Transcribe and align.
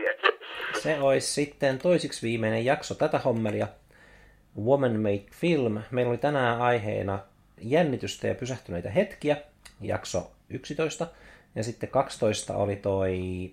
tiedä. 0.00 0.38
Se 0.82 1.00
olisi 1.00 1.32
sitten 1.32 1.78
toisiksi 1.78 2.26
viimeinen 2.26 2.64
jakso 2.64 2.94
tätä 2.94 3.18
hommelia. 3.18 3.68
Woman 4.64 5.00
Made 5.00 5.24
Film. 5.32 5.82
Meillä 5.90 6.10
oli 6.10 6.18
tänään 6.18 6.60
aiheena 6.60 7.18
jännitystä 7.60 8.26
ja 8.26 8.34
pysähtyneitä 8.34 8.90
hetkiä, 8.90 9.36
jakso 9.80 10.30
11. 10.50 11.06
Ja 11.54 11.62
sitten 11.62 11.88
12 11.88 12.56
oli 12.56 12.76
toi 12.76 13.50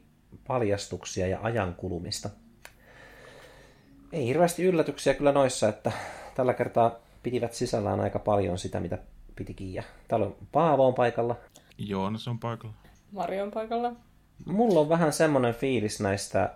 paljastuksia 0.48 1.28
ja 1.28 1.40
ajankulumista. 1.42 2.30
Ei 4.12 4.28
hirveästi 4.28 4.64
yllätyksiä 4.64 5.14
kyllä 5.14 5.32
noissa, 5.32 5.70
että 5.70 5.92
tällä 6.36 6.54
kertaa 6.54 7.00
pitivät 7.24 7.54
sisällään 7.54 8.00
aika 8.00 8.20
paljon 8.20 8.58
sitä, 8.58 8.80
mitä 8.80 8.98
pitikin. 9.36 9.74
Ja 9.74 9.84
täällä 10.08 10.26
on 10.26 10.36
Paavo 10.52 10.88
on 10.88 10.94
paikalla. 10.94 11.36
Joonas 11.78 12.28
on 12.28 12.40
paikalla. 12.40 12.74
Marion 13.12 13.52
paikalla. 13.52 13.92
Mulla 14.46 14.80
on 14.80 14.90
vähän 14.90 15.14
semmoinen 15.14 15.54
fiilis 15.54 16.00
näistä, 16.00 16.50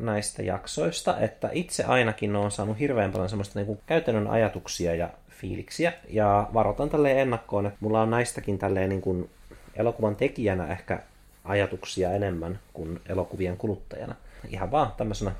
näistä 0.00 0.42
jaksoista, 0.42 1.20
että 1.20 1.50
itse 1.52 1.84
ainakin 1.84 2.36
on 2.36 2.50
saanut 2.50 2.78
hirveän 2.78 3.12
paljon 3.12 3.28
semmoista 3.28 3.58
niin 3.58 3.66
kuin 3.66 3.78
käytännön 3.86 4.26
ajatuksia 4.26 4.94
ja 4.94 5.10
fiiliksiä. 5.30 5.92
Ja 6.08 6.48
varoitan 6.54 6.90
tälleen 6.90 7.18
ennakkoon, 7.18 7.66
että 7.66 7.78
mulla 7.80 8.02
on 8.02 8.10
näistäkin 8.10 8.58
tälleen 8.58 8.88
niin 8.88 9.00
kuin 9.00 9.30
elokuvan 9.76 10.16
tekijänä 10.16 10.66
ehkä 10.66 11.02
ajatuksia 11.44 12.12
enemmän 12.12 12.58
kuin 12.72 13.00
elokuvien 13.08 13.56
kuluttajana. 13.56 14.14
Ihan 14.48 14.70
vaan 14.70 14.92
tämmöisenä, 14.96 15.32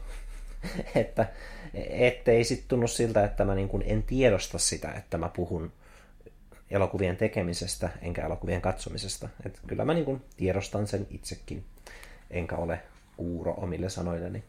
että 0.95 1.27
ettei 1.91 2.45
sitten 2.45 2.69
tunnu 2.69 2.89
siltä, 2.89 3.25
että 3.25 3.45
mä 3.45 3.55
niin 3.55 3.69
kuin 3.69 3.85
en 3.87 4.03
tiedosta 4.03 4.59
sitä, 4.59 4.93
että 4.93 5.19
mä 5.19 5.29
puhun 5.29 5.73
elokuvien 6.71 7.17
tekemisestä 7.17 7.91
enkä 8.03 8.27
elokuvien 8.27 8.61
katsomisesta. 8.61 9.29
Et 9.47 9.61
kyllä 9.67 9.85
mä 9.85 9.95
niin 9.95 10.05
kuin 10.05 10.25
tiedostan 10.37 10.87
sen 10.87 11.07
itsekin, 11.11 11.65
enkä 12.31 12.57
ole 12.57 12.83
kuuro 13.17 13.55
omille 13.57 13.89
sanoilleni. 13.89 14.45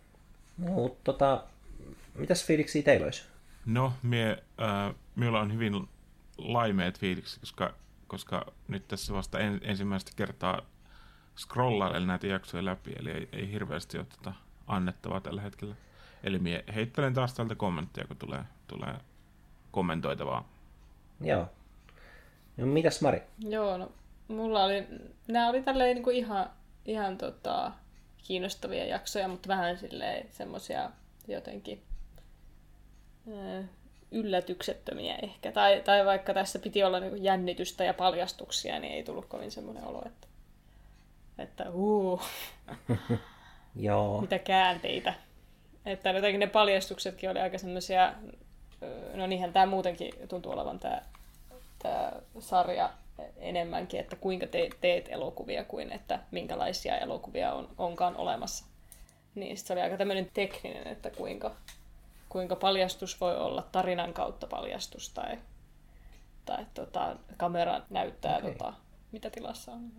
Mutta 0.58 1.00
tota, 1.04 1.44
mitäs 2.16 2.46
fiiliksi 2.46 2.84
teillä 2.84 3.06
olisi? 3.06 3.24
No, 3.66 3.94
mie, 4.04 4.44
äh, 4.62 4.96
minulla 5.16 5.40
on 5.40 5.54
hyvin 5.54 5.88
laimeet 6.38 7.00
fiiliksi, 7.00 7.40
koska, 7.40 7.74
koska 8.08 8.46
nyt 8.68 8.88
tässä 8.88 9.14
vasta 9.14 9.40
en, 9.40 9.60
ensimmäistä 9.64 10.12
kertaa 10.16 10.62
scrollailen 11.38 12.08
näitä 12.08 12.28
jaksoja 12.28 12.66
läpi, 12.66 12.94
eli 13.00 13.12
ei, 13.12 13.30
ei 13.32 13.52
hirveästi 13.52 13.98
ole 13.98 14.06
tota 14.06 14.34
annettavaa 14.68 15.22
tällä 15.22 15.42
hetkellä. 15.42 15.76
Eli 16.24 16.40
mie 16.40 16.64
heittelen 16.76 17.14
taas 17.14 17.34
täältä 17.34 17.56
kommentteja, 17.56 18.08
kun 18.08 18.18
tulee, 18.18 18.44
tulee 18.68 18.96
kommentoitavaa. 19.72 20.50
Joo. 21.22 21.50
No 22.58 22.66
mitäs 22.66 23.02
Mari? 23.02 23.22
Joo, 23.40 23.78
no 23.78 23.92
mulla 24.28 24.64
oli, 24.64 24.88
nämä 25.28 25.50
oli 25.50 25.62
tälleen 25.62 25.96
niin 25.96 26.04
kuin 26.04 26.16
ihan, 26.16 26.50
ihan 26.86 27.18
tota, 27.18 27.72
kiinnostavia 28.18 28.86
jaksoja, 28.86 29.28
mutta 29.28 29.48
vähän 29.48 29.78
silleen 29.78 30.28
semmosia 30.32 30.92
jotenkin 31.28 31.84
ö, 33.28 33.64
yllätyksettömiä 34.12 35.16
ehkä. 35.22 35.52
Tai, 35.52 35.82
tai 35.86 36.06
vaikka 36.06 36.34
tässä 36.34 36.60
piti 36.60 36.84
olla 36.84 37.00
niin 37.00 37.24
jännitystä 37.24 37.84
ja 37.84 37.94
paljastuksia, 37.94 38.80
niin 38.80 38.94
ei 38.94 39.04
tullut 39.04 39.26
kovin 39.26 39.52
semmoinen 39.52 39.84
olo, 39.84 40.04
että, 40.06 40.28
että 41.38 41.70
uu, 41.70 42.22
Joo. 43.76 44.22
mitä 44.22 44.40
käänteitä. 44.40 45.14
Että 45.86 46.10
jotenkin 46.10 46.40
ne 46.40 46.48
paljastuksetkin 46.48 47.30
oli 47.30 47.40
aika 47.40 47.58
semmoisia, 47.58 48.14
no 49.14 49.28
niinhän 49.28 49.54
tämä 49.54 49.66
muutenkin 49.66 50.14
tuntuu 50.28 50.52
olevan 50.52 50.80
tämä 50.80 51.02
tämä 51.80 52.12
sarja 52.40 52.90
enemmänkin, 53.38 54.00
että 54.00 54.16
kuinka 54.16 54.48
te, 54.48 54.70
teet 54.82 55.10
elokuvia 55.10 55.64
kuin 55.64 55.92
että 55.92 56.20
minkälaisia 56.32 56.98
elokuvia 56.98 57.54
on, 57.54 57.70
onkaan 57.78 58.16
olemassa. 58.16 58.66
Niin 59.36 59.58
se 59.58 59.74
oli 59.74 59.82
aika 59.82 59.98
tämmöinen 59.98 60.30
tekninen, 60.34 60.88
että 60.88 61.10
kuinka, 61.10 61.56
kuinka 62.30 62.56
paljastus 62.56 63.22
voi 63.22 63.38
olla 63.38 63.68
tarinan 63.72 64.14
kautta 64.14 64.48
paljastus 64.48 65.10
tai, 65.10 65.38
tai 66.46 66.66
tota, 66.74 67.16
kamera 67.38 67.82
näyttää, 67.90 68.38
okay. 68.38 68.52
tota, 68.52 68.74
mitä 69.12 69.30
tilassa 69.30 69.72
on. 69.72 69.92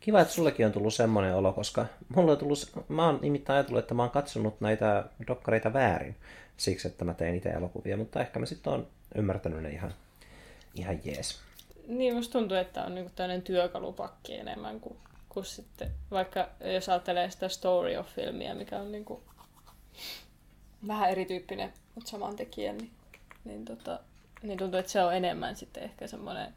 Kiva, 0.00 0.20
että 0.20 0.34
sullekin 0.34 0.66
on 0.66 0.72
tullut 0.72 0.94
semmoinen 0.94 1.34
olo, 1.34 1.52
koska 1.52 1.86
mulla 2.16 2.32
on 2.32 2.38
tullut, 2.38 2.72
mä 2.88 3.06
oon 3.06 3.18
nimittäin 3.22 3.54
ajatellut, 3.56 3.78
että 3.78 3.94
mä 3.94 4.02
oon 4.02 4.10
katsonut 4.10 4.60
näitä 4.60 5.04
dokkareita 5.26 5.72
väärin 5.72 6.16
siksi, 6.56 6.88
että 6.88 7.04
mä 7.04 7.14
tein 7.14 7.34
itse 7.34 7.48
elokuvia, 7.48 7.96
mutta 7.96 8.20
ehkä 8.20 8.38
mä 8.38 8.46
sitten 8.46 8.72
oon 8.72 8.86
ymmärtänyt 9.14 9.62
ne 9.62 9.70
ihan 9.70 9.94
ihan 10.78 11.00
jees. 11.04 11.40
Niin, 11.88 12.14
musta 12.14 12.32
tuntuu, 12.32 12.56
että 12.56 12.84
on 12.84 12.94
niinku 12.94 13.12
tämmöinen 13.14 13.42
työkalupakki 13.42 14.34
enemmän 14.34 14.80
kuin, 14.80 14.96
kuin 15.28 15.46
sitten, 15.46 15.90
vaikka 16.10 16.48
jos 16.74 16.88
ajattelee 16.88 17.30
sitä 17.30 17.48
story 17.48 17.96
of 17.96 18.06
filmiä, 18.06 18.54
mikä 18.54 18.78
on 18.78 18.92
niinku 18.92 19.22
vähän 20.86 21.10
erityyppinen, 21.10 21.72
mutta 21.94 22.10
saman 22.10 22.36
tekijän, 22.36 22.78
niin, 22.78 22.90
niin, 23.44 23.64
tota, 23.64 24.00
niin 24.42 24.58
tuntuu, 24.58 24.80
että 24.80 24.92
se 24.92 25.02
on 25.02 25.14
enemmän 25.14 25.56
sitten 25.56 25.82
ehkä 25.82 26.06
semmoinen 26.06 26.54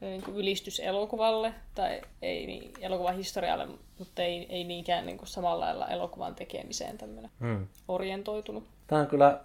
niin 0.00 0.22
kuin 0.22 0.36
ylistys 0.36 0.80
elokuvalle, 0.80 1.54
tai 1.74 2.00
ei 2.22 2.46
niin, 2.46 2.72
elokuvan 2.80 3.16
historialle, 3.16 3.68
mutta 3.98 4.22
ei, 4.22 4.46
ei 4.48 4.64
niinkään 4.64 5.06
niin 5.06 5.18
kuin 5.18 5.28
samalla 5.28 5.64
lailla 5.64 5.88
elokuvan 5.88 6.34
tekemiseen 6.34 6.98
tämmöinen 6.98 7.30
hmm. 7.40 7.66
orientoitunut. 7.88 8.64
Tämä 8.86 9.00
on 9.00 9.06
kyllä 9.06 9.40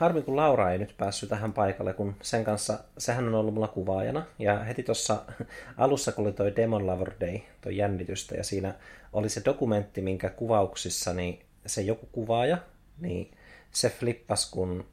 harmi 0.00 0.22
kun 0.22 0.36
Laura 0.36 0.72
ei 0.72 0.78
nyt 0.78 0.94
päässyt 0.98 1.28
tähän 1.28 1.52
paikalle, 1.52 1.92
kun 1.92 2.16
sen 2.22 2.44
kanssa, 2.44 2.78
sehän 2.98 3.28
on 3.28 3.34
ollut 3.34 3.54
mulla 3.54 3.68
kuvaajana. 3.68 4.26
Ja 4.38 4.58
heti 4.58 4.82
tuossa 4.82 5.22
alussa, 5.76 6.12
kun 6.12 6.24
oli 6.24 6.32
toi 6.32 6.56
Demon 6.56 6.86
Lover 6.86 7.12
Day, 7.20 7.38
toi 7.60 7.76
jännitystä, 7.76 8.34
ja 8.34 8.44
siinä 8.44 8.74
oli 9.12 9.28
se 9.28 9.42
dokumentti, 9.44 10.02
minkä 10.02 10.30
kuvauksissa 10.30 11.12
niin 11.12 11.42
se 11.66 11.82
joku 11.82 12.08
kuvaaja, 12.12 12.58
niin 13.00 13.30
se 13.70 13.90
flippas, 13.90 14.50
kun 14.50 14.84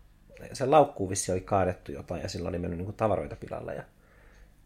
se 0.53 0.65
laukkuun 0.65 1.09
vissi 1.09 1.31
oli 1.31 1.41
kaadettu 1.41 1.91
jotain, 1.91 2.21
ja 2.21 2.29
silloin 2.29 2.55
oli 2.55 2.59
mennyt 2.59 2.79
niin 2.79 2.93
tavaroita 2.93 3.35
pilalle, 3.35 3.75
ja 3.75 3.83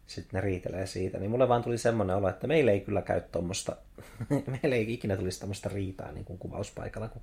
sitten 0.06 0.38
ne 0.38 0.40
riitelee 0.40 0.86
siitä. 0.86 1.18
Niin 1.18 1.30
mulle 1.30 1.48
vaan 1.48 1.62
tuli 1.62 1.78
semmoinen 1.78 2.16
olo, 2.16 2.28
että 2.28 2.46
meillä 2.46 2.72
ei 2.72 2.80
kyllä 2.80 3.02
käy 3.02 3.20
tuommoista, 3.20 3.76
meillä 4.62 4.76
ei 4.76 4.92
ikinä 4.92 5.16
tulisi 5.16 5.40
tämmöistä 5.40 5.68
riitaa 5.68 6.12
niin 6.12 6.24
kuin 6.24 6.38
kuvauspaikalla, 6.38 7.08
kun 7.08 7.22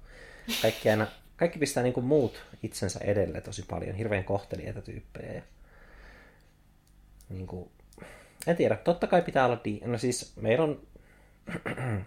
kaikki 0.61 0.89
aina 0.89 1.07
kaikki 1.39 1.59
pistää 1.59 1.83
niin 1.83 1.93
kuin 1.93 2.05
muut 2.05 2.41
itsensä 2.63 2.99
edelle 3.03 3.41
tosi 3.41 3.65
paljon, 3.69 3.95
hirveän 3.95 4.23
kohtelijoita 4.23 4.81
tyyppejä. 4.81 5.33
Ja, 5.33 5.41
niin 7.29 7.47
kuin, 7.47 7.69
en 8.47 8.55
tiedä, 8.55 8.75
totta 8.75 9.07
kai 9.07 9.21
pitää 9.21 9.45
olla, 9.45 9.61
di- 9.65 9.81
no 9.85 9.97
siis 9.97 10.33
meillä 10.35 10.63
on, 10.63 10.81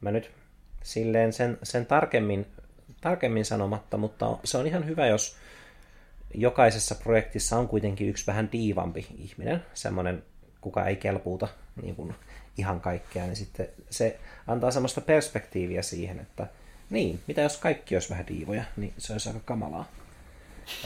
mä 0.00 0.10
nyt 0.10 0.30
silleen 0.82 1.32
sen, 1.32 1.58
sen 1.62 1.86
tarkemmin, 1.86 2.46
tarkemmin 3.00 3.44
sanomatta, 3.44 3.96
mutta 3.96 4.38
se 4.44 4.58
on 4.58 4.66
ihan 4.66 4.86
hyvä, 4.86 5.06
jos 5.06 5.36
jokaisessa 6.34 6.94
projektissa 6.94 7.58
on 7.58 7.68
kuitenkin 7.68 8.08
yksi 8.08 8.26
vähän 8.26 8.52
diivampi 8.52 9.06
ihminen, 9.18 9.62
semmoinen, 9.74 10.22
kuka 10.60 10.86
ei 10.86 10.96
kelpuuta 10.96 11.48
niin 11.82 11.96
kuin 11.96 12.14
ihan 12.58 12.80
kaikkea, 12.80 13.26
niin 13.26 13.36
sitten 13.36 13.68
se 13.90 14.18
antaa 14.46 14.70
semmoista 14.70 15.00
perspektiiviä 15.00 15.82
siihen, 15.82 16.20
että 16.20 16.46
niin, 16.92 17.20
mitä 17.26 17.40
jos 17.40 17.56
kaikki 17.56 17.96
olisi 17.96 18.10
vähän 18.10 18.26
diivoja, 18.26 18.64
niin 18.76 18.94
se 18.98 19.12
olisi 19.12 19.28
aika 19.28 19.40
kamalaa. 19.44 19.88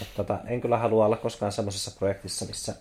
Et 0.02 0.08
tota, 0.16 0.38
en 0.46 0.60
kyllä 0.60 0.78
halua 0.78 1.06
olla 1.06 1.16
koskaan 1.16 1.52
semmoisessa 1.52 1.90
projektissa, 1.98 2.44
missä 2.44 2.74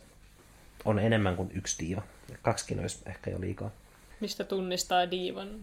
on 0.85 0.99
enemmän 0.99 1.35
kuin 1.35 1.51
yksi 1.53 1.79
diiva. 1.79 2.01
Kaksikin 2.41 2.79
olisi 2.79 2.99
ehkä 3.05 3.31
jo 3.31 3.41
liikaa. 3.41 3.71
Mistä 4.19 4.43
tunnistaa 4.43 5.11
diivan? 5.11 5.59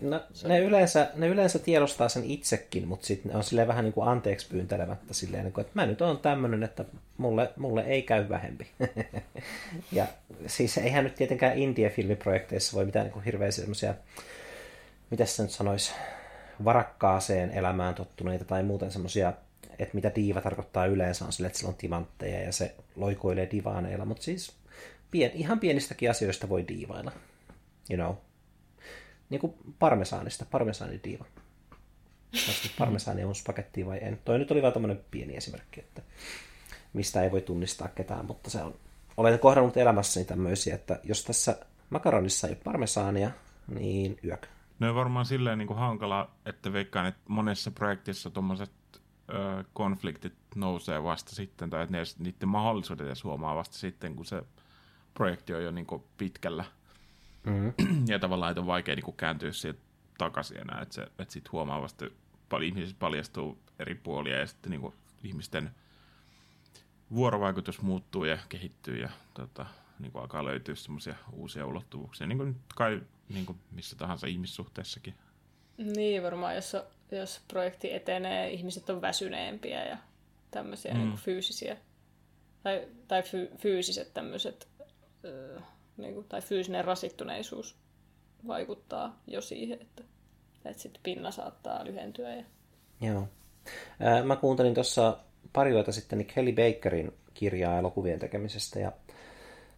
No, 0.00 0.22
ne, 0.44 0.60
yleensä, 0.60 1.10
ne 1.14 1.28
yleensä 1.28 1.58
tiedostaa 1.58 2.08
sen 2.08 2.24
itsekin, 2.24 2.88
mutta 2.88 3.06
sitten 3.06 3.32
ne 3.32 3.38
on 3.38 3.44
silleen 3.44 3.68
vähän 3.68 3.84
niin 3.84 3.92
kuin 3.92 4.08
anteeksi 4.08 4.48
pyyntelemättä 4.48 5.14
silleen, 5.14 5.46
että 5.46 5.64
mä 5.74 5.86
nyt 5.86 6.02
on 6.02 6.18
tämmöinen, 6.18 6.62
että 6.62 6.84
mulle, 7.16 7.50
mulle 7.56 7.80
ei 7.80 8.02
käy 8.02 8.28
vähempi. 8.28 8.66
ja 9.92 10.06
siis 10.46 10.78
eihän 10.78 11.04
nyt 11.04 11.14
tietenkään 11.14 11.58
indie-filmiprojekteissa 11.58 12.76
voi 12.76 12.84
mitään 12.84 13.04
niin 13.04 13.12
kuin 13.12 13.24
hirveä 13.24 13.50
semmoisia, 13.50 13.94
mitä 15.10 15.24
se 15.24 15.42
nyt 15.42 15.50
sanoisi, 15.50 15.92
varakkaaseen 16.64 17.50
elämään 17.50 17.94
tottuneita 17.94 18.44
tai 18.44 18.62
muuten 18.62 18.90
semmoisia, 18.90 19.32
että 19.78 19.94
mitä 19.94 20.12
diiva 20.14 20.40
tarkoittaa 20.40 20.86
yleensä 20.86 21.24
on 21.24 21.32
sille, 21.32 21.46
että 21.46 21.58
sillä 21.58 21.68
on 21.68 21.74
timantteja 21.74 22.40
ja 22.40 22.52
se 22.52 22.74
loikoilee 22.96 23.48
divaaneilla, 23.50 24.04
mutta 24.04 24.22
siis 24.22 24.52
pien, 25.10 25.30
ihan 25.34 25.60
pienistäkin 25.60 26.10
asioista 26.10 26.48
voi 26.48 26.68
diivailla. 26.68 27.12
You 27.90 27.96
know. 27.96 28.14
Niin 29.30 29.40
kuin 29.40 29.54
parmesaanista, 29.78 30.46
parmesaanidiiva. 30.50 31.24
Parmesaani 32.78 33.24
on 33.24 33.34
spagetti 33.34 33.86
vai 33.86 33.98
en. 34.02 34.20
Toi 34.24 34.38
nyt 34.38 34.50
oli 34.50 34.62
vaan 34.62 34.72
tämmöinen 34.72 35.00
pieni 35.10 35.36
esimerkki, 35.36 35.80
että 35.80 36.02
mistä 36.92 37.22
ei 37.22 37.30
voi 37.30 37.42
tunnistaa 37.42 37.88
ketään, 37.88 38.26
mutta 38.26 38.50
se 38.50 38.62
on, 38.62 38.74
olen 39.16 39.38
kohdannut 39.38 39.76
elämässäni 39.76 40.26
tämmöisiä, 40.26 40.74
että 40.74 41.00
jos 41.04 41.24
tässä 41.24 41.56
makaronissa 41.90 42.46
ei 42.46 42.52
ole 42.52 42.60
parmesaania, 42.64 43.30
niin 43.68 44.18
yök. 44.24 44.46
No 44.84 44.90
on 44.90 44.96
varmaan 44.96 45.26
silleen 45.26 45.58
niin 45.58 45.66
kuin 45.66 45.78
hankala, 45.78 46.30
että 46.46 46.72
veikkaan, 46.72 47.06
että 47.06 47.20
monessa 47.28 47.70
projektissa 47.70 48.30
tuommoiset 48.30 48.72
konfliktit 49.72 50.34
nousee 50.54 51.02
vasta 51.02 51.34
sitten, 51.34 51.70
tai 51.70 51.82
että 51.82 51.92
ne, 51.92 52.02
niiden 52.18 52.48
mahdollisuudet 52.48 53.06
edes 53.06 53.24
huomaa 53.24 53.54
vasta 53.54 53.78
sitten, 53.78 54.16
kun 54.16 54.26
se 54.26 54.42
projekti 55.14 55.54
on 55.54 55.64
jo 55.64 55.70
niin 55.70 55.86
kuin 55.86 56.04
pitkällä. 56.18 56.64
Mm-hmm. 57.46 57.72
ja 58.12 58.18
tavallaan 58.18 58.50
että 58.50 58.60
on 58.60 58.66
vaikea 58.66 58.94
niin 58.94 59.04
kuin 59.04 59.16
kääntyä 59.16 59.52
siitä 59.52 59.80
takaisin 60.18 60.60
enää, 60.60 60.80
että, 60.82 60.94
se, 60.94 61.02
että 61.02 61.32
sitten 61.32 61.52
huomaa 61.52 61.82
vasta, 61.82 62.06
paljon 62.48 62.68
ihmisistä 62.68 62.98
paljastuu 62.98 63.58
eri 63.78 63.94
puolia 63.94 64.38
ja 64.38 64.46
sitten 64.46 64.70
niin 64.70 64.80
kuin 64.80 64.94
ihmisten 65.22 65.70
vuorovaikutus 67.14 67.82
muuttuu 67.82 68.24
ja 68.24 68.38
kehittyy 68.48 68.96
ja 68.96 69.08
tota, 69.34 69.66
niin 69.98 70.12
kuin 70.12 70.22
alkaa 70.22 70.44
löytyä 70.44 70.74
semmoisia 70.74 71.14
uusia 71.32 71.66
ulottuvuuksia, 71.66 72.26
niin 72.26 72.38
kuin 72.38 72.56
kai 72.74 73.02
niin 73.28 73.46
kuin 73.46 73.58
missä 73.70 73.96
tahansa 73.96 74.26
ihmissuhteessakin. 74.26 75.14
Niin, 75.76 76.22
varmaan 76.22 76.54
jos, 76.54 76.76
jos 77.10 77.40
projekti 77.48 77.94
etenee, 77.94 78.50
ihmiset 78.50 78.90
on 78.90 79.00
väsyneempiä 79.00 79.84
ja 79.84 79.96
tämmöisiä 80.50 80.92
mm. 80.92 80.98
niin 80.98 81.08
kuin 81.08 81.20
fyysisiä, 81.20 81.76
tai, 82.62 82.88
tai 83.08 83.22
fy, 83.22 83.50
fyysiset 83.56 84.14
tämmöiset, 84.14 84.68
öö, 85.24 85.60
niin 85.96 86.14
kuin, 86.14 86.28
tai 86.28 86.42
fyysinen 86.42 86.84
rasittuneisuus 86.84 87.76
vaikuttaa 88.46 89.20
jo 89.26 89.40
siihen, 89.40 89.82
että, 89.82 90.04
että 90.64 90.82
sitten 90.82 91.02
pinna 91.02 91.30
saattaa 91.30 91.84
lyhentyä. 91.84 92.34
Ja... 92.34 92.44
Joo. 93.00 93.28
Mä 94.24 94.36
kuuntelin 94.36 94.74
tuossa 94.74 95.18
pari 95.52 95.72
vuotta 95.72 95.92
sitten 95.92 96.26
Kelly 96.26 96.52
Bakerin 96.52 97.12
kirjaa 97.34 97.78
elokuvien 97.78 98.18
tekemisestä 98.18 98.78
ja 98.78 98.92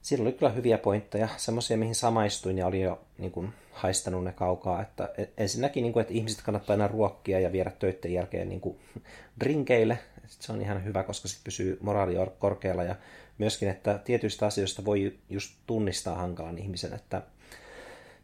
siinä 0.06 0.22
oli 0.22 0.32
kyllä 0.32 0.52
hyviä 0.52 0.78
pointteja, 0.78 1.28
semmoisia 1.36 1.76
mihin 1.76 1.94
samaistuin 1.94 2.58
ja 2.58 2.66
oli 2.66 2.80
jo 2.80 3.00
niin 3.18 3.32
kuin, 3.32 3.52
haistanut 3.72 4.24
ne 4.24 4.32
kaukaa. 4.32 4.82
Että 4.82 5.12
e, 5.18 5.24
ensinnäkin, 5.36 5.82
niin 5.82 5.92
kuin, 5.92 6.00
että 6.00 6.14
ihmiset 6.14 6.42
kannattaa 6.42 6.74
aina 6.74 6.88
ruokkia 6.88 7.40
ja 7.40 7.52
viedä 7.52 7.70
töiden 7.70 8.12
jälkeen 8.12 8.48
niin 8.48 8.60
kuin, 8.60 8.78
drinkeille. 9.40 9.98
Se 10.26 10.52
on 10.52 10.60
ihan 10.60 10.84
hyvä, 10.84 11.02
koska 11.02 11.28
sitten 11.28 11.44
pysyy 11.44 11.78
moraali 11.80 12.14
korkealla 12.38 12.84
ja 12.84 12.96
myöskin, 13.38 13.68
että 13.68 13.98
tietyistä 13.98 14.46
asioista 14.46 14.84
voi 14.84 15.18
just 15.30 15.54
tunnistaa 15.66 16.14
hankalan 16.14 16.58
ihmisen, 16.58 16.94
että 16.94 17.22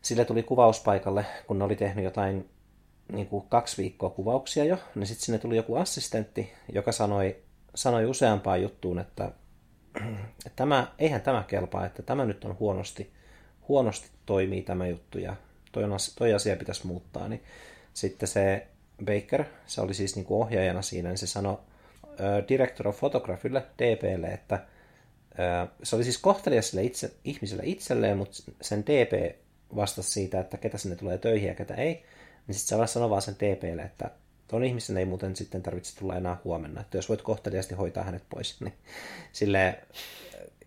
sille 0.03 0.25
tuli 0.25 0.43
kuvauspaikalle, 0.43 1.27
kun 1.47 1.59
ne 1.59 1.65
oli 1.65 1.77
tehnyt 1.77 2.05
jotain 2.05 2.49
niin 3.13 3.27
kuin 3.27 3.45
kaksi 3.49 3.83
viikkoa 3.83 4.11
kuvauksia 4.11 4.65
jo, 4.65 4.77
niin 4.95 5.07
sitten 5.07 5.25
sinne 5.25 5.39
tuli 5.39 5.57
joku 5.57 5.75
assistentti, 5.77 6.53
joka 6.73 6.93
sanoi, 6.93 7.37
sanoi 7.75 8.07
useampaan 8.07 8.63
juttuun, 8.63 8.99
että, 8.99 9.31
että 10.47 10.57
tämä, 10.57 10.93
eihän 10.99 11.21
tämä 11.21 11.45
kelpaa, 11.49 11.87
että 11.87 12.03
tämä 12.03 12.25
nyt 12.25 12.45
on 12.45 12.57
huonosti, 12.61 13.13
huonosti 13.69 14.09
toimii 14.27 14.63
tämä 14.63 14.87
juttu 14.87 15.19
ja 15.19 15.37
toi, 15.73 15.85
on, 15.85 15.97
toi 16.19 16.35
asia 16.35 16.57
pitäisi 16.57 16.87
muuttaa. 16.87 17.29
Niin 17.29 17.43
sitten 17.95 18.29
se 18.29 18.67
Baker, 19.05 19.45
se 19.67 19.81
oli 19.81 19.95
siis 19.95 20.17
niin 20.17 20.25
kuin 20.25 20.41
ohjaajana 20.41 20.83
siinä, 20.83 21.09
niin 21.09 21.19
se 21.19 21.27
sanoi 21.27 21.59
Director 22.49 22.89
of 22.89 22.99
Photographylle, 22.99 23.63
DPlle, 23.79 24.27
että 24.27 24.65
se 25.83 25.97
oli 25.97 26.05
siis 26.05 26.19
kohtelias 26.19 26.71
sille 26.71 26.83
itse, 26.85 27.13
ihmiselle 27.25 27.63
itselleen, 27.67 28.19
mutta 28.19 28.37
sen 28.61 28.87
DP 28.87 29.37
vastasi 29.77 30.11
siitä, 30.11 30.41
että 30.41 30.57
ketä 30.57 30.79
sinne 30.79 30.97
tulee 30.97 31.19
töihin 31.19 31.49
ja 31.49 31.55
ketä 31.55 31.75
ei. 31.75 32.05
Niin 32.47 32.55
sitten 32.55 32.89
se 32.89 32.93
sanoi 32.93 33.11
vaan 33.11 33.23
sen 33.23 33.35
TPlle, 33.35 33.83
että 33.83 34.11
tuon 34.53 34.65
ihmisen 34.65 34.97
ei 34.97 35.05
muuten 35.05 35.37
sitten 35.37 35.63
tarvitse 35.63 35.99
tulla 35.99 36.17
enää 36.17 36.37
huomenna. 36.45 36.81
Että 36.81 36.99
jos 36.99 37.09
voit 37.09 37.23
kohteliasti 37.23 37.75
hoitaa 37.75 38.05
hänet 38.05 38.23
pois, 38.29 38.61
niin 38.61 38.75
sille 39.33 39.79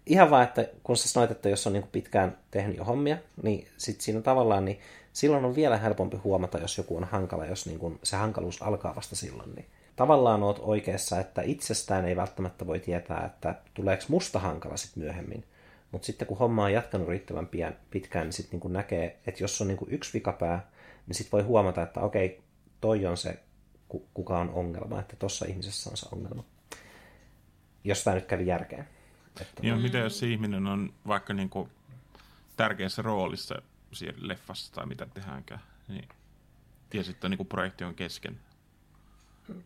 ihan 0.06 0.30
vaan, 0.30 0.44
että 0.44 0.68
kun 0.84 0.98
sä 0.98 1.10
sanoit, 1.10 1.32
että 1.32 1.50
jos 1.50 1.68
on 1.68 1.74
niin 1.74 1.88
pitkään 1.92 2.38
tehnyt 2.52 2.78
jo 2.78 2.84
hommia, 2.84 3.18
niin 3.44 3.68
sitten 3.78 4.04
siinä 4.04 4.22
tavallaan, 4.22 4.66
niin 4.66 4.80
silloin 5.14 5.46
on 5.46 5.56
vielä 5.56 5.78
helpompi 5.78 6.18
huomata, 6.18 6.58
jos 6.58 6.78
joku 6.78 6.98
on 6.98 7.04
hankala, 7.04 7.46
jos 7.46 7.66
niin 7.66 7.80
kuin 7.80 8.00
se 8.04 8.16
hankaluus 8.16 8.62
alkaa 8.62 8.96
vasta 8.96 9.16
silloin. 9.16 9.56
Niin 9.56 9.66
tavallaan 9.96 10.44
oot 10.44 10.60
oikeassa, 10.62 11.20
että 11.20 11.42
itsestään 11.42 12.06
ei 12.06 12.16
välttämättä 12.16 12.68
voi 12.68 12.80
tietää, 12.80 13.26
että 13.26 13.56
tuleeko 13.74 14.04
musta 14.08 14.40
hankala 14.40 14.78
sitten 14.78 15.04
myöhemmin. 15.04 15.44
Mutta 15.92 16.06
sitten 16.06 16.28
kun 16.28 16.38
homma 16.38 16.64
on 16.64 16.74
jatkanut 16.74 17.08
riittävän 17.08 17.48
pian, 17.48 17.76
pitkään, 17.90 18.26
niin 18.26 18.34
sitten 18.34 18.60
niin 18.60 18.74
näkee, 18.74 19.20
että 19.28 19.44
jos 19.44 19.62
on 19.62 19.68
niin 19.68 19.78
kuin 19.78 19.94
yksi 19.94 20.14
vikapää, 20.14 20.72
niin 21.08 21.16
sitten 21.16 21.32
voi 21.32 21.42
huomata, 21.42 21.84
että 21.84 22.02
okei, 22.02 22.42
toi 22.82 23.06
on 23.06 23.18
se, 23.18 23.40
kuka 24.14 24.40
on 24.40 24.50
ongelma, 24.50 25.00
että 25.00 25.16
tuossa 25.16 25.46
ihmisessä 25.46 25.90
on 25.90 25.98
se 25.98 26.08
ongelma. 26.12 26.44
Jos 27.84 28.04
tämä 28.04 28.16
nyt 28.16 28.26
kävi 28.26 28.48
järkeen. 28.48 28.88
Että... 29.42 29.62
Niin, 29.62 29.82
mitä 29.82 29.98
jos 29.98 30.20
se 30.20 30.28
ihminen 30.28 30.68
on 30.68 30.94
vaikka 31.08 31.34
niin 31.34 31.50
kuin 31.50 31.70
tärkeässä 32.58 33.02
roolissa 33.02 33.62
siellä 33.94 34.28
leffassa 34.28 34.74
tai 34.74 34.86
mitä 34.86 35.06
tehdäänkään, 35.06 35.62
niin 35.88 36.10
ja 36.94 37.04
sitten 37.04 37.32
niin 37.32 37.38
kuin 37.38 37.48
projekti 37.48 37.84
on 37.84 37.96
kesken. 37.96 38.40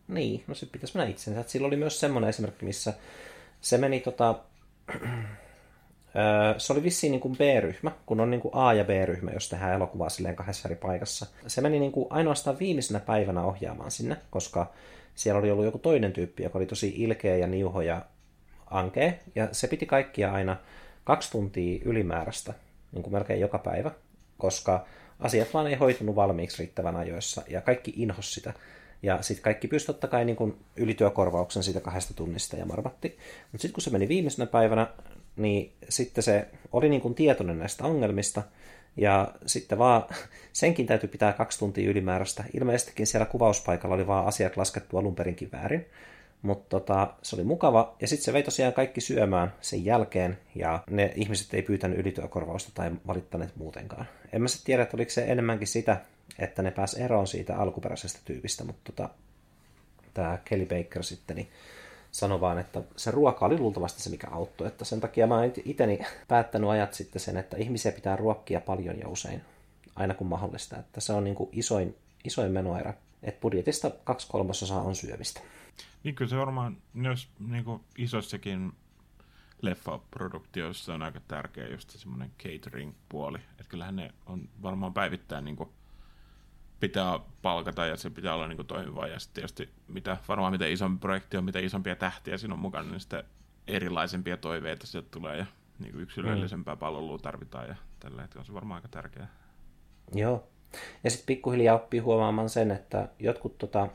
Niin, 0.08 0.44
no 0.46 0.54
sitten 0.54 0.72
pitäisi 0.72 0.96
mennä 0.96 1.10
itsensä. 1.10 1.50
Sillä 1.50 1.66
oli 1.66 1.76
myös 1.76 2.00
semmoinen 2.00 2.30
esimerkki, 2.30 2.64
missä 2.64 2.94
se 3.60 3.78
meni 3.78 4.00
tota, 4.00 4.40
se 6.58 6.72
oli 6.72 6.82
vissiin 6.82 7.10
niin 7.10 7.20
kuin 7.20 7.36
B-ryhmä, 7.36 7.90
kun 8.06 8.20
on 8.20 8.30
niin 8.30 8.40
kuin 8.40 8.54
A- 8.54 8.74
ja 8.74 8.84
B-ryhmä, 8.84 9.30
jos 9.30 9.48
tehdään 9.48 9.74
elokuvaa 9.74 10.08
silleen 10.08 10.36
kahdessa 10.36 10.68
eri 10.68 10.76
paikassa. 10.76 11.26
Se 11.46 11.60
meni 11.60 11.80
niin 11.80 11.92
kuin 11.92 12.06
ainoastaan 12.10 12.58
viimeisenä 12.58 13.00
päivänä 13.00 13.42
ohjaamaan 13.42 13.90
sinne, 13.90 14.16
koska 14.30 14.72
siellä 15.14 15.38
oli 15.38 15.50
ollut 15.50 15.64
joku 15.64 15.78
toinen 15.78 16.12
tyyppi, 16.12 16.42
joka 16.42 16.58
oli 16.58 16.66
tosi 16.66 16.94
ilkeä 16.96 17.36
ja 17.36 17.46
niuho 17.46 17.80
ja 17.80 18.02
ankea, 18.66 19.12
ja 19.34 19.48
se 19.52 19.68
piti 19.68 19.86
kaikkia 19.86 20.32
aina 20.32 20.56
kaksi 21.04 21.30
tuntia 21.30 21.82
ylimääräistä, 21.84 22.54
niin 22.92 23.02
kuin 23.02 23.12
melkein 23.12 23.40
joka 23.40 23.58
päivä, 23.58 23.90
koska 24.38 24.86
asiat 25.20 25.54
vaan 25.54 25.66
ei 25.66 25.74
hoitunut 25.74 26.16
valmiiksi 26.16 26.58
riittävän 26.58 26.96
ajoissa, 26.96 27.42
ja 27.48 27.60
kaikki 27.60 27.92
inhos 27.96 28.34
sitä. 28.34 28.52
Ja 29.02 29.22
sitten 29.22 29.42
kaikki 29.42 29.68
pystyi 29.68 29.94
totta 29.94 30.08
kai 30.08 30.24
niin 30.24 30.36
kuin 30.36 30.56
ylityökorvauksen 30.76 31.62
siitä 31.62 31.80
kahdesta 31.80 32.14
tunnista 32.14 32.56
ja 32.56 32.66
marmatti. 32.66 33.18
Mutta 33.52 33.62
sitten 33.62 33.72
kun 33.74 33.82
se 33.82 33.90
meni 33.90 34.08
viimeisenä 34.08 34.46
päivänä, 34.46 34.86
niin 35.36 35.72
sitten 35.88 36.24
se 36.24 36.48
oli 36.72 36.88
niin 36.88 37.00
kuin 37.00 37.14
tietoinen 37.14 37.58
näistä 37.58 37.84
ongelmista, 37.84 38.42
ja 38.96 39.34
sitten 39.46 39.78
vaan 39.78 40.04
senkin 40.52 40.86
täytyy 40.86 41.08
pitää 41.08 41.32
kaksi 41.32 41.58
tuntia 41.58 41.90
ylimääräistä. 41.90 42.44
Ilmeisestikin 42.54 43.06
siellä 43.06 43.26
kuvauspaikalla 43.26 43.94
oli 43.94 44.06
vaan 44.06 44.26
asiat 44.26 44.56
laskettu 44.56 44.98
alun 44.98 45.14
perinkin 45.14 45.52
väärin. 45.52 45.86
Mutta 46.42 46.80
tota, 46.80 47.14
se 47.22 47.36
oli 47.36 47.44
mukava. 47.44 47.96
Ja 48.00 48.08
sitten 48.08 48.24
se 48.24 48.32
vei 48.32 48.42
tosiaan 48.42 48.72
kaikki 48.72 49.00
syömään 49.00 49.52
sen 49.60 49.84
jälkeen. 49.84 50.38
Ja 50.54 50.82
ne 50.90 51.12
ihmiset 51.14 51.54
ei 51.54 51.62
pyytänyt 51.62 51.98
ylityökorvausta 51.98 52.70
tai 52.74 52.90
valittaneet 53.06 53.56
muutenkaan. 53.56 54.06
En 54.32 54.42
mä 54.42 54.48
sitten 54.48 54.66
tiedä, 54.66 54.82
että 54.82 54.96
oliko 54.96 55.10
se 55.10 55.24
enemmänkin 55.28 55.66
sitä, 55.66 56.00
että 56.38 56.62
ne 56.62 56.70
pääsi 56.70 57.02
eroon 57.02 57.26
siitä 57.26 57.56
alkuperäisestä 57.56 58.20
tyypistä. 58.24 58.64
Mutta 58.64 58.92
tota, 58.92 59.08
tämä 60.14 60.38
Kelly 60.44 60.66
Baker 60.66 61.02
sitten, 61.02 61.36
niin 61.36 61.48
sanoi 62.10 62.40
vaan, 62.40 62.58
että 62.58 62.82
se 62.96 63.10
ruoka 63.10 63.46
oli 63.46 63.58
luultavasti 63.58 64.02
se, 64.02 64.10
mikä 64.10 64.28
auttoi. 64.30 64.66
Että 64.66 64.84
sen 64.84 65.00
takia 65.00 65.26
mä 65.26 65.34
oon 65.34 65.52
iteni 65.64 65.98
päättänyt 66.28 66.70
ajat 66.70 66.94
sitten 66.94 67.20
sen, 67.20 67.36
että 67.36 67.56
ihmisiä 67.56 67.92
pitää 67.92 68.16
ruokkia 68.16 68.60
paljon 68.60 68.98
ja 68.98 69.08
usein, 69.08 69.42
aina 69.96 70.14
kun 70.14 70.26
mahdollista. 70.26 70.76
Että 70.76 71.00
se 71.00 71.12
on 71.12 71.24
niin 71.24 71.36
kuin 71.36 71.50
isoin, 71.52 71.96
isoin 72.24 72.52
menoerä. 72.52 72.94
Että 73.22 73.40
budjetista 73.40 73.90
kaksi 74.04 74.28
kolmasosaa 74.30 74.82
on 74.82 74.96
syömistä. 74.96 75.40
Niin 76.04 76.14
kyllä 76.14 76.28
se 76.28 76.36
varmaan 76.36 76.76
myös 76.94 77.28
niin 77.48 77.64
kuin 77.64 77.80
isossakin 77.98 78.72
leffaproduktioissa 79.62 80.94
on 80.94 81.02
aika 81.02 81.20
tärkeä 81.28 81.68
just 81.68 81.90
semmoinen 81.90 82.30
catering-puoli. 82.38 83.38
Että 83.50 83.64
kyllähän 83.68 83.96
ne 83.96 84.10
on 84.26 84.48
varmaan 84.62 84.94
päivittäin 84.94 85.44
niin 85.44 85.56
kuin 85.56 85.70
pitää 86.80 87.20
palkata 87.42 87.86
ja 87.86 87.96
se 87.96 88.10
pitää 88.10 88.34
olla 88.34 88.48
niin 88.48 88.56
kuin 88.56 88.66
toimiva. 88.66 89.06
Ja 89.06 89.18
sitten 89.18 89.34
tietysti 89.34 89.68
mitä, 89.88 90.16
varmaan 90.28 90.52
mitä 90.52 90.66
isompi 90.66 91.00
projekti 91.00 91.36
on, 91.36 91.44
mitä 91.44 91.58
isompia 91.58 91.96
tähtiä 91.96 92.38
siinä 92.38 92.54
on 92.54 92.60
mukana, 92.60 92.90
niin 92.90 93.00
sitten 93.00 93.24
erilaisempia 93.66 94.36
toiveita 94.36 94.86
sieltä 94.86 95.08
tulee 95.10 95.36
ja 95.36 95.46
niin 95.78 95.92
kuin 95.92 96.02
yksilöllisempää 96.02 96.74
mm. 96.74 96.78
palvelua 96.78 97.18
tarvitaan 97.18 97.68
ja 97.68 97.74
tällä 98.00 98.22
hetkellä 98.22 98.40
on 98.40 98.46
se 98.46 98.54
varmaan 98.54 98.78
aika 98.78 98.88
tärkeää. 98.88 99.28
Joo. 100.14 100.48
Ja 101.04 101.10
sitten 101.10 101.26
pikkuhiljaa 101.26 101.74
oppii 101.74 102.00
huomaamaan 102.00 102.48
sen, 102.48 102.70
että 102.70 103.08
jotkut 103.18 103.58
tota, 103.58 103.88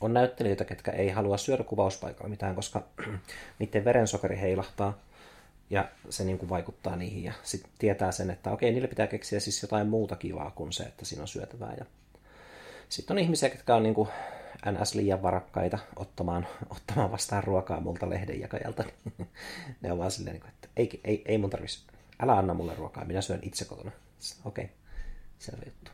on 0.00 0.14
näyttelijöitä, 0.14 0.64
ketkä 0.64 0.90
ei 0.90 1.10
halua 1.10 1.36
syödä 1.36 1.64
kuvauspaikalla 1.64 2.28
mitään, 2.28 2.54
koska 2.54 2.82
niiden 3.58 3.84
verensokeri 3.84 4.40
heilahtaa 4.40 4.98
ja 5.70 5.88
se 6.10 6.24
niin 6.24 6.38
kuin 6.38 6.48
vaikuttaa 6.48 6.96
niihin 6.96 7.24
ja 7.24 7.32
sitten 7.42 7.70
tietää 7.78 8.12
sen, 8.12 8.30
että 8.30 8.50
okei, 8.50 8.72
niille 8.72 8.88
pitää 8.88 9.06
keksiä 9.06 9.40
siis 9.40 9.62
jotain 9.62 9.86
muuta 9.86 10.16
kivaa 10.16 10.50
kuin 10.50 10.72
se, 10.72 10.84
että 10.84 11.04
siinä 11.04 11.22
on 11.22 11.28
syötävää. 11.28 11.74
Ja 11.78 11.84
sitten 12.88 13.14
on 13.14 13.18
ihmisiä, 13.18 13.48
jotka 13.48 13.76
on 13.76 13.82
niin 13.82 13.94
kuin 13.94 14.08
ns. 14.72 14.94
liian 14.94 15.22
varakkaita 15.22 15.78
ottamaan, 15.96 16.46
ottamaan 16.76 17.12
vastaan 17.12 17.44
ruokaa 17.44 17.80
multa 17.80 18.10
lehdenjakajalta. 18.10 18.84
ne 19.82 19.92
on 19.92 19.98
vaan 19.98 20.10
silleen, 20.10 20.36
niin 20.36 20.48
että 20.48 20.68
ei, 20.76 21.00
ei, 21.04 21.22
ei 21.26 21.38
mun 21.38 21.50
tarvitsisi, 21.50 21.84
älä 22.20 22.38
anna 22.38 22.54
mulle 22.54 22.74
ruokaa, 22.74 23.04
minä 23.04 23.20
syön 23.20 23.40
itse 23.42 23.64
kotona. 23.64 23.90
Okei, 24.44 24.64
okay. 24.64 24.76
selvä 25.38 25.62
juttu. 25.66 25.90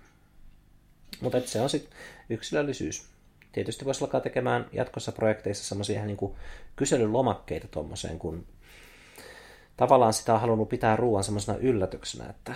Mutta 1.21 1.41
se 1.41 1.61
on 1.61 1.71
sitten 1.71 1.99
yksilöllisyys. 2.31 3.07
Tietysti 3.52 3.85
voisi 3.85 4.05
alkaa 4.05 4.21
tekemään 4.21 4.67
jatkossa 4.73 5.12
projekteissa 5.12 5.64
semmoisia 5.64 6.07
niin 6.07 6.19
kyselylomakkeita 6.76 7.69
tuommoiseen, 7.69 8.19
kun 8.19 8.47
tavallaan 9.83 10.12
sitä 10.12 10.35
on 10.35 10.41
halunnut 10.41 10.69
pitää 10.69 10.97
ruoan 10.97 11.25
semmoisena 11.25 11.59
yllätyksenä, 11.59 12.31
että 12.31 12.55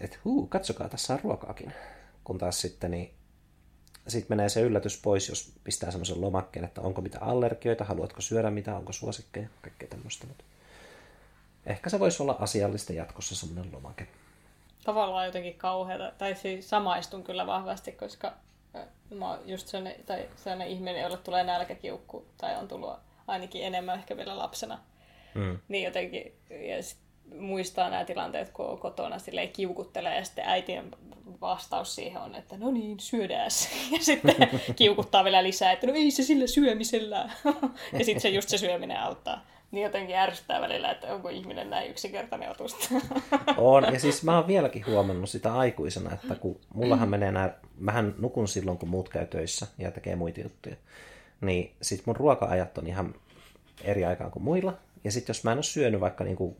et, 0.00 0.20
huu, 0.24 0.46
katsokaa, 0.46 0.88
tässä 0.88 1.14
on 1.14 1.20
ruokaakin. 1.24 1.72
Kun 2.24 2.38
taas 2.38 2.60
sitten 2.60 2.90
niin 2.90 3.14
sitten 4.08 4.36
menee 4.36 4.48
se 4.48 4.60
yllätys 4.60 5.00
pois, 5.02 5.28
jos 5.28 5.52
pistää 5.64 5.90
semmoisen 5.90 6.20
lomakkeen, 6.20 6.64
että 6.64 6.80
onko 6.80 7.00
mitä 7.00 7.18
allergioita, 7.20 7.84
haluatko 7.84 8.20
syödä 8.20 8.50
mitä, 8.50 8.76
onko 8.76 8.92
suosikkeja, 8.92 9.48
kaikkea 9.62 9.88
tämmöistä. 9.88 10.26
Mutta 10.26 10.44
ehkä 11.66 11.90
se 11.90 12.00
voisi 12.00 12.22
olla 12.22 12.36
asiallista 12.40 12.92
jatkossa 12.92 13.36
semmoinen 13.36 13.72
lomake. 13.72 14.08
tavallaan 14.84 15.26
jotenkin 15.26 15.58
kauheata, 15.58 16.12
tai 16.18 16.34
siis 16.34 16.70
samaistun 16.70 17.24
kyllä 17.24 17.46
vahvasti, 17.46 17.92
koska 17.92 18.32
mä 19.14 19.30
oon 19.30 19.38
just 19.44 19.68
sellainen, 19.68 20.04
tai 20.04 20.28
sellainen 20.36 20.68
ihminen, 20.68 21.02
jolle 21.02 21.16
tulee 21.16 21.44
nälkäkiukku, 21.44 22.26
tai 22.36 22.56
on 22.56 22.68
tullut 22.68 22.98
ainakin 23.26 23.64
enemmän 23.64 23.98
ehkä 23.98 24.16
vielä 24.16 24.38
lapsena. 24.38 24.78
Mm. 25.36 25.58
Niin 25.68 25.84
jotenkin, 25.84 26.32
ja 26.50 26.82
sit 26.82 26.98
muistaa 27.38 27.90
nämä 27.90 28.04
tilanteet, 28.04 28.50
kun 28.50 28.66
on 28.66 28.78
kotona 28.78 29.18
silleen 29.18 29.48
kiukuttelee, 29.48 30.16
ja 30.16 30.24
sitten 30.24 30.48
äitien 30.48 30.90
vastaus 31.40 31.94
siihen 31.94 32.22
on, 32.22 32.34
että 32.34 32.56
no 32.56 32.70
niin, 32.70 33.00
syödään 33.00 33.50
Ja 33.92 33.98
sitten 34.00 34.34
kiukuttaa 34.76 35.24
vielä 35.24 35.42
lisää, 35.42 35.72
että 35.72 35.86
no 35.86 35.92
ei 35.94 36.10
se 36.10 36.22
sillä 36.22 36.46
syömisellä. 36.46 37.30
ja 37.98 38.04
sitten 38.04 38.20
se 38.20 38.28
just 38.28 38.48
se 38.48 38.58
syöminen 38.58 39.00
auttaa. 39.00 39.46
Niin 39.70 39.84
jotenkin 39.84 40.16
ärsyttää 40.16 40.60
välillä, 40.60 40.90
että 40.90 41.14
onko 41.14 41.28
ihminen 41.28 41.70
näin 41.70 41.90
yksinkertainen 41.90 42.50
otusta. 42.50 42.88
on, 43.56 43.84
ja 43.92 44.00
siis 44.00 44.22
mä 44.22 44.36
oon 44.36 44.46
vieläkin 44.46 44.86
huomannut 44.86 45.30
sitä 45.30 45.54
aikuisena, 45.54 46.12
että 46.12 46.34
kun 46.34 46.60
mullahan 46.74 47.08
menee 47.08 47.32
nämä, 47.32 47.50
mähän 47.78 48.14
nukun 48.18 48.48
silloin, 48.48 48.78
kun 48.78 48.88
muut 48.88 49.08
käy 49.08 49.26
töissä 49.26 49.66
ja 49.78 49.90
tekee 49.90 50.16
muita 50.16 50.40
juttuja. 50.40 50.76
Niin 51.40 51.72
sit 51.82 52.02
mun 52.06 52.16
ruoka-ajat 52.16 52.78
on 52.78 52.86
ihan 52.86 53.14
eri 53.84 54.04
aikaan 54.04 54.30
kuin 54.30 54.42
muilla. 54.42 54.78
Ja 55.06 55.12
sitten 55.12 55.34
jos 55.34 55.44
mä 55.44 55.52
en 55.52 55.58
ole 55.58 55.62
syönyt 55.62 56.00
vaikka 56.00 56.24
niinku 56.24 56.56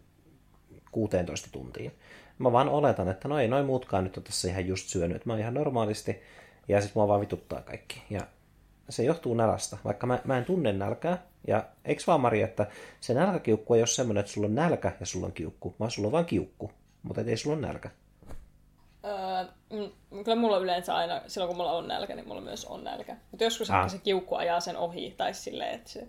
16 0.92 1.48
tuntiin, 1.52 1.92
mä 2.38 2.52
vaan 2.52 2.68
oletan, 2.68 3.08
että 3.08 3.28
no 3.28 3.38
ei 3.38 3.48
noin 3.48 3.66
muutkaan 3.66 4.04
nyt 4.04 4.16
ole 4.16 4.24
tässä 4.24 4.48
ihan 4.48 4.66
just 4.66 4.88
syönyt. 4.88 5.26
Mä 5.26 5.32
oon 5.32 5.40
ihan 5.40 5.54
normaalisti 5.54 6.22
ja 6.68 6.80
sitten 6.80 7.00
mua 7.00 7.08
vaan 7.08 7.20
vituttaa 7.20 7.62
kaikki. 7.62 8.02
Ja 8.10 8.20
se 8.88 9.04
johtuu 9.04 9.34
nälästä, 9.34 9.76
vaikka 9.84 10.06
mä, 10.06 10.20
mä 10.24 10.38
en 10.38 10.44
tunne 10.44 10.72
nälkää. 10.72 11.22
Ja 11.46 11.64
eikö 11.84 12.02
vaan 12.06 12.20
Mari, 12.20 12.42
että 12.42 12.66
se 13.00 13.14
nälkäkiukku 13.14 13.74
ei 13.74 13.80
ole 13.80 13.86
semmoinen, 13.86 14.20
että 14.20 14.32
sulla 14.32 14.46
on 14.46 14.54
nälkä 14.54 14.92
ja 15.00 15.06
sulla 15.06 15.26
on 15.26 15.32
kiukku, 15.32 15.74
vaan 15.80 15.90
sulla 15.90 16.06
on 16.08 16.12
vaan 16.12 16.26
kiukku, 16.26 16.70
mutta 17.02 17.20
ei 17.20 17.36
sulla 17.36 17.56
ole 17.56 17.66
nälkä. 17.66 17.90
Öö, 19.04 19.44
kyllä 20.24 20.36
mulla 20.36 20.58
yleensä 20.58 20.94
aina, 20.94 21.22
silloin 21.26 21.48
kun 21.48 21.56
mulla 21.56 21.72
on 21.72 21.88
nälkä, 21.88 22.14
niin 22.14 22.28
mulla 22.28 22.40
myös 22.40 22.64
on 22.64 22.84
nälkä. 22.84 23.16
Mutta 23.30 23.44
joskus 23.44 23.70
ah. 23.70 23.90
se 23.90 23.98
kiukku 23.98 24.34
ajaa 24.34 24.60
sen 24.60 24.76
ohi, 24.76 25.14
tai 25.16 25.34
silleen, 25.34 25.74
että 25.74 25.90
se, 25.90 26.08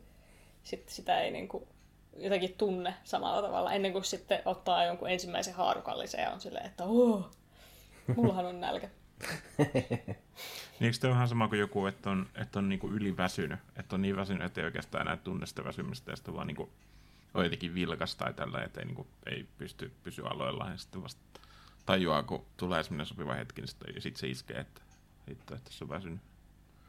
sit 0.64 0.90
sitä 0.90 1.20
ei 1.20 1.32
niinku 1.32 1.68
jotenkin 2.18 2.56
tunne 2.58 2.94
samalla 3.04 3.42
tavalla, 3.42 3.74
ennen 3.74 3.92
kuin 3.92 4.04
sitten 4.04 4.42
ottaa 4.46 4.86
jonkun 4.86 5.10
ensimmäisen 5.10 5.54
haarukallisen 5.54 6.22
ja 6.22 6.32
on 6.32 6.42
silleen, 6.42 6.66
että 6.66 6.84
oh, 6.84 7.32
mullahan 8.16 8.46
on 8.46 8.62
nälkä. 8.62 8.90
niin 9.58 10.16
eikö 10.86 11.10
vähän 11.10 11.28
sama 11.28 11.48
kuin 11.48 11.60
joku, 11.60 11.86
että 11.86 12.10
on, 12.10 12.28
että 12.36 12.60
on 12.60 12.70
niinku 12.70 12.90
yliväsynyt, 12.90 13.60
että 13.76 13.96
on 13.96 14.02
niin 14.02 14.16
väsynyt, 14.16 14.44
että 14.44 14.62
ei 14.62 14.66
oikeastaan 14.66 15.02
enää 15.02 15.18
tunne 15.18 15.46
sitä 15.46 15.64
väsymistä, 15.64 16.12
ja 16.12 16.16
sitten 16.16 16.36
vaan 16.36 16.48
niinku 16.48 16.70
on 17.34 17.44
jotenkin 17.44 17.74
vilkas 17.74 18.16
tai 18.16 18.34
tällä, 18.34 18.64
että 18.64 18.80
ei, 18.80 18.86
niinku, 18.86 19.08
ei 19.26 19.46
pysty 19.58 19.92
pysyä 20.04 20.28
aloillaan, 20.30 20.72
ja 20.72 20.78
sitten 20.78 21.04
vasta 21.04 21.22
tajuaa, 21.86 22.24
kun 22.24 22.46
tulee 22.58 22.84
semmoinen 22.84 23.06
sopiva 23.06 23.34
hetki, 23.34 23.62
niin 23.62 23.70
sitten, 23.70 23.96
ja 23.96 24.02
sitten 24.02 24.20
se 24.20 24.28
iskee, 24.28 24.60
että 24.60 24.82
hitto, 25.30 25.56
että 25.56 25.72
se 25.72 25.84
on 25.84 25.90
väsynyt. 25.90 26.20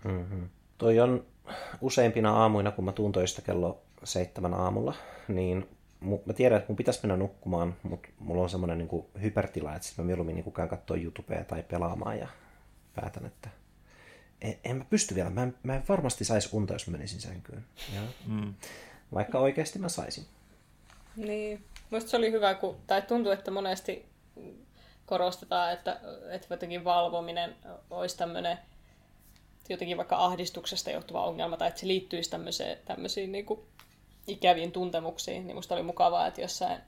Mm-hmm. 0.05 0.49
Toi 0.79 1.01
on 1.01 1.27
useimpina 1.81 2.33
aamuina, 2.33 2.71
kun 2.71 2.85
mä 2.85 2.93
tuun 2.93 3.13
töistä 3.13 3.43
kello 3.43 3.83
seitsemän 4.05 4.55
aamulla, 4.55 4.95
niin 5.29 5.69
mä 6.01 6.33
tiedän, 6.33 6.59
että 6.59 6.69
mun 6.69 6.77
pitäisi 6.77 7.01
mennä 7.03 7.17
nukkumaan, 7.17 7.77
mutta 7.83 8.09
mulla 8.19 8.43
on 8.43 8.51
semmoinen 8.51 8.79
niin 8.79 9.05
hypertila, 9.23 9.75
että 9.75 9.89
sitten 9.89 10.05
mä 10.05 10.07
mieluummin 10.07 10.37
niin 10.37 10.53
käyn 10.53 10.69
katsoa 10.69 10.97
YouTubea 10.97 11.45
tai 11.45 11.63
pelaamaan 11.63 12.19
ja 12.19 12.29
päätän, 12.95 13.27
että 13.27 13.49
en, 14.41 14.59
en 14.65 14.77
mä 14.77 14.85
pysty 14.91 15.15
vielä. 15.15 15.31
Mä 15.31 15.43
en, 15.43 15.55
mä 15.63 15.77
en 15.77 15.85
varmasti 15.89 16.25
saisi 16.25 16.49
unta, 16.53 16.73
jos 16.73 16.87
mä 16.87 16.93
menisin 16.93 17.21
sänkyyn. 17.21 17.65
Ja, 17.95 18.01
mm. 18.27 18.55
Vaikka 19.15 19.39
oikeasti 19.39 19.79
mä 19.79 19.89
saisin. 19.89 20.25
Niin. 21.17 21.65
Musta 21.91 22.11
se 22.11 22.17
oli 22.17 22.33
hyvä, 22.33 22.55
kun, 22.55 22.77
tai 22.87 23.03
tuntuu, 23.03 23.33
että 23.33 23.51
monesti 23.51 24.07
korostetaan, 25.07 25.73
että, 25.73 26.01
että 26.31 26.47
jotenkin 26.51 26.85
valvominen 26.85 27.57
olisi 27.91 28.19
tämmöinen 28.19 28.59
jotenkin 29.69 29.97
vaikka 29.97 30.25
ahdistuksesta 30.25 30.91
johtuva 30.91 31.25
ongelma, 31.25 31.57
tai 31.57 31.69
että 31.69 31.81
se 31.81 31.87
liittyisi 31.87 32.31
tämmöiseen, 32.31 32.79
tämmöisiin 32.85 33.33
niin 33.33 33.47
kuin 33.47 33.61
ikäviin 34.29 34.73
tuntemuksiin, 34.73 35.47
niin 35.47 35.57
musta 35.57 35.75
oli 35.75 35.83
mukavaa, 35.83 36.27
että 36.27 36.41
jossain 36.41 36.79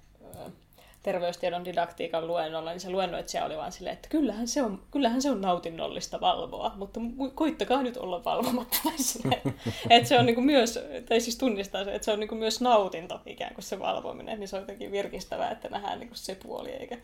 terveystiedon 1.03 1.65
didaktiikan 1.65 2.27
luennolla, 2.27 2.71
niin 2.71 2.81
se 2.81 2.91
luennoitsija 2.91 3.45
oli 3.45 3.57
vaan 3.57 3.73
silleen, 3.73 3.95
että 3.95 4.09
kyllähän 4.09 4.49
se 4.49 4.63
on, 4.63 4.83
kyllähän 4.91 5.23
se 5.23 5.31
on 5.31 5.41
nautinnollista 5.41 6.21
valvoa, 6.21 6.73
mutta 6.77 7.01
koittakaa 7.35 7.83
nyt 7.83 7.97
olla 7.97 8.25
valvomatta. 8.25 8.77
että 9.91 10.09
se 10.09 10.19
on 10.19 10.27
niinku 10.27 10.41
myös, 10.41 10.79
tai 11.09 11.21
siis 11.21 11.39
tunnistaa 11.39 11.85
se, 11.85 11.95
että 11.95 12.05
se 12.05 12.13
on 12.13 12.21
niinku 12.21 12.35
myös 12.35 12.61
nautinto 12.61 13.21
ikään 13.27 13.55
kuin 13.55 13.65
se 13.65 13.79
valvominen, 13.79 14.41
niin 14.41 14.49
se 14.49 14.57
on 14.57 14.63
jotenkin 14.63 14.93
virkistävää, 14.93 15.51
että 15.51 15.69
nähdään 15.69 16.01
niinku 16.01 16.15
se 16.15 16.35
puoli, 16.35 16.71
eikä 16.71 16.99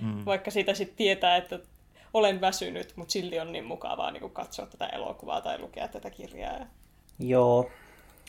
mm. 0.00 0.24
vaikka 0.24 0.50
sitä 0.50 0.74
sitten 0.74 0.96
tietää, 0.96 1.36
että 1.36 1.58
olen 2.14 2.40
väsynyt, 2.40 2.92
mutta 2.96 3.12
silti 3.12 3.40
on 3.40 3.52
niin 3.52 3.64
mukavaa 3.64 4.10
niin 4.10 4.30
katsoa 4.30 4.66
tätä 4.66 4.86
elokuvaa 4.86 5.40
tai 5.40 5.58
lukea 5.58 5.88
tätä 5.88 6.10
kirjaa. 6.10 6.66
Joo, 7.18 7.70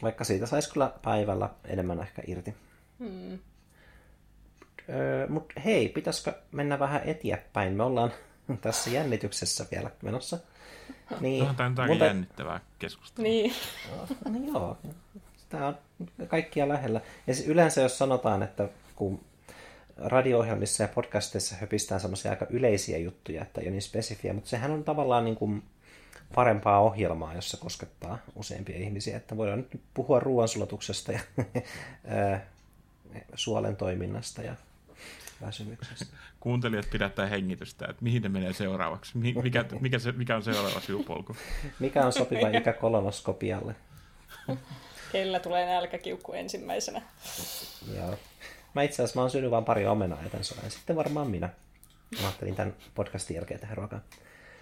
vaikka 0.01 0.23
siitä 0.23 0.45
saisi 0.45 0.73
kyllä 0.73 0.93
päivällä 1.01 1.49
enemmän 1.65 1.99
ehkä 1.99 2.21
irti. 2.27 2.53
Hmm. 2.99 3.39
Öö, 4.89 5.27
Mutta 5.27 5.59
hei, 5.59 5.89
pitäisikö 5.89 6.33
mennä 6.51 6.79
vähän 6.79 7.01
eteenpäin? 7.05 7.73
Me 7.73 7.83
ollaan 7.83 8.11
tässä 8.61 8.89
jännityksessä 8.89 9.65
vielä 9.71 9.91
menossa. 10.01 10.39
Niin, 11.19 11.55
Tämä 11.55 11.83
on 11.83 11.87
mun... 11.87 11.99
jännittävää 11.99 12.59
keskustelua. 12.79 13.29
Niin. 13.29 13.53
No, 14.25 14.31
niin 14.31 14.47
joo, 14.47 14.77
tämä 15.49 15.67
on 15.67 15.77
kaikkia 16.27 16.67
lähellä. 16.67 17.01
Ja 17.27 17.35
siis 17.35 17.47
yleensä 17.47 17.81
jos 17.81 17.97
sanotaan, 17.97 18.43
että 18.43 18.69
kun 18.95 19.19
radio-ohjelmissa 19.97 20.83
ja 20.83 20.87
podcasteissa 20.87 21.55
höpistään 21.55 22.01
semmoisia 22.01 22.31
aika 22.31 22.47
yleisiä 22.49 22.97
juttuja, 22.97 23.41
että 23.41 23.61
ei 23.61 23.67
ole 23.67 23.71
niin 23.71 23.81
spesifiä, 23.81 24.33
mutta 24.33 24.49
sehän 24.49 24.71
on 24.71 24.83
tavallaan 24.83 25.25
niin 25.25 25.35
kuin 25.35 25.63
parempaa 26.35 26.79
ohjelmaa, 26.79 27.33
jossa 27.33 27.57
koskettaa 27.57 28.17
useampia 28.35 28.77
ihmisiä, 28.77 29.17
että 29.17 29.37
voidaan 29.37 29.57
nyt 29.57 29.81
puhua 29.93 30.19
ruoansulatuksesta 30.19 31.11
ja 31.11 31.19
suolen 33.35 33.75
toiminnasta 33.75 34.41
ja 34.41 34.55
väsymyksestä. 35.41 36.05
Kuuntelijat 36.39 36.89
pidättää 36.91 37.25
hengitystä, 37.25 37.85
että 37.89 38.03
mihin 38.03 38.21
ne 38.21 38.29
menee 38.29 38.53
seuraavaksi, 38.53 39.17
mikä, 39.17 39.65
mikä, 39.79 39.99
se, 39.99 40.11
mikä 40.11 40.35
on 40.35 40.43
seuraava 40.43 40.79
sivupolku. 40.79 41.35
Mikä 41.79 42.05
on 42.05 42.13
sopiva 42.13 42.47
ikä 42.47 42.73
kolonoskopialle? 42.73 43.75
Kellä 45.11 45.39
tulee 45.39 45.65
nälkäkiukku 45.65 46.33
ensimmäisenä? 46.33 47.01
Joo. 47.95 48.17
Mä 48.73 48.83
itse 48.83 49.03
asiassa 49.03 49.19
mä 49.19 49.21
oon 49.21 49.31
syönyt 49.31 49.51
vain 49.51 49.65
pari 49.65 49.87
omenaa 49.87 50.23
ja 50.23 50.29
tämän 50.29 50.43
Sitten 50.69 50.95
varmaan 50.95 51.27
minä. 51.27 51.49
Mä 52.21 52.27
ajattelin 52.27 52.55
tämän 52.55 52.73
podcastin 52.95 53.35
jälkeen 53.35 53.59
tehdä 53.59 53.75
ruokaa. 53.75 53.99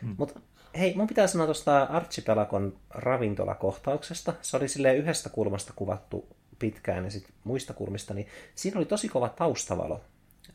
Hmm. 0.01 0.15
Mutta 0.17 0.39
hei, 0.77 0.94
mun 0.96 1.08
pitää 1.08 1.27
sanoa 1.27 1.48
tuosta 1.48 1.84
Archipelagon 1.84 2.74
ravintolakohtauksesta. 2.89 4.34
Se 4.41 4.58
oli 4.58 4.67
sille 4.67 4.96
yhdestä 4.96 5.29
kulmasta 5.29 5.74
kuvattu 5.75 6.27
pitkään 6.60 7.03
ja 7.03 7.12
sitten 7.12 7.34
muista 7.44 7.74
kulmista, 7.74 8.13
niin 8.13 8.27
siinä 8.55 8.77
oli 8.77 8.86
tosi 8.86 9.10
kova 9.10 9.29
taustavalo. 9.29 10.01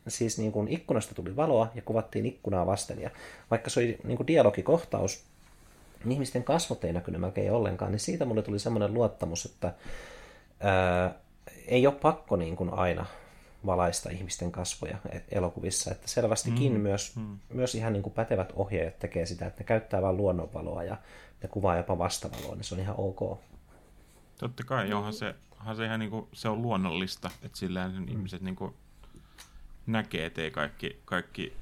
Siis 0.07 0.37
niin 0.39 0.51
kuin 0.51 0.67
ikkunasta 0.67 1.15
tuli 1.15 1.35
valoa 1.35 1.71
ja 1.75 1.81
kuvattiin 1.81 2.25
ikkunaa 2.25 2.65
vasten. 2.65 3.01
Ja 3.01 3.09
vaikka 3.51 3.69
se 3.69 3.79
oli 3.79 3.97
niin 4.03 4.17
kuin 4.17 4.27
dialogikohtaus, 4.27 5.23
niin 6.03 6.11
ihmisten 6.11 6.43
kasvot 6.43 6.83
ei 6.83 6.93
näkynyt 6.93 7.21
melkein 7.21 7.51
ollenkaan, 7.51 7.91
niin 7.91 7.99
siitä 7.99 8.25
mulle 8.25 8.41
tuli 8.41 8.59
semmoinen 8.59 8.93
luottamus, 8.93 9.45
että 9.45 9.73
ää, 10.59 11.13
ei 11.67 11.87
ole 11.87 11.95
pakko 11.95 12.35
niin 12.35 12.55
kuin 12.55 12.73
aina 12.73 13.05
valaista 13.65 14.09
ihmisten 14.09 14.51
kasvoja 14.51 14.97
elokuvissa. 15.31 15.91
Että 15.91 16.07
selvästikin 16.07 16.73
mm, 16.73 16.79
myös, 16.79 17.15
mm. 17.15 17.39
myös 17.53 17.75
ihan 17.75 17.93
niin 17.93 18.03
kuin 18.03 18.13
pätevät 18.13 18.53
ohjaajat 18.55 18.99
tekee 18.99 19.25
sitä, 19.25 19.45
että 19.45 19.61
ne 19.61 19.65
käyttää 19.65 20.01
vain 20.01 20.17
luonnonvaloa 20.17 20.83
ja 20.83 20.97
ne 21.43 21.49
kuvaa 21.49 21.77
jopa 21.77 21.97
vastavaloa, 21.97 22.55
niin 22.55 22.63
se 22.63 22.75
on 22.75 22.81
ihan 22.81 22.95
ok. 22.97 23.39
Totta 24.39 24.63
kai, 24.63 24.89
johan 24.89 25.13
se, 25.13 25.35
se, 25.77 25.85
ihan 25.85 25.99
niin 25.99 26.09
kuin, 26.11 26.27
se 26.33 26.49
on 26.49 26.61
luonnollista, 26.61 27.31
että 27.41 27.57
sillä 27.57 27.87
mm. 27.87 28.07
ihmiset 28.07 28.41
niin 28.41 28.55
kuin 28.55 28.73
näkee, 29.85 30.25
että 30.25 30.41
ei 30.41 30.51
kaikki, 30.51 31.01
kaikki 31.05 31.53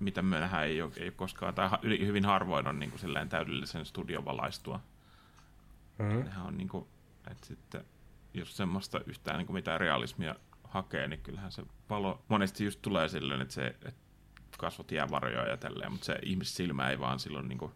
mitä 0.00 0.22
me 0.22 0.40
nähdään, 0.40 0.64
ei 0.64 0.82
ole, 0.82 0.92
ei 0.96 1.04
ole 1.04 1.10
koskaan, 1.10 1.54
tai 1.54 1.70
hyvin 1.82 2.24
harvoin 2.24 2.68
on 2.68 2.78
niin 2.78 2.90
kuin 2.90 3.28
täydellisen 3.28 3.86
studiovalaistua. 3.86 4.80
Mm. 5.98 6.24
Nehän 6.24 6.46
on 6.46 6.56
niin 6.56 6.68
kuin, 6.68 6.86
että 7.30 7.46
sitten, 7.46 7.84
jos 8.34 8.56
semmoista 8.56 9.00
yhtään 9.06 9.38
niin 9.38 9.46
kuin 9.46 9.54
mitään 9.54 9.80
realismia 9.80 10.34
hakee, 10.70 11.08
niin 11.08 11.20
kyllähän 11.20 11.52
se 11.52 11.62
palo 11.88 12.24
monesti 12.28 12.64
just 12.64 12.82
tulee 12.82 13.08
silleen, 13.08 13.40
että, 13.40 13.54
se, 13.54 13.66
että 13.66 13.92
kasvot 14.58 14.92
jää 14.92 15.10
varjoja 15.10 15.48
ja 15.48 15.56
tälleen, 15.56 15.92
mutta 15.92 16.04
se 16.04 16.18
ihmissilmä 16.22 16.90
ei 16.90 16.98
vaan 16.98 17.18
silloin, 17.18 17.48
niin 17.48 17.58
kuin, 17.58 17.72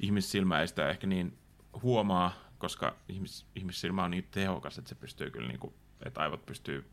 ihmissilmä 0.00 0.60
ei 0.60 0.68
sitä 0.68 0.90
ehkä 0.90 1.06
niin 1.06 1.38
huomaa, 1.82 2.32
koska 2.58 2.96
ihmis, 3.08 3.46
ihmissilmä 3.54 4.04
on 4.04 4.10
niin 4.10 4.28
tehokas, 4.30 4.78
että 4.78 4.88
se 4.88 4.94
pystyy 4.94 5.30
kyllä, 5.30 5.48
niin 5.48 5.60
kuin, 5.60 5.74
että 6.04 6.20
aivot 6.20 6.46
pystyy 6.46 6.90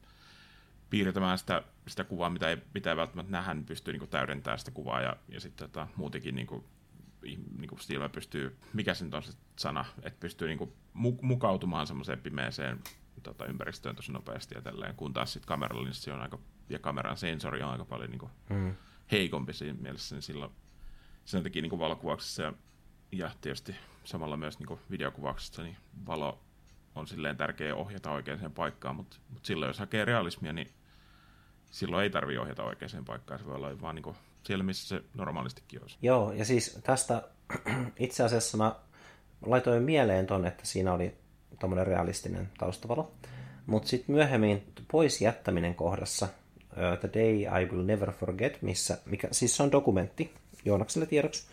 piirtämään 0.89 1.38
sitä, 1.38 1.63
sitä 1.88 2.03
kuvaa, 2.03 2.29
mitä 2.29 2.50
ei, 2.50 2.57
mitä 2.74 2.89
ei 2.89 2.98
välttämättä 2.98 3.31
nähdä, 3.31 3.53
niin 3.53 3.65
pystyy 3.65 3.93
niin 3.93 4.00
kuin, 4.00 4.10
täydentämään 4.10 4.60
sitä 4.60 4.72
kuvaa 4.72 5.01
ja, 5.01 5.15
ja 5.29 5.39
sitten 5.39 5.69
tota, 5.69 5.88
muutenkin 5.95 6.36
niin 6.36 6.48
kuin, 6.48 6.63
niin 7.57 7.69
kuin 7.69 7.79
silmä 7.79 8.10
pystyy, 8.10 8.57
mikä 8.74 8.93
se 8.93 9.05
nyt 9.05 9.13
on 9.13 9.24
se 9.24 9.34
sana, 9.55 9.86
että 10.03 10.19
pystyy 10.19 10.48
niin 10.48 10.57
kuin, 10.57 10.74
mukautumaan 11.22 11.88
semmoiseen 11.88 12.19
pimeeseen 12.19 12.79
tota, 13.25 13.46
ympäristöön 13.46 13.96
tosi 13.96 14.12
nopeasti 14.12 14.55
ja 14.55 14.62
tälleen, 14.62 14.96
kun 14.96 15.13
taas 15.13 15.34
sitten 15.34 15.48
kameralla 15.48 15.84
niin 15.84 15.94
se 15.94 16.13
on 16.13 16.22
aika, 16.22 16.39
ja 16.70 16.79
kameran 16.79 17.17
sensori 17.17 17.63
on 17.63 17.70
aika 17.70 17.86
paljon 17.86 18.10
niin 18.10 18.20
kuin, 18.20 18.32
mm. 18.50 18.75
heikompi 19.12 19.53
siinä 19.53 19.77
mielessä, 19.82 20.15
niin 20.15 20.22
silloin 20.22 20.51
sen 21.25 21.44
takia 21.44 21.62
niin 21.62 21.79
valokuvauksessa 21.79 22.44
ja, 22.44 22.53
ja 23.12 23.32
tietysti 23.41 23.75
samalla 24.03 24.38
myös 24.38 24.60
niin 24.60 24.79
videokuvauksessa 24.91 25.63
niin 25.63 25.77
valo 26.05 26.41
on 26.96 27.08
silleen 27.08 27.38
tärkeä 27.38 27.75
ohjata 27.75 28.12
oikeaan 28.12 28.51
paikkaan, 28.51 28.96
mutta, 28.96 29.17
mutta 29.29 29.48
silloin 29.48 29.70
jos 29.70 29.79
hakee 29.79 30.05
realismia, 30.05 30.53
niin 30.53 30.74
silloin 31.72 32.03
ei 32.03 32.10
tarvitse 32.10 32.39
ohjata 32.39 32.63
oikeaan 32.63 33.05
paikkaan, 33.05 33.39
se 33.39 33.46
voi 33.46 33.55
olla 33.55 33.82
vaan 33.82 33.96
niin 33.96 34.15
siellä, 34.44 34.63
missä 34.63 34.88
se 34.88 35.03
normaalistikin 35.13 35.82
olisi. 35.82 35.98
Joo, 36.01 36.32
ja 36.32 36.46
siis 36.46 36.79
tästä 36.84 37.29
itse 38.00 38.24
asiassa 38.24 38.58
mä 38.58 38.75
laitoin 39.46 39.84
mieleen 39.84 40.27
ton, 40.27 40.46
että 40.46 40.65
siinä 40.65 40.94
oli 40.94 41.17
tuommoinen 41.59 41.88
realistinen 41.88 42.50
taustavalo, 42.57 43.12
mutta 43.65 43.88
sitten 43.88 44.15
myöhemmin 44.15 44.63
pois 44.91 45.21
jättäminen 45.21 45.75
kohdassa, 45.75 46.27
uh, 46.71 47.00
The 47.00 47.09
Day 47.13 47.62
I 47.62 47.65
Will 47.71 47.85
Never 47.85 48.12
Forget, 48.12 48.62
missä, 48.62 48.97
mikä, 49.05 49.27
siis 49.31 49.57
se 49.57 49.63
on 49.63 49.71
dokumentti 49.71 50.33
Joonakselle 50.65 51.05
tiedoksi, 51.05 51.43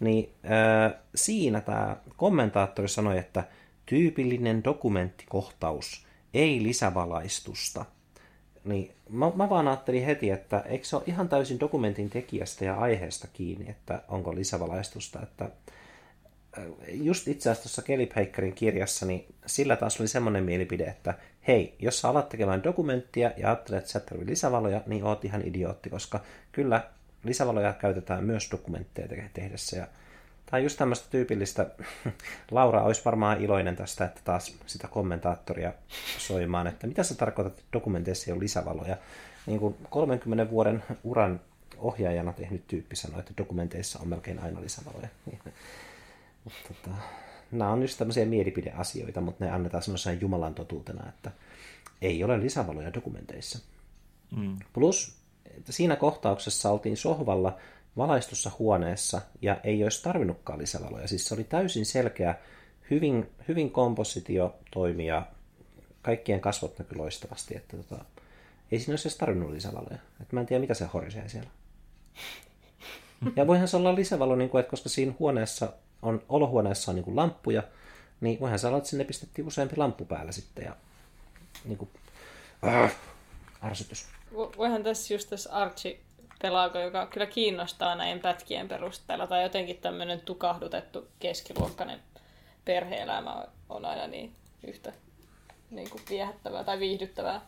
niin 0.00 0.24
uh, 0.24 1.00
siinä 1.14 1.60
tämä 1.60 1.96
kommentaattori 2.16 2.88
sanoi, 2.88 3.18
että 3.18 3.44
tyypillinen 3.86 4.64
dokumenttikohtaus, 4.64 6.06
ei 6.34 6.62
lisävalaistusta. 6.62 7.84
Niin 8.64 8.92
mä, 9.10 9.32
mä 9.34 9.48
vaan 9.48 9.68
ajattelin 9.68 10.04
heti, 10.04 10.30
että 10.30 10.60
eikö 10.60 10.84
se 10.84 10.96
ole 10.96 11.04
ihan 11.06 11.28
täysin 11.28 11.60
dokumentin 11.60 12.10
tekijästä 12.10 12.64
ja 12.64 12.74
aiheesta 12.74 13.28
kiinni, 13.32 13.70
että 13.70 14.02
onko 14.08 14.34
lisävalaistusta, 14.34 15.22
että 15.22 15.50
just 16.88 17.28
itse 17.28 17.50
asiassa 17.50 17.68
tuossa 17.68 17.82
Kelly 17.82 18.06
Bakerin 18.06 18.54
kirjassa, 18.54 19.06
niin 19.06 19.34
sillä 19.46 19.76
taas 19.76 20.00
oli 20.00 20.08
semmoinen 20.08 20.44
mielipide, 20.44 20.84
että 20.84 21.14
hei, 21.48 21.76
jos 21.78 22.00
sä 22.00 22.08
alat 22.08 22.28
tekemään 22.28 22.64
dokumenttia 22.64 23.30
ja 23.36 23.48
ajattelet, 23.48 23.78
että 23.78 23.90
sä 23.90 23.98
et 23.98 24.06
tarvitse 24.06 24.30
lisävaloja, 24.30 24.80
niin 24.86 25.04
oot 25.04 25.24
ihan 25.24 25.42
idiootti, 25.42 25.90
koska 25.90 26.20
kyllä 26.52 26.90
lisävaloja 27.24 27.72
käytetään 27.72 28.24
myös 28.24 28.48
dokumentteja 28.50 29.08
tehdessä. 29.32 29.76
Ja 29.76 29.86
tämä 30.46 30.58
on 30.58 30.62
just 30.62 30.78
tämmöistä 30.78 31.06
tyypillistä. 31.10 31.66
Laura 32.50 32.82
olisi 32.82 33.04
varmaan 33.04 33.40
iloinen 33.40 33.76
tästä, 33.76 34.04
että 34.04 34.20
taas 34.24 34.56
sitä 34.66 34.88
kommentaattoria 34.88 35.72
soimaan, 36.18 36.66
että 36.66 36.86
mitä 36.86 37.02
sä 37.02 37.14
tarkoitat, 37.14 37.52
että 37.52 37.68
dokumenteissa 37.72 38.30
ei 38.30 38.32
ole 38.32 38.42
lisävaloja. 38.42 38.96
Niin 39.46 39.60
kuin 39.60 39.76
30 39.90 40.50
vuoden 40.50 40.82
uran 41.04 41.40
ohjaajana 41.78 42.32
tehnyt 42.32 42.66
tyyppi 42.66 42.96
sanoi, 42.96 43.20
että 43.20 43.32
dokumenteissa 43.38 43.98
on 43.98 44.08
melkein 44.08 44.38
aina 44.38 44.60
lisävaloja. 44.60 45.08
Mutta 46.46 46.60
tota, 46.68 46.96
nämä 47.52 47.70
on 47.72 47.82
just 47.82 47.98
tämmöisiä 47.98 48.26
mielipideasioita, 48.26 49.20
mutta 49.20 49.44
ne 49.44 49.50
annetaan 49.50 49.82
semmoisena 49.82 50.20
Jumalan 50.20 50.54
totuutena, 50.54 51.08
että 51.08 51.30
ei 52.02 52.24
ole 52.24 52.40
lisävaloja 52.40 52.94
dokumenteissa. 52.94 53.58
Mm. 54.36 54.56
Plus, 54.72 55.16
että 55.56 55.72
siinä 55.72 55.96
kohtauksessa 55.96 56.70
oltiin 56.70 56.96
sohvalla 56.96 57.56
valaistussa 57.96 58.50
huoneessa 58.58 59.20
ja 59.42 59.60
ei 59.64 59.82
olisi 59.82 60.02
tarvinnutkaan 60.02 60.58
lisävaloja. 60.58 61.08
Siis 61.08 61.28
se 61.28 61.34
oli 61.34 61.44
täysin 61.44 61.86
selkeä, 61.86 62.34
hyvin, 62.90 63.30
hyvin 63.48 63.70
kompositio 63.70 64.54
toimia, 64.70 65.22
kaikkien 66.02 66.40
kasvot 66.40 66.78
näkyi 66.78 66.98
loistavasti, 66.98 67.56
että 67.56 67.76
tota, 67.76 68.04
ei 68.72 68.78
siinä 68.78 68.92
olisi 68.92 69.08
edes 69.08 69.18
tarvinnut 69.18 69.50
lisävaloja. 69.50 69.98
Et 70.20 70.32
mä 70.32 70.40
en 70.40 70.46
tiedä, 70.46 70.60
mitä 70.60 70.74
se 70.74 70.84
horisee 70.84 71.28
siellä. 71.28 71.50
Ja 73.36 73.46
voihan 73.46 73.68
se 73.68 73.76
olla 73.76 73.94
lisävalo, 73.94 74.36
niin 74.36 74.50
kuin, 74.50 74.60
että 74.60 74.70
koska 74.70 74.88
siinä 74.88 75.12
huoneessa 75.18 75.72
on, 76.02 76.22
olohuoneessa 76.28 76.90
on 76.90 76.94
niin 76.94 77.04
kuin 77.04 77.16
lamppuja, 77.16 77.62
niin 78.20 78.40
voihan 78.40 78.58
sanoa, 78.58 78.78
että 78.78 78.90
sinne 78.90 79.04
pistettiin 79.04 79.46
useampi 79.46 79.76
lamppu 79.76 80.04
päällä 80.04 80.32
sitten 80.32 80.64
ja 80.64 80.76
niin 81.64 81.78
kuin, 81.78 81.90
äh, 82.66 82.96
ärsytys. 83.64 84.06
Voihan 84.34 84.82
tässä 84.82 85.14
just 85.14 85.30
tässä 85.30 85.52
Archie 85.52 85.98
pelaako, 86.42 86.78
joka 86.78 87.06
kyllä 87.06 87.26
kiinnostaa 87.26 87.94
näin 87.94 88.20
pätkien 88.20 88.68
perusteella, 88.68 89.26
tai 89.26 89.42
jotenkin 89.42 89.76
tämmöinen 89.76 90.20
tukahdutettu 90.20 91.08
keskiluokkainen 91.18 92.00
perhe-elämä 92.64 93.44
on 93.68 93.84
aina 93.84 94.06
niin 94.06 94.32
yhtä 94.66 94.92
niin 95.70 95.90
kuin 95.90 96.02
viehättävää 96.10 96.64
tai 96.64 96.78
viihdyttävää. 96.78 97.40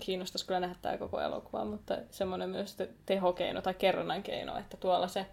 Kiinnostaisi 0.00 0.46
kyllä 0.46 0.60
nähdä 0.60 0.76
tämä 0.82 0.98
koko 0.98 1.20
elokuva, 1.20 1.64
mutta 1.64 1.96
semmoinen 2.10 2.50
myös 2.50 2.76
tehokeino 3.06 3.62
tai 3.62 3.74
kerronnan 3.74 4.22
keino, 4.22 4.58
että 4.58 4.76
tuolla 4.76 5.08
se 5.08 5.26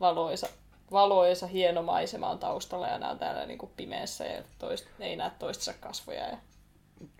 valoisa 0.00 0.48
valoisa 0.92 1.46
hieno 1.46 1.82
maisema 1.82 2.30
on 2.30 2.38
taustalla 2.38 2.88
ja 2.88 2.98
nämä 2.98 3.12
on 3.12 3.18
täällä 3.18 3.46
niin 3.46 3.58
kuin 3.58 3.72
pimeässä 3.76 4.24
ja 4.24 4.42
toist, 4.58 4.86
ei 5.00 5.16
näe 5.16 5.30
toistensa 5.38 5.80
kasvoja. 5.80 6.28
Ja... 6.28 6.38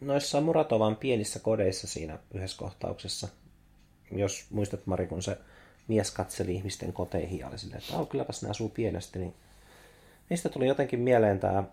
Noissa 0.01 0.41
Muratovan 0.41 0.97
pienissä 0.97 1.39
kodeissa 1.39 1.87
siinä 1.87 2.19
yhdessä 2.35 2.59
kohtauksessa, 2.59 3.29
jos 4.13 4.47
muistat 4.51 4.87
Mari, 4.87 5.07
kun 5.07 5.23
se 5.23 5.39
mies 5.89 6.11
katseli 6.11 6.55
ihmisten 6.55 6.93
koteihin 6.93 7.39
ja 7.39 7.49
oli 7.49 7.59
silleen, 7.59 7.83
että 7.83 7.97
oh, 7.97 8.09
kylläpäs 8.09 8.43
ne 8.43 8.51
asuu 8.51 8.69
pienesti, 8.69 9.19
niin 9.19 9.35
mistä 10.31 10.49
tuli 10.49 10.67
jotenkin 10.67 11.01
mieleen 11.01 11.41
tämä 11.41 11.65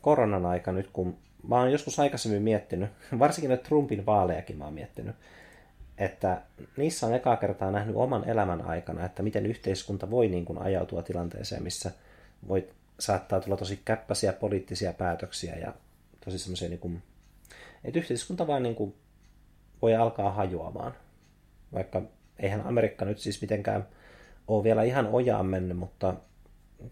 koronan 0.00 0.46
aika 0.46 0.72
nyt, 0.72 0.90
kun 0.92 1.18
mä 1.48 1.56
oon 1.60 1.72
joskus 1.72 1.98
aikaisemmin 1.98 2.42
miettinyt, 2.42 2.90
varsinkin 3.18 3.58
Trumpin 3.58 4.06
vaalejakin 4.06 4.56
mä 4.56 4.64
oon 4.64 4.74
miettinyt, 4.74 5.16
että 6.00 6.42
niissä 6.76 7.06
on 7.06 7.14
ekaa 7.14 7.36
kertaa 7.36 7.70
nähnyt 7.70 7.96
oman 7.96 8.28
elämän 8.28 8.62
aikana, 8.62 9.04
että 9.04 9.22
miten 9.22 9.46
yhteiskunta 9.46 10.10
voi 10.10 10.28
niin 10.28 10.44
kuin 10.44 10.58
ajautua 10.58 11.02
tilanteeseen, 11.02 11.62
missä 11.62 11.90
voi 12.48 12.68
saattaa 12.98 13.40
tulla 13.40 13.56
tosi 13.56 13.80
käppäisiä 13.84 14.32
poliittisia 14.32 14.92
päätöksiä 14.92 15.56
ja 15.56 15.74
tosi 16.24 16.38
semmoisia, 16.38 16.68
niin 16.68 16.78
kuin, 16.78 17.02
että 17.84 17.98
yhteiskunta 17.98 18.46
vaan 18.46 18.62
niin 18.62 18.74
kuin 18.74 18.94
voi 19.82 19.94
alkaa 19.94 20.32
hajoamaan. 20.32 20.94
Vaikka 21.72 22.02
eihän 22.38 22.66
Amerikka 22.66 23.04
nyt 23.04 23.18
siis 23.18 23.40
mitenkään 23.40 23.86
ole 24.48 24.64
vielä 24.64 24.82
ihan 24.82 25.06
ojaan 25.06 25.46
mennyt, 25.46 25.76
mutta 25.76 26.14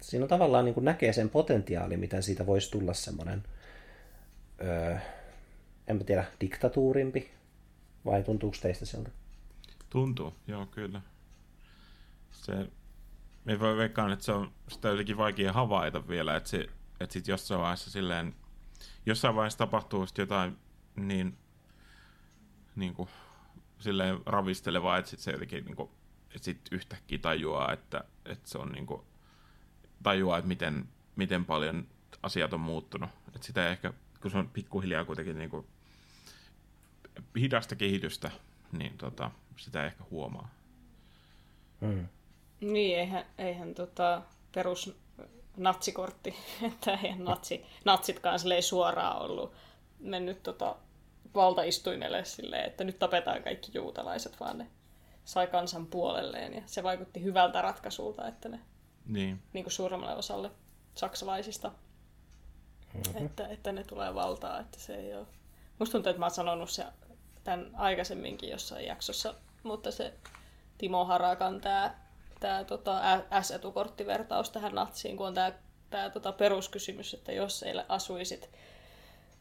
siinä 0.01 0.25
on 0.25 0.29
tavallaan 0.29 0.65
niin 0.65 0.75
kuin 0.75 0.85
näkee 0.85 1.13
sen 1.13 1.31
potentiaali, 1.31 1.97
miten 1.97 2.23
siitä 2.23 2.47
voisi 2.47 2.71
tulla 2.71 2.95
semmoinen, 2.95 3.43
öö, 4.63 4.97
enpä 5.87 6.05
tiedä, 6.05 6.25
diktatuurimpi 6.41 7.38
vai 8.05 8.23
tuntuuko 8.23 8.57
teistä 8.63 8.87
siltä? 8.87 9.11
Tuntuu, 9.91 10.35
joo 10.47 10.67
kyllä. 10.67 11.01
Se, 12.31 12.71
me 13.45 13.61
voi 13.61 13.77
veikkaan, 13.77 14.13
että 14.13 14.25
se 14.25 14.33
on 14.33 14.53
sitä 14.69 14.89
jotenkin 14.89 15.17
vaikea 15.17 15.53
havaita 15.53 16.09
vielä, 16.09 16.37
että, 16.37 16.49
se, 16.49 16.67
että 17.01 17.13
sit 17.13 17.29
jossain 17.29 17.61
vaiheessa 17.61 17.91
silleen, 17.91 18.35
jossain 19.07 19.35
vaiheessa 19.35 19.59
tapahtuu 19.59 20.07
jotain 20.19 20.57
niin, 20.97 21.39
niin 22.77 22.95
kuin, 22.95 23.09
silleen 23.79 24.19
ravistelevaa, 24.27 24.99
että 24.99 25.11
sit 25.11 25.21
se 25.21 25.31
jotenkin 25.31 25.65
niin 25.65 25.77
kuin, 25.77 25.91
sit 26.37 26.61
yhtäkkiä 26.71 27.19
tajuaa, 27.19 27.73
että, 27.73 28.05
että 28.25 28.49
se 28.49 28.59
on 28.59 28.69
niin 28.69 28.87
kuin, 28.87 29.03
tajuaa, 30.03 30.39
että 30.39 30.49
miten, 30.49 30.89
miten 31.17 31.45
paljon 31.45 31.87
asiat 32.23 32.53
on 32.53 32.61
muuttunut. 32.61 33.11
Että 33.35 33.47
sitä 33.47 33.69
ehkä, 33.71 33.93
kun 34.23 34.31
se 34.31 34.39
on 34.39 34.51
pikkuhiljaa 34.51 35.05
kuitenkin 35.05 35.39
niin 35.39 35.51
kuin, 35.51 35.67
hidasta 37.41 37.77
kehitystä, 37.77 38.31
niin 38.73 38.99
tota, 38.99 39.31
sitä 39.57 39.87
ehkä 39.87 40.05
huomaa. 40.11 40.49
Mm. 41.81 42.09
Niin, 42.61 42.99
eihän, 42.99 43.25
eihän 43.39 43.75
tota, 43.75 44.23
perus 44.55 44.99
natsikortti, 45.57 46.35
että 46.73 46.99
eihän 47.05 47.25
natsi, 47.25 47.65
natsitkaan 47.85 48.39
suoraan 48.61 49.23
ollut 49.23 49.53
mennyt 49.99 50.43
tota, 50.43 50.77
valtaistuimelle 51.35 52.25
silleen, 52.25 52.65
että 52.65 52.85
nyt 52.85 52.99
tapetaan 52.99 53.43
kaikki 53.43 53.71
juutalaiset, 53.75 54.41
vaan 54.41 54.59
ne 54.59 54.67
sai 55.25 55.47
kansan 55.47 55.87
puolelleen 55.87 56.55
ja 56.55 56.63
se 56.67 56.83
vaikutti 56.83 57.23
hyvältä 57.23 57.63
ratkaisulta, 57.63 58.29
että 58.29 58.49
ne 58.49 58.61
niin. 59.09 59.43
Niin 59.53 59.65
kuin 59.65 59.73
suuremmalle 59.73 60.17
osalle 60.17 60.51
saksalaisista, 60.95 61.73
mm-hmm. 62.95 63.27
että, 63.27 63.49
että 63.49 63.73
ne 63.73 63.85
tulee 63.85 64.15
valtaa, 64.15 64.61
että 64.61 64.81
se 64.81 64.95
ei 64.95 65.15
ole... 65.15 65.27
Musta 65.79 65.93
tuntuu, 65.93 66.11
että 66.11 66.21
mä 66.21 66.25
oon 66.25 66.31
sanonut 66.31 66.71
se 66.71 66.85
tämän 67.49 67.71
aikaisemminkin 67.75 68.51
jossain 68.51 68.87
jaksossa, 68.87 69.35
mutta 69.63 69.91
se 69.91 70.15
Timo 70.79 71.05
Harakan 71.05 71.61
tämä 71.61 71.95
tää, 72.41 72.65
tota, 72.65 73.01
S-etukorttivertaus 73.43 74.51
tähän 74.51 74.75
natsiin, 74.75 75.17
kun 75.17 75.27
on 75.27 75.35
tämä 75.35 75.53
tää, 75.91 76.11
tota, 76.11 76.33
peruskysymys, 76.33 77.15
että 77.15 77.33
jos 77.33 77.63
ei 77.63 77.75
asuisit 77.89 78.51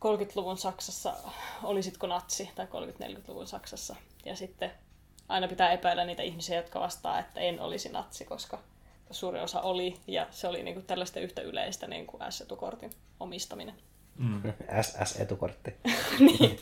30-luvun 0.05 0.57
Saksassa, 0.57 1.13
olisitko 1.63 2.07
natsi, 2.07 2.49
tai 2.55 2.65
30-40-luvun 2.65 3.47
Saksassa. 3.47 3.95
Ja 4.25 4.35
sitten 4.35 4.71
aina 5.27 5.47
pitää 5.47 5.71
epäillä 5.71 6.05
niitä 6.05 6.23
ihmisiä, 6.23 6.57
jotka 6.57 6.79
vastaa, 6.79 7.19
että 7.19 7.39
en 7.39 7.59
olisi 7.59 7.89
natsi, 7.89 8.25
koska 8.25 8.59
suuri 9.11 9.39
osa 9.39 9.61
oli, 9.61 9.99
ja 10.07 10.27
se 10.31 10.47
oli 10.47 10.63
niinku 10.63 10.81
tällaista 10.81 11.19
yhtä 11.19 11.41
yleistä 11.41 11.87
niin 11.87 12.07
kuin 12.07 12.23
S-etukortin 12.29 12.91
omistaminen. 13.19 13.75
Mm. 14.17 14.41
SS-etukortti. 14.81 15.75
niin, 16.19 16.59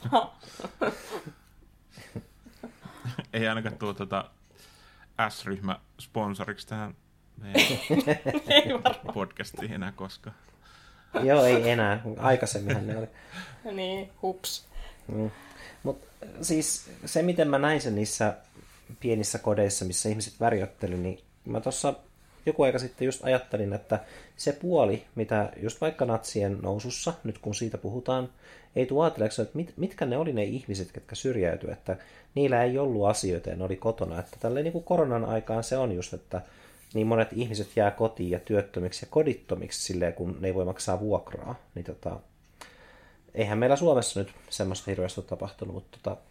Ei 3.33 3.47
ainakaan 3.47 3.77
tuo 3.77 3.93
tota 3.93 4.29
S-ryhmä 5.29 5.79
sponsoriksi 6.01 6.67
tähän 6.67 6.95
meidän 7.37 8.79
podcastiin 9.13 9.73
enää 9.73 9.91
koskaan. 9.91 10.35
Joo, 11.23 11.43
ei 11.43 11.69
enää. 11.69 12.01
Aikaisemminhan 12.17 12.87
ne 12.87 12.97
oli. 12.97 13.07
niin, 13.71 14.11
hups. 14.21 14.65
Mm. 15.07 15.31
Mutta 15.83 16.05
siis 16.41 16.89
se, 17.05 17.21
miten 17.21 17.47
mä 17.47 17.57
näin 17.57 17.81
sen 17.81 17.95
niissä 17.95 18.37
pienissä 18.99 19.39
kodeissa, 19.39 19.85
missä 19.85 20.09
ihmiset 20.09 20.39
värjötteli, 20.39 20.97
niin 20.97 21.23
mä 21.45 21.61
tuossa 21.61 21.93
joku 22.45 22.63
aika 22.63 22.79
sitten 22.79 23.05
just 23.05 23.23
ajattelin, 23.23 23.73
että 23.73 23.99
se 24.37 24.51
puoli, 24.51 25.05
mitä 25.15 25.51
just 25.61 25.81
vaikka 25.81 26.05
natsien 26.05 26.59
nousussa, 26.61 27.13
nyt 27.23 27.37
kun 27.37 27.55
siitä 27.55 27.77
puhutaan, 27.77 28.29
ei 28.75 28.85
tule 28.85 29.03
ajatelleeksi, 29.03 29.41
että 29.41 29.57
mit, 29.57 29.73
mitkä 29.77 30.05
ne 30.05 30.17
oli 30.17 30.33
ne 30.33 30.43
ihmiset, 30.43 30.91
jotka 30.95 31.15
syrjäytyi, 31.15 31.71
että 31.71 31.97
niillä 32.35 32.63
ei 32.63 32.77
ollut 32.77 33.05
asioita 33.05 33.49
ja 33.49 33.55
ne 33.55 33.63
oli 33.63 33.75
kotona. 33.75 34.19
Että 34.19 34.37
tälleen 34.39 34.63
niin 34.63 34.73
kuin 34.73 34.83
koronan 34.83 35.25
aikaan 35.25 35.63
se 35.63 35.77
on 35.77 35.91
just, 35.91 36.13
että 36.13 36.41
niin 36.93 37.07
monet 37.07 37.33
ihmiset 37.33 37.67
jää 37.75 37.91
kotiin 37.91 38.31
ja 38.31 38.39
työttömiksi 38.39 39.05
ja 39.05 39.09
kodittomiksi 39.11 39.81
silleen, 39.81 40.13
kun 40.13 40.37
ne 40.39 40.47
ei 40.47 40.55
voi 40.55 40.65
maksaa 40.65 40.99
vuokraa. 40.99 41.55
Niin 41.75 41.85
tota, 41.85 42.19
eihän 43.33 43.57
meillä 43.57 43.75
Suomessa 43.75 44.19
nyt 44.19 44.31
semmoista 44.49 44.91
hirveästi 44.91 45.21
ole 45.21 45.27
tapahtunut, 45.27 45.75
mutta 45.75 45.97
tota, 46.01 46.21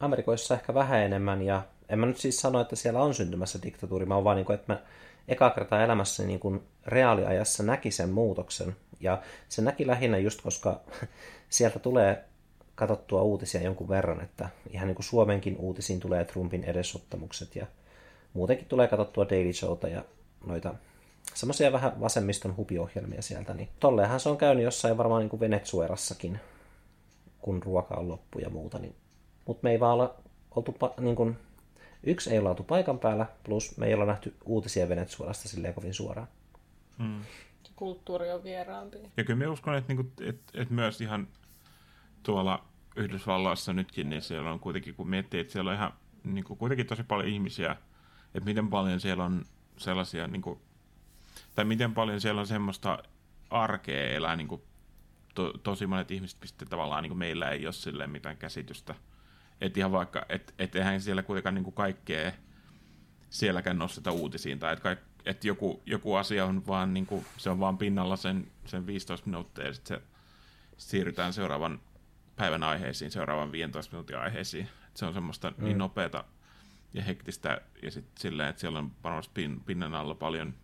Amerikoissa 0.00 0.54
ehkä 0.54 0.74
vähän 0.74 1.00
enemmän 1.00 1.42
ja 1.42 1.62
en 1.90 1.98
mä 1.98 2.06
nyt 2.06 2.18
siis 2.18 2.40
sano, 2.40 2.60
että 2.60 2.76
siellä 2.76 3.02
on 3.02 3.14
syntymässä 3.14 3.58
diktatuuri, 3.62 4.06
mä 4.06 4.14
oon 4.14 4.24
vaan 4.24 4.36
niin 4.36 4.46
kuin, 4.46 4.54
että 4.54 4.72
mä 4.72 4.80
eka 5.28 5.50
kertaa 5.50 5.84
elämässäni 5.84 6.26
niin 6.26 6.40
kuin 6.40 6.62
reaaliajassa 6.86 7.62
näki 7.62 7.90
sen 7.90 8.08
muutoksen. 8.08 8.76
Ja 9.00 9.22
se 9.48 9.62
näki 9.62 9.86
lähinnä 9.86 10.18
just, 10.18 10.40
koska 10.42 10.80
sieltä 11.48 11.78
tulee 11.78 12.24
katsottua 12.74 13.22
uutisia 13.22 13.62
jonkun 13.62 13.88
verran, 13.88 14.20
että 14.20 14.48
ihan 14.70 14.86
niin 14.86 14.94
kuin 14.94 15.04
Suomenkin 15.04 15.56
uutisiin 15.56 16.00
tulee 16.00 16.24
Trumpin 16.24 16.64
edesottamukset 16.64 17.56
ja 17.56 17.66
muutenkin 18.32 18.66
tulee 18.66 18.88
katsottua 18.88 19.28
Daily 19.28 19.52
Showta 19.52 19.88
ja 19.88 20.04
noita 20.46 20.74
semmoisia 21.34 21.72
vähän 21.72 22.00
vasemmiston 22.00 22.56
hupiohjelmia 22.56 23.22
sieltä, 23.22 23.54
niin 23.54 23.68
tolleenhan 23.80 24.20
se 24.20 24.28
on 24.28 24.36
käynyt 24.36 24.64
jossain 24.64 24.98
varmaan 24.98 25.20
niin 25.20 25.30
kuin 25.30 25.40
Venezuelassakin, 25.40 26.40
kun 27.40 27.62
ruoka 27.62 27.94
on 27.94 28.08
loppu 28.08 28.38
ja 28.38 28.50
muuta, 28.50 28.78
niin 28.78 28.94
mutta 29.46 29.60
me 29.62 29.70
ei 29.70 29.80
vaan 29.80 29.94
olla 29.94 30.14
oltu 30.56 30.76
niin 31.00 31.16
kuin 31.16 31.36
Yksi 32.02 32.30
ei 32.30 32.38
olla 32.38 32.48
oltu 32.48 32.62
paikan 32.62 32.98
päällä, 32.98 33.26
plus 33.44 33.76
me 33.76 33.86
ei 33.86 33.94
olla 33.94 34.06
nähty 34.06 34.34
uutisia 34.44 34.88
Venezuelasta 34.88 35.48
silleen 35.48 35.74
kovin 35.74 35.94
suoraan. 35.94 36.28
Hmm. 36.98 37.20
Kulttuuri 37.76 38.30
on 38.30 38.44
vieraampi. 38.44 38.98
Ja 39.16 39.24
kyllä 39.24 39.38
me 39.38 39.48
uskon, 39.48 39.76
että, 39.76 39.94
niinku, 39.94 40.12
että, 40.20 40.60
että 40.60 40.74
myös 40.74 41.00
ihan 41.00 41.28
tuolla 42.22 42.64
Yhdysvalloissa 42.96 43.72
nytkin, 43.72 44.10
niin 44.10 44.22
siellä 44.22 44.50
on 44.50 44.60
kuitenkin, 44.60 44.94
kun 44.94 45.08
miettii, 45.10 45.40
että 45.40 45.52
siellä 45.52 45.70
on 45.70 45.76
ihan 45.76 45.92
niin 46.24 46.44
kuin, 46.44 46.58
kuitenkin 46.58 46.86
tosi 46.86 47.02
paljon 47.02 47.28
ihmisiä, 47.28 47.76
että 48.34 48.44
miten 48.44 48.68
paljon 48.68 49.00
siellä 49.00 49.24
on 49.24 49.44
sellaisia, 49.76 50.26
niin 50.26 50.42
kuin, 50.42 50.60
tai 51.54 51.64
miten 51.64 51.94
paljon 51.94 52.20
siellä 52.20 52.40
on 52.40 52.46
semmoista 52.46 52.98
arkea 53.50 54.10
elää, 54.10 54.36
niin 54.36 54.48
kuin, 54.48 54.62
to, 55.34 55.52
tosi 55.52 55.86
monet 55.86 56.10
ihmiset, 56.10 56.40
mistä 56.40 56.66
tavallaan 56.66 57.02
niin 57.02 57.10
kuin 57.10 57.18
meillä 57.18 57.50
ei 57.50 57.66
ole 57.66 57.72
sille 57.72 58.06
mitään 58.06 58.36
käsitystä– 58.36 58.94
että 59.60 59.80
ihan 59.80 59.92
vaikka, 59.92 60.26
että 60.28 60.52
et 60.58 60.76
eihän 60.76 61.00
siellä 61.00 61.22
kuitenkaan 61.22 61.54
niin 61.54 61.64
kuin 61.64 61.74
kaikkea 61.74 62.32
sielläkään 63.30 63.78
nosteta 63.78 64.12
uutisiin, 64.12 64.58
tai 64.58 64.72
että 64.72 64.96
et 65.24 65.44
joku, 65.44 65.82
joku 65.86 66.14
asia 66.14 66.44
on 66.44 66.66
vaan, 66.66 66.94
niin 66.94 67.06
kuin, 67.06 67.26
se 67.36 67.50
on 67.50 67.60
vaan 67.60 67.78
pinnalla 67.78 68.16
sen, 68.16 68.46
sen 68.66 68.86
15 68.86 69.26
minuuttia, 69.26 69.66
ja 69.66 69.74
sitten 69.74 69.96
se 69.96 70.02
siirrytään 70.76 71.32
seuraavan 71.32 71.80
päivän 72.36 72.62
aiheisiin, 72.62 73.10
seuraavan 73.10 73.52
15 73.52 73.92
minuutin 73.92 74.18
aiheisiin. 74.18 74.68
Et 74.88 74.96
se 74.96 75.06
on 75.06 75.14
semmoista 75.14 75.52
mm. 75.56 75.64
niin 75.64 75.78
nopeata 75.78 76.24
ja 76.94 77.02
hektistä, 77.02 77.60
ja 77.82 77.90
sitten 77.90 78.20
silleen, 78.20 78.48
että 78.48 78.60
siellä 78.60 78.78
on 78.78 78.92
varmasti 79.04 79.30
pin, 79.34 79.60
pinnan 79.60 79.94
alla 79.94 80.14
paljon, 80.14 80.54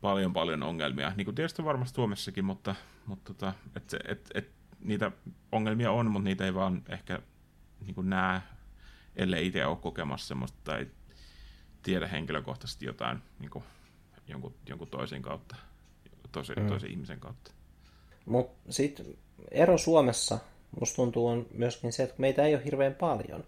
paljon, 0.00 0.32
paljon 0.32 0.62
ongelmia. 0.62 1.12
Niin 1.16 1.24
kuin 1.24 1.34
tietysti 1.34 1.64
varmasti 1.64 1.94
Suomessakin, 1.94 2.44
mutta, 2.44 2.74
mutta 3.06 3.34
tota, 3.34 3.52
et, 3.76 3.96
et, 4.08 4.30
et, 4.34 4.50
niitä 4.80 5.12
ongelmia 5.52 5.90
on, 5.90 6.10
mutta 6.10 6.24
niitä 6.24 6.44
ei 6.44 6.54
vaan 6.54 6.82
ehkä 6.88 7.18
niin 7.86 7.94
kuin 7.94 8.10
näe, 8.10 8.40
ellei 9.16 9.46
itse 9.46 9.66
ole 9.66 9.76
kokemassa 9.76 10.28
semmoista 10.28 10.58
tai 10.64 10.86
tiedä 11.82 12.06
henkilökohtaisesti 12.06 12.86
jotain 12.86 13.18
niin 13.38 13.50
kuin 13.50 13.64
jonkun, 14.28 14.54
jonkun 14.68 14.88
toisen 14.88 15.22
kautta, 15.22 15.56
toisen, 16.32 16.56
mm. 16.58 16.66
toisen 16.66 16.90
ihmisen 16.90 17.20
kautta. 17.20 17.50
Mutta 18.26 18.72
sitten 18.72 19.06
ero 19.50 19.78
Suomessa, 19.78 20.38
musta 20.80 20.96
tuntuu, 20.96 21.26
on 21.26 21.46
myöskin 21.54 21.92
se, 21.92 22.02
että 22.02 22.14
meitä 22.18 22.42
ei 22.42 22.54
ole 22.54 22.64
hirveän 22.64 22.94
paljon, 22.94 23.44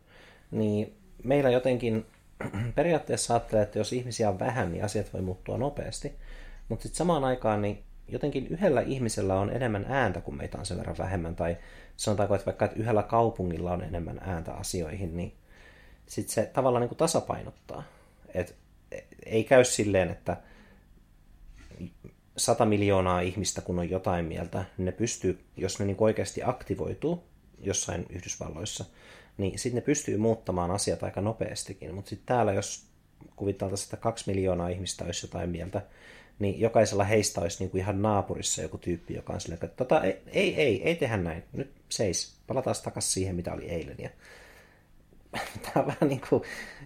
niin 0.50 0.96
meillä 1.24 1.50
jotenkin 1.50 2.06
periaatteessa 2.74 3.34
ajattelee, 3.34 3.62
että 3.62 3.78
jos 3.78 3.92
ihmisiä 3.92 4.28
on 4.28 4.38
vähän, 4.38 4.72
niin 4.72 4.84
asiat 4.84 5.12
voi 5.12 5.22
muuttua 5.22 5.58
nopeasti. 5.58 6.12
Mutta 6.68 6.82
sitten 6.82 6.98
samaan 6.98 7.24
aikaan 7.24 7.62
niin 7.62 7.84
jotenkin 8.08 8.46
yhdellä 8.46 8.80
ihmisellä 8.80 9.40
on 9.40 9.50
enemmän 9.50 9.86
ääntä, 9.88 10.20
kun 10.20 10.36
meitä 10.36 10.58
on 10.58 10.66
sen 10.66 10.78
verran 10.78 10.98
vähemmän, 10.98 11.36
tai 11.36 11.56
sanotaanko, 12.02 12.34
että 12.34 12.46
vaikka 12.46 12.64
että 12.64 12.80
yhdellä 12.80 13.02
kaupungilla 13.02 13.72
on 13.72 13.82
enemmän 13.82 14.18
ääntä 14.22 14.52
asioihin, 14.52 15.16
niin 15.16 15.34
sitten 16.06 16.34
se 16.34 16.50
tavallaan 16.54 16.80
niin 16.80 16.88
kuin 16.88 16.98
tasapainottaa. 16.98 17.82
Et 18.34 18.56
ei 19.26 19.44
käy 19.44 19.64
silleen, 19.64 20.10
että 20.10 20.36
sata 22.36 22.64
miljoonaa 22.64 23.20
ihmistä, 23.20 23.60
kun 23.60 23.78
on 23.78 23.90
jotain 23.90 24.24
mieltä, 24.24 24.64
niin 24.78 24.86
ne 24.86 24.92
pystyy, 24.92 25.44
jos 25.56 25.78
ne 25.78 25.84
niin 25.84 25.96
oikeasti 26.00 26.40
aktivoituu 26.44 27.24
jossain 27.60 28.06
Yhdysvalloissa, 28.10 28.84
niin 29.38 29.58
sitten 29.58 29.74
ne 29.74 29.80
pystyy 29.80 30.16
muuttamaan 30.16 30.70
asiat 30.70 31.02
aika 31.02 31.20
nopeastikin. 31.20 31.94
Mutta 31.94 32.08
sitten 32.08 32.26
täällä, 32.26 32.52
jos 32.52 32.86
kuviteltaisiin, 33.36 33.86
että 33.86 33.96
kaksi 33.96 34.30
miljoonaa 34.30 34.68
ihmistä 34.68 35.04
olisi 35.04 35.26
jotain 35.26 35.50
mieltä, 35.50 35.82
niin 36.38 36.60
jokaisella 36.60 37.04
heistä 37.04 37.40
olisi 37.40 37.58
niin 37.58 37.70
kuin 37.70 37.80
ihan 37.80 38.02
naapurissa 38.02 38.62
joku 38.62 38.78
tyyppi, 38.78 39.14
joka 39.14 39.32
on 39.32 39.40
silleen, 39.40 39.64
että 39.64 39.76
tota, 39.76 40.04
ei, 40.04 40.22
ei, 40.26 40.54
ei, 40.54 40.82
ei 40.82 40.94
tehdä 40.94 41.16
näin, 41.16 41.42
nyt 41.52 41.81
seis, 41.92 42.36
palataan 42.46 42.76
takaisin 42.84 43.12
siihen, 43.12 43.36
mitä 43.36 43.52
oli 43.52 43.68
eilen. 43.68 43.96
Ja... 43.98 44.10
Tämä 45.62 45.72
on 45.76 45.86
vähän 45.86 46.08
niin 46.08 46.22
kuin, 46.28 46.42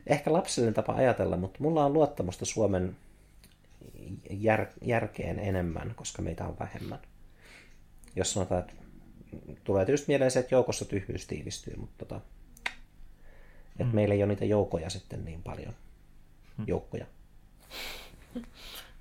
ehkä 0.07 0.33
lapsellinen 0.33 0.75
tapa 0.75 0.93
ajatella, 0.93 1.37
mutta 1.37 1.59
mulla 1.61 1.85
on 1.85 1.93
luottamusta 1.93 2.45
Suomen 2.45 2.97
jär, 4.31 4.67
järkeen 4.83 5.39
enemmän, 5.39 5.93
koska 5.97 6.23
meitä 6.23 6.47
on 6.47 6.59
vähemmän. 6.59 6.99
Jos 8.17 8.33
sanotaan, 8.33 8.61
että 8.61 8.73
tulee 9.65 9.85
tietysti 9.85 10.07
mieleen 10.09 10.31
se, 10.31 10.39
että 10.39 10.55
joukossa 10.55 10.85
tyhmyys 10.85 11.27
tiivistyy, 11.27 11.77
mutta 11.77 12.05
tota, 12.05 12.21
että 13.71 13.85
mm. 13.85 13.95
meillä 13.95 14.15
ei 14.15 14.23
ole 14.23 14.33
niitä 14.33 14.45
joukoja 14.45 14.91
sitten 14.91 15.25
niin 15.25 15.43
paljon. 15.43 15.75
Mm. 16.59 16.65
Joukkoja. 16.69 17.07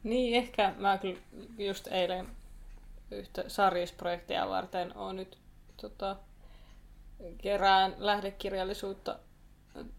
Niin, 0.03 0.35
ehkä 0.35 0.73
mä 0.77 0.97
kyllä 0.97 1.19
just 1.57 1.87
eilen 1.87 2.27
yhtä 3.11 3.43
sarjisprojektia 3.47 4.49
varten 4.49 4.97
on 4.97 5.15
nyt 5.15 5.37
tota, 5.81 6.15
kerään 7.37 7.95
lähdekirjallisuutta 7.97 9.19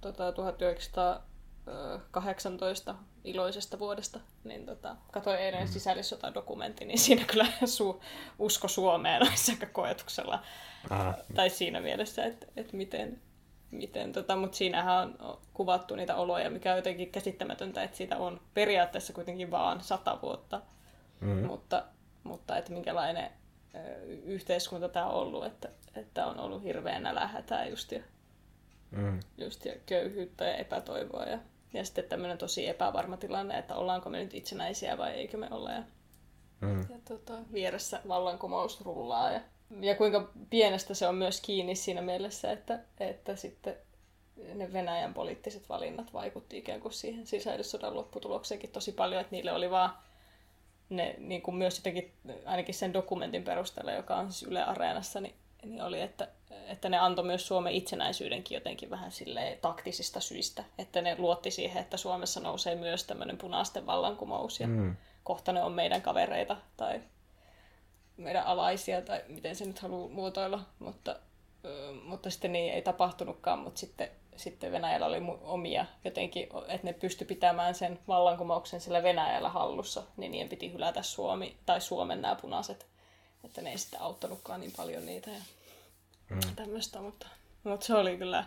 tota, 0.00 0.32
1918 0.32 2.94
iloisesta 3.24 3.78
vuodesta, 3.78 4.20
niin 4.44 4.66
tota, 4.66 4.96
katsoin 5.12 5.38
eilen 5.38 5.66
mm. 5.66 5.68
sisällissota-dokumentti, 5.68 6.84
niin 6.84 6.98
siinä 6.98 7.24
kyllä 7.24 7.46
su- 7.64 8.00
usko 8.38 8.68
Suomeen 8.68 9.22
olisi 9.22 9.52
aika 9.52 9.66
koetuksella. 9.66 10.42
Aha. 10.90 11.14
Tai 11.34 11.50
siinä 11.50 11.80
mielessä, 11.80 12.24
että, 12.24 12.46
että 12.56 12.76
miten, 12.76 13.20
miten 13.70 14.12
tota, 14.12 14.36
mutta 14.36 14.56
siinähän 14.56 15.16
on 15.20 15.38
kuvattu 15.54 15.96
niitä 15.96 16.16
oloja, 16.16 16.50
mikä 16.50 16.70
on 16.70 16.78
jotenkin 16.78 17.12
käsittämätöntä, 17.12 17.82
että 17.82 17.96
siitä 17.96 18.16
on 18.16 18.40
periaatteessa 18.54 19.12
kuitenkin 19.12 19.50
vaan 19.50 19.80
sata 19.80 20.18
vuotta, 20.22 20.60
mm-hmm. 21.20 21.46
mutta, 21.46 21.84
mutta 22.22 22.56
että 22.56 22.72
minkälainen 22.72 23.30
yhteiskunta 24.24 24.88
tämä 24.88 25.06
on 25.06 25.14
ollut, 25.14 25.46
että, 25.46 25.68
että 25.96 26.26
on 26.26 26.40
ollut 26.40 26.62
hirveän 26.62 27.02
nälähätää 27.02 27.66
just 27.66 27.92
ja, 27.92 28.00
mm. 28.90 29.20
just 29.38 29.64
ja 29.64 29.72
köyhyyttä 29.86 30.44
ja 30.44 30.56
epätoivoa 30.56 31.24
ja, 31.24 31.38
ja 31.72 31.84
sitten 31.84 32.04
tämmöinen 32.04 32.38
tosi 32.38 32.68
epävarma 32.68 33.16
tilanne, 33.16 33.58
että 33.58 33.74
ollaanko 33.74 34.10
me 34.10 34.18
nyt 34.18 34.34
itsenäisiä 34.34 34.98
vai 34.98 35.12
eikö 35.12 35.36
me 35.36 35.48
olla 35.50 35.72
ja, 35.72 35.82
mm. 36.60 36.80
ja 36.80 36.98
tota, 37.08 37.34
vieressä 37.52 38.00
vallankumous 38.08 38.80
rullaa 38.80 39.30
ja 39.30 39.40
ja 39.80 39.94
kuinka 39.94 40.30
pienestä 40.50 40.94
se 40.94 41.08
on 41.08 41.14
myös 41.14 41.40
kiinni 41.40 41.74
siinä 41.74 42.02
mielessä, 42.02 42.52
että, 42.52 42.80
että 43.00 43.36
sitten 43.36 43.76
ne 44.54 44.72
Venäjän 44.72 45.14
poliittiset 45.14 45.68
valinnat 45.68 46.12
vaikutti 46.12 46.58
ikään 46.58 46.80
kuin 46.80 46.92
siihen 46.92 47.26
sisällissodan 47.26 47.96
lopputulokseenkin 47.96 48.70
tosi 48.70 48.92
paljon, 48.92 49.20
että 49.20 49.36
niille 49.36 49.52
oli 49.52 49.70
vaan 49.70 49.90
ne 50.88 51.14
niin 51.18 51.42
kuin 51.42 51.54
myös 51.54 51.76
jotenkin, 51.76 52.12
ainakin 52.46 52.74
sen 52.74 52.92
dokumentin 52.92 53.44
perusteella, 53.44 53.92
joka 53.92 54.16
on 54.16 54.32
siis 54.32 54.50
Yle 54.50 54.64
Areenassa, 54.64 55.20
niin, 55.20 55.34
niin 55.64 55.82
oli, 55.82 56.00
että, 56.00 56.28
että 56.66 56.88
ne 56.88 56.98
antoi 56.98 57.24
myös 57.24 57.46
Suomen 57.46 57.72
itsenäisyydenkin 57.72 58.54
jotenkin 58.54 58.90
vähän 58.90 59.12
sille 59.12 59.58
taktisista 59.62 60.20
syistä, 60.20 60.64
että 60.78 61.02
ne 61.02 61.16
luotti 61.18 61.50
siihen, 61.50 61.82
että 61.82 61.96
Suomessa 61.96 62.40
nousee 62.40 62.74
myös 62.74 63.04
tämmöinen 63.04 63.38
punaisten 63.38 63.86
vallankumous 63.86 64.60
ja 64.60 64.66
mm. 64.66 64.96
kohta 65.24 65.52
ne 65.52 65.62
on 65.62 65.72
meidän 65.72 66.02
kavereita 66.02 66.56
tai 66.76 67.00
meidän 68.16 68.46
alaisia, 68.46 69.02
tai 69.02 69.22
miten 69.28 69.56
se 69.56 69.64
nyt 69.64 69.78
haluaa 69.78 70.08
muotoilla, 70.08 70.60
mutta, 70.78 71.16
mutta 72.04 72.30
sitten 72.30 72.52
niin 72.52 72.74
ei 72.74 72.82
tapahtunutkaan, 72.82 73.58
mutta 73.58 73.80
sitten, 73.80 74.10
sitten 74.36 74.72
Venäjällä 74.72 75.06
oli 75.06 75.22
omia 75.42 75.86
jotenkin, 76.04 76.48
että 76.68 76.86
ne 76.86 76.92
pysty 76.92 77.24
pitämään 77.24 77.74
sen 77.74 77.98
vallankumouksen 78.08 78.80
sillä 78.80 79.02
Venäjällä 79.02 79.48
hallussa, 79.48 80.02
niin 80.16 80.32
niiden 80.32 80.48
piti 80.48 80.72
hylätä 80.72 81.02
Suomi, 81.02 81.56
tai 81.66 81.80
Suomen 81.80 82.22
nämä 82.22 82.34
punaiset, 82.34 82.86
että 83.44 83.62
ne 83.62 83.70
ei 83.70 83.78
sitten 83.78 84.00
auttanutkaan 84.00 84.60
niin 84.60 84.72
paljon 84.76 85.06
niitä 85.06 85.30
ja 85.30 85.40
mm. 86.30 86.40
tämmöistä, 86.56 87.00
mutta, 87.00 87.26
mutta 87.64 87.86
se 87.86 87.94
oli 87.94 88.16
kyllä 88.16 88.44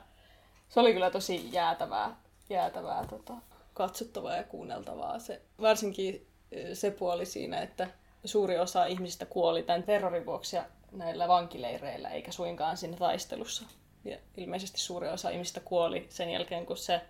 se 0.69 0.79
oli 0.79 0.93
kyllä 0.93 1.11
tosi 1.11 1.49
jäätävää, 1.51 2.15
jäätävää 2.49 3.05
tota, 3.07 3.33
katsottavaa 3.73 4.35
ja 4.35 4.43
kuunneltavaa. 4.43 5.19
Se, 5.19 5.41
varsinkin 5.61 6.27
se 6.73 6.91
puoli 6.91 7.25
siinä, 7.25 7.61
että 7.61 7.87
suuri 8.25 8.59
osa 8.59 8.85
ihmisistä 8.85 9.25
kuoli 9.25 9.63
tämän 9.63 9.83
terrorin 9.83 10.25
vuoksi 10.25 10.57
näillä 10.91 11.27
vankileireillä, 11.27 12.09
eikä 12.09 12.31
suinkaan 12.31 12.77
siinä 12.77 12.97
taistelussa. 12.97 13.63
Ja 14.05 14.17
ilmeisesti 14.37 14.79
suuri 14.79 15.09
osa 15.09 15.29
ihmistä 15.29 15.59
kuoli 15.59 16.07
sen 16.09 16.29
jälkeen, 16.29 16.65
kun 16.65 16.77
se, 16.77 17.01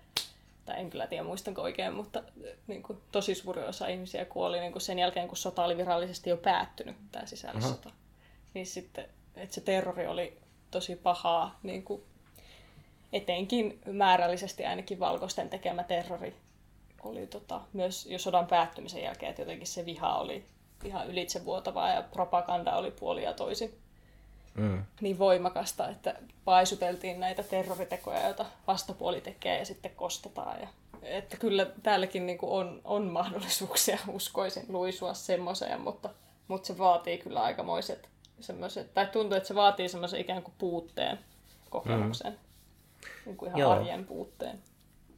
tai 0.65 0.79
en 0.79 0.89
kyllä 0.89 1.07
tiedä 1.07 1.23
muistanko 1.23 1.61
oikein, 1.61 1.93
mutta 1.93 2.23
niin 2.67 2.83
kuin, 2.83 2.99
tosi 3.11 3.35
suuri 3.35 3.63
osa 3.63 3.87
ihmisiä 3.87 4.25
kuoli 4.25 4.59
niin 4.59 4.71
kuin 4.71 4.81
sen 4.81 4.99
jälkeen, 4.99 5.27
kun 5.27 5.37
sota 5.37 5.63
oli 5.63 5.77
virallisesti 5.77 6.29
jo 6.29 6.37
päättynyt, 6.37 6.95
tämä 7.11 7.25
sisällissota. 7.25 7.89
Niin 8.53 8.67
sitten, 8.67 9.05
että 9.35 9.55
se 9.55 9.61
terrori 9.61 10.07
oli 10.07 10.37
tosi 10.71 10.95
pahaa, 10.95 11.59
niin 11.63 11.83
kuin, 11.83 12.03
etenkin 13.13 13.81
määrällisesti 13.91 14.65
ainakin 14.65 14.99
valkoisten 14.99 15.49
tekemä 15.49 15.83
terrori 15.83 16.35
oli 17.03 17.27
tota, 17.27 17.61
myös 17.73 18.05
jo 18.05 18.19
sodan 18.19 18.47
päättymisen 18.47 19.03
jälkeen, 19.03 19.29
että 19.29 19.41
jotenkin 19.41 19.67
se 19.67 19.85
viha 19.85 20.15
oli 20.15 20.45
ihan 20.83 21.07
ylitsevuotavaa 21.07 21.89
ja 21.89 22.01
propaganda 22.01 22.75
oli 22.75 22.91
puoli 22.91 23.23
ja 23.23 23.33
toisin 23.33 23.77
mm. 24.55 24.83
niin 25.01 25.19
voimakasta, 25.19 25.89
että 25.89 26.15
paisuteltiin 26.45 27.19
näitä 27.19 27.43
terroritekoja, 27.43 28.25
joita 28.25 28.45
vastapuoli 28.67 29.21
tekee 29.21 29.59
ja 29.59 29.65
sitten 29.65 29.91
kostetaan. 29.95 30.61
Ja, 30.61 30.67
että 31.01 31.37
kyllä 31.37 31.67
täälläkin 31.83 32.25
niin 32.25 32.37
kuin 32.37 32.51
on, 32.51 32.81
on 32.83 33.05
mahdollisuuksia, 33.05 33.97
uskoisin, 34.13 34.65
luisua 34.67 35.13
semmoiseen, 35.13 35.81
mutta, 35.81 36.09
mutta 36.47 36.67
se 36.67 36.77
vaatii 36.77 37.17
kyllä 37.17 37.43
aikamoiset 37.43 38.09
semmoiset, 38.39 38.93
tai 38.93 39.05
tuntuu, 39.05 39.37
että 39.37 39.47
se 39.47 39.55
vaatii 39.55 39.89
semmoisen 39.89 40.19
ikään 40.19 40.43
kuin 40.43 40.53
puutteen 40.57 41.19
kokemuksen, 41.69 42.31
mm. 42.31 42.39
niin 43.25 43.37
kuin 43.37 43.49
ihan 43.49 43.59
Joo. 43.59 43.71
arjen 43.71 44.05
puutteen. 44.05 44.59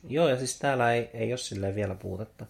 Joo, 0.09 0.27
ja 0.27 0.37
siis 0.37 0.59
täällä 0.59 0.93
ei, 0.93 1.09
ei 1.13 1.31
ole 1.31 1.37
silleen 1.37 1.75
vielä 1.75 1.95
puutetta. 1.95 2.45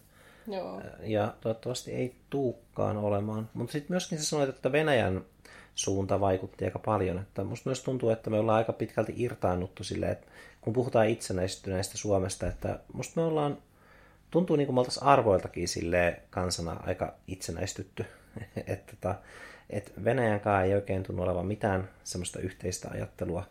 Joo. 0.46 0.80
Ja 1.00 1.34
toivottavasti 1.40 1.92
ei 1.92 2.14
tuukkaan 2.30 2.96
olemaan. 2.96 3.50
Mutta 3.54 3.72
sitten 3.72 3.92
myöskin 3.92 4.18
sä 4.18 4.24
sanoit, 4.24 4.48
että 4.48 4.72
Venäjän 4.72 5.24
suunta 5.74 6.20
vaikutti 6.20 6.64
aika 6.64 6.78
paljon. 6.78 7.18
Että 7.18 7.44
musta 7.44 7.68
myös 7.70 7.82
tuntuu, 7.82 8.10
että 8.10 8.30
me 8.30 8.38
ollaan 8.38 8.58
aika 8.58 8.72
pitkälti 8.72 9.14
irtaannuttu 9.16 9.84
silleen, 9.84 10.12
että 10.12 10.26
kun 10.60 10.72
puhutaan 10.72 11.08
itsenäistyneestä 11.08 11.98
Suomesta, 11.98 12.46
että 12.46 12.78
musta 12.92 13.20
me 13.20 13.26
ollaan, 13.26 13.58
tuntuu 14.30 14.56
niin 14.56 14.66
kuin 14.66 14.74
me 14.74 14.80
oltaisiin 14.80 15.04
arvoiltakin 15.06 15.68
sille 15.68 16.20
kansana 16.30 16.80
aika 16.86 17.14
itsenäistytty. 17.26 18.04
että 18.66 18.96
tota, 18.96 19.14
et 19.70 19.92
Venäjän 20.04 20.40
kanssa 20.40 20.62
ei 20.62 20.74
oikein 20.74 21.02
tunnu 21.02 21.22
olevan 21.22 21.46
mitään 21.46 21.88
semmoista 22.04 22.38
yhteistä 22.38 22.88
ajattelua, 22.90 23.44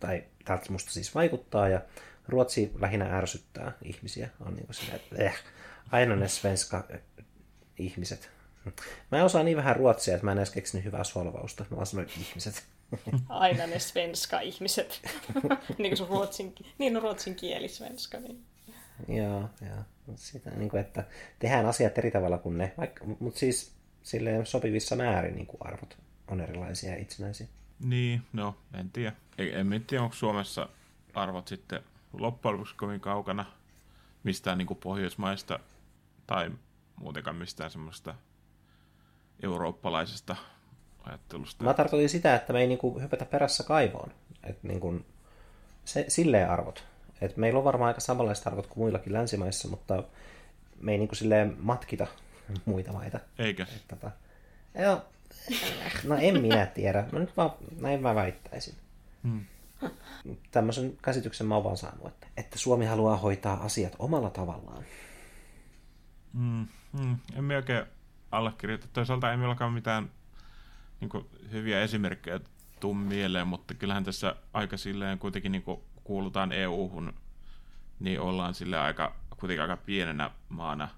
tai 0.00 0.24
täältä 0.44 0.72
musta 0.72 0.90
siis 0.90 1.14
vaikuttaa, 1.14 1.68
ja 1.68 1.80
Ruotsi 2.28 2.72
lähinnä 2.80 3.18
ärsyttää 3.18 3.72
ihmisiä. 3.82 4.28
On 4.40 4.54
niin 4.54 4.66
kuin 4.66 4.74
silleen, 4.74 4.96
että 4.96 5.24
eh, 5.24 5.34
aina 5.90 6.16
ne 6.16 6.28
svenska 6.28 6.84
ihmiset. 7.78 8.30
Mä 9.12 9.24
osaan 9.24 9.44
niin 9.44 9.56
vähän 9.56 9.76
ruotsia, 9.76 10.14
että 10.14 10.24
mä 10.24 10.32
en 10.32 10.38
edes 10.38 10.50
keksinyt 10.50 10.84
hyvää 10.84 11.04
solvausta. 11.04 11.64
Mä 11.70 11.76
vaan 11.76 12.06
ihmiset. 12.18 12.64
Aina 13.28 13.66
ne 13.66 13.78
svenska 13.78 14.40
ihmiset. 14.40 15.02
niin 15.78 15.90
kuin 15.90 15.96
sun 15.96 16.08
ruotsin, 16.08 16.54
niin 16.78 16.96
on 16.96 17.02
ruotsin 17.02 17.34
kieli 17.34 17.68
svenska. 17.68 18.18
Niin. 18.18 18.44
Joo, 19.08 19.50
joo. 19.66 19.84
Sitä, 20.16 20.50
niin 20.50 20.70
kuin, 20.70 20.80
että 20.80 21.04
tehdään 21.38 21.66
asiat 21.66 21.98
eri 21.98 22.10
tavalla 22.10 22.38
kuin 22.38 22.58
ne. 22.58 22.74
Vaikka, 22.78 23.04
mutta 23.20 23.40
siis 23.40 23.72
silleen 24.02 24.46
sopivissa 24.46 24.96
määrin 24.96 25.34
niin 25.34 25.46
kuin 25.46 25.58
arvot 25.60 25.98
on 26.28 26.40
erilaisia 26.40 26.90
ja 26.90 26.98
itsenäisiä. 26.98 27.46
Niin, 27.84 28.22
no, 28.32 28.56
en 28.74 28.90
tiedä. 28.90 29.12
En, 29.38 29.72
en 29.72 29.84
tiedä, 29.84 30.02
onko 30.02 30.16
Suomessa 30.16 30.68
arvot 31.14 31.48
sitten 31.48 31.80
loppujen 32.12 32.52
lopuksi 32.54 32.74
kovin 32.74 33.00
kaukana 33.00 33.44
mistään 34.22 34.58
niin 34.58 34.66
kuin 34.66 34.78
pohjoismaista 34.78 35.60
tai 36.26 36.50
muutenkaan 36.96 37.36
mistään 37.36 37.70
semmoista 37.70 38.14
eurooppalaisesta 39.42 40.36
ajattelusta. 41.04 41.64
Mä 41.64 41.74
tarkoitin 41.74 42.08
sitä, 42.08 42.34
että 42.34 42.52
me 42.52 42.60
ei 42.60 42.66
niin 42.66 42.78
kuin 42.78 43.02
hypätä 43.02 43.24
perässä 43.24 43.64
kaivoon. 43.64 44.12
Että 44.44 44.68
niin 44.68 44.80
kuin, 44.80 45.04
se, 45.84 46.04
silleen 46.08 46.50
arvot. 46.50 46.84
Et 47.20 47.36
meillä 47.36 47.58
on 47.58 47.64
varmaan 47.64 47.88
aika 47.88 48.00
samanlaiset 48.00 48.46
arvot 48.46 48.66
kuin 48.66 48.78
muillakin 48.78 49.12
länsimaissa, 49.12 49.68
mutta 49.68 50.02
me 50.80 50.92
ei 50.92 50.98
niin 50.98 51.08
kuin 51.08 51.16
silleen 51.16 51.56
matkita 51.58 52.06
muita 52.64 52.92
maita. 52.92 53.20
Eikä? 53.38 53.62
Et, 53.62 53.88
tota, 53.88 54.10
joo, 54.78 55.02
no 56.04 56.16
en 56.20 56.40
minä 56.40 56.66
tiedä. 56.66 57.04
No 57.12 57.18
nyt 57.18 57.36
vaan, 57.36 57.50
näin 57.80 58.02
mä 58.02 58.14
väittäisin. 58.14 58.74
Hmm. 59.22 59.44
Tämmöisen 60.50 60.98
käsityksen 61.02 61.46
mä 61.46 61.54
oon 61.54 61.64
vaan 61.64 61.76
saanut, 61.76 62.06
että, 62.06 62.26
että 62.36 62.58
Suomi 62.58 62.86
haluaa 62.86 63.16
hoitaa 63.16 63.64
asiat 63.64 63.96
omalla 63.98 64.30
tavallaan. 64.30 64.84
Mm, 66.32 66.66
mm, 67.00 67.16
en 67.36 67.44
mä 67.44 67.56
oikein 67.56 67.84
allekirjoita. 68.32 68.86
Toisaalta 68.92 69.30
ei 69.30 69.36
meilläkaan 69.36 69.72
mitään 69.72 70.10
niin 71.00 71.08
kuin, 71.08 71.26
hyviä 71.52 71.80
esimerkkejä 71.80 72.40
tuu 72.80 72.94
mieleen, 72.94 73.48
mutta 73.48 73.74
kyllähän 73.74 74.04
tässä 74.04 74.36
aika 74.52 74.76
silleen 74.76 75.18
kuitenkin 75.18 75.52
niin 75.52 75.62
kuin 75.62 75.80
kuulutaan 76.04 76.52
EU-hun, 76.52 77.12
niin 78.00 78.20
ollaan 78.20 78.54
sille 78.54 78.78
aika, 78.78 79.16
kuitenkin 79.40 79.62
aika 79.62 79.76
pienenä 79.76 80.30
maana. 80.48 80.88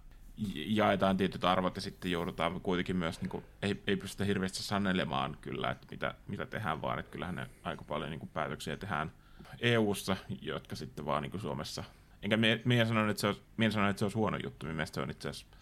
Jaetaan 0.55 1.17
tietyt 1.17 1.45
arvot 1.45 1.77
ja 1.77 1.83
sitten 1.83 2.11
joudutaan 2.11 2.61
kuitenkin 2.61 2.97
myös, 2.97 3.21
niin 3.21 3.31
kuin, 3.31 3.45
ei, 3.63 3.83
ei 3.87 3.97
pystytä 3.97 4.25
hirveästi 4.25 4.63
sanelemaan 4.63 5.37
kyllä, 5.41 5.71
että 5.71 5.87
mitä, 5.91 6.15
mitä 6.29 6.47
tehdään, 6.47 6.83
vaan 6.83 6.99
että 6.99 7.13
kyllähän 7.13 7.35
ne 7.35 7.47
aika 7.63 7.85
paljon 7.85 8.11
niin 8.11 8.21
kuin, 8.21 8.31
päätöksiä 8.35 8.77
tehdään 8.77 9.13
EU-ssa, 9.61 10.17
jotka 10.43 10.77
sitten 10.77 11.05
vaan 11.05 11.23
niin 11.23 11.31
kuin 11.31 11.41
Suomessa 11.41 11.85
Enkä 12.23 12.37
minä 12.65 12.85
sanon, 12.85 13.11
että 13.11 13.21
se 13.21 13.27
olisi, 13.27 13.43
sanon, 13.71 13.91
että 13.91 13.99
se 13.99 14.05
olisi 14.05 14.19
huono 14.19 14.39
juttu. 14.45 14.67
Mielestäni 14.67 14.95
se 14.95 15.01
on 15.01 15.11
itse 15.11 15.29
asiassa 15.29 15.57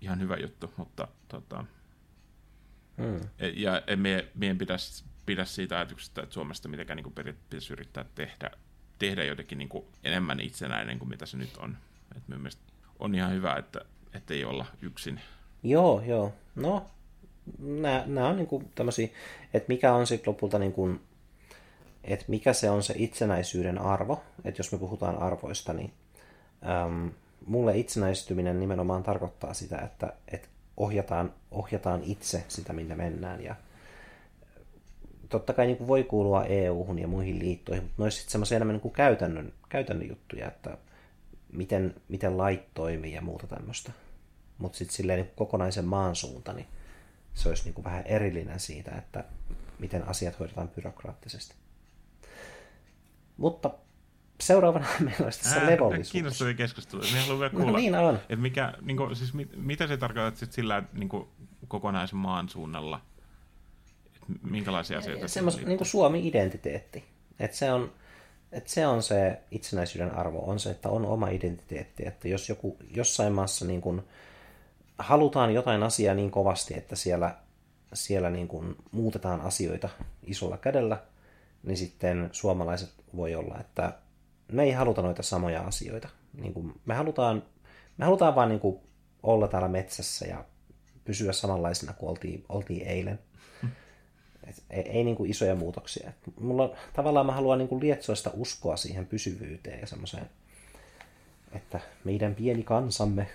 ihan 0.00 0.20
hyvä 0.20 0.36
juttu, 0.36 0.72
mutta 0.76 1.08
tota, 1.28 1.64
hmm. 2.96 3.20
E, 3.38 3.48
ja 3.48 3.82
en 3.86 3.98
mie, 3.98 4.28
mie 4.34 4.54
pitäisi 4.54 5.04
pidä 5.26 5.44
siitä 5.44 5.76
ajatuksesta, 5.76 6.22
että 6.22 6.34
Suomesta 6.34 6.68
mitenkään 6.68 6.96
niin 6.96 7.12
kuin 7.12 7.14
pitäisi 7.14 7.72
yrittää 7.72 8.04
tehdä, 8.14 8.50
tehdä 8.98 9.24
jotenkin 9.24 9.58
niin 9.58 9.68
kuin 9.68 9.84
enemmän 10.04 10.40
itsenäinen 10.40 10.98
kuin 10.98 11.08
mitä 11.08 11.26
se 11.26 11.36
nyt 11.36 11.56
on. 11.56 11.76
Et 12.16 12.28
mielestäni 12.28 12.68
on 12.98 13.14
ihan 13.14 13.32
hyvä, 13.32 13.54
että, 13.54 13.80
että 14.14 14.34
ei 14.34 14.44
olla 14.44 14.66
yksin. 14.82 15.20
Joo, 15.62 16.02
joo. 16.06 16.34
No, 16.54 16.86
nämä 18.06 18.28
on 18.28 18.36
niin 18.36 18.46
kuin 18.46 18.72
tämmöisiä, 18.74 19.08
että 19.54 19.68
mikä 19.68 19.92
on 19.92 20.06
sitten 20.06 20.32
lopulta 20.32 20.58
niin 20.58 20.72
kuin 20.72 21.00
että 22.04 22.24
mikä 22.28 22.52
se 22.52 22.70
on 22.70 22.82
se 22.82 22.94
itsenäisyyden 22.96 23.78
arvo, 23.78 24.22
että 24.44 24.60
jos 24.60 24.72
me 24.72 24.78
puhutaan 24.78 25.18
arvoista, 25.18 25.72
niin 25.72 25.92
äm, 26.86 27.10
mulle 27.48 27.78
itsenäistyminen 27.78 28.60
nimenomaan 28.60 29.02
tarkoittaa 29.02 29.54
sitä, 29.54 29.78
että, 29.78 30.12
että 30.28 30.48
ohjataan, 30.76 31.34
ohjataan 31.50 32.02
itse 32.04 32.44
sitä, 32.48 32.72
minne 32.72 32.94
mennään. 32.94 33.44
Ja 33.44 33.54
totta 35.28 35.52
kai 35.52 35.66
niin 35.66 35.86
voi 35.86 36.04
kuulua 36.04 36.44
EU-hun 36.44 36.98
ja 36.98 37.08
muihin 37.08 37.38
liittoihin, 37.38 37.84
mutta 37.84 38.02
olisi 38.02 38.16
sitten 38.16 38.32
semmoisia 38.32 38.56
enemmän 38.56 38.74
niin 38.74 38.80
kuin 38.80 38.94
käytännön, 38.94 39.52
käytännön 39.68 40.08
juttuja, 40.08 40.48
että 40.48 40.78
miten, 41.52 41.94
miten 42.08 42.38
lait 42.38 42.74
toimii 42.74 43.12
ja 43.12 43.22
muuta 43.22 43.46
tämmöistä. 43.46 43.92
Mutta 44.58 44.78
sitten 44.78 44.96
silleen 44.96 45.20
niin 45.20 45.32
kokonaisen 45.36 45.84
maan 45.84 46.16
suunta, 46.16 46.52
niin 46.52 46.66
se 47.34 47.48
olisi 47.48 47.64
niin 47.64 47.74
kuin 47.74 47.84
vähän 47.84 48.04
erillinen 48.06 48.60
siitä, 48.60 48.90
että 48.90 49.24
miten 49.78 50.08
asiat 50.08 50.38
hoidetaan 50.38 50.68
byrokraattisesti. 50.68 51.54
Mutta 53.36 53.70
seuraavana 54.40 54.86
meillä 55.00 55.24
olisi 55.24 55.42
tässä 55.42 55.66
levollisuus. 55.66 56.12
Kiinnostavia 56.12 56.54
keskusteluja. 56.54 57.08
Minä 57.08 57.20
haluan 57.20 57.38
vielä 57.38 57.52
no 57.52 57.58
kuulla, 57.58 57.72
no, 57.72 57.78
niin 57.78 57.94
on. 57.94 58.14
Että 58.14 58.36
mikä, 58.36 58.74
niin 58.82 58.96
kuin, 58.96 59.16
siis 59.16 59.34
mit, 59.34 59.48
mitä 59.56 59.86
se 59.86 59.96
tarkoittaa 59.96 60.40
sit 60.40 60.52
sillä 60.52 60.82
niin 60.92 61.08
kuin, 61.08 61.28
kokonaisen 61.68 62.18
maan 62.18 62.48
suunnalla? 62.48 63.00
Et 64.16 64.42
minkälaisia 64.42 64.98
asioita? 64.98 65.28
Semmos, 65.28 65.56
niin 65.66 65.78
kuin 65.78 65.88
Suomi-identiteetti. 65.88 67.04
Että 67.38 67.56
se 67.56 67.72
on, 67.72 67.92
että 68.52 68.70
se 68.70 68.86
on 68.86 69.02
se 69.02 69.40
itsenäisyyden 69.50 70.14
arvo, 70.14 70.38
on 70.50 70.60
se, 70.60 70.70
että 70.70 70.88
on 70.88 71.06
oma 71.06 71.28
identiteetti. 71.28 72.06
Että 72.06 72.28
jos 72.28 72.48
joku, 72.48 72.76
jossain 72.94 73.32
maassa 73.32 73.64
niin 73.64 73.80
kuin, 73.80 74.02
halutaan 74.98 75.54
jotain 75.54 75.82
asiaa 75.82 76.14
niin 76.14 76.30
kovasti, 76.30 76.74
että 76.76 76.96
siellä, 76.96 77.34
siellä 77.94 78.30
niin 78.30 78.48
kuin, 78.48 78.76
muutetaan 78.90 79.40
asioita 79.40 79.88
isolla 80.22 80.56
kädellä– 80.56 80.98
niin 81.62 81.76
sitten 81.76 82.28
suomalaiset 82.32 82.90
voi 83.16 83.34
olla, 83.34 83.58
että 83.60 83.92
me 84.52 84.62
ei 84.62 84.72
haluta 84.72 85.02
noita 85.02 85.22
samoja 85.22 85.60
asioita. 85.60 86.08
Niin 86.32 86.54
kuin 86.54 86.80
me, 86.84 86.94
halutaan, 86.94 87.42
me 87.96 88.04
halutaan 88.04 88.34
vaan 88.34 88.48
niin 88.48 88.60
kuin 88.60 88.80
olla 89.22 89.48
täällä 89.48 89.68
metsässä 89.68 90.26
ja 90.26 90.44
pysyä 91.04 91.32
samanlaisena 91.32 91.92
kuin 91.92 92.10
oltiin, 92.10 92.44
oltiin 92.48 92.86
eilen. 92.86 93.18
Et 94.46 94.62
ei, 94.70 94.82
ei 94.82 95.04
niin 95.04 95.16
kuin 95.16 95.30
isoja 95.30 95.54
muutoksia. 95.54 96.08
Et 96.08 96.36
mulla, 96.40 96.76
tavallaan 96.92 97.26
mä 97.26 97.32
haluan 97.32 97.58
niin 97.58 97.68
kuin 97.68 97.80
lietsoa 97.80 98.14
sitä 98.14 98.30
uskoa 98.34 98.76
siihen 98.76 99.06
pysyvyyteen 99.06 99.80
ja 99.80 99.86
semmoiseen, 99.86 100.30
että 101.52 101.80
meidän 102.04 102.34
pieni 102.34 102.62
kansamme 102.62 103.28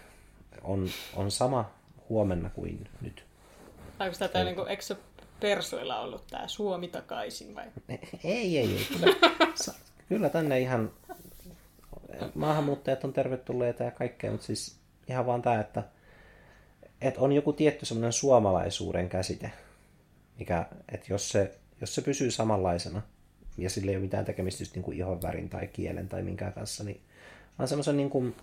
on, 0.64 0.90
on 1.16 1.32
sama 1.32 1.72
huomenna 2.10 2.50
kuin 2.50 2.88
nyt. 3.02 3.26
Onko 4.00 4.16
tätä, 4.20 4.44
niin 4.44 4.56
kuin, 4.56 4.68
eikö 4.68 4.84
Persuilla 5.40 6.00
ollut 6.00 6.28
tämä 6.28 6.48
Suomi 6.48 6.88
takaisin 6.88 7.56
vai? 7.56 7.66
Ei, 7.90 8.00
ei, 8.24 8.58
ei. 8.58 8.88
Kyllä, 8.94 9.16
Kyllä 10.14 10.30
tänne 10.30 10.60
ihan 10.60 10.92
maahanmuuttajat 12.36 13.04
on 13.04 13.14
tervetulleita 13.14 13.84
ja 13.84 13.92
kaikkea, 13.92 14.32
mutta 14.32 14.46
siis 14.46 14.80
ihan 15.08 15.26
vaan 15.26 15.42
tämä, 15.42 15.60
että, 15.60 15.84
että 17.02 17.22
on 17.22 17.32
joku 17.32 17.54
tietty 17.54 17.86
semmoinen 17.86 18.14
suomalaisuuden 18.14 19.10
käsite, 19.10 19.52
mikä, 20.40 20.66
että 20.92 21.06
jos 21.10 21.30
se, 21.30 21.60
jos 21.82 21.96
se 21.96 22.02
pysyy 22.02 22.32
samanlaisena 22.32 23.02
ja 23.58 23.70
sillä 23.70 23.92
ei 23.92 23.98
ole 23.98 24.04
mitään 24.04 24.26
tekemistä 24.26 24.64
just 24.64 24.76
niin 24.76 24.84
kuin 24.84 24.98
ihon 24.98 25.22
värin 25.22 25.50
tai 25.50 25.68
kielen 25.68 26.10
tai 26.10 26.24
minkään 26.24 26.54
kanssa, 26.54 26.84
niin 26.84 27.02
vaan 27.60 27.68
semmoisen 27.68 27.98
niin 27.98 28.10
kuin, 28.10 28.36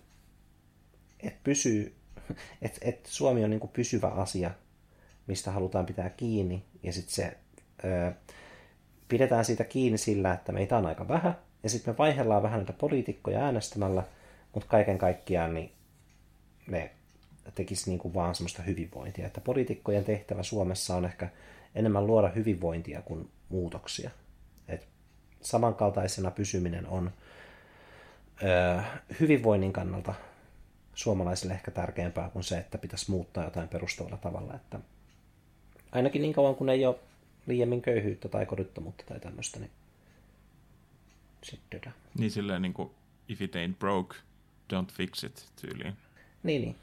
että 1.21 1.41
pysyy, 1.45 1.95
että, 2.63 2.79
että 2.83 3.11
Suomi 3.13 3.45
on 3.45 3.51
niin 3.51 3.61
kuin 3.61 3.73
pysyvä 3.73 4.09
asia, 4.09 4.51
mistä 5.27 5.51
halutaan 5.51 5.87
pitää 5.87 6.11
kiinni 6.11 6.65
ja 6.83 6.93
sitten 6.93 7.15
se 7.15 7.37
öö, 7.85 8.13
pidetään 9.09 9.45
siitä 9.45 9.65
kiinni 9.65 9.99
sillä, 9.99 10.33
että 10.33 10.53
meitä 10.53 10.79
on 10.79 10.87
aika 10.87 11.09
vähän, 11.09 11.37
ja 11.63 11.69
sitten 11.69 11.95
me 11.95 11.99
vaihdellaan 11.99 12.43
vähän 12.43 12.59
näitä 12.59 12.73
poliitikkoja 12.73 13.41
äänestämällä, 13.41 14.03
mutta 14.55 14.69
kaiken 14.69 14.99
kaikkiaan 14.99 15.55
niin 15.55 15.73
me 16.67 16.91
tekisi 17.55 17.91
niin 17.91 17.99
kuin 17.99 18.15
vaan 18.15 18.35
semmoista 18.35 18.63
hyvinvointia. 18.63 19.27
Että 19.27 19.41
poliitikkojen 19.41 20.05
tehtävä 20.05 20.43
Suomessa 20.43 20.97
on 20.97 21.05
ehkä 21.05 21.29
enemmän 21.75 22.07
luoda 22.07 22.29
hyvinvointia 22.29 23.03
kuin 23.03 23.31
muutoksia. 23.49 24.11
Et 24.69 24.89
samankaltaisena 25.41 26.31
pysyminen 26.31 26.87
on 26.87 27.11
ö, 28.43 28.83
hyvinvoinnin 29.21 29.73
kannalta 29.73 30.15
suomalaisille 30.95 31.55
ehkä 31.55 31.71
tärkeämpää 31.71 32.29
kuin 32.29 32.45
se, 32.45 32.59
että 32.59 32.79
pitäisi 32.79 33.11
muuttaa 33.11 33.45
jotain 33.45 33.69
perustavalla 33.69 34.17
tavalla. 34.17 34.55
Että 34.55 34.81
ainakin 35.93 36.23
niin 36.23 36.35
kauan 36.35 36.55
kun 36.55 36.69
ei 36.69 36.87
ole 36.87 36.97
liiemmin 37.47 37.83
köyhyyttä 37.83 38.29
tai 38.29 38.47
kodittomuutta 38.47 39.05
tai 39.07 39.21
tämmöistä, 39.21 39.61
niin 39.61 39.71
sitten 41.43 41.95
Niin 42.19 42.31
silleen 42.31 42.63
niin 42.63 42.75
kuin, 42.75 42.91
if 43.29 43.43
it 43.43 43.55
ain't 43.57 43.75
broke, 43.79 44.17
don't 44.73 44.93
fix 44.93 45.25
it 45.25 45.53
tyyliin. 45.61 45.97
Niin, 46.43 46.63
niin. 46.63 46.77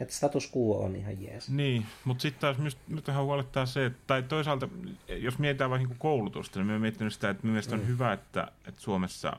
Että 0.00 0.14
status 0.14 0.50
quo 0.56 0.84
on 0.84 0.96
ihan 0.96 1.22
jees. 1.22 1.48
Niin, 1.48 1.86
mutta 2.04 2.22
sitten 2.22 2.40
taas 2.40 2.58
myös, 2.58 2.76
nyt 2.88 3.06
vähän 3.06 3.24
huolettaa 3.24 3.66
se, 3.66 3.86
että, 3.86 3.98
tai 4.06 4.22
toisaalta, 4.22 4.68
jos 5.08 5.38
mietitään 5.38 5.70
vaikka 5.70 5.88
niin 5.88 5.98
koulutusta, 5.98 6.60
niin 6.60 6.66
mä 6.66 6.78
miettinyt 6.78 7.12
sitä, 7.12 7.30
että 7.30 7.46
mielestäni 7.46 7.80
on 7.80 7.86
mm. 7.86 7.92
hyvä, 7.92 8.12
että, 8.12 8.52
että 8.66 8.80
Suomessa 8.80 9.36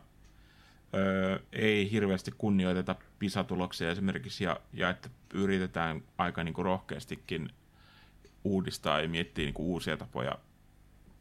öö, 0.94 1.40
ei 1.54 1.92
hirveästi 1.92 2.32
kunnioiteta 2.38 2.96
PISA-tuloksia 3.20 3.92
esimerkiksi, 3.92 4.44
ja, 4.44 4.60
ja 4.74 4.90
että 4.90 5.10
yritetään 5.34 6.04
aika 6.18 6.44
niin 6.44 6.54
kuin 6.54 6.66
rohkeastikin 6.66 7.50
uudistaa 8.44 9.02
ja 9.02 9.10
miettiä 9.10 9.46
niin 9.46 9.54
kuin 9.54 9.68
uusia 9.68 9.98
tapoja 9.98 10.40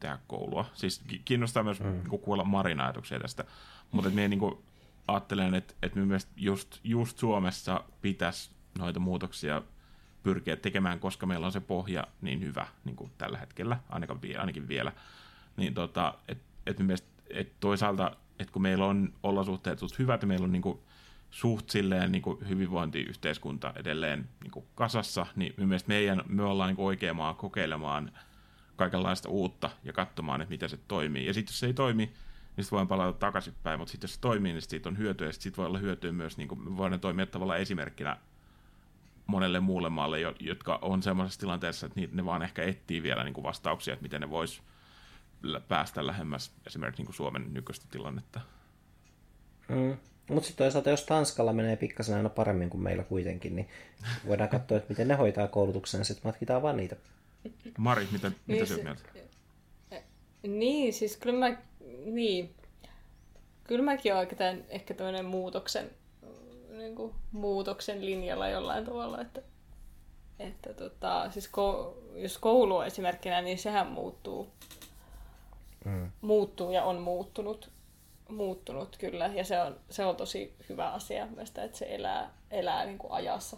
tehdä 0.05 0.19
koulua. 0.27 0.65
Siis 0.73 1.03
kiinnostaa 1.25 1.63
myös 1.63 1.79
mm. 1.79 1.87
niin 1.87 2.19
kuulla 2.19 2.43
Marin 2.43 2.79
ajatuksia 2.79 3.19
tästä, 3.19 3.43
mutta 3.91 4.09
minä 4.09 4.27
niin 4.27 4.39
kuin 4.39 4.57
ajattelen, 5.07 5.55
että, 5.55 5.73
että 5.81 5.99
mielestäni 5.99 6.35
just, 6.37 6.79
just 6.83 7.17
Suomessa 7.17 7.83
pitäisi 8.01 8.51
noita 8.79 8.99
muutoksia 8.99 9.61
pyrkiä 10.23 10.55
tekemään, 10.55 10.99
koska 10.99 11.25
meillä 11.25 11.45
on 11.45 11.51
se 11.51 11.59
pohja 11.59 12.07
niin 12.21 12.41
hyvä 12.41 12.67
niin 12.85 12.95
kuin 12.95 13.11
tällä 13.17 13.37
hetkellä, 13.37 13.79
ainakin 13.89 14.21
vielä. 14.21 14.39
Ainakin 14.39 14.67
vielä. 14.67 14.91
Niin 15.57 15.73
tota, 15.73 16.13
et, 16.27 16.37
et 16.65 16.79
mielestä, 16.79 17.07
et 17.29 17.53
toisaalta, 17.59 18.11
että 18.39 18.53
kun 18.53 18.61
meillä 18.61 18.85
on 18.85 19.13
olosuhteet 19.23 19.79
suht 19.79 19.99
hyvät 19.99 20.21
ja 20.21 20.27
meillä 20.27 20.43
on 20.43 20.51
niin 20.51 20.61
kuin, 20.61 20.79
suht 21.31 21.69
silleen 21.69 22.11
niin 22.11 22.21
kuin 22.21 22.49
hyvinvointiyhteiskunta 22.49 23.73
edelleen 23.75 24.29
niin 24.43 24.51
kuin 24.51 24.65
kasassa, 24.75 25.25
niin 25.35 25.53
mielestäni 25.57 25.95
meidän, 25.95 26.21
me 26.27 26.43
ollaan 26.43 26.67
niin 26.67 26.75
kuin 26.75 26.85
oikea 26.85 27.13
maa 27.13 27.33
kokeilemaan 27.33 28.11
kaikenlaista 28.75 29.29
uutta 29.29 29.69
ja 29.83 29.93
katsomaan, 29.93 30.41
että 30.41 30.49
miten 30.49 30.69
se 30.69 30.79
toimii. 30.87 31.25
Ja 31.25 31.33
sitten 31.33 31.51
jos 31.51 31.59
se 31.59 31.65
ei 31.65 31.73
toimi, 31.73 32.05
niin 32.05 32.63
sitten 32.63 32.71
voidaan 32.71 32.87
palata 32.87 33.19
takaisinpäin, 33.19 33.79
mutta 33.79 33.91
sitten 33.91 34.07
jos 34.07 34.13
se 34.13 34.21
toimii, 34.21 34.53
niin 34.53 34.61
siitä 34.61 34.89
on 34.89 34.97
hyötyä, 34.97 35.27
ja 35.27 35.33
sitten 35.33 35.57
voi 35.57 35.65
olla 35.65 35.77
hyötyä 35.77 36.11
myös, 36.11 36.37
niin 36.37 36.47
kuin 36.47 36.77
voidaan 36.77 36.99
toimia 36.99 37.25
tavallaan 37.25 37.59
esimerkkinä 37.59 38.17
monelle 39.27 39.59
muulle 39.59 39.89
maalle, 39.89 40.19
jotka 40.39 40.79
on 40.81 41.03
sellaisessa 41.03 41.39
tilanteessa, 41.39 41.85
että 41.85 42.01
ne 42.11 42.25
vaan 42.25 42.43
ehkä 42.43 42.63
etsii 42.63 43.03
vielä 43.03 43.23
niin 43.23 43.33
kuin 43.33 43.43
vastauksia, 43.43 43.93
että 43.93 44.03
miten 44.03 44.21
ne 44.21 44.29
vois 44.29 44.61
päästä 45.67 46.07
lähemmäs 46.07 46.51
esimerkiksi 46.67 46.99
niin 46.99 47.05
kuin 47.05 47.15
Suomen 47.15 47.53
nykyistä 47.53 47.85
tilannetta. 47.91 48.41
Mm. 49.69 49.97
Mutta 50.29 50.47
sitten 50.47 50.65
toisaalta, 50.65 50.89
jos 50.89 51.03
Tanskalla 51.03 51.53
menee 51.53 51.75
pikkasen 51.75 52.17
aina 52.17 52.29
paremmin 52.29 52.69
kuin 52.69 52.81
meillä 52.81 53.03
kuitenkin, 53.03 53.55
niin 53.55 53.69
voidaan 54.27 54.49
katsoa, 54.49 54.77
että 54.77 54.89
miten 54.89 55.07
ne 55.07 55.15
hoitaa 55.15 55.47
koulutuksen, 55.47 55.99
ja 55.99 56.05
sitten 56.05 56.27
matkitaan 56.27 56.61
vaan 56.61 56.77
niitä. 56.77 56.95
Mari, 57.77 58.07
mitä, 58.11 58.31
mitä 58.47 58.63
niin, 58.63 58.67
se, 58.67 58.83
mieltä? 58.83 59.01
Niin, 60.47 60.93
siis 60.93 61.17
kyllä 61.17 61.39
mä, 61.39 61.57
niin, 62.05 62.55
kyllä 63.63 63.83
mäkin 63.83 64.13
olen 64.13 64.19
oikeastaan 64.19 64.63
ehkä 64.69 64.93
tämmöinen 64.93 65.25
muutoksen, 65.25 65.91
niin 66.77 66.95
kuin, 66.95 67.13
muutoksen 67.31 68.05
linjalla 68.05 68.49
jollain 68.49 68.85
tavalla, 68.85 69.21
että, 69.21 69.41
että 70.39 70.73
tota, 70.73 71.31
siis 71.31 71.47
ko, 71.47 71.97
jos 72.15 72.37
koulu 72.37 72.75
on 72.75 72.87
esimerkkinä, 72.87 73.41
niin 73.41 73.57
sehän 73.57 73.87
muuttuu, 73.87 74.49
mm. 75.85 76.11
muuttuu 76.21 76.71
ja 76.71 76.83
on 76.83 77.01
muuttunut, 77.01 77.71
muuttunut 78.29 78.97
kyllä, 78.97 79.27
ja 79.27 79.43
se 79.43 79.61
on, 79.61 79.79
se 79.89 80.05
on 80.05 80.15
tosi 80.15 80.55
hyvä 80.69 80.91
asia 80.91 81.25
myös, 81.25 81.49
että 81.49 81.77
se 81.77 81.85
elää, 81.89 82.33
elää 82.51 82.85
niin 82.85 82.97
kuin 82.97 83.13
ajassa 83.13 83.57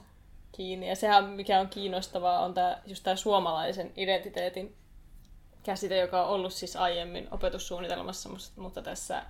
kiinni. 0.57 0.89
Ja 0.89 0.95
sehän, 0.95 1.25
mikä 1.25 1.59
on 1.59 1.69
kiinnostavaa, 1.69 2.39
on 2.39 2.53
tämä, 2.53 2.77
just 2.85 3.03
tämä 3.03 3.15
suomalaisen 3.15 3.91
identiteetin 3.95 4.75
käsite, 5.63 5.97
joka 5.97 6.23
on 6.23 6.29
ollut 6.29 6.53
siis 6.53 6.75
aiemmin 6.75 7.27
opetussuunnitelmassa, 7.31 8.29
mutta 8.55 8.81
tässä 8.81 9.23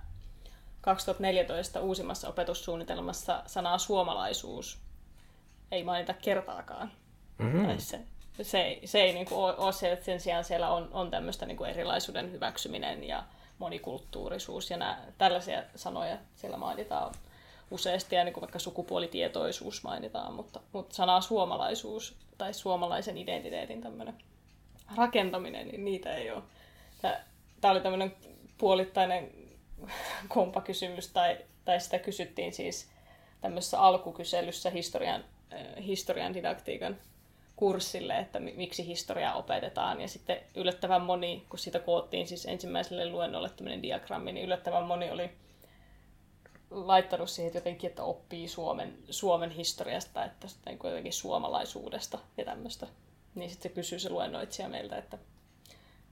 2014 0.80 1.80
uusimmassa 1.80 2.28
opetussuunnitelmassa 2.28 3.42
sanaa 3.46 3.78
suomalaisuus 3.78 4.78
ei 5.72 5.84
mainita 5.84 6.14
kertaakaan. 6.14 6.92
Mm-hmm. 7.38 7.78
se, 7.78 8.00
se, 8.42 8.78
se 8.84 9.00
ei 9.00 9.12
niin 9.12 9.26
kuin 9.26 9.38
ole 9.38 9.72
se, 9.72 9.92
että 9.92 10.04
sen 10.04 10.20
sijaan 10.20 10.44
siellä 10.44 10.70
on, 10.70 10.88
on 10.92 11.10
tämmöistä 11.10 11.46
niin 11.46 11.56
kuin 11.56 11.70
erilaisuuden 11.70 12.32
hyväksyminen 12.32 13.04
ja 13.04 13.24
monikulttuurisuus 13.58 14.70
ja 14.70 14.76
nämä, 14.76 14.98
tällaisia 15.18 15.62
sanoja 15.74 16.16
siellä 16.36 16.56
mainitaan 16.56 17.14
useasti, 17.70 18.16
ja 18.16 18.24
niin 18.24 18.32
kuin 18.32 18.42
vaikka 18.42 18.58
sukupuolitietoisuus 18.58 19.82
mainitaan, 19.82 20.34
mutta, 20.34 20.60
mutta 20.72 20.94
sanaa 20.94 21.20
suomalaisuus 21.20 22.16
tai 22.38 22.54
suomalaisen 22.54 23.18
identiteetin 23.18 23.80
tämmöinen 23.80 24.14
rakentaminen, 24.96 25.68
niin 25.68 25.84
niitä 25.84 26.14
ei 26.14 26.30
ole. 26.30 26.42
Tämä 27.60 27.72
oli 27.72 27.80
tämmöinen 27.80 28.16
puolittainen 28.58 29.30
kompakysymys, 30.28 31.08
tai, 31.08 31.38
tai 31.64 31.80
sitä 31.80 31.98
kysyttiin 31.98 32.52
siis 32.52 32.88
tämmöisessä 33.40 33.80
alkukyselyssä 33.80 34.70
historian, 34.70 35.24
äh, 35.52 35.84
historian 35.84 36.34
didaktiikan 36.34 36.96
kurssille, 37.56 38.18
että 38.18 38.40
miksi 38.40 38.86
historiaa 38.86 39.34
opetetaan. 39.34 40.00
Ja 40.00 40.08
sitten 40.08 40.40
yllättävän 40.54 41.02
moni, 41.02 41.46
kun 41.48 41.58
siitä 41.58 41.78
koottiin 41.78 42.26
siis 42.26 42.46
ensimmäiselle 42.46 43.10
luennolle 43.10 43.48
tämmöinen 43.48 43.82
diagrammi, 43.82 44.32
niin 44.32 44.46
yllättävän 44.46 44.84
moni 44.84 45.10
oli 45.10 45.30
laittanut 46.70 47.30
siihen 47.30 47.54
jotenkin, 47.54 47.90
että 47.90 48.02
oppii 48.02 48.48
Suomen, 48.48 48.98
Suomen 49.10 49.50
historiasta, 49.50 50.24
että 50.24 50.48
niin 50.66 50.78
jotenkin 50.84 51.12
suomalaisuudesta 51.12 52.18
ja 52.36 52.44
tämmöistä. 52.44 52.86
Niin 53.34 53.50
sitten 53.50 53.70
se 53.70 53.74
kysyy 53.74 53.98
se 53.98 54.10
luennoitsija 54.10 54.68
meiltä, 54.68 54.96
että, 54.96 55.18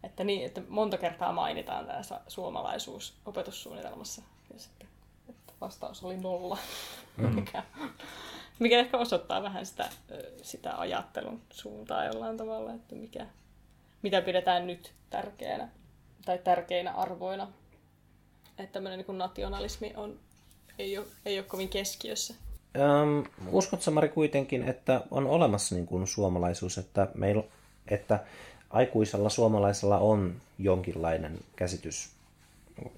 että, 0.03 0.25
niin, 0.25 0.47
että 0.47 0.63
monta 0.69 0.99
kertaa 0.99 1.33
mainitaan 1.33 1.87
tämä 1.87 2.03
suomalaisuus 2.29 3.15
opetussuunnitelmassa. 3.27 4.23
Ja 4.53 4.59
sitten 4.59 4.89
että 5.29 5.53
vastaus 5.61 6.05
oli 6.05 6.17
nolla, 6.17 6.59
mm. 7.17 7.35
mikä, 7.35 7.63
mikä 8.59 8.79
ehkä 8.79 8.99
osoittaa 8.99 9.43
vähän 9.43 9.67
sitä, 9.67 9.89
sitä 10.43 10.81
ajattelun 10.81 11.43
suuntaa 11.51 12.05
jollain 12.05 12.37
tavalla, 12.37 12.73
että 12.73 12.95
mikä, 12.95 13.27
mitä 14.03 14.23
pidetään 14.23 14.67
nyt 14.67 14.93
tärkeänä 15.11 15.69
tai 16.25 16.39
tärkeinä 16.39 16.93
arvoina. 16.93 17.49
Että 18.59 18.73
tämmöinen 18.73 19.05
niin 19.09 19.19
nationalismi 19.19 19.93
on 19.97 20.21
ei 20.79 20.99
ole, 20.99 21.07
ei 21.25 21.39
ole 21.39 21.47
kovin 21.47 21.69
keskiössä. 21.69 22.35
Um, 22.77 23.25
uskotko 23.53 23.91
Mari 23.91 24.09
kuitenkin, 24.09 24.69
että 24.69 25.01
on 25.11 25.27
olemassa 25.27 25.75
niin 25.75 25.87
kuin 25.87 26.07
suomalaisuus, 26.07 26.79
että, 26.79 27.09
meillä, 27.15 27.43
että 27.89 28.25
aikuisella 28.71 29.29
suomalaisella 29.29 29.99
on 29.99 30.37
jonkinlainen 30.59 31.39
käsitys, 31.57 32.11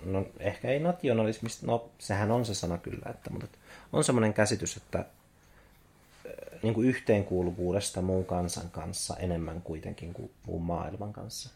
no 0.05 0.26
ehkä 0.39 0.68
ei 0.68 0.79
nationalismista, 0.79 1.66
no 1.66 1.91
sehän 1.99 2.31
on 2.31 2.45
se 2.45 2.55
sana 2.55 2.79
kyllä, 2.79 3.11
että, 3.11 3.31
mutta 3.31 3.59
on 3.93 4.05
semmoinen 4.05 4.35
käsitys, 4.35 4.76
että 4.76 5.05
niin 6.62 6.74
kuin 6.74 6.89
yhteenkuuluvuudesta 6.89 8.03
muun 8.03 8.24
kansan 8.24 8.70
kanssa 8.70 9.16
enemmän 9.16 9.62
kuitenkin 9.62 10.14
kuin 10.14 10.31
muun 10.47 10.62
maailman 10.62 11.12
kanssa? 11.12 11.51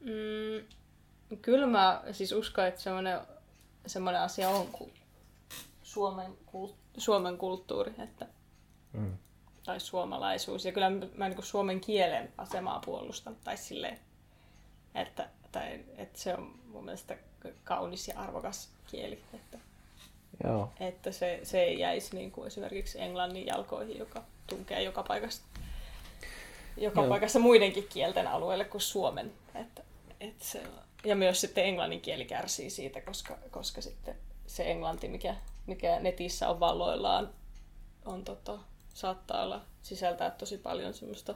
Mm, 0.00 0.66
kyllä 1.42 1.66
mä 1.66 2.02
siis 2.12 2.32
uskon, 2.32 2.66
että 2.66 2.80
semmoinen 2.80 3.20
semmoinen 3.86 4.22
asia 4.22 4.48
on 4.48 4.66
kuin 4.66 4.92
Suomen, 5.82 6.38
Suomen 6.96 7.38
kulttuuri 7.38 7.94
että, 7.98 8.26
mm. 8.92 9.16
tai 9.64 9.80
suomalaisuus. 9.80 10.64
Ja 10.64 10.72
kyllä 10.72 10.90
mä 11.16 11.28
niin 11.28 11.42
suomen 11.42 11.80
kielen 11.80 12.32
asemaa 12.38 12.82
puolustan, 12.84 13.36
tai 13.44 13.56
silleen, 13.56 13.98
että, 14.94 15.28
tai, 15.52 15.84
että 15.96 16.18
se 16.18 16.34
on 16.34 16.54
mun 16.66 16.84
mielestä 16.84 17.16
kaunis 17.64 18.08
ja 18.08 18.20
arvokas 18.20 18.70
kieli. 18.90 19.22
Että, 19.34 19.58
Joo. 20.44 20.72
että 20.80 21.12
se, 21.12 21.40
se 21.42 21.62
ei 21.62 21.78
jäisi 21.78 22.16
niin 22.16 22.32
kuin 22.32 22.46
esimerkiksi 22.46 23.00
englannin 23.00 23.46
jalkoihin, 23.46 23.98
joka 23.98 24.22
tunkee 24.46 24.82
joka 24.82 25.02
paikassa, 25.02 25.42
joka 26.76 27.00
Joo. 27.00 27.08
paikassa 27.08 27.38
muidenkin 27.38 27.88
kielten 27.88 28.26
alueelle 28.26 28.64
kuin 28.64 28.80
suomen. 28.80 29.32
Että, 29.54 29.82
että 30.20 30.44
se, 30.44 30.62
ja 31.04 31.16
myös 31.16 31.40
sitten 31.40 31.64
englannin 31.64 32.00
kieli 32.00 32.24
kärsii 32.24 32.70
siitä, 32.70 33.00
koska, 33.00 33.38
koska 33.50 33.80
sitten 33.80 34.16
se 34.46 34.70
englanti, 34.70 35.08
mikä, 35.08 35.36
mikä 35.66 36.00
netissä 36.00 36.48
on 36.48 36.60
valloillaan, 36.60 37.34
on 38.04 38.24
tota, 38.24 38.58
saattaa 38.94 39.42
olla 39.42 39.64
sisältää 39.82 40.30
tosi 40.30 40.58
paljon 40.58 40.94
semmoista 40.94 41.34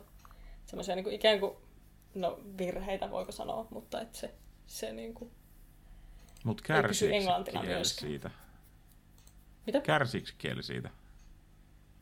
semmoisia 0.66 0.94
niin 0.94 1.04
kuin 1.04 1.14
ikään 1.14 1.40
kuin, 1.40 1.56
no 2.14 2.40
virheitä 2.58 3.10
voiko 3.10 3.32
sanoa, 3.32 3.66
mutta 3.70 4.00
että 4.00 4.18
se, 4.18 4.34
se 4.66 4.92
niin 4.92 5.14
kuin, 5.14 5.30
Mutta 6.44 6.76
Ei 6.76 6.82
pysy 6.82 7.14
englantina 7.14 7.60
kieli 7.60 7.74
myöskään. 7.74 8.10
siitä? 8.10 8.30
mitä? 9.66 9.80
Kärsiikö 9.80 10.30
kieli 10.38 10.62
siitä? 10.62 10.90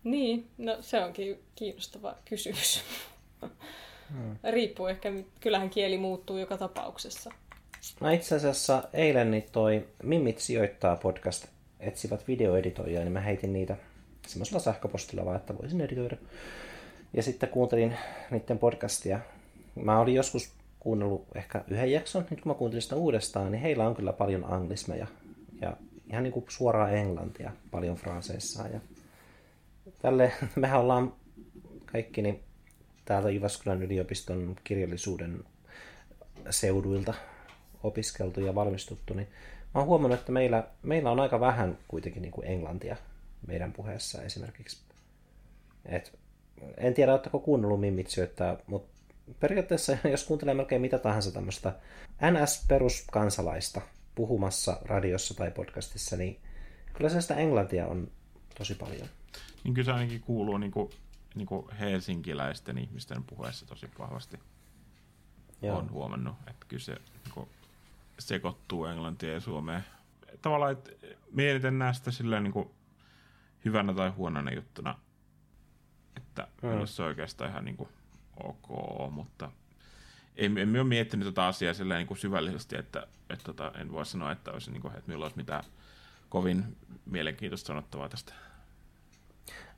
Niin, 0.05 0.51
no 0.59 0.77
se 0.81 1.05
onkin 1.05 1.45
kiinnostava 1.55 2.17
kysymys. 2.25 2.83
Hmm. 4.11 4.37
Riippuu 4.51 4.87
ehkä, 4.87 5.13
kyllähän 5.41 5.71
kieli 5.71 5.99
muuttuu 5.99 6.39
joka 6.39 6.59
tapauksessa. 6.59 7.33
No 8.01 8.11
itse 8.11 8.35
asiassa 8.35 8.83
eilen 8.93 9.31
niin 9.31 9.47
toi 9.53 9.87
Mimmit 10.03 10.39
sijoittaa 10.39 10.97
podcast 10.97 11.47
etsivät 11.81 12.29
videoeditoijaa, 12.29 13.03
niin 13.03 13.13
mä 13.13 13.21
heitin 13.21 13.53
niitä 13.53 13.77
semmoisella 14.27 14.61
sähköpostilla 14.61 15.25
vaan, 15.25 15.37
että 15.37 15.59
voisin 15.59 15.81
editoida. 15.81 16.17
Ja 17.13 17.23
sitten 17.23 17.49
kuuntelin 17.49 17.97
niiden 18.31 18.59
podcastia. 18.59 19.21
Mä 19.75 20.01
olin 20.01 20.15
joskus 20.15 20.53
kuunnellut 20.81 21.27
ehkä 21.35 21.65
yhden 21.69 21.93
jakson, 21.93 22.27
nyt 22.31 22.41
kun 22.41 22.53
mä 22.53 22.59
kuuntelin 22.59 22.83
sitä 22.83 22.97
uudestaan, 22.97 23.53
niin 23.53 23.63
heillä 23.63 23.89
on 23.89 23.95
kyllä 23.95 24.13
paljon 24.13 24.45
anglismeja 24.53 25.07
ja 25.61 25.77
ihan 26.11 26.23
niin 26.23 26.33
kuin 26.33 26.45
suoraa 26.49 26.91
englantia 26.91 27.53
paljon 27.71 27.97
fraaseissaan. 27.97 28.73
Ja 28.73 28.81
tälle 30.03 30.33
mehän 30.57 30.81
ollaan 30.81 31.13
kaikki 31.87 32.23
niin 32.23 32.43
täältä 33.05 33.31
Jyväskylän 33.31 33.83
yliopiston 33.83 34.57
kirjallisuuden 34.65 35.45
seuduilta 36.51 37.15
opiskeltu 37.83 38.41
ja 38.41 38.55
valmistuttu, 38.55 39.15
niin 39.15 39.29
mä 39.75 39.81
oon 39.81 39.87
huomannut, 39.87 40.21
että 40.21 40.33
meillä, 40.33 40.67
meillä 40.83 41.11
on 41.11 41.21
aika 41.21 41.41
vähän 41.41 41.79
kuitenkin 41.89 42.23
niin 42.23 42.33
kuin 42.33 42.47
englantia 42.47 42.97
meidän 43.47 43.73
puheessa 43.73 44.23
esimerkiksi. 44.23 44.83
Et, 45.85 46.19
en 46.77 46.95
tiedä, 46.95 47.13
oletteko 47.13 47.39
kuunnellut 47.39 47.81
Mimmit 47.81 48.09
syöttää, 48.09 48.57
mutta 48.67 48.93
periaatteessa 49.41 49.97
jos 50.11 50.25
kuuntelee 50.25 50.55
melkein 50.55 50.81
mitä 50.81 50.99
tahansa 50.99 51.33
tämmöistä 51.33 51.75
NS-peruskansalaista 52.23 53.81
puhumassa 54.15 54.79
radiossa 54.85 55.35
tai 55.35 55.51
podcastissa, 55.51 56.17
niin 56.17 56.41
kyllä 56.95 57.11
se 57.11 57.21
sitä 57.21 57.35
englantia 57.35 57.87
on 57.87 58.11
tosi 58.59 58.75
paljon. 58.75 59.09
Niin 59.65 59.75
kyllä 59.75 59.87
se 59.87 59.93
ainakin 59.93 60.21
kuuluu 60.21 60.59
niin 60.59 60.73
kuin, 60.73 60.91
niin 61.35 61.47
kuin 61.47 61.71
helsinkiläisten 61.81 62.79
ihmisten 62.79 63.25
puheessa 63.25 63.67
tosi 63.67 63.89
vahvasti. 63.99 64.39
Joo. 65.63 65.77
Olen 65.77 65.91
huomannut, 65.91 66.35
että 66.47 66.67
kyllä 66.69 66.83
se 66.83 66.93
niin 66.93 67.35
kuin, 67.35 67.49
sekoittuu 68.19 68.85
englantia 68.87 69.33
ja 69.33 69.41
suomeen. 69.41 69.85
Tavallaan, 70.43 70.73
että 70.73 71.71
näe 71.71 71.95
sitä 71.95 72.11
silleen 72.11 72.45
niin 72.45 72.53
kuin, 72.53 72.71
hyvänä 73.65 73.95
tai 73.95 74.11
huonona 74.11 74.53
juttuna, 74.53 74.99
että 76.17 76.49
Mm. 76.63 76.87
se 76.87 77.03
oikeastaan 77.03 77.51
ihan 77.51 77.65
niin 77.65 77.77
kuin, 77.77 77.89
ok, 78.45 78.69
mutta 79.13 79.51
en, 80.37 80.59
en 80.59 80.77
ole 80.77 80.85
miettinyt 80.85 81.27
tätä 81.29 81.47
asiaa 81.47 81.75
silleen 81.75 81.99
niin 81.99 82.07
kuin 82.07 82.19
syvällisesti, 82.19 82.77
että, 82.79 83.07
että 83.31 83.45
tota, 83.45 83.73
en 83.81 83.93
voi 83.93 84.07
sanoa, 84.07 84.33
että, 84.33 84.51
olisi, 84.51 84.71
niin 84.71 84.83
kuin, 84.83 84.93
että 84.97 85.09
minulla 85.09 85.25
olisi 85.25 85.37
mitään 85.37 85.65
kovin 86.29 86.77
mielenkiintoista 87.07 87.67
sanottavaa 87.67 88.09
tästä. 88.09 88.33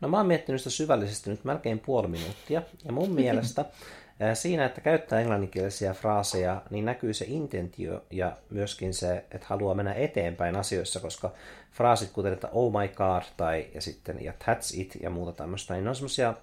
No 0.01 0.09
mä 0.09 0.17
oon 0.17 0.27
miettinyt 0.27 0.61
sitä 0.61 0.71
syvällisesti 0.71 1.31
nyt 1.31 1.45
melkein 1.45 1.79
puoli 1.81 2.09
minuuttia, 2.09 2.63
ja 2.85 2.93
mun 2.93 3.11
mielestä 3.13 3.65
siinä, 4.35 4.65
että 4.65 4.81
käyttää 4.81 5.21
englanninkielisiä 5.21 5.95
fraaseja, 5.95 6.63
niin 6.71 6.85
näkyy 6.85 7.15
se 7.15 7.25
intentio 7.29 8.03
ja 8.11 8.37
myöskin 8.51 8.95
se, 8.95 9.25
että 9.31 9.47
haluaa 9.47 9.75
mennä 9.75 9.93
eteenpäin 9.93 10.57
asioissa, 10.57 11.01
koska 11.01 11.33
fraasit 11.73 12.11
kuten, 12.11 12.33
että 12.33 12.49
oh 12.53 12.73
my 12.81 12.89
god, 12.89 13.23
tai 13.37 13.67
ja 13.75 13.81
sitten 13.81 14.25
ja 14.25 14.33
that's 14.45 14.81
it 14.81 14.97
ja 15.03 15.11
muuta 15.11 15.33
tämmöistä, 15.33 15.75
niin 15.75 15.85
ne 15.85 15.91
on 15.91 15.97
semmoisia, 15.97 16.35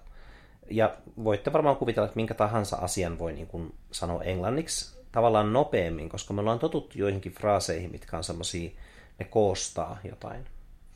ja 0.70 0.96
voitte 1.24 1.52
varmaan 1.52 1.76
kuvitella, 1.76 2.06
että 2.06 2.16
minkä 2.16 2.34
tahansa 2.34 2.76
asian 2.76 3.18
voi 3.18 3.32
niin 3.32 3.46
kuin 3.46 3.74
sanoa 3.90 4.22
englanniksi 4.22 5.02
tavallaan 5.12 5.52
nopeammin, 5.52 6.08
koska 6.08 6.34
me 6.34 6.40
ollaan 6.40 6.58
totuttu 6.58 6.98
joihinkin 6.98 7.32
fraaseihin, 7.32 7.92
mitkä 7.92 8.16
on 8.16 8.24
semmoisia, 8.24 8.70
ne 9.18 9.24
koostaa 9.24 9.98
jotain 10.04 10.46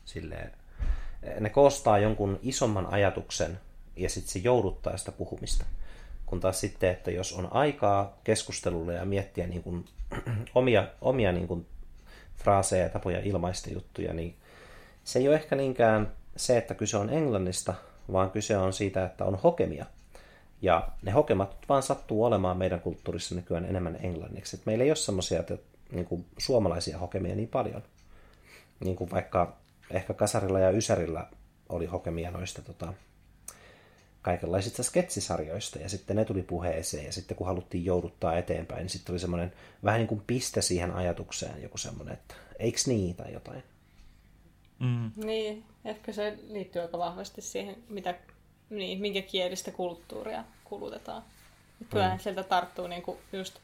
silleen, 0.05 0.51
ne 1.39 1.49
koostaa 1.49 1.99
jonkun 1.99 2.39
isomman 2.41 2.93
ajatuksen 2.93 3.59
ja 3.95 4.09
sitten 4.09 4.31
se 4.31 4.39
jouduttaa 4.39 4.97
sitä 4.97 5.11
puhumista. 5.11 5.65
Kun 6.27 6.39
taas 6.39 6.59
sitten, 6.59 6.89
että 6.89 7.11
jos 7.11 7.33
on 7.33 7.47
aikaa 7.51 8.17
keskustelulle 8.23 8.93
ja 8.93 9.05
miettiä 9.05 9.47
niin 9.47 9.63
kuin 9.63 9.85
omia, 10.55 10.87
omia 11.01 11.31
niin 11.31 11.47
kuin 11.47 11.65
fraaseja 12.35 12.83
ja 12.83 12.89
tapoja 12.89 13.19
ilmaista 13.19 13.69
juttuja, 13.69 14.13
niin 14.13 14.35
se 15.03 15.19
ei 15.19 15.27
ole 15.27 15.35
ehkä 15.35 15.55
niinkään 15.55 16.11
se, 16.35 16.57
että 16.57 16.73
kyse 16.73 16.97
on 16.97 17.09
englannista, 17.09 17.73
vaan 18.11 18.31
kyse 18.31 18.57
on 18.57 18.73
siitä, 18.73 19.05
että 19.05 19.25
on 19.25 19.35
hokemia. 19.35 19.85
Ja 20.61 20.87
ne 21.01 21.11
hokemat 21.11 21.57
vaan 21.69 21.83
sattuu 21.83 22.23
olemaan 22.23 22.57
meidän 22.57 22.81
kulttuurissa 22.81 23.35
nykyään 23.35 23.65
enemmän 23.65 23.97
englanniksi. 24.01 24.55
Et 24.55 24.65
meillä 24.65 24.83
ei 24.83 24.89
ole 24.89 24.95
semmoisia 24.95 25.43
niin 25.91 26.25
suomalaisia 26.37 26.97
hokemia 26.97 27.35
niin 27.35 27.47
paljon. 27.47 27.83
Niin 28.79 28.95
kuin 28.95 29.11
vaikka 29.11 29.57
ehkä 29.91 30.13
Kasarilla 30.13 30.59
ja 30.59 30.69
Ysärillä 30.71 31.27
oli 31.69 31.85
hokemia 31.85 32.31
noista 32.31 32.61
tota, 32.61 32.93
kaikenlaisista 34.21 34.83
sketsisarjoista, 34.83 35.79
ja 35.79 35.89
sitten 35.89 36.15
ne 36.15 36.25
tuli 36.25 36.41
puheeseen, 36.41 37.05
ja 37.05 37.11
sitten 37.11 37.37
kun 37.37 37.47
haluttiin 37.47 37.85
jouduttaa 37.85 38.37
eteenpäin, 38.37 38.79
niin 38.79 38.89
sitten 38.89 39.13
oli 39.13 39.19
semmoinen 39.19 39.53
vähän 39.83 39.99
niin 39.99 40.07
kuin 40.07 40.23
piste 40.27 40.61
siihen 40.61 40.91
ajatukseen, 40.91 41.61
joku 41.61 41.77
semmoinen, 41.77 42.13
että 42.13 42.35
eiks 42.59 42.87
niin, 42.87 43.15
tai 43.15 43.33
jotain. 43.33 43.63
Mm. 44.79 45.11
Niin, 45.15 45.63
ehkä 45.85 46.13
se 46.13 46.39
liittyy 46.49 46.81
aika 46.81 46.97
vahvasti 46.97 47.41
siihen, 47.41 47.75
mitä, 47.89 48.15
niin, 48.69 48.99
minkä 48.99 49.21
kielistä 49.21 49.71
kulttuuria 49.71 50.43
kulutetaan. 50.63 51.23
Et 51.81 51.87
Kyllähän 51.89 52.19
sieltä 52.19 52.43
tarttuu, 52.43 52.87
niin 52.87 53.01
kuin 53.01 53.17
just 53.33 53.59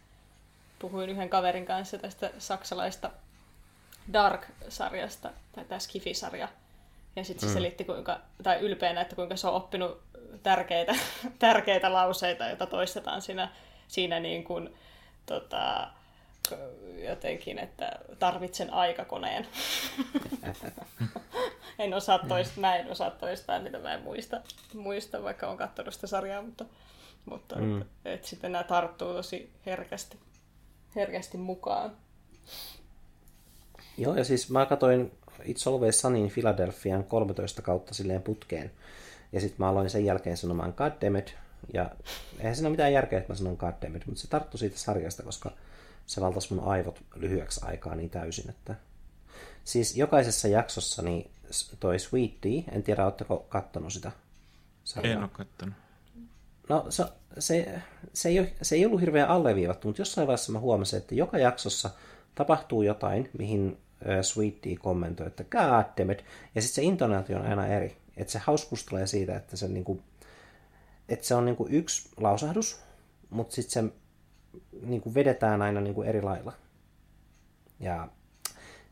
puhuin 0.80 1.10
yhden 1.10 1.30
kaverin 1.30 1.66
kanssa 1.66 1.98
tästä 1.98 2.32
saksalaista 2.38 3.12
Dark-sarjasta, 4.14 5.32
tai 5.52 5.66
tämä 5.66 5.80
Skifi-sarja. 5.80 6.48
Ja 7.16 7.24
sitten 7.24 7.50
se 7.50 7.54
selitti, 7.54 7.84
kuinka, 7.84 8.20
tai 8.44 8.60
ylpeänä, 8.60 9.02
että 9.02 9.16
kuinka 9.16 9.36
se 9.36 9.48
on 9.48 9.54
oppinut 9.54 10.02
tärkeitä, 10.44 10.96
tärkeitä 11.40 11.94
lauseita, 11.94 12.48
joita 12.48 12.66
toistetaan 12.66 13.22
siinä, 13.22 13.50
siinä 13.88 14.20
niin 14.20 14.44
kuin, 14.44 14.76
tota, 15.26 15.88
jotenkin, 17.08 17.60
että 17.60 17.92
tarvitsen 18.20 18.74
aikakoneen. 18.74 19.48
en 21.80 21.94
osaa 21.94 22.20
toistaa, 22.20 22.62
mä 22.62 22.76
en 22.76 22.92
osaa 22.92 23.10
toistaa, 23.12 23.60
mitä 23.60 23.80
mä 23.80 23.94
en 23.94 24.04
muista, 24.04 24.42
muista 24.74 25.24
vaikka 25.24 25.48
on 25.48 25.58
katsonut 25.58 25.94
sitä 25.94 26.08
sarjaa, 26.08 26.42
mutta, 26.42 26.66
mutta 27.26 27.56
Mm. 27.56 27.82
et, 27.82 27.88
et 28.06 28.26
sitten 28.26 28.52
nämä 28.52 28.64
tarttuu 28.64 29.14
tosi 29.14 29.52
herkästi, 29.66 30.18
herkästi 30.96 31.38
mukaan. 31.38 31.92
Joo, 33.98 34.16
ja 34.16 34.24
siis 34.24 34.50
mä 34.50 34.66
katsoin 34.66 35.12
It's 35.40 35.68
Always 35.68 36.02
Sunny 36.02 36.20
in 36.20 36.32
Philadelphian 36.32 37.04
13 37.04 37.62
kautta 37.62 37.94
silleen 37.94 38.22
putkeen. 38.22 38.72
Ja 39.34 39.40
sitten 39.40 39.56
mä 39.60 39.70
aloin 39.70 39.90
sen 39.90 40.06
jälkeen 40.06 40.38
sanomaan 40.38 40.74
God 40.78 40.92
damn 41.02 41.16
it. 41.16 41.36
Ja 41.74 41.92
eihän 42.40 42.56
siinä 42.56 42.68
ole 42.68 42.74
mitään 42.74 42.94
järkeä, 42.94 43.20
että 43.20 43.32
mä 43.32 43.38
sanon 43.38 43.56
God 43.60 43.74
damn 43.82 43.96
it, 43.96 44.06
mutta 44.06 44.22
se 44.22 44.28
tarttui 44.28 44.60
siitä 44.60 44.78
sarjasta, 44.78 45.24
koska 45.24 45.52
se 46.06 46.22
valtasi 46.22 46.54
mun 46.54 46.64
aivot 46.64 47.04
lyhyeksi 47.16 47.62
aikaa 47.64 47.96
niin 47.96 48.10
täysin, 48.10 48.50
että... 48.50 48.76
Siis 49.64 49.98
jokaisessa 49.98 50.48
jaksossa 50.48 51.02
niin 51.02 51.32
toi 51.80 52.00
Sweet 52.00 52.42
Tea, 52.42 52.62
en 52.72 52.84
tiedä, 52.84 53.06
ootteko 53.06 53.46
kattonut 53.50 53.94
sitä 53.94 54.12
sarjaa? 54.84 55.14
En 55.14 55.20
ole 55.20 55.30
kattonut. 55.34 55.76
No 56.70 56.86
se, 56.90 57.04
se, 57.40 57.82
se, 58.14 58.30
ei, 58.30 58.54
se 58.62 58.76
ei 58.76 58.86
ollut 58.86 59.02
hirveän 59.02 59.30
alleviivattu, 59.30 59.88
mutta 59.88 60.02
jossain 60.02 60.28
vaiheessa 60.28 60.52
mä 60.52 60.60
huomasin, 60.60 60.98
että 60.98 61.16
joka 61.16 61.38
jaksossa 61.38 61.90
tapahtuu 62.36 62.82
jotain, 62.82 63.30
mihin 63.38 63.78
Sweet 64.22 64.62
Tea 64.62 64.76
kommentoi, 64.80 65.28
että 65.28 65.44
god 65.44 65.98
damn 65.98 66.12
it. 66.12 66.26
Ja 66.56 66.62
sitten 66.62 66.76
se 66.76 66.84
intonaatio 66.84 67.38
on 67.40 67.46
aina 67.46 67.68
eri. 67.68 67.98
Että 68.18 68.34
se 68.34 68.40
hauskuus 68.40 68.86
tulee 68.86 69.08
siitä, 69.08 69.36
että 69.36 69.58
se, 69.58 69.68
niinku, 69.68 70.02
että 71.10 71.26
se 71.28 71.36
on 71.36 71.46
niinku 71.46 71.68
yksi 71.70 72.10
lausahdus, 72.18 72.80
mutta 73.30 73.56
sitten 73.56 73.72
se 73.72 73.96
niinku 74.82 75.14
vedetään 75.14 75.62
aina 75.62 75.82
niinku 75.82 76.04
eri 76.04 76.22
lailla. 76.22 76.54
Ja 77.80 78.08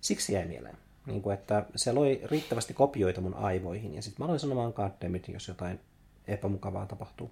siksi 0.02 0.34
jäi 0.34 0.46
mieleen. 0.48 0.78
Niinku, 1.06 1.30
että 1.30 1.66
se 1.76 1.92
loi 1.92 2.22
riittävästi 2.24 2.74
kopioita 2.74 3.22
mun 3.22 3.34
aivoihin. 3.34 3.96
Ja 3.96 4.02
sitten 4.02 4.24
mä 4.24 4.26
aloin 4.26 4.40
sanomaan 4.40 4.74
god 4.76 4.92
damn 5.02 5.16
it, 5.16 5.28
jos 5.28 5.48
jotain 5.48 5.80
epämukavaa 6.28 6.86
tapahtuu. 6.86 7.32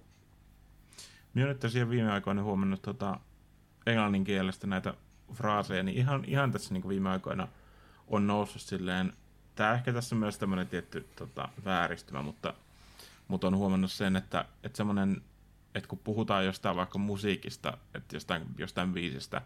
Minä 1.34 1.46
olen 1.46 1.54
nyt 1.54 1.60
tosiaan 1.60 1.90
viime 1.90 2.12
aikoina 2.12 2.42
huomannut 2.42 2.82
tota, 2.82 3.20
englannin 3.86 4.24
kielestä 4.24 4.66
näitä 4.66 4.94
fraaseja, 5.32 5.82
niin 5.82 5.98
ihan, 5.98 6.24
ihan 6.26 6.52
tässä 6.52 6.74
niin 6.74 6.88
viime 6.88 7.10
aikoina 7.10 7.48
on 8.08 8.26
noussut 8.26 8.62
silleen, 8.62 9.12
tämä 9.54 9.74
ehkä 9.74 9.92
tässä 9.92 10.14
on 10.14 10.20
myös 10.20 10.38
tämmöinen 10.38 10.68
tietty 10.68 11.08
tota, 11.16 11.48
vääristymä, 11.64 12.22
mutta, 12.22 12.54
mutta 13.28 13.46
on 13.46 13.56
huomannut 13.56 13.92
sen, 13.92 14.16
että, 14.16 14.44
että 14.62 14.76
semmoinen, 14.76 15.22
että 15.74 15.88
kun 15.88 15.98
puhutaan 15.98 16.44
jostain 16.44 16.76
vaikka 16.76 16.98
musiikista, 16.98 17.78
että 17.94 18.16
jostain, 18.16 18.42
jostain 18.58 18.92
biisistä, 18.92 19.42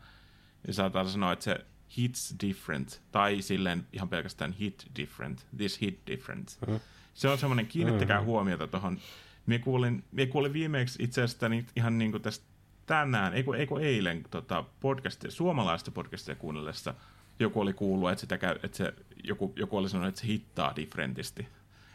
niin 0.67 0.75
saattaa 0.75 1.09
sanoa, 1.09 1.33
että 1.33 1.45
se 1.45 1.67
hits 1.97 2.35
different, 2.41 3.03
tai 3.13 3.43
silleen 3.43 3.87
ihan 3.93 4.09
pelkästään 4.09 4.53
hit 4.53 4.87
different, 4.97 5.47
this 5.57 5.81
hit 5.81 6.01
different. 6.07 6.59
Mm-hmm. 6.61 6.81
Se 7.15 7.29
on 7.29 7.39
semmoinen, 7.39 7.67
kiinnittäkää 7.67 8.17
mm-hmm. 8.17 8.27
huomiota 8.27 8.67
tuohon. 8.67 8.99
Mie 9.47 9.59
kuulin, 9.59 10.05
mie 10.13 10.27
kuulin 10.27 10.53
viimeksi 10.53 11.03
itse 11.03 11.23
asiassa 11.23 11.49
niin 11.49 11.67
ihan 11.77 11.99
niin 11.99 12.11
kuin 12.11 12.23
tästä 12.23 12.45
tänään, 12.87 13.35
eikö, 13.35 13.57
eikö 13.57 13.81
eilen 13.81 14.25
tota, 14.31 14.65
podcastia, 14.81 15.31
suomalaista 15.31 15.91
podcastia 15.91 16.35
kuunnellessa, 16.35 16.95
joku 17.39 17.61
oli 17.61 17.73
kuullut, 17.73 18.11
että, 18.11 18.21
sitä 18.21 18.39
käy, 18.39 18.57
että 18.63 18.77
se, 18.77 18.95
joku, 19.25 19.53
joku 19.57 19.77
oli 19.77 19.89
sanonut, 19.89 20.09
että 20.09 20.21
se 20.21 20.27
hittaa 20.27 20.77
differentisti. 20.77 21.49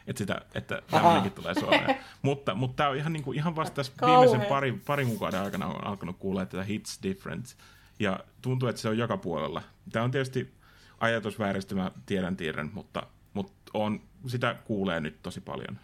Että, 0.06 0.18
sitä, 0.18 0.40
että 0.54 0.82
tämmöinenkin 0.90 1.32
tulee 1.32 1.54
Suomeen. 1.54 1.96
mutta, 2.22 2.54
mutta 2.54 2.76
tämä 2.76 2.88
on 2.88 2.96
ihan, 2.96 3.12
niin 3.12 3.22
kuin, 3.22 3.36
ihan 3.36 3.56
vasta 3.56 3.74
tässä 3.74 3.92
viimeisen 4.06 4.40
pari, 4.40 4.72
parin 4.72 5.08
kuukauden 5.08 5.40
aikana 5.40 5.66
on 5.66 5.86
alkanut 5.86 6.16
kuulla, 6.18 6.42
että 6.42 6.64
hits 6.64 6.98
different. 7.02 7.56
Ja 7.98 8.20
tuntuu, 8.42 8.68
että 8.68 8.82
se 8.82 8.88
on 8.88 8.98
joka 8.98 9.16
puolella. 9.16 9.62
Tämä 9.92 10.04
on 10.04 10.10
tietysti 10.10 10.54
ajatusvääristymä, 11.00 11.90
tiedän 12.06 12.36
tiedän, 12.36 12.70
mutta, 12.74 13.02
mutta 13.34 13.70
on, 13.74 14.00
sitä 14.26 14.56
kuulee 14.64 15.00
nyt 15.00 15.22
tosi 15.22 15.40
paljon. 15.40 15.78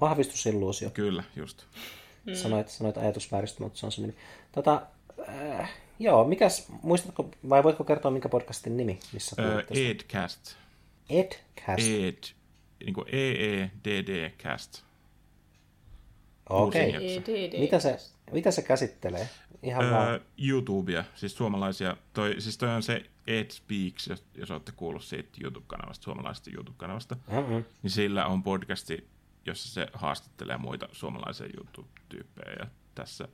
Vahvistusilluusio. 0.00 0.90
Kyllä, 0.90 1.24
just. 1.36 1.64
Mm. 2.24 2.34
Sanoit, 2.34 2.68
sanoit 2.68 2.96
ajatusvääristymä, 2.96 3.66
mutta 3.66 3.78
se 3.78 3.86
on 3.86 3.92
se 3.92 4.00
nimi. 4.00 4.16
Tota, 4.52 4.82
äh, 5.28 5.70
joo, 5.98 6.24
mikäs, 6.24 6.66
muistatko, 6.82 7.30
vai 7.48 7.62
voitko 7.64 7.84
kertoa 7.84 8.10
minkä 8.10 8.28
podcastin 8.28 8.76
nimi, 8.76 8.98
missä 9.12 9.36
äh, 9.42 9.64
Edcast. 9.70 10.56
Edcast? 11.10 11.88
Ed, 11.88 12.18
niin 12.80 12.94
kuin 12.94 13.06
E-E-D-D 13.12 14.30
cast. 14.30 14.82
Okei. 16.48 16.96
Okay. 16.96 17.60
Mitä 17.60 17.78
se, 17.78 17.98
mitä 18.32 18.50
se 18.50 18.62
käsittelee? 18.62 19.28
Ihan 19.62 19.84
öö, 19.84 19.90
vaan. 19.90 20.20
YouTubea, 20.38 21.04
siis 21.14 21.36
suomalaisia. 21.36 21.96
Toi, 22.12 22.34
siis 22.38 22.58
toi 22.58 22.68
on 22.68 22.82
se 22.82 23.02
Ed 23.26 23.50
Speaks, 23.50 24.06
jos, 24.06 24.24
jos 24.34 24.50
olette 24.50 24.72
kuullut 24.72 25.04
siitä 25.04 25.28
YouTube-kanavasta, 25.42 26.04
suomalaisesta 26.04 26.50
YouTube-kanavasta. 26.54 27.16
Mm-hmm. 27.30 27.64
Niin 27.82 27.90
sillä 27.90 28.26
on 28.26 28.42
podcasti, 28.42 29.08
jossa 29.46 29.74
se 29.74 29.86
haastattelee 29.92 30.56
muita 30.56 30.88
suomalaisia 30.92 31.46
YouTube-tyyppejä. 31.56 32.56
Ja 32.58 32.66
tässä, 32.94 33.28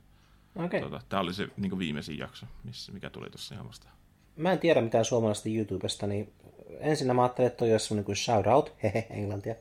okay. 0.55 0.81
tota, 0.81 1.01
tämä 1.09 1.21
oli 1.21 1.33
se 1.33 1.47
niin 1.57 1.79
viimeisin 1.79 2.17
jakso, 2.17 2.45
missä, 2.63 2.91
mikä 2.91 3.09
tuli 3.09 3.29
tuossa 3.29 3.55
ihan 3.55 3.67
vastaan. 3.67 3.93
Mä 4.35 4.51
en 4.51 4.59
tiedä 4.59 4.81
mitään 4.81 5.05
suomalaista 5.05 5.49
YouTubesta, 5.49 6.07
niin 6.07 6.33
ensin 6.79 7.15
mä 7.15 7.23
ajattelin, 7.23 7.47
että 7.47 7.57
toi 7.57 7.71
olisi 7.71 7.87
semmoinen 7.87 8.05
kuin 8.05 8.15
shout 8.15 8.47
out, 8.47 8.73
hehe, 8.83 9.07
englantia. 9.09 9.55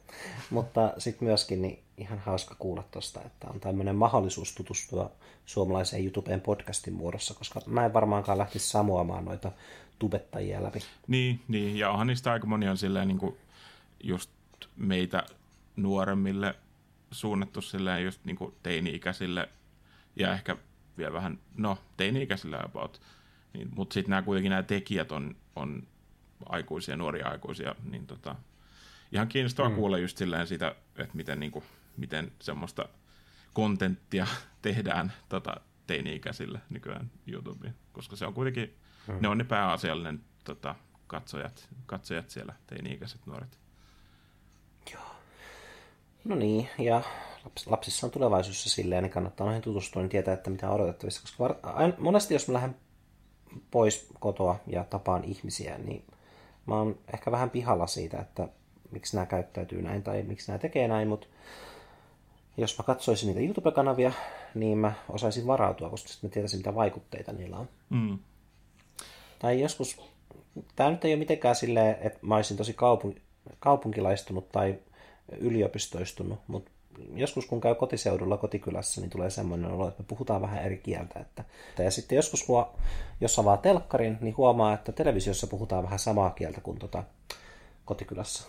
Mutta 0.51 0.93
sitten 0.99 1.29
myöskin 1.29 1.63
niin 1.63 1.83
ihan 1.97 2.19
hauska 2.19 2.55
kuulla 2.59 2.85
tuosta, 2.91 3.21
että 3.27 3.49
on 3.49 3.61
tämmöinen 3.61 3.97
mahdollisuus 3.97 4.55
tutustua 4.55 5.11
suomalaiseen 5.47 6.03
YouTubeen 6.03 6.41
podcastin 6.41 6.95
muodossa, 6.95 7.35
koska 7.35 7.61
mä 7.67 7.85
en 7.85 7.93
varmaankaan 7.93 8.39
lähtisi 8.39 8.69
samoamaan 8.69 9.25
noita 9.25 9.53
tubettajia 9.99 10.63
läpi. 10.63 10.81
Niin, 11.07 11.41
niin, 11.49 11.77
ja 11.77 11.91
onhan 11.91 12.07
niistä 12.07 12.33
aika 12.33 12.47
monia 12.47 12.77
silleen 12.77 13.09
niin 13.09 13.19
kuin 13.19 13.37
just 14.03 14.31
meitä 14.77 15.27
nuoremmille 15.77 16.55
suunnattu 17.11 17.61
silleen 17.61 18.05
just 18.05 18.25
niin 18.25 18.37
kuin 18.37 18.55
teini-ikäisille 18.63 19.49
ja 20.17 20.33
ehkä 20.33 20.57
vielä 20.99 21.13
vähän, 21.13 21.39
no 21.57 21.79
teini-ikäisille 21.97 22.65
about, 22.65 23.01
niin, 23.53 23.69
mutta 23.77 23.95
sitten 23.95 24.11
nämä 24.11 24.23
kuitenkin 24.23 24.51
nämä 24.51 24.63
tekijät 24.63 25.13
on, 25.13 25.37
on 25.57 25.83
aikuisia, 26.47 26.97
nuoria 26.97 27.29
aikuisia, 27.29 27.75
niin 27.91 28.07
tota, 28.07 28.37
ihan 29.13 29.29
kiinnostavaa 29.29 29.69
mm. 29.69 29.77
kuulla 29.77 29.99
just 29.99 30.19
silleen 30.19 30.47
sitä, 30.47 30.75
että 30.97 31.17
miten, 31.17 31.41
niin 31.41 31.53
kuin, 31.53 31.65
miten 31.97 32.33
semmoista 32.41 32.89
kontenttia 33.53 34.27
tehdään 34.63 35.13
tota, 35.29 35.57
teini-ikäisille 35.87 36.61
nykyään 36.71 37.11
YouTubeen, 37.27 37.75
koska 37.93 38.17
se 38.17 38.27
on 38.27 38.35
kuitenkin, 38.35 38.75
mm. 39.09 39.15
ne 39.21 39.29
on 39.29 39.39
ne 39.39 39.45
pääasiallinen 39.45 40.21
tota, 40.45 40.75
katsojat, 41.07 41.69
katsojat 41.87 42.31
siellä, 42.31 42.55
teini-ikäiset 42.67 43.27
nuoret. 43.27 43.59
Joo. 44.93 45.12
No 46.25 46.35
niin, 46.35 46.69
ja 46.79 47.03
lapsissa 47.67 48.07
on 48.07 48.11
tulevaisuudessa 48.11 48.71
silleen, 48.71 49.03
niin 49.03 49.11
kannattaa 49.11 49.47
noihin 49.47 49.63
tutustua, 49.63 50.03
niin 50.03 50.11
tietää, 50.11 50.35
että 50.35 50.51
mitä 50.51 50.69
on 50.69 50.75
odotettavissa. 50.75 51.21
Koska 51.23 51.45
var- 51.45 51.93
monesti, 51.99 52.35
jos 52.35 52.49
mä 52.49 52.55
lähden 52.55 52.77
pois 53.71 54.09
kotoa 54.21 54.57
ja 54.67 54.85
tapaan 54.85 55.25
ihmisiä, 55.25 55.79
niin 55.79 56.05
mä 56.67 56.79
oon 56.79 56.99
ehkä 57.15 57.31
vähän 57.31 57.51
pihalla 57.51 57.87
siitä, 57.87 58.21
että 58.21 58.49
miksi 58.91 59.17
nämä 59.17 59.27
käyttäytyy 59.27 59.83
näin 59.83 60.03
tai 60.03 60.23
miksi 60.23 60.49
nämä 60.49 60.59
tekee 60.59 60.89
näin, 60.89 61.09
mutta 61.09 61.27
jos 62.57 62.79
mä 62.79 62.85
katsoisin 62.85 63.27
niitä 63.27 63.41
YouTube-kanavia, 63.41 64.13
niin 64.55 64.79
mä 64.79 64.93
osaisin 65.09 65.47
varautua, 65.47 65.91
koska 65.91 66.09
sitten 66.09 66.31
mä 66.31 66.33
tietäisin, 66.33 66.59
mitä 66.59 66.75
vaikutteita 66.75 67.33
niillä 67.33 67.57
on. 67.57 67.69
Mm. 67.91 68.19
Tai 69.39 69.61
joskus, 69.61 70.01
tämä 70.77 70.91
nyt 70.91 71.05
ei 71.05 71.13
ole 71.13 71.19
mitenkään 71.19 71.55
silleen, 71.55 71.97
että 72.01 72.19
mä 72.23 72.37
olisin 72.37 72.57
tosi 72.57 72.75
kaupun, 72.75 73.15
kaupunkilaistunut 73.59 74.53
tai 74.53 74.79
yliopistoistunut, 75.39 76.39
mutta 76.47 76.71
joskus 77.15 77.47
kun 77.47 77.61
käy 77.61 77.75
kotiseudulla 77.75 78.37
kotikylässä, 78.37 79.01
niin 79.01 79.11
tulee 79.11 79.31
semmoinen 79.31 79.71
olo, 79.71 79.89
että 79.89 80.03
me 80.03 80.07
puhutaan 80.09 80.43
vähän 80.43 80.65
eri 80.65 80.79
kieltä. 80.79 81.21
Että, 81.21 81.45
ja 81.79 81.91
sitten 81.91 82.17
joskus, 82.17 82.49
huo, 82.49 82.77
jos 83.21 83.39
avaa 83.39 83.57
telkkarin, 83.57 84.19
niin 84.21 84.37
huomaa, 84.37 84.75
että 84.75 84.93
televisiossa 84.93 85.47
puhutaan 85.47 85.85
vähän 85.85 85.99
samaa 85.99 86.31
kieltä 86.31 86.61
kuin 86.61 86.79
tota 86.79 87.05
kotikylässä. 87.85 88.45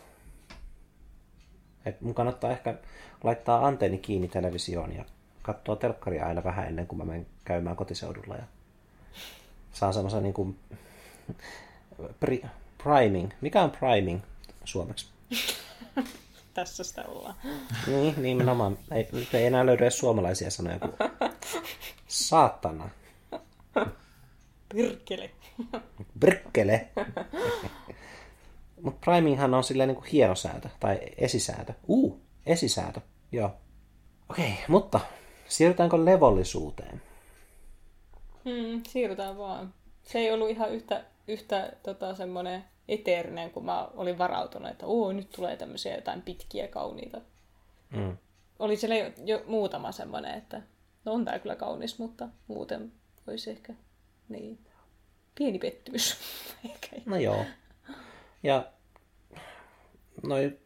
Et 1.86 2.02
mun 2.02 2.14
kannattaa 2.14 2.52
ehkä 2.52 2.78
laittaa 3.24 3.68
antenni 3.68 3.98
kiinni 3.98 4.28
televisioon 4.28 4.96
ja 4.96 5.06
katsoa 5.42 5.76
telkkaria 5.76 6.26
aina 6.26 6.44
vähän 6.44 6.68
ennen 6.68 6.88
kuin 6.88 6.98
mä 7.00 7.06
menen 7.06 7.28
käymään 7.46 7.76
kotiseudulla. 7.76 8.36
Ja 8.36 8.44
saan 9.72 9.94
semmoisen 9.94 10.24
niin 10.24 10.34
kuin 10.34 10.60
pri, 12.20 12.44
priming. 12.84 13.32
Mikä 13.42 13.62
on 13.62 13.72
priming 13.72 14.22
suomeksi? 14.64 15.08
Tässä 16.54 16.84
sitä 16.84 17.04
ollaan. 17.08 17.36
Niin, 17.88 18.14
nimenomaan. 18.18 18.78
Ei, 18.92 19.08
nyt 19.12 19.34
ei 19.34 19.46
enää 19.46 19.66
löydy 19.66 19.84
edes 19.84 19.98
suomalaisia 19.98 20.52
sanoja 20.52 20.80
kuin 20.80 20.94
saatana. 22.08 22.90
Pirkkele. 24.74 25.32
Pirkkele. 26.20 26.90
Mutta 28.82 29.12
priminghan 29.12 29.54
on 29.54 29.64
silleen 29.64 29.88
niin 29.88 29.96
kuin 29.96 30.08
hienosäätö 30.08 30.70
tai 30.80 31.00
esisäätö. 31.18 31.74
Uh, 31.88 32.22
esisäätö, 32.46 33.02
joo. 33.32 33.52
Okei, 34.30 34.52
okay, 34.52 34.66
mutta 34.68 35.00
siirrytäänkö 35.48 36.06
levollisuuteen? 36.06 37.02
Hmm, 38.46 38.82
siirrytään 38.88 39.38
vaan. 39.38 39.74
Se 40.04 40.20
ei 40.20 40.32
ollut 40.32 40.50
ihan 40.50 40.72
yhtä, 40.72 41.04
yhtä 41.28 41.74
tota, 41.84 42.16
semmoinen 42.16 42.64
eteerinen, 42.88 43.52
kun 43.52 43.66
mä 43.66 43.88
olin 43.94 44.18
varautunut, 44.18 44.72
että 44.72 44.86
Oo, 44.86 45.12
nyt 45.12 45.30
tulee 45.30 45.58
tämmöisiä 45.58 45.96
jotain 45.96 46.22
pitkiä, 46.22 46.68
kauniita. 46.68 47.22
Mm. 47.90 48.18
Oli 48.60 48.78
siellä 48.78 48.96
jo, 48.96 49.12
jo 49.26 49.44
muutama 49.48 49.92
semmoinen, 49.92 50.38
että 50.38 50.62
no 51.06 51.14
on 51.14 51.26
tää 51.26 51.40
kyllä 51.40 51.56
kaunis, 51.56 52.00
mutta 52.00 52.30
muuten 52.48 52.92
olisi 53.28 53.50
ehkä 53.50 53.74
niin 54.30 54.60
pieni 55.36 55.60
pettymys. 55.60 56.18
no 57.06 57.18
joo. 57.18 57.46
Ja 58.44 58.66
noin 60.24 60.60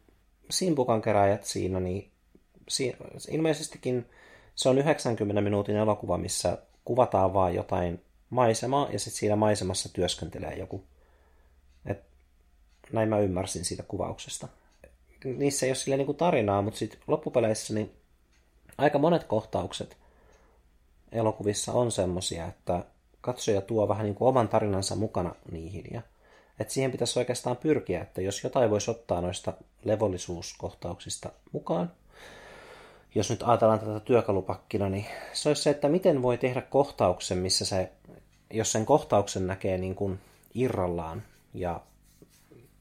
simpukan 0.50 1.02
keräjät 1.02 1.44
siinä, 1.44 1.80
niin 1.80 2.10
si- 2.68 2.96
ilmeisestikin 3.30 4.06
se 4.54 4.68
on 4.68 4.78
90 4.78 5.40
minuutin 5.40 5.76
elokuva, 5.76 6.18
missä 6.18 6.58
kuvataan 6.84 7.34
vaan 7.34 7.54
jotain 7.54 8.04
maisemaa 8.30 8.88
ja 8.92 8.98
sitten 8.98 9.18
siinä 9.18 9.36
maisemassa 9.36 9.88
työskentelee 9.92 10.54
joku. 10.54 10.84
Näin 12.92 13.08
mä 13.08 13.18
ymmärsin 13.18 13.64
siitä 13.64 13.82
kuvauksesta. 13.82 14.48
Niissä 15.24 15.66
ei 15.66 15.70
ole 15.70 15.76
silleen 15.76 16.06
niin 16.06 16.16
tarinaa, 16.16 16.62
mutta 16.62 16.78
sitten 16.78 17.00
loppupeleissä 17.06 17.74
niin 17.74 17.92
aika 18.78 18.98
monet 18.98 19.24
kohtaukset 19.24 19.96
elokuvissa 21.12 21.72
on 21.72 21.92
semmosia, 21.92 22.46
että 22.46 22.84
katsoja 23.20 23.60
tuo 23.60 23.88
vähän 23.88 24.04
niin 24.04 24.14
kuin 24.14 24.28
oman 24.28 24.48
tarinansa 24.48 24.96
mukana 24.96 25.34
niihin 25.50 25.84
ja 25.90 26.02
että 26.60 26.74
siihen 26.74 26.92
pitäisi 26.92 27.18
oikeastaan 27.18 27.56
pyrkiä, 27.56 28.00
että 28.00 28.20
jos 28.20 28.44
jotain 28.44 28.70
voisi 28.70 28.90
ottaa 28.90 29.20
noista 29.20 29.52
levollisuuskohtauksista 29.84 31.30
mukaan, 31.52 31.92
jos 33.14 33.30
nyt 33.30 33.42
ajatellaan 33.42 33.78
tätä 33.80 34.00
työkalupakkina, 34.00 34.88
niin 34.88 35.06
se 35.32 35.48
olisi 35.48 35.62
se, 35.62 35.70
että 35.70 35.88
miten 35.88 36.22
voi 36.22 36.38
tehdä 36.38 36.60
kohtauksen, 36.60 37.38
missä 37.38 37.64
se, 37.64 37.92
jos 38.50 38.72
sen 38.72 38.86
kohtauksen 38.86 39.46
näkee 39.46 39.78
niin 39.78 39.94
kuin 39.94 40.20
irrallaan 40.54 41.22
ja 41.54 41.80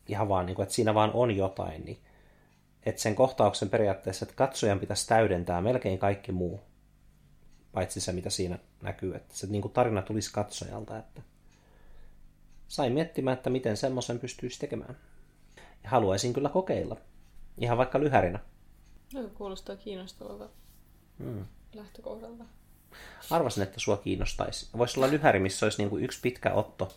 ihan 0.08 0.30
vaan, 0.30 0.46
niin 0.46 0.56
kuin, 0.56 0.64
että 0.64 0.76
siinä 0.76 0.94
vaan 0.94 1.12
on 1.14 1.36
jotain, 1.36 1.86
niin 1.86 2.00
että 2.86 3.02
sen 3.02 3.16
kohtauksen 3.16 3.70
periaatteessa, 3.70 4.26
että 4.26 4.36
katsojan 4.36 4.80
pitäisi 4.80 5.08
täydentää 5.08 5.62
melkein 5.62 6.00
kaikki 6.00 6.32
muu 6.32 6.62
paitsi 7.72 8.02
se, 8.02 8.12
mitä 8.12 8.30
siinä 8.30 8.60
näkyy, 8.82 9.16
että 9.16 9.38
se 9.38 9.48
niin 9.48 9.62
kuin 9.62 9.74
tarina 9.74 10.02
tulisi 10.02 10.34
katsojalta, 10.34 10.98
että 10.98 11.22
sain 12.68 12.94
miettimään, 12.94 13.38
että 13.38 13.50
miten 13.50 13.78
semmoisen 13.78 14.20
pystyisi 14.20 14.60
tekemään. 14.60 14.98
Ja 15.84 15.90
haluaisin 15.90 16.34
kyllä 16.34 16.50
kokeilla, 16.50 16.98
ihan 17.58 17.78
vaikka 17.78 18.00
lyhärinä. 18.00 18.40
No, 19.14 19.30
kuulostaa 19.34 19.76
kiinnostavalta 19.76 20.50
hmm. 21.20 21.46
lähtökohdalta. 21.74 22.46
Arvasin, 23.30 23.64
että 23.64 23.80
sua 23.80 23.98
kiinnostaisi. 23.98 24.70
Voisi 24.78 25.00
olla 25.00 25.12
lyhäri, 25.12 25.40
missä 25.40 25.66
olisi 25.66 25.78
niin 25.78 25.90
kuin 25.90 26.04
yksi 26.04 26.22
pitkä 26.22 26.54
otto, 26.54 26.92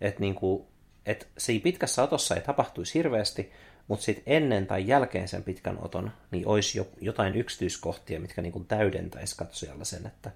että, 0.00 0.20
niin 0.20 0.34
kuin, 0.34 0.66
että 1.06 1.26
se 1.38 1.60
pitkässä 1.62 2.02
otossa 2.02 2.34
ei 2.34 2.40
tapahtuisi 2.40 2.94
hirveästi, 2.94 3.52
mutta 3.88 4.04
sitten 4.04 4.24
ennen 4.26 4.66
tai 4.66 4.86
jälkeen 4.86 5.28
sen 5.28 5.42
pitkän 5.42 5.78
oton, 5.82 6.12
niin 6.30 6.46
olisi 6.46 6.78
jo 6.78 6.86
jotain 7.00 7.36
yksityiskohtia, 7.36 8.20
mitkä 8.20 8.42
niin 8.42 8.52
kuin 8.52 8.64
täydentäisi 8.64 9.36
katsojalla 9.36 9.84
sen, 9.84 10.06
että 10.06 10.30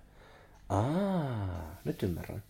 aa, 0.68 1.76
nyt 1.84 2.02
ymmärrän. 2.02 2.42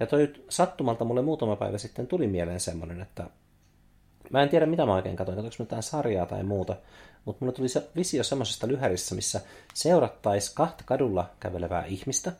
Ja 0.00 0.06
toi 0.06 0.32
sattumalta 0.48 1.04
mulle 1.04 1.22
muutama 1.22 1.56
päivä 1.56 1.78
sitten 1.78 2.06
tuli 2.06 2.26
mieleen 2.26 2.60
semmoinen, 2.60 3.02
että 3.02 3.26
mä 4.30 4.42
en 4.42 4.48
tiedä 4.48 4.66
mitä 4.66 4.86
mä 4.86 4.94
oikein 4.94 5.16
katsoin, 5.16 5.36
katsoinko 5.36 5.56
mitään 5.58 5.82
sarjaa 5.82 6.26
tai 6.26 6.42
muuta, 6.42 6.76
mutta 7.24 7.44
mulle 7.44 7.56
tuli 7.56 7.68
se 7.68 7.88
visio 7.96 8.24
semmoisesta 8.24 8.68
lyhärissä, 8.68 9.14
missä 9.14 9.40
seurattaisi 9.74 10.52
kahta 10.54 10.84
kadulla 10.86 11.30
kävelevää 11.40 11.84
ihmistä, 11.84 12.32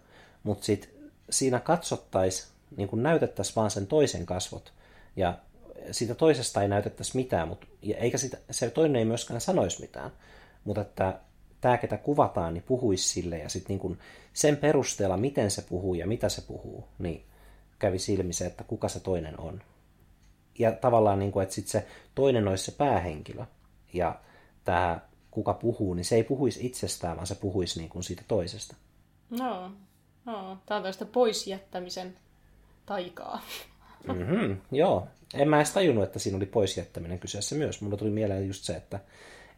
mutta 0.43 0.64
sitten 0.64 0.91
siinä 1.30 1.61
katsottaisiin, 1.61 2.49
niin 2.76 2.89
kuin 2.89 3.03
näytettäisiin 3.03 3.57
vaan 3.57 3.70
sen 3.70 3.87
toisen 3.87 4.26
kasvot, 4.26 4.72
ja 5.17 5.39
siitä 5.91 6.14
toisesta 6.14 6.62
ei 6.62 6.69
näytettäisi 6.69 7.17
mitään, 7.17 7.49
mutta, 7.49 7.67
eikä 7.97 8.19
sitä, 8.19 8.39
se 8.51 8.71
toinen 8.71 8.97
ei 8.97 9.05
myöskään 9.05 9.41
sanoisi 9.41 9.81
mitään, 9.81 10.11
mutta 10.64 10.81
että 10.81 11.21
tämä, 11.61 11.79
ketä 11.79 11.97
kuvataan, 11.97 12.55
niin 12.55 12.64
puhuisi 12.64 13.09
sille, 13.09 13.39
ja 13.39 13.49
sitten 13.49 13.79
niin 13.79 13.99
sen 14.33 14.57
perusteella, 14.57 15.17
miten 15.17 15.51
se 15.51 15.62
puhuu 15.62 15.95
ja 15.95 16.07
mitä 16.07 16.29
se 16.29 16.43
puhuu, 16.43 16.85
niin 16.99 17.25
kävi 17.79 17.99
silmi 17.99 18.33
se, 18.33 18.47
että 18.47 18.64
kuka 18.64 18.89
se 18.89 19.01
toinen 19.01 19.41
on. 19.41 19.62
Ja 20.59 20.73
tavallaan, 20.73 21.19
niin 21.19 21.33
kuin, 21.33 21.43
että 21.43 21.55
sitten 21.55 21.73
se 21.73 21.87
toinen 22.14 22.49
olisi 22.49 22.64
se 22.64 22.73
päähenkilö, 22.73 23.45
ja 23.93 24.21
tämä 24.64 25.01
kuka 25.31 25.55
puhuu, 25.55 25.95
niin 25.95 26.05
se 26.05 26.14
ei 26.14 26.25
puhuisi 26.25 26.67
itsestään, 26.67 27.17
vaan 27.17 27.27
se 27.27 27.35
puhuisi 27.35 27.79
niin 27.79 27.91
kuin 27.91 28.03
siitä 28.03 28.23
toisesta. 28.29 28.77
No, 29.31 29.71
no. 30.25 30.59
tämä 30.67 30.77
on 30.77 30.83
tästä 30.83 31.05
poisjättämisen 31.05 32.17
taikaa. 32.87 33.43
Mm-hmm, 34.14 34.57
joo. 34.72 35.09
En 35.34 35.48
mä 35.48 35.57
edes 35.57 35.72
tajunnut, 35.72 36.04
että 36.04 36.18
siinä 36.18 36.36
oli 36.36 36.46
poisjättäminen 36.46 37.18
kyseessä 37.18 37.54
myös. 37.54 37.80
Mulla 37.80 37.96
tuli 37.96 38.11
mieleen 38.11 38.48
just 38.48 38.64
se, 38.64 38.72
että, 38.76 39.00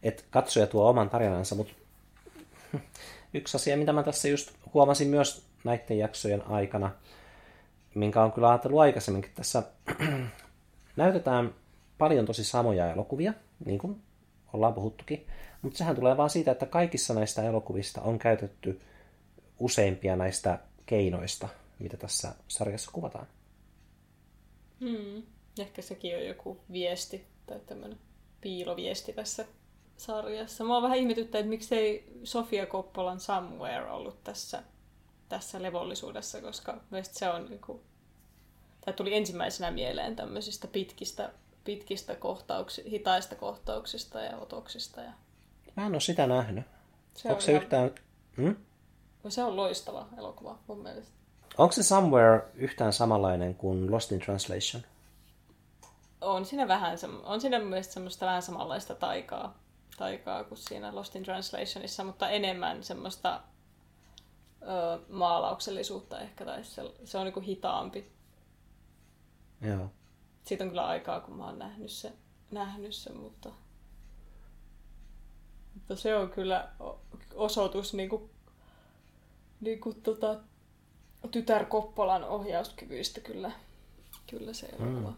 että 0.03 0.23
katsoja 0.29 0.67
tuo 0.67 0.89
oman 0.89 1.09
tarinansa, 1.09 1.55
mutta 1.55 1.73
yksi 3.33 3.57
asia, 3.57 3.77
mitä 3.77 3.93
mä 3.93 4.03
tässä 4.03 4.27
just 4.27 4.51
huomasin 4.73 5.07
myös 5.07 5.45
näiden 5.63 5.97
jaksojen 5.97 6.47
aikana, 6.47 6.91
minkä 7.95 8.23
on 8.23 8.31
kyllä 8.31 8.49
ajatellut 8.49 8.79
aikaisemminkin 8.79 9.31
tässä, 9.35 9.63
näytetään 10.95 11.53
paljon 11.97 12.25
tosi 12.25 12.43
samoja 12.43 12.91
elokuvia, 12.91 13.33
niin 13.65 13.79
kuin 13.79 14.01
ollaan 14.53 14.73
puhuttukin, 14.73 15.27
mutta 15.61 15.77
sehän 15.77 15.95
tulee 15.95 16.17
vaan 16.17 16.29
siitä, 16.29 16.51
että 16.51 16.65
kaikissa 16.65 17.13
näistä 17.13 17.43
elokuvista 17.43 18.01
on 18.01 18.19
käytetty 18.19 18.79
useimpia 19.59 20.15
näistä 20.15 20.59
keinoista, 20.85 21.47
mitä 21.79 21.97
tässä 21.97 22.35
sarjassa 22.47 22.91
kuvataan. 22.93 23.27
Hmm. 24.81 25.23
Ehkä 25.59 25.81
sekin 25.81 26.15
on 26.15 26.25
joku 26.25 26.57
viesti 26.71 27.27
tai 27.47 27.59
tämmöinen 27.59 27.99
piiloviesti 28.41 29.13
tässä 29.13 29.45
sarjassa. 29.97 30.63
Mua 30.63 30.81
vähän 30.81 30.97
ihmetyttää, 30.97 31.39
että 31.39 31.49
miksei 31.49 32.13
Sofia 32.23 32.65
Koppolan 32.65 33.19
Somewhere 33.19 33.91
ollut 33.91 34.23
tässä, 34.23 34.63
tässä 35.29 35.61
levollisuudessa, 35.61 36.41
koska 36.41 36.77
se 37.01 37.29
on 37.29 37.45
niin 37.49 37.61
kuin, 37.61 37.81
tai 38.85 38.93
tuli 38.93 39.15
ensimmäisenä 39.15 39.71
mieleen 39.71 40.15
tämmöisistä 40.15 40.67
pitkistä, 40.67 41.33
pitkistä 41.63 42.15
kohtauksista, 42.15 42.89
hitaista 42.89 43.35
kohtauksista 43.35 44.19
ja 44.19 44.37
otoksista. 44.37 45.01
Ja... 45.01 45.11
Mä 45.77 45.85
en 45.85 45.93
ole 45.93 45.99
sitä 45.99 46.27
nähnyt. 46.27 46.65
Se 47.13 47.29
Onko 47.29 47.41
se 47.41 47.51
ihan... 47.51 47.63
yhtään... 47.63 47.91
Hmm? 48.37 48.55
Se 49.29 49.43
on 49.43 49.55
loistava 49.55 50.07
elokuva 50.17 50.59
mun 50.67 50.83
mielestä. 50.83 51.18
Onko 51.57 51.71
se 51.71 51.83
Somewhere 51.83 52.41
yhtään 52.55 52.93
samanlainen 52.93 53.55
kuin 53.55 53.91
Lost 53.91 54.11
in 54.11 54.19
Translation? 54.19 54.83
On 56.21 56.45
siinä 56.45 56.67
vähän, 56.67 56.97
on 57.23 57.41
siinä 57.41 57.59
mielestäni 57.59 57.93
semmoista 57.93 58.25
vähän 58.25 58.41
samanlaista 58.41 58.95
taikaa, 58.95 59.57
taikaa 59.97 60.43
kuin 60.43 60.57
siinä 60.57 60.95
Lost 60.95 61.15
in 61.15 61.23
Translationissa, 61.23 62.03
mutta 62.03 62.29
enemmän 62.29 62.83
semmoista 62.83 63.41
ö, 64.61 64.99
maalauksellisuutta 65.09 66.19
ehkä, 66.19 66.45
tai 66.45 66.63
se, 66.63 66.93
se 67.03 67.17
on 67.17 67.25
niinku 67.25 67.41
hitaampi. 67.41 68.11
Joo. 69.61 69.91
Siitä 70.43 70.63
on 70.63 70.69
kyllä 70.69 70.87
aikaa, 70.87 71.19
kun 71.19 71.37
mä 71.37 71.45
oon 71.45 71.59
nähnyt 71.59 71.91
sen, 71.91 72.13
nähnyt 72.51 72.95
sen 72.95 73.17
mutta, 73.17 73.49
mutta 75.73 75.95
se 75.95 76.15
on 76.15 76.29
kyllä 76.29 76.69
osoitus 77.35 77.93
niinku, 77.93 78.29
niinku 79.61 79.93
tota, 79.93 80.39
tytär 81.31 81.65
Koppolan 81.65 82.23
ohjauskyvyistä 82.23 83.21
kyllä, 83.21 83.51
kyllä 84.29 84.53
se 84.53 84.67
elokuva. 84.67 85.09
Mm. 85.09 85.15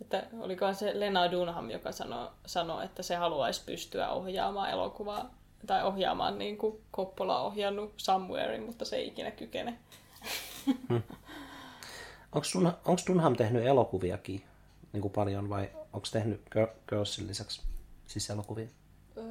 Että 0.00 0.26
olikohan 0.40 0.74
se 0.74 1.00
Lena 1.00 1.30
Dunham, 1.30 1.70
joka 1.70 1.92
sanoi, 1.92 2.28
sanoi, 2.46 2.84
että 2.84 3.02
se 3.02 3.16
haluaisi 3.16 3.62
pystyä 3.66 4.10
ohjaamaan 4.10 4.70
elokuvaa 4.70 5.34
tai 5.66 5.84
ohjaamaan 5.84 6.38
niin 6.38 6.58
kuin 6.58 6.80
Coppola 6.92 7.40
ohjannut 7.40 7.92
Somewhere, 7.96 8.60
mutta 8.60 8.84
se 8.84 8.96
ei 8.96 9.06
ikinä 9.06 9.30
kykene. 9.30 9.78
Hmm. 10.66 11.02
Onko 12.32 13.02
Dunham 13.06 13.36
tehnyt 13.36 13.66
elokuviakin 13.66 14.44
niin 14.92 15.00
kuin 15.00 15.12
paljon 15.12 15.48
vai 15.48 15.70
onko 15.92 16.06
tehnyt 16.12 16.40
Girlsin 16.88 17.26
lisäksi 17.26 17.62
siis 18.06 18.30
elokuvia? 18.30 18.68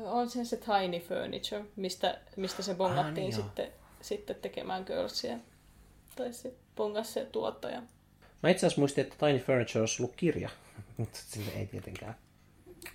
On 0.05 0.29
se 0.29 0.45
se 0.45 0.57
Tiny 0.57 0.99
Furniture, 0.99 1.65
mistä, 1.75 2.17
mista 2.35 2.63
se 2.63 2.75
bongattiin 2.75 3.09
ah, 3.09 3.15
niin 3.15 3.33
sitten, 3.33 3.71
sitten 4.01 4.35
tekemään 4.35 4.83
Girlsia 4.87 5.37
tai 6.17 6.33
se 6.33 6.53
pongas 6.75 7.13
se 7.13 7.25
tuottaja. 7.25 7.81
Mä 8.43 8.49
itse 8.49 8.65
asiassa 8.65 8.81
muistin, 8.81 9.01
että 9.01 9.25
Tiny 9.25 9.39
Furniture 9.39 9.79
olisi 9.79 10.03
ollut 10.03 10.15
kirja, 10.15 10.49
mutta 10.97 11.19
sille 11.21 11.51
ei 11.51 11.65
tietenkään. 11.65 12.15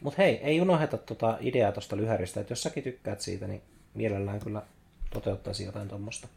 Mutta 0.00 0.22
hei, 0.22 0.36
ei 0.36 0.60
unoheta 0.60 0.98
tuota 0.98 1.38
ideaa 1.40 1.72
tuosta 1.72 1.96
lyhäristä, 1.96 2.40
että 2.40 2.52
jos 2.52 2.62
säkin 2.62 2.82
tykkäät 2.82 3.20
siitä, 3.20 3.46
niin 3.46 3.62
mielellään 3.94 4.40
kyllä 4.40 4.62
toteuttaisi 5.12 5.64
jotain 5.64 5.88
tuommoista. 5.88 6.28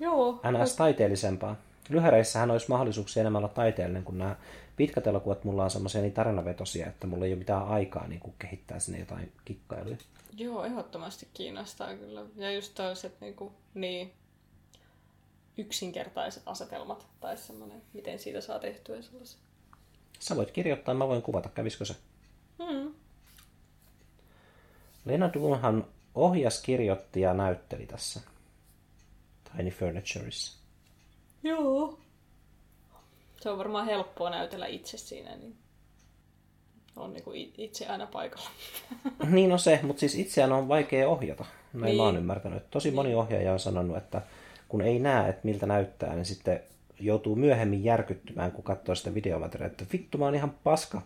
Joo. 0.00 0.40
NS 0.50 0.76
taiteellisempaa. 0.76 1.56
Lyhäreissähän 1.88 2.50
olisi 2.50 2.68
mahdollisuuksia 2.68 3.20
enemmän 3.20 3.40
olla 3.40 3.54
taiteellinen, 3.54 4.04
kun 4.04 4.18
nämä 4.18 4.36
pitkät 4.76 5.06
elokuvat 5.06 5.44
mulla 5.44 5.64
on 5.64 5.70
semmoisia 5.70 6.00
niin 6.00 6.12
tarinavetosia, 6.12 6.86
että 6.86 7.06
mulla 7.06 7.24
ei 7.24 7.32
ole 7.32 7.38
mitään 7.38 7.68
aikaa 7.68 8.06
niin 8.06 8.20
kuin 8.20 8.34
kehittää 8.38 8.78
sinne 8.78 8.98
jotain 8.98 9.32
kikkailuja. 9.44 9.96
Joo, 10.36 10.64
ehdottomasti 10.64 11.28
kiinnostaa 11.34 11.94
kyllä. 11.94 12.22
Ja 12.36 12.52
just 12.52 12.74
toiset 12.74 13.20
niin, 13.20 13.34
kuin, 13.34 13.52
niin 13.74 14.12
yksinkertaiset 15.56 16.42
asetelmat 16.46 17.06
tai 17.20 17.36
semmoinen, 17.36 17.82
miten 17.92 18.18
siitä 18.18 18.40
saa 18.40 18.58
tehtyä 18.58 19.02
sellaisen. 19.02 19.40
Sä 20.18 20.36
voit 20.36 20.50
kirjoittaa, 20.50 20.94
mä 20.94 21.08
voin 21.08 21.22
kuvata, 21.22 21.48
kävisikö 21.48 21.84
se? 21.84 21.96
Hmm. 22.64 22.94
Lena 25.04 25.30
Dunham 25.34 25.82
ohjas, 26.14 26.62
kirjoitti 26.62 27.20
ja 27.20 27.34
näytteli 27.34 27.86
tässä 27.86 28.20
Tiny 29.56 29.70
Furnitureissa. 29.70 30.58
Joo. 31.42 31.98
Se 33.40 33.50
on 33.50 33.58
varmaan 33.58 33.86
helppoa 33.86 34.30
näytellä 34.30 34.66
itse 34.66 34.98
siinä, 34.98 35.36
niin 35.36 35.56
on 36.96 37.12
niin 37.12 37.24
kuin 37.24 37.52
itse 37.58 37.86
aina 37.86 38.06
paikalla. 38.06 38.50
niin 39.30 39.52
on 39.52 39.58
se, 39.58 39.80
mutta 39.82 40.00
siis 40.00 40.14
itseään 40.14 40.52
on 40.52 40.68
vaikea 40.68 41.08
ohjata. 41.08 41.44
Näin 41.72 41.84
niin. 41.84 41.96
mä 41.96 42.02
oon 42.02 42.16
ymmärtänyt. 42.16 42.70
Tosi 42.70 42.88
niin. 42.88 42.94
moni 42.94 43.14
ohjaaja 43.14 43.52
on 43.52 43.60
sanonut, 43.60 43.96
että 43.96 44.22
kun 44.68 44.82
ei 44.82 44.98
näe, 44.98 45.28
että 45.28 45.40
miltä 45.44 45.66
näyttää, 45.66 46.14
niin 46.14 46.24
sitten 46.24 46.60
joutuu 47.00 47.36
myöhemmin 47.36 47.84
järkyttymään, 47.84 48.52
kun 48.52 48.64
katsoo 48.64 48.94
sitä 48.94 49.14
videomateriaalia, 49.14 49.72
että 49.72 49.92
vittu, 49.92 50.18
mä 50.18 50.24
oon 50.24 50.34
ihan 50.34 50.54
paska. 50.64 51.02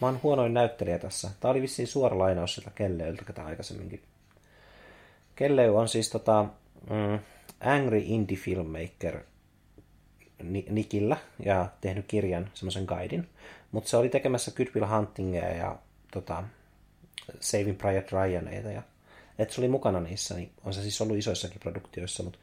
Mä 0.00 0.06
oon 0.06 0.20
huonoin 0.22 0.54
näyttelijä 0.54 0.98
tässä. 0.98 1.30
Tää 1.40 1.50
oli 1.50 1.62
vissiin 1.62 1.88
suora 1.88 2.18
lainaus 2.18 2.54
sieltä 2.54 2.70
Kelleyltä, 2.74 3.24
ketä 3.24 3.44
aikaisemminkin. 3.44 4.02
Kelley 5.36 5.76
on 5.76 5.88
siis 5.88 6.10
tota, 6.10 6.46
mm, 6.90 7.18
Angry 7.60 8.02
Indie 8.04 8.36
Filmmaker 8.36 9.20
Nikillä 10.70 11.16
ja 11.44 11.68
tehnyt 11.80 12.04
kirjan, 12.08 12.50
semmoisen 12.54 12.84
guidin. 12.84 13.28
Mutta 13.72 13.90
se 13.90 13.96
oli 13.96 14.08
tekemässä 14.08 14.50
Good 14.50 14.68
Will 14.74 14.96
Huntingia 14.96 15.48
ja 15.48 15.78
tota, 16.12 16.44
Saving 17.40 17.78
Private 17.78 18.08
Ryaneita. 18.12 18.70
Ja, 18.70 18.82
et 19.38 19.50
se 19.50 19.60
oli 19.60 19.68
mukana 19.68 20.00
niissä, 20.00 20.34
niin 20.34 20.50
on 20.64 20.74
se 20.74 20.82
siis 20.82 21.00
ollut 21.00 21.16
isoissakin 21.16 21.60
produktioissa, 21.60 22.22
mutta 22.22 22.38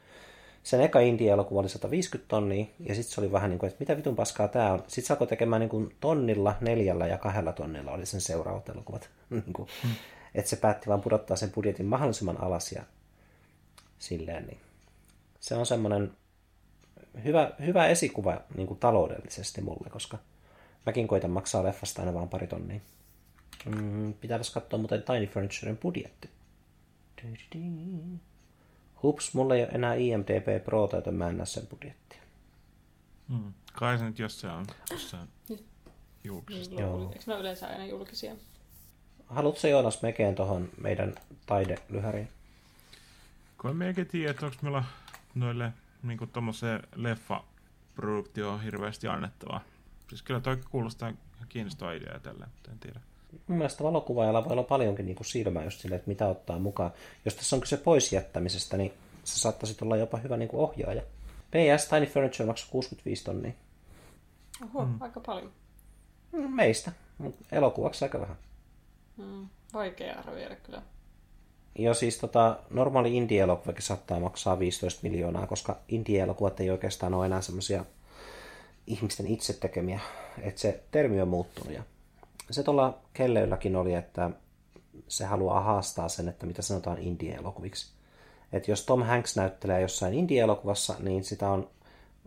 sen 0.66 0.80
eka 0.80 1.00
India-elokuva 1.00 1.60
oli 1.60 1.68
150 1.68 2.28
tonnia, 2.28 2.66
ja 2.80 2.94
sitten 2.94 3.14
se 3.14 3.20
oli 3.20 3.32
vähän 3.32 3.50
niin 3.50 3.58
kuin, 3.58 3.68
että 3.68 3.80
mitä 3.80 3.96
vitun 3.96 4.16
paskaa 4.16 4.48
tämä 4.48 4.72
on. 4.72 4.78
Sitten 4.78 5.04
se 5.04 5.12
alkoi 5.12 5.26
tekemään 5.26 5.60
niin 5.60 5.68
kuin 5.68 5.96
tonnilla, 6.00 6.56
neljällä 6.60 7.06
ja 7.06 7.18
kahdella 7.18 7.52
tonnilla 7.52 7.90
oli 7.90 8.06
sen 8.06 8.20
seuraavat 8.20 8.68
elokuvat. 8.68 9.10
Niin 9.30 9.52
kuin, 9.52 9.68
hmm. 9.82 9.90
Että 10.34 10.50
se 10.50 10.56
päätti 10.56 10.86
vaan 10.86 11.00
pudottaa 11.00 11.36
sen 11.36 11.50
budjetin 11.50 11.86
mahdollisimman 11.86 12.40
alas 12.40 12.72
ja 12.72 12.82
silleen, 13.98 14.46
niin 14.46 14.60
se 15.40 15.54
on 15.54 15.66
semmoinen 15.66 16.12
hyvä, 17.24 17.50
hyvä 17.66 17.86
esikuva 17.86 18.40
niin 18.56 18.66
kuin 18.66 18.80
taloudellisesti 18.80 19.60
mulle, 19.60 19.90
koska 19.90 20.18
mäkin 20.86 21.08
koitan 21.08 21.30
maksaa 21.30 21.64
leffasta 21.64 22.02
aina 22.02 22.14
vaan 22.14 22.28
pari 22.28 22.46
tonnia. 22.46 22.80
Mm, 23.64 24.14
pitäisi 24.14 24.52
katsoa 24.52 24.78
muuten 24.78 25.02
Tiny 25.02 25.26
Furnituren 25.26 25.78
budjetti. 25.78 26.30
Hups, 29.02 29.34
mulla 29.34 29.54
ei 29.54 29.62
ole 29.62 29.70
enää 29.72 29.94
IMDB 29.94 30.64
Pro, 30.64 30.88
joten 30.92 31.14
mä 31.14 31.28
en 31.28 31.36
näe 31.36 31.46
sen 31.46 31.66
budjettia. 31.66 32.22
Hmm. 33.28 33.52
Kai 33.72 33.98
se 33.98 34.04
nyt 34.04 34.18
jossain 34.18 34.54
on 34.54 34.66
jossain 34.90 35.28
julkisesta. 36.24 36.74
Niin, 36.74 36.82
Joo. 36.82 37.12
Eikö 37.12 37.24
ne 37.26 37.40
yleensä 37.40 37.68
aina 37.68 37.86
julkisia? 37.86 38.36
Haluatko 39.26 39.66
Joonas 39.66 40.02
mekeen 40.02 40.34
tuohon 40.34 40.68
meidän 40.80 41.14
taidelyhäriin? 41.46 42.28
Kun 43.58 43.70
en 43.70 43.82
eikä 43.82 44.04
tiedä, 44.04 44.30
että 44.30 44.46
onko 44.46 44.58
meillä 44.62 44.84
noille 45.34 45.72
niin 46.02 46.18
tuommoiseen 46.32 46.82
leffa-produktioon 46.94 48.62
hirveästi 48.62 49.08
annettavaa. 49.08 49.60
Siis 50.08 50.22
kyllä 50.22 50.40
toi 50.40 50.56
kuulostaa 50.70 51.12
kiinnostava 51.48 51.92
idea 51.92 52.20
tällä, 52.20 52.46
mutta 52.46 52.70
en 52.70 52.78
tiedä. 52.78 53.00
Mun 53.46 53.58
mielestä 53.58 53.84
valokuvaajalla 53.84 54.44
voi 54.44 54.52
olla 54.52 54.62
paljonkin 54.62 55.06
niin 55.06 55.16
kuin 55.16 55.26
silmää 55.26 55.64
just 55.64 55.80
sille, 55.80 55.96
että 55.96 56.08
mitä 56.08 56.28
ottaa 56.28 56.58
mukaan. 56.58 56.90
Jos 57.24 57.34
tässä 57.34 57.56
on 57.56 57.60
kyse 57.60 57.76
pois 57.76 58.12
jättämisestä, 58.12 58.76
niin 58.76 58.92
se 59.24 59.40
saattaisi 59.40 59.76
olla 59.82 59.96
jopa 59.96 60.18
hyvä 60.18 60.36
niin 60.36 60.48
kuin 60.48 60.60
ohjaaja. 60.60 61.02
PS 61.50 61.88
Tiny 61.88 62.06
Furniture 62.06 62.46
maksaa 62.46 62.68
65 62.70 63.24
tonnia. 63.24 63.52
Oho, 64.64 64.84
mm. 64.84 65.02
aika 65.02 65.20
paljon. 65.20 65.52
Mm, 66.32 66.54
meistä, 66.54 66.92
mutta 67.18 67.44
elokuvaksi 67.52 68.04
aika 68.04 68.20
vähän. 68.20 68.36
Mm, 69.16 69.48
vaikea 69.74 70.18
arvioida 70.18 70.56
kyllä. 70.56 70.82
Ja 71.78 71.94
siis 71.94 72.18
tota, 72.18 72.58
normaali 72.70 73.16
indie-elokuvakin 73.16 73.82
saattaa 73.82 74.20
maksaa 74.20 74.58
15 74.58 75.00
miljoonaa, 75.02 75.46
koska 75.46 75.78
indie-elokuvat 75.88 76.60
ei 76.60 76.70
oikeastaan 76.70 77.14
ole 77.14 77.26
enää 77.26 77.40
semmoisia 77.40 77.84
ihmisten 78.86 79.26
itse 79.26 79.52
tekemiä. 79.52 80.00
Että 80.42 80.60
se 80.60 80.84
termi 80.90 81.20
on 81.20 81.28
muuttunut. 81.28 81.72
Ja 81.72 81.82
se 82.50 82.62
tuolla 82.62 82.98
Kelleylläkin 83.12 83.76
oli, 83.76 83.94
että 83.94 84.30
se 85.08 85.24
haluaa 85.24 85.60
haastaa 85.60 86.08
sen, 86.08 86.28
että 86.28 86.46
mitä 86.46 86.62
sanotaan 86.62 86.98
indie-elokuviksi. 86.98 87.92
Että 88.52 88.70
jos 88.70 88.86
Tom 88.86 89.02
Hanks 89.02 89.36
näyttelee 89.36 89.80
jossain 89.80 90.14
indie-elokuvassa, 90.14 90.94
niin 90.98 91.24
sitä 91.24 91.50
on 91.50 91.70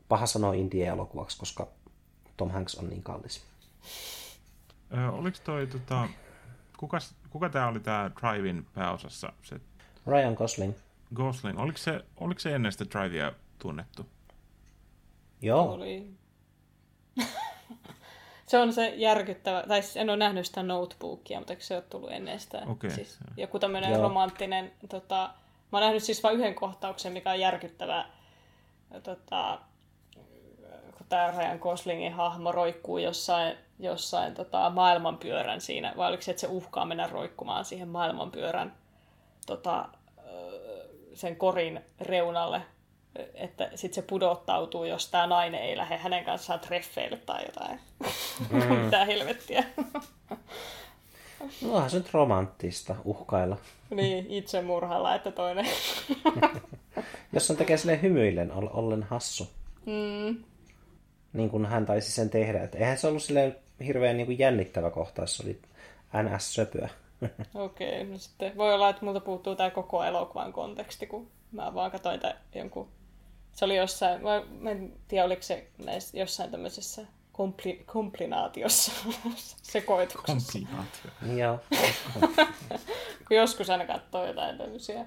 paha 0.10 0.26
sanoa 0.26 0.54
indie-elokuvaksi, 0.54 1.40
koska 1.40 1.68
Tom 2.38 2.52
Hanks 2.52 2.76
on 2.76 2.90
niin 2.90 3.04
kallis. 3.04 3.46
Ö, 4.98 5.12
oliko 5.12 5.38
toi 5.44 5.68
tota, 5.68 6.08
kuka, 6.78 6.98
kuka 7.30 7.50
tämä 7.50 7.68
oli 7.68 7.80
tämä 7.80 8.12
Drivein 8.22 8.66
pääosassa? 8.74 9.34
Se... 9.44 9.60
Ryan 10.08 10.34
Gosling. 10.34 10.74
Gosling. 11.16 11.60
Oliko 11.60 11.78
se, 11.78 12.06
oliko 12.18 12.40
se 12.40 12.56
ennen 12.56 12.72
sitä 12.72 12.86
Drivea 12.86 13.32
tunnettu? 13.60 14.06
Joo. 15.42 15.74
Oli. 15.74 16.14
Se 18.50 18.58
on 18.58 18.74
se 18.74 18.88
järkyttävä, 18.96 19.64
tai 19.68 19.82
siis 19.82 19.98
en 19.98 20.10
ole 20.10 20.18
nähnyt 20.18 20.46
sitä 20.46 20.64
notebookia, 20.64 21.40
mutta 21.40 21.54
se 21.60 21.76
ole 21.76 21.84
tullut 21.90 22.12
ennen 22.12 22.40
sitä. 22.40 22.62
Okay. 22.68 22.90
Siis 22.90 23.20
joku 23.38 23.60
tämmöinen 23.60 24.00
romanttinen, 24.00 24.72
tota, 24.90 25.30
mä 25.72 25.78
oon 25.78 25.82
nähnyt 25.82 26.04
siis 26.04 26.24
vain 26.24 26.38
yhden 26.38 26.56
kohtauksen, 26.56 27.14
mikä 27.14 27.32
on 27.32 27.40
järkyttävä, 27.40 28.06
tota, 29.04 29.60
kun 30.98 31.06
tämä 31.10 31.34
Ryan 31.38 31.60
Goslingin 31.60 32.14
hahmo 32.14 32.52
roikkuu 32.52 32.98
jossain, 32.98 33.58
jossain 33.80 34.34
tota, 34.34 34.70
maailmanpyörän 34.70 35.62
siinä, 35.62 35.94
vai 35.98 36.10
oliko 36.10 36.24
se, 36.24 36.32
että 36.32 36.42
se 36.42 36.48
uhkaa 36.48 36.86
mennä 36.86 37.08
roikkumaan 37.08 37.66
siihen 37.66 37.88
maailmanpyörän 37.88 38.74
tota, 39.46 39.90
sen 41.14 41.36
korin 41.36 41.82
reunalle, 42.02 42.62
että 43.34 43.70
sitten 43.76 44.04
se 44.04 44.08
pudottautuu, 44.08 44.86
jos 44.86 45.12
tämä 45.12 45.28
nainen 45.28 45.62
ei 45.62 45.78
lähde 45.78 45.98
hänen 45.98 46.26
kanssaan 46.26 46.60
treffeille 46.60 47.18
tai 47.18 47.46
jotain. 47.46 47.80
Mm. 48.50 48.74
Mitä 48.74 49.06
helvettiä. 49.06 49.64
No 51.62 51.74
onhan 51.74 51.90
se 51.90 51.98
nyt 51.98 52.14
romanttista 52.14 52.96
uhkailla. 53.06 53.58
niin, 53.90 54.26
itsemurhalla, 54.30 55.16
että 55.16 55.32
toinen. 55.32 55.66
Jos 57.34 57.52
on 57.52 57.58
tekee 57.58 57.78
sille 57.78 58.02
hymyillen, 58.02 58.52
ollen 58.52 59.04
hassu. 59.04 59.50
Mm. 59.86 60.44
Niin 61.34 61.50
kuin 61.50 61.66
hän 61.66 61.86
taisi 61.86 62.12
sen 62.12 62.30
tehdä. 62.30 62.64
Et 62.64 62.76
eihän 62.76 62.98
se 62.98 63.08
ollut 63.08 63.24
silleen 63.24 63.56
hirveän 63.86 64.18
niin 64.18 64.26
kuin 64.26 64.40
jännittävä 64.40 64.90
kohtaus, 64.90 65.38
se 65.38 65.44
oli 65.44 65.60
NS-söpöä. 66.24 66.90
Okei, 67.54 68.02
okay, 68.02 68.12
no 68.12 68.18
sitten 68.18 68.58
voi 68.58 68.74
olla, 68.74 68.90
että 68.90 69.06
multa 69.06 69.20
puuttuu 69.20 69.56
tämä 69.56 69.70
koko 69.70 70.04
elokuvan 70.04 70.54
konteksti, 70.54 71.08
kun 71.08 71.32
mä 71.52 71.74
vaan 71.74 71.92
katsoin 71.92 72.20
tämän 72.20 72.38
jonkun... 72.56 72.88
Se 73.60 73.66
oli 73.66 73.78
jossain, 73.78 74.24
mä, 74.24 74.44
mä 74.60 74.72
en 74.72 74.94
tiedä 75.08 75.26
oliko 75.26 75.42
se 75.42 75.68
näissä, 75.86 76.20
jossain 76.20 76.52
tämmöisessä 76.52 77.06
kompli, 77.32 77.84
komplinaatiossa, 77.86 78.92
sekoituksessa. 79.62 80.60
Komplinaatio. 80.60 81.38
Joo. 81.38 81.60
kun 83.28 83.38
joskus 83.38 83.70
aina 83.70 83.86
katsoo 83.86 84.28
jotain 84.28 84.58
tämmöisiä, 84.58 85.06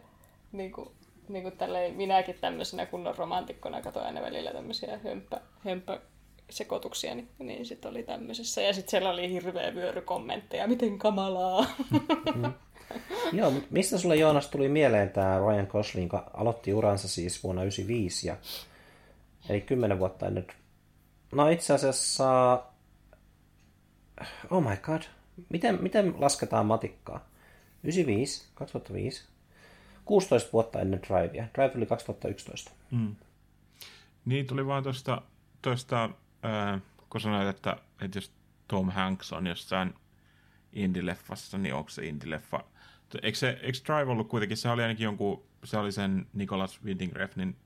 niin 0.52 0.72
kuin, 0.72 0.88
niin 1.28 1.42
kuin 1.42 1.56
tälleen, 1.56 1.94
minäkin 1.94 2.38
tämmöisenä 2.40 2.86
kunnon 2.86 3.16
romantikkona 3.16 3.82
katsoin 3.82 4.06
aina 4.06 4.22
välillä 4.22 4.52
tämmöisiä 4.52 5.00
hömpä, 5.04 5.40
hömpä 5.64 6.00
sekoituksia, 6.50 7.14
niin, 7.14 7.28
niin 7.38 7.66
sitten 7.66 7.90
oli 7.90 8.02
tämmöisessä. 8.02 8.62
Ja 8.62 8.72
sitten 8.72 8.90
siellä 8.90 9.10
oli 9.10 9.30
hirveä 9.30 9.74
vyöry 9.74 10.00
kommentteja, 10.00 10.68
miten 10.68 10.98
kamalaa. 10.98 11.66
Mm. 12.34 12.52
Joo, 13.32 13.50
mutta 13.50 13.68
mistä 13.70 13.98
sulle 13.98 14.16
Joonas 14.16 14.48
tuli 14.48 14.68
mieleen 14.68 15.10
tämä 15.10 15.38
Ryan 15.38 15.66
Gosling, 15.70 16.06
joka 16.06 16.30
aloitti 16.34 16.74
uransa 16.74 17.08
siis 17.08 17.42
vuonna 17.42 17.62
1995, 17.62 18.28
ja, 18.28 18.36
eli 19.48 19.60
kymmenen 19.60 19.98
vuotta 19.98 20.26
ennen. 20.26 20.46
No 21.32 21.48
itse 21.48 21.74
asiassa, 21.74 22.62
oh 24.50 24.62
my 24.62 24.76
god, 24.76 25.02
miten, 25.48 25.82
miten 25.82 26.14
lasketaan 26.18 26.66
matikkaa? 26.66 27.26
95, 27.84 28.48
2005, 28.54 29.24
16 30.04 30.52
vuotta 30.52 30.80
ennen 30.80 31.00
Drivea. 31.02 31.46
Drive 31.54 31.72
oli 31.76 31.86
2011. 31.86 32.70
Mm. 32.90 33.16
Niin, 34.24 34.46
tuli 34.46 34.66
vaan 34.66 34.82
tuosta, 34.82 35.22
tuosta 35.62 36.04
äh, 36.44 36.82
kun 37.10 37.20
sanoit, 37.20 37.48
että, 37.48 37.76
että 38.00 38.18
jos 38.18 38.32
Tom 38.68 38.90
Hanks 38.90 39.32
on 39.32 39.46
jossain 39.46 39.94
indie-leffassa, 40.72 41.58
niin 41.58 41.74
onko 41.74 41.90
se 41.90 42.02
indie-leffa? 43.18 43.26
Eikö, 43.26 43.38
se, 43.38 43.58
eikö 43.62 43.78
Drive 43.86 44.10
ollut 44.10 44.28
kuitenkin, 44.28 44.56
se 44.56 44.68
oli 44.68 44.82
ainakin 44.82 45.04
jonkun, 45.04 45.42
se 45.64 45.78
oli 45.78 45.92
sen 45.92 46.26
Nicholas 46.32 46.84
Winding 46.84 47.12
Refnin 47.12 47.56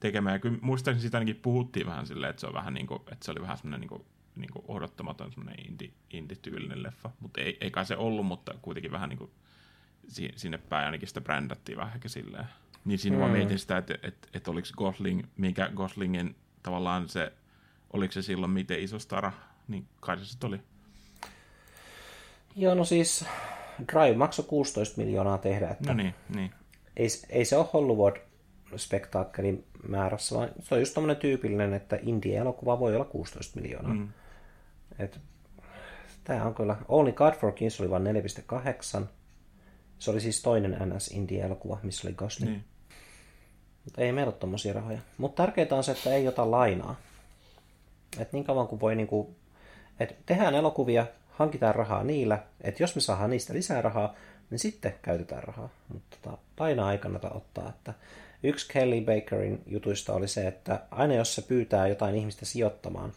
tekemä, 0.00 0.32
ja 0.32 0.38
kyllä 0.38 0.58
muistaakseni 0.60 1.00
siitä 1.00 1.18
ainakin 1.18 1.42
puhuttiin 1.42 1.86
vähän 1.86 2.06
silleen, 2.06 2.30
että 2.30 2.40
se, 2.40 2.46
on 2.46 2.54
vähän 2.54 2.74
niin 2.74 2.86
kuin, 2.86 3.00
että 3.12 3.24
se 3.24 3.30
oli 3.30 3.42
vähän 3.42 3.56
semmoinen 3.56 3.80
niin 3.80 3.88
kuin, 3.88 4.04
niin 4.36 4.52
kuin 4.52 4.64
odottamaton 4.68 5.32
semmoinen 5.32 5.66
indie, 5.68 5.90
indie-tyylinen 6.10 6.82
leffa, 6.82 7.10
mutta 7.20 7.40
ei, 7.40 7.58
ei 7.60 7.70
kai 7.70 7.86
se 7.86 7.96
ollut, 7.96 8.26
mutta 8.26 8.54
kuitenkin 8.62 8.92
vähän 8.92 9.08
niin 9.08 9.18
kuin 9.18 9.30
sinne 10.36 10.58
päin 10.58 10.84
ainakin 10.84 11.08
sitä 11.08 11.20
brändättiin 11.20 11.78
vähän 11.78 11.94
ehkä 11.94 12.08
silleen. 12.08 12.46
Niin 12.84 12.98
siinä 12.98 13.16
mm. 13.16 13.20
vaan 13.20 13.32
mietin 13.32 13.58
sitä, 13.58 13.78
että, 13.78 13.94
että, 14.02 14.28
että 14.34 14.50
oliko 14.50 14.68
Gosling, 14.76 15.22
mikä 15.36 15.70
Goslingin 15.74 16.36
tavallaan 16.62 17.08
se 17.08 17.32
oliko 17.92 18.12
se 18.12 18.22
silloin 18.22 18.52
miten 18.52 18.80
iso 18.80 18.98
stara, 18.98 19.32
niin 19.68 19.88
kai 20.00 20.18
se 20.18 20.24
sitten 20.24 20.48
oli. 20.48 20.60
Joo, 22.56 22.74
no 22.74 22.84
siis 22.84 23.26
Drive 23.92 24.16
maksoi 24.16 24.44
16 24.48 25.00
miljoonaa 25.00 25.38
tehdä. 25.38 25.68
Että 25.68 25.88
no 25.88 25.94
niin, 25.94 26.14
niin. 26.34 26.50
Ei, 26.96 27.08
ei 27.28 27.44
se 27.44 27.56
ole 27.56 27.66
Hollywood 27.72 28.16
spektaakkelin 28.76 29.64
määrässä, 29.88 30.34
vaan 30.34 30.48
se 30.60 30.74
on 30.74 30.80
just 30.80 30.94
tämmöinen 30.94 31.16
tyypillinen, 31.16 31.74
että 31.74 31.98
indie-elokuva 32.02 32.80
voi 32.80 32.94
olla 32.94 33.04
16 33.04 33.60
miljoonaa. 33.60 33.94
Mm. 33.94 34.08
Et, 34.98 35.20
tämä 36.24 36.44
on 36.44 36.54
kyllä, 36.54 36.76
Only 36.88 37.12
God 37.12 37.32
for 37.34 37.52
Kings 37.52 37.80
oli 37.80 37.90
vain 37.90 38.04
4,8. 39.00 39.06
Se 39.98 40.10
oli 40.10 40.20
siis 40.20 40.42
toinen 40.42 40.76
NS 40.88 41.08
indie-elokuva, 41.08 41.78
missä 41.82 42.08
oli 42.08 42.14
Gosling. 42.14 42.50
Niin. 42.50 42.64
Mutta 43.84 44.00
ei 44.00 44.12
meillä 44.12 44.30
ole 44.30 44.38
tommosia 44.38 44.72
rahoja. 44.72 44.98
Mutta 45.18 45.42
tärkeintä 45.42 45.76
on 45.76 45.84
se, 45.84 45.92
että 45.92 46.14
ei 46.14 46.28
ota 46.28 46.50
lainaa. 46.50 46.96
Et 48.18 48.32
niin 48.32 48.44
kauan 48.44 48.68
kuin 48.68 48.80
voi, 48.80 48.96
niin 48.96 49.06
kuin, 49.06 49.36
että 50.00 50.14
tehdään 50.26 50.54
elokuvia, 50.54 51.06
hankitaan 51.32 51.74
rahaa 51.74 52.04
niillä, 52.04 52.38
että 52.60 52.82
jos 52.82 52.94
me 52.94 53.00
saadaan 53.00 53.30
niistä 53.30 53.54
lisää 53.54 53.82
rahaa, 53.82 54.14
niin 54.50 54.58
sitten 54.58 54.94
käytetään 55.02 55.42
rahaa. 55.42 55.68
Mutta 55.88 56.16
tota, 56.22 56.38
lainaa 56.58 56.92
ei 56.92 56.98
kannata 56.98 57.30
ottaa. 57.30 57.68
Että 57.68 57.94
yksi 58.42 58.68
Kelly 58.72 59.00
Bakerin 59.00 59.62
jutuista 59.66 60.12
oli 60.12 60.28
se, 60.28 60.46
että 60.46 60.80
aina 60.90 61.14
jos 61.14 61.34
se 61.34 61.42
pyytää 61.42 61.86
jotain 61.86 62.14
ihmistä 62.14 62.44
sijoittamaan 62.44 63.12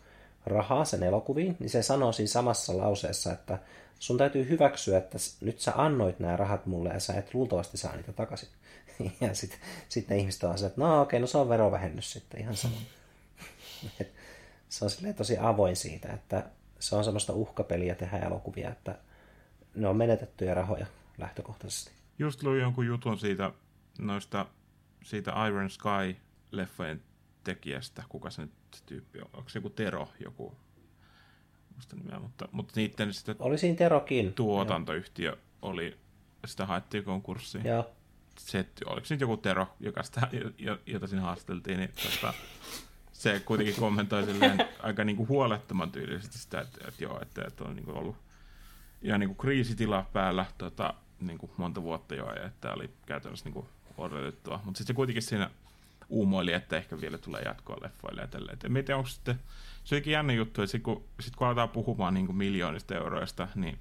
rahaa 0.45 0.85
sen 0.85 1.03
elokuviin, 1.03 1.57
niin 1.59 1.69
se 1.69 1.81
sanoo 1.81 2.11
siinä 2.11 2.27
samassa 2.27 2.77
lauseessa, 2.77 3.33
että 3.33 3.59
sun 3.99 4.17
täytyy 4.17 4.49
hyväksyä, 4.49 4.97
että 4.97 5.17
nyt 5.41 5.59
sä 5.59 5.73
annoit 5.75 6.19
nämä 6.19 6.37
rahat 6.37 6.65
mulle 6.65 6.89
ja 6.89 6.99
sä 6.99 7.13
et 7.13 7.33
luultavasti 7.33 7.77
saa 7.77 7.95
niitä 7.95 8.13
takaisin. 8.13 8.49
Ja 9.21 9.33
sitten 9.33 9.59
sit 9.89 10.09
ne 10.09 10.17
ihmiset 10.17 10.43
on 10.43 10.57
se, 10.57 10.65
että 10.65 10.81
no 10.81 11.01
okei, 11.01 11.19
no 11.19 11.27
se 11.27 11.37
on 11.37 11.49
verovähennys 11.49 12.11
sitten 12.11 12.41
ihan 12.41 12.55
sama. 12.55 12.75
se 14.69 14.85
on 14.85 14.89
silleen 14.89 15.15
tosi 15.15 15.37
avoin 15.37 15.75
siitä, 15.75 16.13
että 16.13 16.43
se 16.79 16.95
on 16.95 17.03
semmoista 17.03 17.33
uhkapeliä 17.33 17.95
tehdä 17.95 18.17
elokuvia, 18.17 18.69
että 18.69 18.97
ne 19.75 19.87
on 19.87 19.97
menetettyjä 19.97 20.53
rahoja 20.53 20.85
lähtökohtaisesti. 21.17 21.91
Just 22.19 22.43
luin 22.43 22.61
jonkun 22.61 22.85
jutun 22.85 23.19
siitä, 23.19 23.51
noista, 23.99 24.45
siitä 25.03 25.33
Iron 25.47 25.69
Sky 25.69 26.15
leffojen 26.51 27.01
tekijästä, 27.43 28.03
kuka 28.09 28.29
se 28.29 28.41
nyt 28.41 28.51
tyyppi 28.85 29.21
on, 29.21 29.29
onko 29.33 29.49
se 29.49 29.59
joku 29.59 29.69
Tero 29.69 30.07
joku, 30.19 30.55
muista 31.73 31.95
nimeä, 31.95 32.19
mutta, 32.19 32.49
mutta 32.51 32.73
niiden 32.75 33.13
sitten 33.13 33.35
Oli 33.39 33.57
siinä 33.57 33.77
Terokin. 33.77 34.33
tuotantoyhtiö 34.33 35.37
oli, 35.61 35.97
sitä 36.45 36.65
haettiin 36.65 37.03
konkurssiin. 37.03 37.65
Joo. 37.65 37.91
Se, 38.39 38.65
oliko 38.85 39.05
se 39.05 39.13
nyt 39.13 39.21
joku 39.21 39.37
Tero, 39.37 39.67
joka 39.79 40.03
sitä, 40.03 40.27
jo- 40.57 40.77
jota 40.85 41.07
siinä 41.07 41.21
haasteltiin, 41.21 41.77
niin 41.77 41.91
tota, 42.03 42.33
se 43.15 43.39
kuitenkin 43.39 43.75
kommentoi 43.75 44.25
silleen 44.25 44.67
aika 44.83 45.03
niinku 45.03 45.27
huolettoman 45.27 45.91
tyylisesti 45.91 46.37
sitä, 46.37 46.61
että, 46.61 46.87
että 46.87 47.03
joo, 47.03 47.19
että, 47.21 47.43
että 47.47 47.63
on 47.63 47.75
niinku 47.75 47.91
ollut 47.91 48.15
ihan 49.01 49.19
niinku 49.19 49.35
kriisitila 49.35 50.05
päällä 50.13 50.45
tota, 50.57 50.93
niinku 51.21 51.51
monta 51.57 51.83
vuotta 51.83 52.15
jo, 52.15 52.33
ja 52.33 52.45
että 52.45 52.73
oli 52.73 52.89
käytännössä 53.05 53.45
niinku 53.45 53.69
odotettua. 53.97 54.61
Mutta 54.65 54.77
sitten 54.77 54.93
se 54.93 54.95
kuitenkin 54.95 55.23
siinä 55.23 55.49
uumoili, 56.09 56.53
että 56.53 56.77
ehkä 56.77 57.01
vielä 57.01 57.17
tulee 57.17 57.41
jatkoa 57.41 57.77
leffoille 57.81 58.21
ja 58.21 58.27
tälleen. 58.27 58.57
En 58.63 58.73
tiedä, 58.73 58.97
onko 58.97 59.09
sitten, 59.09 59.39
se 59.83 59.95
olikin 59.95 60.13
jännä 60.13 60.33
juttu, 60.33 60.61
että 60.61 60.71
sit 60.71 60.83
kun, 60.83 61.03
sit 61.19 61.35
kun 61.35 61.47
aletaan 61.47 61.69
puhumaan 61.69 62.13
niinku 62.13 62.33
miljoonista 62.33 62.95
euroista, 62.95 63.47
niin 63.55 63.79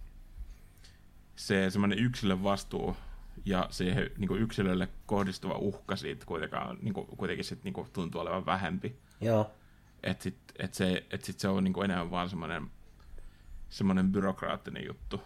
se 1.36 1.70
semmoinen 1.70 1.98
yksilön 1.98 2.42
vastuu 2.42 2.96
ja 3.44 3.68
siihen 3.70 4.10
niin 4.18 4.28
kuin 4.28 4.42
yksilölle 4.42 4.88
kohdistuva 5.06 5.54
uhka 5.58 5.96
siitä 5.96 6.26
kuitenkaan, 6.26 6.78
niin 6.82 6.94
kuin, 6.94 7.06
kuitenkin 7.06 7.44
sit, 7.44 7.64
niin 7.64 7.74
kuin, 7.74 7.88
tuntuu 7.92 8.20
olevan 8.20 8.46
vähempi. 8.46 8.96
Joo. 9.20 9.50
Että 10.02 10.22
sit, 10.22 10.36
et 10.58 10.74
se, 10.74 11.06
et 11.10 11.24
sit 11.24 11.40
se 11.40 11.48
on 11.48 11.64
niin 11.64 11.72
kuin 11.72 11.84
enemmän 11.84 12.10
vaan 12.10 12.28
semmoinen, 12.28 12.70
semmoinen 13.68 14.12
byrokraattinen 14.12 14.86
juttu. 14.86 15.22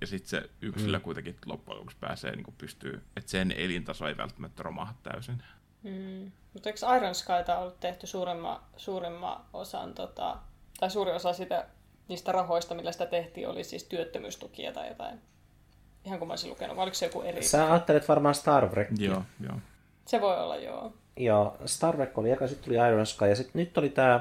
Ja 0.00 0.06
sitten 0.06 0.30
se 0.30 0.50
yksilö 0.60 0.98
mm. 0.98 1.02
kuitenkin 1.02 1.36
loppujen 1.46 1.78
lopuksi 1.78 1.96
pääsee 2.00 2.36
niin 2.36 2.44
kuin 2.44 2.54
pystyy, 2.58 3.02
että 3.16 3.30
sen 3.30 3.52
elintaso 3.52 4.08
ei 4.08 4.16
välttämättä 4.16 4.62
romahda 4.62 4.94
täysin. 5.02 5.42
Mm. 5.82 6.32
Mutta 6.52 6.68
eikö 6.68 6.96
Iron 6.96 7.14
Skyta 7.14 7.58
ollut 7.58 7.80
tehty 7.80 8.06
suurimman, 8.06 8.60
suurimman 8.76 9.44
osan, 9.52 9.94
tota, 9.94 10.38
tai 10.80 10.90
suuri 10.90 11.12
osa 11.12 11.32
sitä, 11.32 11.66
niistä 12.08 12.32
rahoista, 12.32 12.74
millä 12.74 12.92
sitä 12.92 13.06
tehtiin, 13.06 13.48
oli 13.48 13.64
siis 13.64 13.84
työttömyystukia 13.84 14.72
tai 14.72 14.88
jotain? 14.88 15.20
Ihan 16.04 16.18
kun 16.18 16.28
mä 16.28 16.32
olisin 16.32 16.50
lukenut, 16.50 16.76
vai 16.76 16.82
oliko 16.82 16.94
se 16.94 17.06
joku 17.06 17.22
eri? 17.22 17.42
Sä 17.42 17.72
ajattelet 17.72 18.08
varmaan 18.08 18.34
Star 18.34 18.68
Trek. 18.68 18.88
Joo, 18.98 19.22
joo. 19.40 19.56
Se 20.06 20.20
voi 20.20 20.36
olla, 20.36 20.56
joo. 20.56 20.92
Joo, 21.16 21.56
Star 21.66 21.96
Trek 21.96 22.18
oli 22.18 22.30
eka, 22.30 22.46
sitten 22.46 22.64
tuli 22.64 22.88
Iron 22.88 23.06
Sky, 23.06 23.24
ja 23.24 23.36
sitten 23.36 23.60
nyt 23.60 23.78
oli 23.78 23.88
tämä 23.88 24.20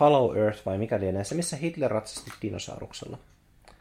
Hollow 0.00 0.36
Earth, 0.36 0.66
vai 0.66 0.78
mikä 0.78 1.00
lienee, 1.00 1.24
se 1.24 1.34
missä 1.34 1.56
Hitler 1.56 1.90
ratsasti 1.90 2.30
dinosauruksella. 2.42 3.18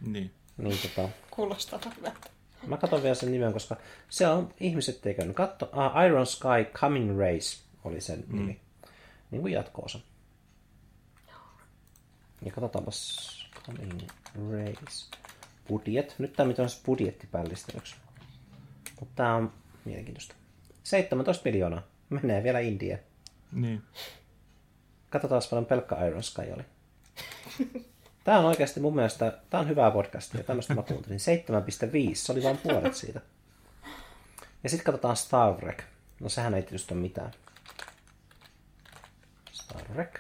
Niin. 0.02 0.32
Niin 0.58 0.78
tota, 0.82 1.10
Kuulostaa 1.32 1.80
hyvältä. 1.98 2.30
mä 2.68 2.78
katson 2.78 3.04
vielä 3.04 3.16
sen 3.16 3.32
nimen, 3.32 3.54
koska 3.54 3.76
se 4.10 4.28
on 4.28 4.54
ihmiset 4.60 5.02
tekemään. 5.02 5.34
Katso, 5.34 5.70
ah, 5.72 6.06
Iron 6.06 6.26
Sky 6.28 6.66
Coming 6.74 7.20
Race 7.20 7.58
oli 7.84 8.02
sen 8.02 8.24
mm. 8.28 8.38
nimi. 8.38 8.60
Niin 9.32 9.42
kuin 9.42 9.54
jatko-osa. 9.54 10.00
Ja 12.42 12.52
katsotaanpas 12.52 13.30
Coming 13.66 14.02
Race. 14.52 15.18
Budjet. 15.70 16.16
Nyt 16.18 16.34
tämä 16.34 16.50
on 16.50 16.70
budjettipällistelykset. 16.86 17.98
Mutta 19.00 19.16
tämä 19.16 19.36
on 19.36 19.54
mielenkiintoista. 19.86 20.36
17 20.84 21.50
miljoonaa. 21.50 21.82
Menee 22.10 22.44
vielä 22.44 22.60
Indiaan. 22.60 23.00
niin. 23.52 23.82
Katsotaan 25.10 25.42
paljon 25.50 25.66
pelkkä 25.66 26.06
Iron 26.06 26.24
Sky 26.24 26.42
oli. 26.54 26.64
Tämä 28.24 28.40
on 28.40 28.46
oikeasti 28.46 28.80
mun 28.80 28.96
mielestä, 28.96 29.38
tämä 29.50 29.62
on 29.62 29.70
hyvää 29.70 29.92
podcastia, 29.92 30.44
tämmöistä 30.44 30.74
mä 30.74 30.84
kuuntelin. 30.84 31.20
7,5, 32.10 32.16
se 32.16 32.32
oli 32.32 32.44
vain 32.44 32.58
puolet 32.58 32.96
siitä. 32.96 33.22
Ja 34.64 34.70
sitten 34.70 34.86
katsotaan 34.86 35.16
Star 35.16 35.54
Trek. 35.56 35.84
No 36.20 36.30
sehän 36.30 36.54
ei 36.54 36.62
tietysti 36.62 36.94
ole 36.94 37.02
mitään. 37.02 37.32
Star 39.52 39.82
Trek. 39.82 40.20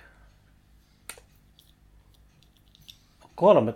Kolme. 3.36 3.74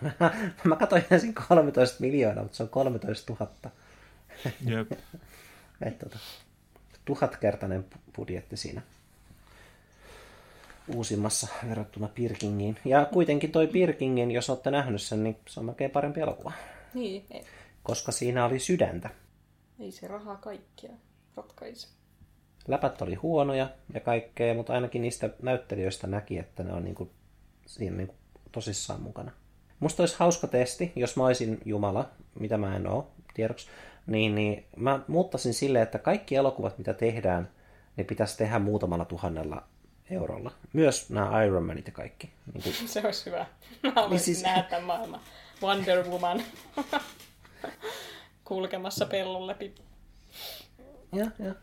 mä 0.64 0.76
katsoin 0.76 1.04
ensin 1.10 1.34
13 1.34 2.00
miljoonaa, 2.00 2.42
mutta 2.42 2.56
se 2.56 2.62
on 2.62 2.68
13 2.68 3.32
000. 3.40 3.52
Jep. 4.64 4.92
Et, 5.86 5.98
tota, 5.98 6.18
tuhatkertainen 7.04 7.84
budjetti 8.16 8.56
siinä 8.56 8.82
uusimmassa 10.88 11.48
verrattuna 11.68 12.08
Pirkingiin. 12.08 12.78
Ja 12.84 13.04
kuitenkin 13.04 13.52
toi 13.52 13.66
Pirkingin, 13.66 14.30
jos 14.30 14.50
olette 14.50 14.70
nähnyt 14.70 15.02
sen, 15.02 15.24
niin 15.24 15.36
se 15.48 15.60
on 15.60 15.66
melkein 15.66 15.90
parempi 15.90 16.20
elokuva. 16.20 16.52
Niin, 16.94 17.24
ei, 17.30 17.44
Koska 17.82 18.12
siinä 18.12 18.44
oli 18.44 18.58
sydäntä. 18.58 19.10
ei 19.80 19.92
se 19.92 20.08
rahaa 20.08 20.36
kaikkia 20.36 20.92
ratkaise. 21.36 21.88
Läpät 22.68 23.02
oli 23.02 23.14
huonoja 23.14 23.68
ja 23.94 24.00
kaikkea, 24.00 24.54
mutta 24.54 24.72
ainakin 24.72 25.02
niistä 25.02 25.30
näyttelijöistä 25.42 26.06
näki, 26.06 26.38
että 26.38 26.62
ne 26.62 26.72
on 26.72 26.84
niinku, 26.84 27.10
siinä 27.66 27.96
niinku 27.96 28.14
tosissaan 28.52 29.00
mukana. 29.00 29.32
Musta 29.82 30.02
olisi 30.02 30.16
hauska 30.18 30.46
testi, 30.46 30.92
jos 30.96 31.16
mä 31.16 31.24
olisin 31.26 31.60
Jumala, 31.64 32.10
mitä 32.40 32.58
mä 32.58 32.76
en 32.76 32.86
oo, 32.86 33.10
tiedoksi, 33.34 33.66
niin, 34.06 34.34
niin 34.34 34.64
mä 34.76 35.00
muuttaisin 35.08 35.54
silleen, 35.54 35.82
että 35.82 35.98
kaikki 35.98 36.34
elokuvat, 36.34 36.78
mitä 36.78 36.94
tehdään, 36.94 37.48
niin 37.96 38.06
pitäisi 38.06 38.36
tehdä 38.38 38.58
muutamalla 38.58 39.04
tuhannella 39.04 39.62
eurolla. 40.10 40.50
Myös 40.72 41.10
nämä 41.10 41.42
Iron 41.44 41.62
Manit 41.66 41.86
ja 41.86 41.92
kaikki. 41.92 42.32
Niin 42.54 42.62
kuin, 42.62 42.74
Se 42.88 43.00
olisi 43.04 43.26
hyvä. 43.26 43.46
Mä 43.82 43.92
haluaisin 43.96 44.18
siis- 44.24 44.36
siis... 44.38 44.42
nähdä 44.42 44.62
tämän 44.62 44.84
maailman. 44.84 45.20
Wonder 45.62 46.08
Woman 46.08 46.42
kulkemassa 48.44 49.06
pellon 49.06 49.46
läpi. 49.46 49.74
ja, 51.12 51.26
ja. 51.38 51.54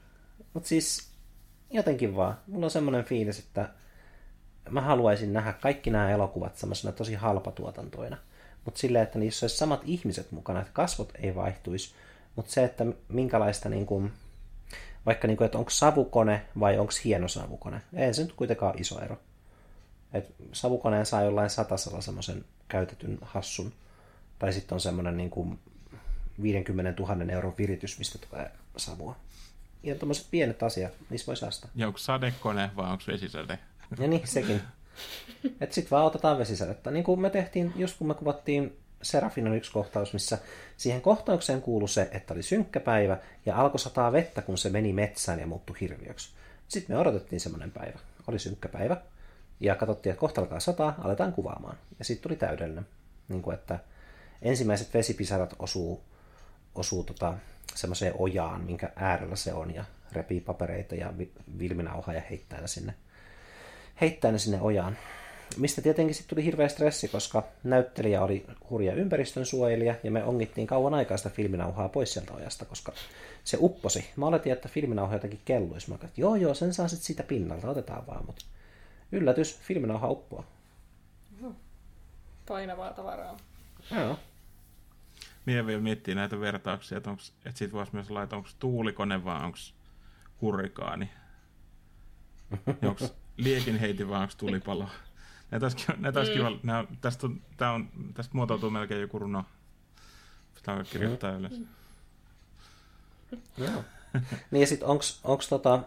Mutta 0.54 0.70
siis 0.70 1.10
jotenkin 1.72 2.16
vaan. 2.16 2.38
Mulla 2.48 2.66
on 2.66 2.72
semmoinen 2.72 3.06
fiilis, 3.06 3.40
että 3.40 3.70
mä 4.72 4.82
haluaisin 4.82 5.34
nähdä 5.34 5.54
kaikki 5.54 5.90
nämä 5.90 6.12
elokuvat 6.12 6.56
semmoisena 6.56 6.92
tosi 6.94 7.14
halpatuotantoina. 7.14 8.18
Mutta 8.66 8.80
silleen, 8.80 9.04
että 9.04 9.20
niissä 9.20 9.44
olisi 9.44 9.58
samat 9.58 9.82
ihmiset 9.86 10.32
mukana, 10.32 10.60
että 10.60 10.74
kasvot 10.74 11.14
ei 11.16 11.36
vaihtuisi. 11.36 11.94
Mutta 12.36 12.52
se, 12.52 12.64
että 12.64 12.86
minkälaista 13.10 13.70
niin 13.70 13.86
kuin, 13.86 14.14
vaikka 15.06 15.28
niin 15.28 15.38
kuin, 15.38 15.46
että 15.46 15.58
onko 15.58 15.70
savukone 15.70 16.46
vai 16.60 16.80
onko 16.80 16.94
hieno 17.04 17.28
savukone. 17.28 17.82
Ei 17.94 18.14
se 18.14 18.24
nyt 18.24 18.34
kuitenkaan 18.34 18.80
iso 18.80 19.02
ero. 19.02 19.18
Et 20.14 20.36
savukoneen 20.52 21.06
saa 21.06 21.24
jollain 21.24 21.50
satasella 21.50 22.02
semmoisen 22.02 22.46
käytetyn 22.68 23.18
hassun. 23.22 23.74
Tai 24.40 24.54
sitten 24.54 24.76
on 24.76 24.80
semmoinen 24.80 25.18
niin 25.18 25.30
kuin 25.30 25.60
50 26.42 27.02
000 27.02 27.32
euron 27.32 27.54
viritys, 27.58 28.00
mistä 28.00 28.28
tulee 28.30 28.52
savua. 28.78 29.16
Ja 29.84 29.96
tuommoiset 29.96 30.28
pienet 30.32 30.64
asiat, 30.64 30.94
niissä 31.10 31.28
voi 31.28 31.38
säästää. 31.38 31.70
Ja 31.76 31.88
onko 31.88 32.00
sadekone 32.00 32.72
vai 32.76 32.92
onko 32.92 33.04
vesisade? 33.08 33.60
Ja 34.00 34.08
niin, 34.08 34.28
sekin. 34.28 34.62
Että 35.62 35.76
sit 35.76 35.92
vaan 35.92 36.06
otetaan 36.06 36.38
vesisadetta. 36.38 36.92
Niin 36.92 37.04
kuin 37.04 37.20
me 37.20 37.30
tehtiin, 37.30 37.74
just 37.76 37.98
kun 37.98 38.08
me 38.08 38.14
kuvattiin 38.14 38.78
Serafinan 39.02 39.54
yksi 39.54 39.72
kohtaus, 39.72 40.14
missä 40.14 40.38
siihen 40.78 41.02
kohtaukseen 41.02 41.62
kuului 41.62 41.90
se, 41.90 42.10
että 42.12 42.34
oli 42.34 42.44
synkkä 42.44 42.80
päivä 42.80 43.18
ja 43.46 43.58
alkoi 43.58 43.80
sataa 43.80 44.12
vettä, 44.12 44.42
kun 44.42 44.58
se 44.58 44.70
meni 44.70 44.94
metsään 44.94 45.40
ja 45.40 45.48
muuttui 45.48 45.76
hirviöksi. 45.82 46.30
Sitten 46.68 46.96
me 46.96 47.00
odotettiin 47.00 47.40
semmoinen 47.40 47.72
päivä. 47.72 48.00
Oli 48.28 48.40
synkkä 48.40 48.70
päivä 48.70 48.98
ja 49.60 49.76
katsottiin, 49.76 50.12
että 50.12 50.20
kohta 50.20 50.42
alkaa 50.42 50.60
sataa, 50.60 50.96
aletaan 51.04 51.34
kuvaamaan. 51.34 51.78
Ja 52.00 52.06
sitten 52.06 52.24
tuli 52.24 52.36
täydellinen. 52.36 52.88
Niin 53.30 53.42
kuin, 53.42 53.54
että 53.54 53.80
ensimmäiset 54.42 54.94
vesipisarat 54.94 55.56
osuu, 55.60 56.04
osuu 56.76 57.04
tota, 57.04 57.34
semmoiseen 57.76 58.14
ojaan, 58.18 58.62
minkä 58.62 58.92
äärellä 58.96 59.36
se 59.36 59.54
on, 59.54 59.76
ja 59.76 59.86
repii 60.12 60.42
papereita 60.42 60.96
ja 60.96 61.18
vi- 61.18 61.32
vilminauhaa 61.60 62.16
ja 62.16 62.22
heittää 62.30 62.62
ne 62.62 62.68
sinne 62.68 62.94
heittää 64.02 64.32
ne 64.32 64.40
sinne 64.40 64.62
ojaan. 64.62 64.98
Mistä 65.58 65.82
tietenkin 65.82 66.16
sitten 66.16 66.36
tuli 66.36 66.46
hirveä 66.46 66.68
stressi, 66.68 67.08
koska 67.08 67.44
näyttelijä 67.64 68.22
oli 68.22 68.46
hurja 68.70 68.94
ympäristön 68.94 69.46
suojelija 69.46 69.96
ja 70.04 70.12
me 70.12 70.24
ongittiin 70.24 70.68
kauan 70.68 70.94
aikaa 70.94 71.18
sitä 71.18 71.30
filminauhaa 71.30 71.90
pois 71.90 72.14
sieltä 72.14 72.34
ojasta, 72.34 72.66
koska 72.66 72.94
se 73.44 73.58
upposi. 73.62 74.10
Mä 74.16 74.26
oletin, 74.26 74.54
että 74.54 74.70
filminauha 74.70 75.14
jotenkin 75.16 75.42
kelluisi. 75.46 75.90
Mä 75.90 75.96
että 75.96 76.22
joo 76.22 76.36
joo, 76.36 76.54
sen 76.54 76.74
saa 76.74 76.88
sitten 76.88 77.06
siitä 77.06 77.24
pinnalta, 77.24 77.70
otetaan 77.70 78.08
vaan, 78.08 78.26
mutta 78.26 78.46
yllätys, 79.12 79.60
filminauha 79.60 80.10
uppoaa. 80.10 80.44
Painavaa 82.48 82.94
tavaraa. 82.94 83.38
Joo. 83.92 84.20
Mie 85.46 85.66
vielä 85.66 85.82
miettii 85.82 86.16
näitä 86.16 86.40
vertauksia, 86.40 86.98
että, 86.98 87.10
onks, 87.10 87.34
että 87.46 87.58
siitä 87.58 87.74
voisi 87.74 87.94
myös 87.94 88.10
laittaa, 88.10 88.38
onko 88.38 88.50
tuulikone 88.60 89.24
vai 89.24 89.46
onko 89.46 89.58
hurrikaani. 90.42 91.10
Ja 92.82 92.90
onko 92.90 93.06
liekinheiti 93.44 94.10
vai 94.10 94.22
onko 94.22 94.34
tulipalo. 94.38 94.88
Näitä 95.52 95.66
olisi, 95.66 95.78
kiva- 95.78 95.98
näitä 95.98 96.20
olisi 96.20 96.34
kiva, 96.34 96.52
tästä, 97.02 97.28
on, 97.28 97.42
tää 97.58 97.72
on, 97.72 97.90
tästä 98.14 98.36
muotoutuu 98.36 98.70
melkein 98.70 99.02
joku 99.02 99.20
runo. 99.20 99.46
Pitää 100.56 100.76
alkaa 100.76 100.92
kirjoittaa 100.92 101.32
ylös. 101.32 101.62
Joo. 103.58 103.84
niin 104.52 104.62
ja 104.62 104.68
sitten 104.68 104.88
onks, 104.88 105.20
onks 105.24 105.50
tota, 105.50 105.80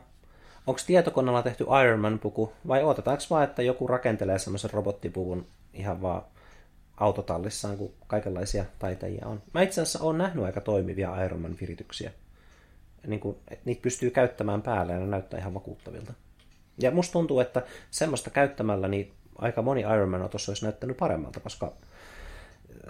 onks 0.67 0.87
tietokoneella 0.87 1.43
tehty 1.43 1.65
Iron 1.85 2.01
Man-puku 2.01 2.53
vai 2.69 2.85
odotetaanko 2.85 3.25
vaan, 3.31 3.45
että 3.45 3.63
joku 3.63 3.87
rakentelee 3.87 4.39
semmoisen 4.39 4.71
robottipuvun 4.71 5.47
ihan 5.73 6.03
vaan 6.03 6.23
autotallissaan, 6.97 7.77
kun 7.77 7.95
kaikenlaisia 8.07 8.65
taitajia 8.79 9.27
on. 9.27 9.43
Mä 9.55 9.63
itse 9.63 9.81
asiassa 9.81 10.05
oon 10.05 10.19
nähnyt 10.19 10.45
aika 10.45 10.61
toimivia 10.61 11.25
Iron 11.25 11.41
Man-virityksiä. 11.41 12.13
niin 13.07 13.21
että 13.49 13.63
niitä 13.65 13.83
pystyy 13.83 14.11
käyttämään 14.11 14.63
päälle 14.63 14.93
ja 14.93 14.99
ne 14.99 15.07
näyttää 15.07 15.41
ihan 15.41 15.55
vakuuttavilta. 15.55 16.13
Ja 16.83 16.91
musta 16.91 17.13
tuntuu, 17.13 17.41
että 17.41 17.63
semmoista 17.91 18.31
käyttämällä 18.31 18.89
niin 18.89 19.13
aika 19.39 19.63
moni 19.63 19.81
Iron 19.81 20.09
Man 20.09 20.23
otos 20.23 20.49
olisi 20.49 20.65
näyttänyt 20.65 20.97
paremmalta, 20.97 21.41
koska 21.41 21.73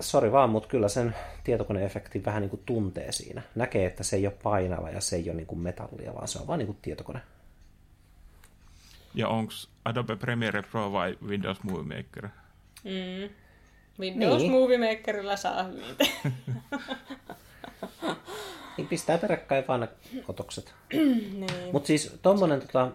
sori 0.00 0.32
vaan, 0.32 0.50
mutta 0.50 0.68
kyllä 0.68 0.88
sen 0.88 1.14
tietokoneefekti 1.44 2.24
vähän 2.24 2.42
niin 2.42 2.50
kuin 2.50 2.62
tuntee 2.66 3.12
siinä. 3.12 3.42
Näkee, 3.54 3.86
että 3.86 4.02
se 4.02 4.16
ei 4.16 4.26
ole 4.26 4.34
painava 4.42 4.90
ja 4.90 5.00
se 5.00 5.16
ei 5.16 5.30
ole 5.30 5.36
niin 5.36 5.46
kuin 5.46 5.58
metallia, 5.58 6.14
vaan 6.14 6.28
se 6.28 6.38
on 6.38 6.46
vaan 6.46 6.58
niin 6.58 6.66
kuin 6.66 6.78
tietokone. 6.82 7.20
Ja 9.14 9.28
onko 9.28 9.52
Adobe 9.84 10.16
Premiere 10.16 10.62
Pro 10.62 10.92
vai 10.92 11.18
Windows 11.26 11.62
Movie 11.62 11.96
Maker? 11.96 12.28
Mm. 12.84 13.34
Windows 14.00 14.42
niin. 14.42 14.52
Movie 14.52 14.78
Makerilla 14.78 15.36
saa 15.36 15.62
hyvin. 15.62 15.96
niin 18.76 18.88
pistää 18.88 19.18
peräkkäin 19.18 19.64
vaan 19.68 19.80
ne 19.80 19.88
otokset. 20.28 20.74
niin. 20.92 21.72
Mutta 21.72 21.86
siis 21.86 22.18
tommonen 22.22 22.60
tota, 22.60 22.90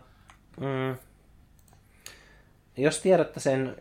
mm, 0.60 0.97
jos 2.78 2.99
tiedätte 2.99 3.39
sen 3.39 3.76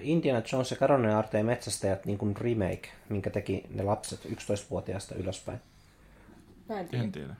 Indiana 0.00 0.42
Jones 0.52 0.70
ja 0.70 0.76
Karonen 0.76 1.16
Arteen 1.16 1.46
metsästäjät 1.46 2.06
niin 2.06 2.18
kuin 2.18 2.36
remake, 2.36 2.88
minkä 3.08 3.30
teki 3.30 3.66
ne 3.70 3.82
lapset 3.82 4.24
11-vuotiaasta 4.24 5.14
ylöspäin. 5.14 5.60
Mä 6.68 6.80
en 6.80 6.88
tiedä. 6.88 7.04
En 7.04 7.12
tiedä. 7.12 7.34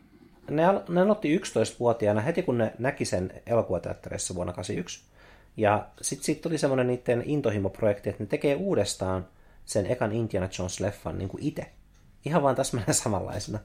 Ne, 0.51 0.64
al- 0.64 0.81
ne 0.89 1.01
aloitti 1.01 1.39
11-vuotiaana 1.39 2.20
heti 2.20 2.43
kun 2.43 2.59
ne 2.59 2.72
näki 2.78 3.05
sen 3.05 3.33
elokuvateatterissa 3.47 4.35
vuonna 4.35 4.53
1981. 4.53 5.11
Ja 5.57 5.89
sitten 6.01 6.24
siitä 6.24 6.43
tuli 6.43 6.59
semmoinen 6.59 6.87
niiden 6.87 7.22
intohimoprojekti, 7.26 8.11
että 8.11 8.22
ne 8.22 8.26
tekee 8.26 8.55
uudestaan 8.55 9.26
sen 9.64 9.87
ekan 9.87 10.12
Indiana 10.12 10.47
Jones-leffan 10.47 11.18
niin 11.18 11.28
kuin 11.28 11.43
itse. 11.43 11.70
Ihan 12.24 12.43
vaan 12.43 12.57
täsmälleen 12.57 12.95
samanlaisena. 12.95 13.59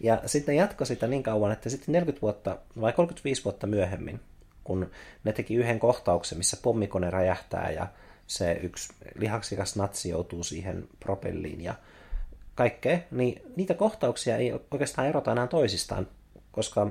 Ja 0.00 0.22
sitten 0.26 0.52
ne 0.54 0.60
jatkoi 0.60 0.86
sitä 0.86 1.06
niin 1.06 1.22
kauan, 1.22 1.52
että 1.52 1.70
sitten 1.70 1.92
40 1.92 2.22
vuotta 2.22 2.58
vai 2.80 2.92
35 2.92 3.44
vuotta 3.44 3.66
myöhemmin, 3.66 4.20
kun 4.68 4.90
ne 5.24 5.32
teki 5.32 5.54
yhden 5.54 5.78
kohtauksen, 5.78 6.38
missä 6.38 6.56
pommikone 6.62 7.10
räjähtää 7.10 7.70
ja 7.70 7.86
se 8.26 8.52
yksi 8.52 8.92
lihaksikas 9.14 9.76
natsi 9.76 10.08
joutuu 10.08 10.44
siihen 10.44 10.88
propelliin 11.00 11.60
ja 11.60 11.74
kaikkea, 12.54 12.98
niin 13.10 13.42
niitä 13.56 13.74
kohtauksia 13.74 14.36
ei 14.36 14.52
oikeastaan 14.70 15.08
erota 15.08 15.32
enää 15.32 15.46
toisistaan, 15.46 16.06
koska 16.52 16.90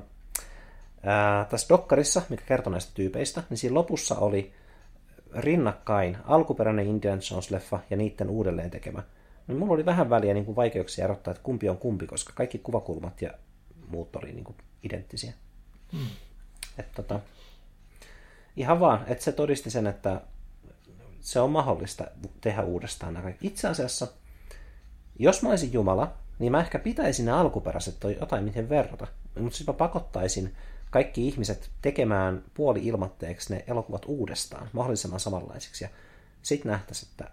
ää, 1.03 1.45
tässä 1.45 1.69
dokkarissa, 1.69 2.21
mikä 2.29 2.43
kertoo 2.45 2.71
näistä 2.71 2.91
tyypeistä, 2.93 3.43
niin 3.49 3.57
siinä 3.57 3.73
lopussa 3.73 4.15
oli 4.15 4.53
rinnakkain 5.35 6.17
alkuperäinen 6.25 6.87
Indiana 6.87 7.21
Jones-leffa 7.21 7.79
ja 7.89 7.97
niiden 7.97 8.29
uudelleen 8.29 8.71
tekemä. 8.71 9.03
Niin 9.47 9.57
mulla 9.57 9.73
oli 9.73 9.85
vähän 9.85 10.09
väliä 10.09 10.33
niin 10.33 10.45
kuin 10.45 10.55
vaikeuksia 10.55 11.03
erottaa, 11.03 11.31
että 11.31 11.43
kumpi 11.43 11.69
on 11.69 11.77
kumpi, 11.77 12.07
koska 12.07 12.33
kaikki 12.35 12.57
kuvakulmat 12.57 13.21
ja 13.21 13.31
muut 13.87 14.15
oli 14.15 14.31
niin 14.33 14.43
kuin 14.43 14.57
identtisiä. 14.83 15.33
Hmm. 15.91 16.07
Et, 16.77 16.91
tota, 16.91 17.19
ihan 18.57 18.79
vaan, 18.79 19.03
että 19.07 19.23
se 19.23 19.31
todisti 19.31 19.69
sen, 19.69 19.87
että 19.87 20.21
se 21.21 21.39
on 21.39 21.51
mahdollista 21.51 22.07
tehdä 22.41 22.63
uudestaan 22.63 23.13
nämä 23.13 23.23
kaikki. 23.23 23.47
Itse 23.47 23.67
asiassa, 23.67 24.07
jos 25.19 25.43
mä 25.43 25.49
olisin 25.49 25.73
Jumala, 25.73 26.13
niin 26.39 26.51
mä 26.51 26.59
ehkä 26.59 26.79
pitäisin 26.79 27.25
ne 27.25 27.31
alkuperäiset 27.31 27.99
toi 27.99 28.17
jotain 28.19 28.43
miten 28.43 28.69
verrata. 28.69 29.07
Mutta 29.39 29.57
siis 29.57 29.67
mä 29.67 29.73
pakottaisin 29.73 30.55
kaikki 30.89 31.27
ihmiset 31.27 31.69
tekemään 31.81 32.43
puoli 32.53 32.85
ilmatteeksi 32.85 33.53
ne 33.53 33.63
elokuvat 33.67 34.05
uudestaan, 34.05 34.69
mahdollisimman 34.73 35.19
samanlaisiksi. 35.19 35.83
Ja 35.83 35.89
sitten 36.41 36.71
nähtäisiin, 36.71 37.09
että 37.11 37.31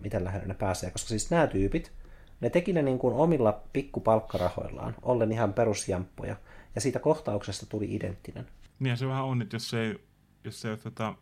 miten 0.00 0.24
lähellä 0.24 0.46
ne 0.46 0.54
pääsee. 0.54 0.90
Koska 0.90 1.08
siis 1.08 1.30
nämä 1.30 1.46
tyypit, 1.46 1.92
ne 2.40 2.50
teki 2.50 2.72
ne 2.72 2.82
niin 2.82 2.98
kuin 2.98 3.14
omilla 3.14 3.62
pikkupalkkarahoillaan, 3.72 4.94
ollen 5.02 5.32
ihan 5.32 5.52
perusjamppoja. 5.52 6.36
Ja 6.74 6.80
siitä 6.80 6.98
kohtauksesta 6.98 7.66
tuli 7.66 7.94
identtinen. 7.94 8.46
Niin 8.78 8.96
se 8.96 9.08
vähän 9.08 9.24
on, 9.24 9.42
että 9.42 9.56
jos 9.56 9.74
ei, 9.74 10.00
jos 10.44 10.64
ei, 10.64 10.76
tota, 10.76 11.14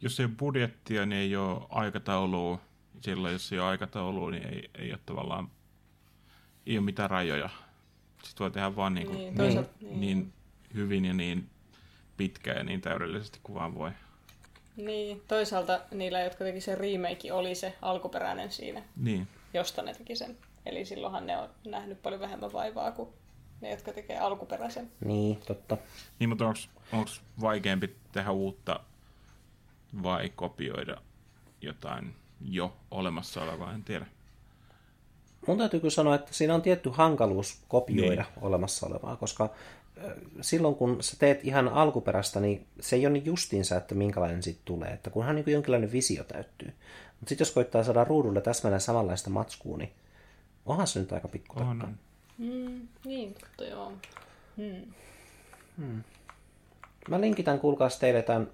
jos 0.00 0.20
ei 0.20 0.26
ole 0.26 0.34
budjettia, 0.38 1.06
niin 1.06 1.20
ei 1.20 1.36
ole 1.36 1.66
aikataulua. 1.68 2.60
Silloin 3.00 3.32
jos 3.32 3.52
ei 3.52 3.58
ole 3.58 3.68
aikataulua, 3.68 4.30
niin 4.30 4.46
ei, 4.46 4.70
ei 4.74 4.92
ole 4.92 5.00
tavallaan 5.06 5.50
ei 6.66 6.78
ole 6.78 6.84
mitään 6.84 7.10
rajoja. 7.10 7.48
Sitten 8.22 8.44
voi 8.44 8.50
tehdä 8.50 8.76
vaan 8.76 8.94
niin, 8.94 9.06
kuin, 9.06 9.18
niin, 9.18 9.34
niin, 9.34 9.66
niin. 9.80 10.00
niin 10.00 10.32
hyvin 10.74 11.04
ja 11.04 11.14
niin 11.14 11.48
pitkään 12.16 12.56
ja 12.56 12.64
niin 12.64 12.80
täydellisesti 12.80 13.38
kuin 13.42 13.54
vaan 13.54 13.74
voi. 13.74 13.90
Niin, 14.76 15.22
toisaalta 15.28 15.80
niillä, 15.90 16.20
jotka 16.20 16.44
teki 16.44 16.60
sen 16.60 16.78
remake, 16.78 17.32
oli 17.32 17.54
se 17.54 17.76
alkuperäinen 17.82 18.50
siinä, 18.50 18.82
niin. 18.96 19.28
josta 19.54 19.82
ne 19.82 19.94
teki 19.94 20.16
sen. 20.16 20.36
Eli 20.66 20.84
silloinhan 20.84 21.26
ne 21.26 21.38
on 21.38 21.48
nähnyt 21.64 22.02
paljon 22.02 22.20
vähemmän 22.20 22.52
vaivaa 22.52 22.92
kuin 22.92 23.08
ne, 23.60 23.70
jotka 23.70 23.92
tekee 23.92 24.18
alkuperäisen. 24.18 24.90
Niin, 25.04 25.40
totta. 25.46 25.76
Niin, 26.18 26.28
mutta 26.28 26.46
onko 26.92 27.10
vaikeampi 27.40 27.96
tehdä 28.12 28.30
uutta 28.30 28.80
vai 30.02 30.32
kopioida 30.36 30.96
jotain 31.60 32.14
jo 32.40 32.76
olemassa 32.90 33.42
olevaa, 33.42 33.72
en 33.72 33.84
tiedä. 33.84 34.06
Mun 35.46 35.58
täytyy 35.58 35.80
kyllä 35.80 35.90
sanoa, 35.90 36.14
että 36.14 36.34
siinä 36.34 36.54
on 36.54 36.62
tietty 36.62 36.90
hankaluus 36.92 37.62
kopioida 37.68 38.22
niin. 38.22 38.44
olemassa 38.44 38.86
olevaa, 38.86 39.16
koska 39.16 39.50
silloin 40.40 40.74
kun 40.74 41.02
sä 41.02 41.16
teet 41.18 41.44
ihan 41.44 41.68
alkuperäistä, 41.68 42.40
niin 42.40 42.66
se 42.80 42.96
ei 42.96 43.06
ole 43.06 43.12
niin 43.12 43.24
justiinsa, 43.24 43.76
että 43.76 43.94
minkälainen 43.94 44.42
siitä 44.42 44.60
tulee, 44.64 44.90
että 44.92 45.10
kunhan 45.10 45.36
niin 45.36 45.50
jonkinlainen 45.50 45.92
visio 45.92 46.24
täyttyy. 46.24 46.68
Mutta 47.20 47.28
sitten 47.28 47.44
jos 47.44 47.52
koittaa 47.52 47.84
saada 47.84 48.04
ruudulle 48.04 48.40
täsmälleen 48.40 48.80
samanlaista 48.80 49.30
matskua, 49.30 49.76
niin 49.76 49.92
onhan 50.66 50.86
se 50.86 51.00
nyt 51.00 51.12
aika 51.12 51.28
pikku 51.28 51.60
on. 51.60 51.98
Mm, 52.40 52.88
niin, 53.04 53.34
totta 53.34 53.64
joo. 53.64 53.92
Hmm. 54.56 54.92
Hmm. 55.76 56.02
Mä 57.08 57.20
linkitän, 57.20 57.60
kuulkaas 57.60 57.98
teille 57.98 58.22
tämän 58.22 58.50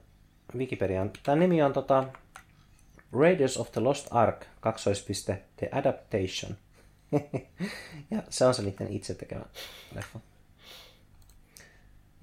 Wikipedian. 0.56 1.10
Tämä 1.22 1.36
nimi 1.36 1.62
on 1.62 1.72
tota, 1.72 2.04
Raiders 3.12 3.56
of 3.56 3.72
the 3.72 3.80
Lost 3.80 4.06
Ark, 4.10 4.46
kaksoispiste, 4.60 5.42
The 5.56 5.68
Adaptation. 5.72 6.56
ja 8.10 8.22
se 8.28 8.46
on 8.46 8.54
se 8.54 8.62
niiden 8.62 8.92
itse 8.92 9.14
tekemä 9.14 9.44
leffa. 9.94 10.20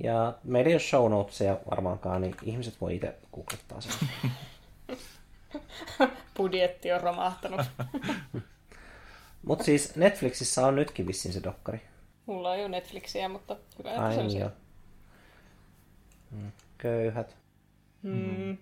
Ja 0.03 0.33
meillä 0.43 0.67
ei 0.69 0.73
ole 0.73 0.81
show 0.81 1.11
notesia 1.11 1.57
varmaankaan, 1.71 2.21
niin 2.21 2.35
ihmiset 2.43 2.81
voi 2.81 2.95
itse 2.95 3.15
googlettaa 3.33 3.81
sen. 3.81 4.09
Budjetti 6.37 6.91
on 6.91 7.01
romahtanut. 7.01 7.61
mutta 9.45 9.63
siis 9.63 9.95
Netflixissä 9.95 10.67
on 10.67 10.75
nytkin 10.75 11.07
vissiin 11.07 11.33
se 11.33 11.43
dokkari. 11.43 11.81
Mulla 12.25 12.51
on 12.51 12.59
jo 12.59 12.67
Netflixiä, 12.67 13.29
mutta 13.29 13.57
hyvä, 13.79 13.89
että 13.89 14.05
Ai, 14.05 14.13
se 14.13 14.19
on 14.19 14.27
niin 14.27 14.51
Köyhät. 16.77 17.35
Hmm. 18.03 18.57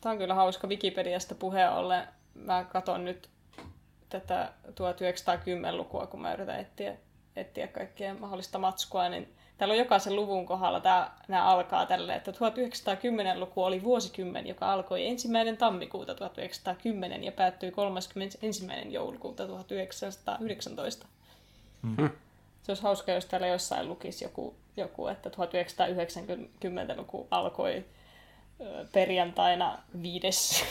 Tämä 0.00 0.12
on 0.12 0.18
kyllä 0.18 0.34
hauska 0.34 0.66
Wikipediasta 0.66 1.34
puheen 1.34 1.70
ollen. 1.70 2.08
Mä 2.34 2.64
katson 2.64 3.04
nyt 3.04 3.30
tätä 4.08 4.52
1910-lukua, 4.68 6.06
kun 6.06 6.22
mä 6.22 6.34
yritän 6.34 6.60
etsiä, 6.60 6.96
etsiä 7.36 7.66
kaikkea 7.66 8.14
mahdollista 8.14 8.58
matskua, 8.58 9.08
niin 9.08 9.34
täällä 9.58 9.72
on 9.72 9.78
jokaisen 9.78 10.16
luvun 10.16 10.46
kohdalla, 10.46 10.80
tämä, 10.80 11.10
nämä 11.28 11.44
alkaa 11.44 11.86
tälle, 11.86 12.14
että 12.14 12.30
1910-luku 12.30 13.64
oli 13.64 13.82
vuosikymmen, 13.82 14.46
joka 14.46 14.72
alkoi 14.72 15.06
ensimmäinen 15.06 15.56
tammikuuta 15.56 16.14
1910 16.14 17.24
ja 17.24 17.32
päättyi 17.32 17.70
31. 17.70 18.66
joulukuuta 18.88 19.46
1919. 19.46 21.06
Hmm. 21.82 22.10
Se 22.62 22.72
olisi 22.72 22.82
hauska, 22.82 23.12
jos 23.12 23.24
täällä 23.24 23.46
jossain 23.46 23.88
lukisi 23.88 24.24
joku, 24.24 24.54
joku 24.76 25.06
että 25.06 25.28
1990-luku 25.28 27.26
alkoi 27.30 27.84
perjantaina 28.92 29.78
5. 30.02 30.64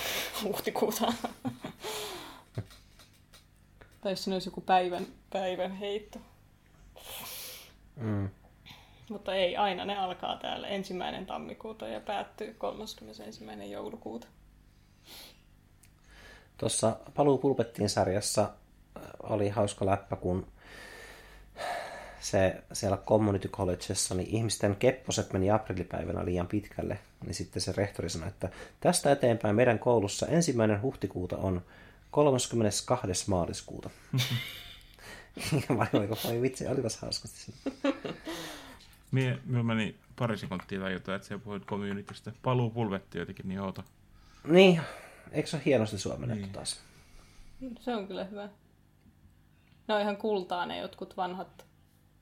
huhtikuuta. 0.43 1.13
tai 4.01 4.11
jos 4.11 4.23
siinä 4.23 4.35
olisi 4.35 4.47
joku 4.47 4.61
päivän, 4.61 5.07
päivän 5.29 5.71
heitto. 5.71 6.19
Mm. 7.95 8.29
Mutta 9.09 9.35
ei, 9.35 9.57
aina 9.57 9.85
ne 9.85 9.97
alkaa 9.97 10.37
täällä 10.37 10.67
ensimmäinen 10.67 11.25
tammikuuta 11.25 11.87
ja 11.87 11.99
päättyy 11.99 12.53
31. 12.57 13.45
joulukuuta. 13.69 14.27
Tuossa 16.57 16.95
Paluu 17.15 17.37
pulpettiin 17.37 17.89
sarjassa 17.89 18.49
oli 19.23 19.49
hauska 19.49 19.85
läppä, 19.85 20.15
kun 20.15 20.47
se 22.19 22.63
siellä 22.73 22.97
community 22.97 23.47
collegeissa, 23.47 24.15
niin 24.15 24.29
ihmisten 24.29 24.75
kepposet 24.75 25.33
meni 25.33 25.51
aprillipäivänä 25.51 26.25
liian 26.25 26.47
pitkälle, 26.47 26.99
niin 27.25 27.33
sitten 27.33 27.61
se 27.61 27.73
rehtori 27.77 28.09
sanoi, 28.09 28.27
että 28.27 28.49
tästä 28.79 29.11
eteenpäin 29.11 29.55
meidän 29.55 29.79
koulussa 29.79 30.27
ensimmäinen 30.27 30.81
huhtikuuta 30.81 31.37
on 31.37 31.61
32. 32.11 33.07
maaliskuuta. 33.27 33.89
vai 35.77 35.87
oliko 35.93 36.17
vai 36.25 36.41
vitsi, 36.41 36.67
olipas 36.67 36.97
hauskasti 36.97 37.53
Mie, 39.11 39.39
mie 39.45 39.63
meni 39.63 39.95
pari 40.15 40.37
sekuntia 40.37 40.79
tajuta, 40.79 41.15
että 41.15 41.27
se 41.27 41.37
puhuit 41.37 41.65
communitystä. 41.65 42.31
Paluu 42.41 42.69
pulvetti 42.69 43.17
jotenkin 43.17 43.47
niin 43.47 43.59
outo. 43.61 43.83
Niin, 44.47 44.81
eikö 45.31 45.49
se 45.49 45.55
ole 45.57 45.63
hienosti 45.65 45.97
suomennettu 45.97 46.45
niin. 46.45 46.53
taas? 46.53 46.81
Se 47.79 47.95
on 47.95 48.07
kyllä 48.07 48.23
hyvä. 48.23 48.49
ne 49.87 49.93
on 49.93 50.01
ihan 50.01 50.17
kultaa 50.17 50.65
ne 50.65 50.77
jotkut 50.77 51.17
vanhat, 51.17 51.65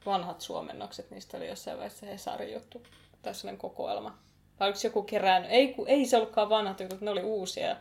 vanhat 0.06 0.42
suomennokset, 0.42 1.12
niistä 1.12 1.38
oli 1.38 1.48
jossain 1.48 1.78
vaiheessa 1.78 2.06
Hesarin 2.06 2.54
juttu, 2.54 2.84
tai 3.22 3.36
sellainen 3.36 3.60
kokoelma. 3.60 4.18
Vai 4.60 4.68
oliko 4.68 4.80
joku 4.84 5.04
kerännyt? 5.04 5.52
Ei, 5.52 5.76
ei 5.88 6.06
se 6.06 6.18
ollutkaan 6.18 6.50
vanhat 6.50 6.80
jutut, 6.80 7.02
ne 7.02 7.12
oli 7.12 7.24
uusia. 7.24 7.76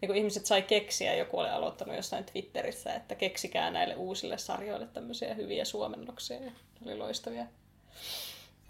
Niin 0.00 0.06
kun 0.08 0.16
ihmiset 0.16 0.46
sai 0.46 0.62
keksiä, 0.62 1.14
joku 1.14 1.38
oli 1.38 1.48
aloittanut 1.48 1.96
jossain 1.96 2.24
Twitterissä, 2.24 2.94
että 2.94 3.14
keksikää 3.14 3.70
näille 3.70 3.96
uusille 3.96 4.38
sarjoille 4.38 4.86
tämmöisiä 4.86 5.34
hyviä 5.34 5.64
suomennoksia. 5.64 6.36
Ja 6.36 6.50
ne 6.80 6.92
oli 6.92 6.96
loistavia. 6.96 7.46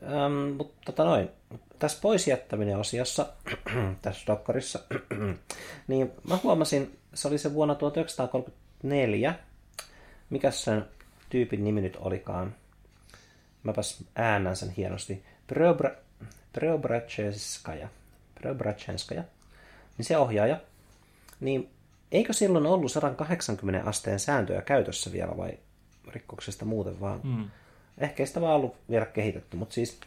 Ähm, 0.03 0.57
mutta 0.57 0.75
tota 0.85 1.05
noin, 1.05 1.29
tässä 1.79 1.99
pois 2.03 2.29
jättäminen 2.29 2.79
osiossa, 2.79 3.27
tässä 4.03 4.27
dokkarissa, 4.27 4.79
niin 5.89 6.13
mä 6.29 6.39
huomasin, 6.43 6.99
se 7.15 7.29
oli 7.29 7.39
se 7.39 7.55
vuonna 7.55 7.75
1934, 7.75 9.35
mikä 10.31 10.51
sen 10.51 10.85
tyypin 11.29 11.65
nimi 11.65 11.81
nyt 11.81 11.97
olikaan. 11.97 12.55
Mäpäs 13.63 14.05
äännän 14.17 14.57
sen 14.57 14.71
hienosti. 14.71 15.25
Preobra, 15.47 15.91
Preobrachenskaja. 16.53 17.89
Preobrachenskaja. 18.35 19.25
Niin 19.99 20.07
se 20.07 20.17
ohjaaja. 20.17 20.61
Niin 21.41 21.71
eikö 22.13 22.33
silloin 22.33 22.67
ollut 22.67 22.93
180 22.93 23.89
asteen 23.89 24.21
sääntöjä 24.21 24.63
käytössä 24.63 25.13
vielä 25.13 25.37
vai 25.37 25.59
rikkoksesta 26.09 26.65
muuten 26.65 27.01
vaan? 27.01 27.21
Mm. 27.23 27.51
Ehkä 27.99 28.23
ei 28.23 28.27
sitä 28.27 28.41
vaan 28.41 28.57
ollut 28.57 28.77
vielä 28.91 29.07
kehitetty, 29.07 29.57
mutta 29.57 29.75
siis 29.75 30.01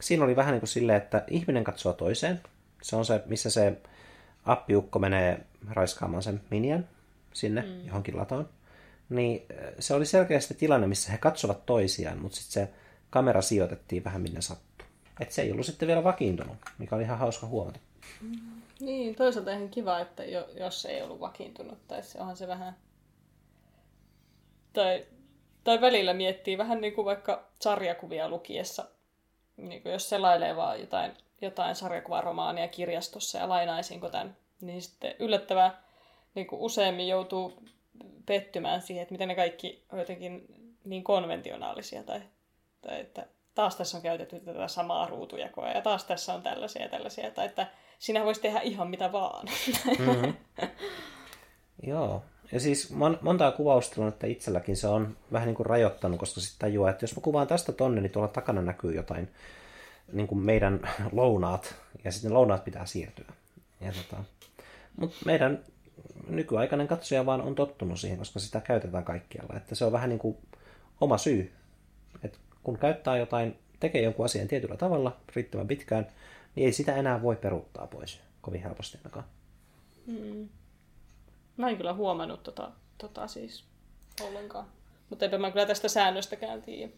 siinä 0.00 0.24
oli 0.24 0.36
vähän 0.36 0.52
niin 0.52 0.60
kuin 0.60 0.68
silleen, 0.68 1.02
että 1.02 1.24
ihminen 1.30 1.64
katsoo 1.64 1.92
toiseen. 1.92 2.40
Se 2.82 2.96
on 2.96 3.04
se, 3.04 3.22
missä 3.26 3.50
se 3.50 3.76
appiukko 4.44 4.98
menee 4.98 5.40
raiskaamaan 5.70 6.22
sen 6.22 6.40
minian 6.50 6.88
sinne 7.32 7.62
mm. 7.62 7.86
johonkin 7.86 8.16
latoon. 8.16 8.48
Niin 9.08 9.46
äh, 9.52 9.74
se 9.78 9.94
oli 9.94 10.06
selkeästi 10.06 10.54
tilanne, 10.54 10.86
missä 10.86 11.12
he 11.12 11.18
katsovat 11.18 11.66
toisiaan, 11.66 12.18
mutta 12.18 12.36
sitten 12.36 12.52
se 12.52 12.72
kamera 13.10 13.42
sijoitettiin 13.42 14.04
vähän 14.04 14.22
minne 14.22 14.40
sattuu. 14.40 14.86
Et 15.20 15.32
se 15.32 15.42
ei 15.42 15.52
ollut 15.52 15.66
sitten 15.66 15.88
vielä 15.88 16.04
vakiintunut, 16.04 16.56
mikä 16.78 16.96
oli 16.96 17.02
ihan 17.04 17.18
hauska 17.18 17.46
huomata. 17.46 17.80
Niin, 18.80 19.14
toisaalta 19.14 19.52
ihan 19.52 19.68
kiva, 19.68 20.00
että 20.00 20.24
jo, 20.24 20.48
jos 20.54 20.84
ei 20.84 21.02
ollut 21.02 21.20
vakiintunut, 21.20 21.88
tai 21.88 22.02
se 22.02 22.18
onhan 22.20 22.36
se 22.36 22.48
vähän... 22.48 22.76
Tai, 24.72 25.06
tai 25.68 25.80
välillä 25.80 26.14
miettii 26.14 26.58
vähän 26.58 26.80
niin 26.80 26.94
kuin 26.94 27.04
vaikka 27.04 27.44
sarjakuvia 27.60 28.28
lukiessa, 28.28 28.84
niin 29.56 29.82
kuin 29.82 29.92
jos 29.92 30.08
selailee 30.08 30.56
vaan 30.56 30.80
jotain, 30.80 31.12
jotain 31.40 31.74
sarjakuvaromaania 31.74 32.68
kirjastossa 32.68 33.38
ja 33.38 33.48
lainaisinko 33.48 34.08
tämän, 34.08 34.36
niin 34.60 34.82
sitten 34.82 35.14
yllättävän 35.18 35.78
niin 36.34 36.46
kuin 36.46 36.60
useammin 36.60 37.08
joutuu 37.08 37.62
pettymään 38.26 38.82
siihen, 38.82 39.02
että 39.02 39.12
miten 39.12 39.28
ne 39.28 39.34
kaikki 39.34 39.84
on 39.92 39.98
jotenkin 39.98 40.46
niin 40.84 41.04
konventionaalisia 41.04 42.02
tai, 42.02 42.20
tai 42.80 43.00
että 43.00 43.26
taas 43.54 43.76
tässä 43.76 43.96
on 43.96 44.02
käytetty 44.02 44.40
tätä 44.40 44.68
samaa 44.68 45.06
ruutujakoa 45.06 45.68
ja 45.68 45.82
taas 45.82 46.04
tässä 46.04 46.34
on 46.34 46.42
tällaisia 46.42 46.82
ja 46.82 46.88
tällaisia, 46.88 47.30
tai 47.30 47.46
että 47.46 47.66
sinä 47.98 48.24
voisi 48.24 48.40
tehdä 48.40 48.60
ihan 48.60 48.90
mitä 48.90 49.12
vaan. 49.12 49.46
Mm-hmm. 49.98 50.34
Joo. 51.90 52.22
Ja 52.52 52.60
siis 52.60 52.92
mon- 52.92 53.18
montaa 53.20 53.52
kuvaustilannetta 53.52 54.26
itselläkin 54.26 54.76
se 54.76 54.88
on 54.88 55.16
vähän 55.32 55.46
niin 55.46 55.56
kuin 55.56 55.66
rajoittanut, 55.66 56.18
koska 56.18 56.40
sitten 56.40 56.58
tajuaa, 56.58 56.90
että 56.90 57.04
jos 57.04 57.16
mä 57.16 57.22
kuvaan 57.22 57.46
tästä 57.46 57.72
tonne, 57.72 58.00
niin 58.00 58.12
tuolla 58.12 58.28
takana 58.28 58.62
näkyy 58.62 58.94
jotain 58.94 59.28
niin 60.12 60.26
kuin 60.26 60.38
meidän 60.38 60.80
lounaat, 61.12 61.74
ja 62.04 62.12
sitten 62.12 62.34
lounaat 62.34 62.64
pitää 62.64 62.86
siirtyä. 62.86 63.32
Tota, 63.80 64.24
mutta 64.96 65.16
meidän 65.24 65.64
nykyaikainen 66.28 66.88
katsoja 66.88 67.26
vaan 67.26 67.42
on 67.42 67.54
tottunut 67.54 68.00
siihen, 68.00 68.18
koska 68.18 68.38
sitä 68.38 68.60
käytetään 68.60 69.04
kaikkialla. 69.04 69.56
Että 69.56 69.74
se 69.74 69.84
on 69.84 69.92
vähän 69.92 70.08
niin 70.08 70.18
kuin 70.18 70.36
oma 71.00 71.18
syy. 71.18 71.52
Et 72.22 72.38
kun 72.62 72.78
käyttää 72.78 73.16
jotain, 73.16 73.58
tekee 73.80 74.02
jonkun 74.02 74.24
asian 74.24 74.48
tietyllä 74.48 74.76
tavalla 74.76 75.16
riittävän 75.36 75.68
pitkään, 75.68 76.06
niin 76.54 76.66
ei 76.66 76.72
sitä 76.72 76.96
enää 76.96 77.22
voi 77.22 77.36
peruuttaa 77.36 77.86
pois 77.86 78.20
kovin 78.40 78.62
helposti 78.62 78.98
ainakaan. 78.98 79.24
Mm. 80.06 80.48
Mä 81.58 81.68
en 81.68 81.76
kyllä 81.76 81.94
huomannut 81.94 82.42
tota, 82.42 82.70
tota 82.98 83.26
siis 83.26 83.64
ollenkaan. 84.20 84.66
Mutta 85.10 85.24
eipä 85.24 85.38
mä 85.38 85.50
kyllä 85.50 85.66
tästä 85.66 85.88
säännöstäkään 85.88 86.62
tiedä. 86.62 86.92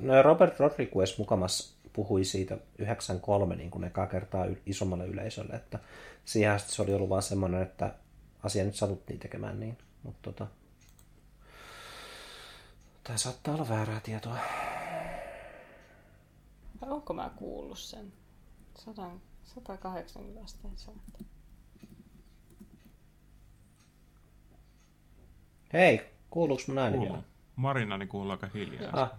No 0.00 0.22
Robert 0.22 0.60
Rodriguez 0.60 1.18
mukamas 1.18 1.76
puhui 1.92 2.24
siitä 2.24 2.58
93 2.78 3.56
niin 3.56 3.70
kuin 3.70 3.84
ekaa 3.84 4.06
kertaa 4.06 4.46
isommalle 4.66 5.06
yleisölle, 5.06 5.52
että 5.52 5.78
siihen 6.24 6.52
asti 6.52 6.72
se 6.72 6.82
oli 6.82 6.94
ollut 6.94 7.08
vaan 7.08 7.22
semmoinen, 7.22 7.62
että 7.62 7.94
asia 8.42 8.64
nyt 8.64 8.74
satuttiin 8.74 9.20
tekemään 9.20 9.60
niin. 9.60 9.78
Mutta 10.02 10.20
tota, 10.22 10.46
tämä 13.04 13.16
saattaa 13.16 13.54
olla 13.54 13.68
väärää 13.68 14.00
tietoa. 14.00 14.36
Vai 16.80 16.90
onko 16.90 17.12
mä 17.12 17.30
kuullut 17.36 17.78
sen? 17.78 18.12
100, 18.78 19.10
180 19.44 20.44
asteen 20.44 20.76
sääntö. 20.76 21.35
Hei, 25.72 26.00
kuuluuko 26.30 26.62
mun 26.68 26.78
ääni 26.78 27.00
vielä? 27.00 27.22
Marina 27.56 27.98
niin 27.98 28.08
kuuluu 28.08 28.30
aika 28.30 28.48
hiljaa. 28.54 29.02
Ah, 29.02 29.10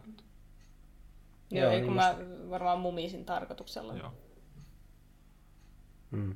Joo, 1.52 1.62
Joo, 1.62 1.72
ei 1.72 1.78
niin 1.78 1.86
kun 1.86 1.96
mä 1.96 2.16
varmaan 2.50 2.80
mumisin 2.80 3.26
tarkoituksella. 3.26 3.94
Joo. 3.96 4.14
mm. 6.12 6.36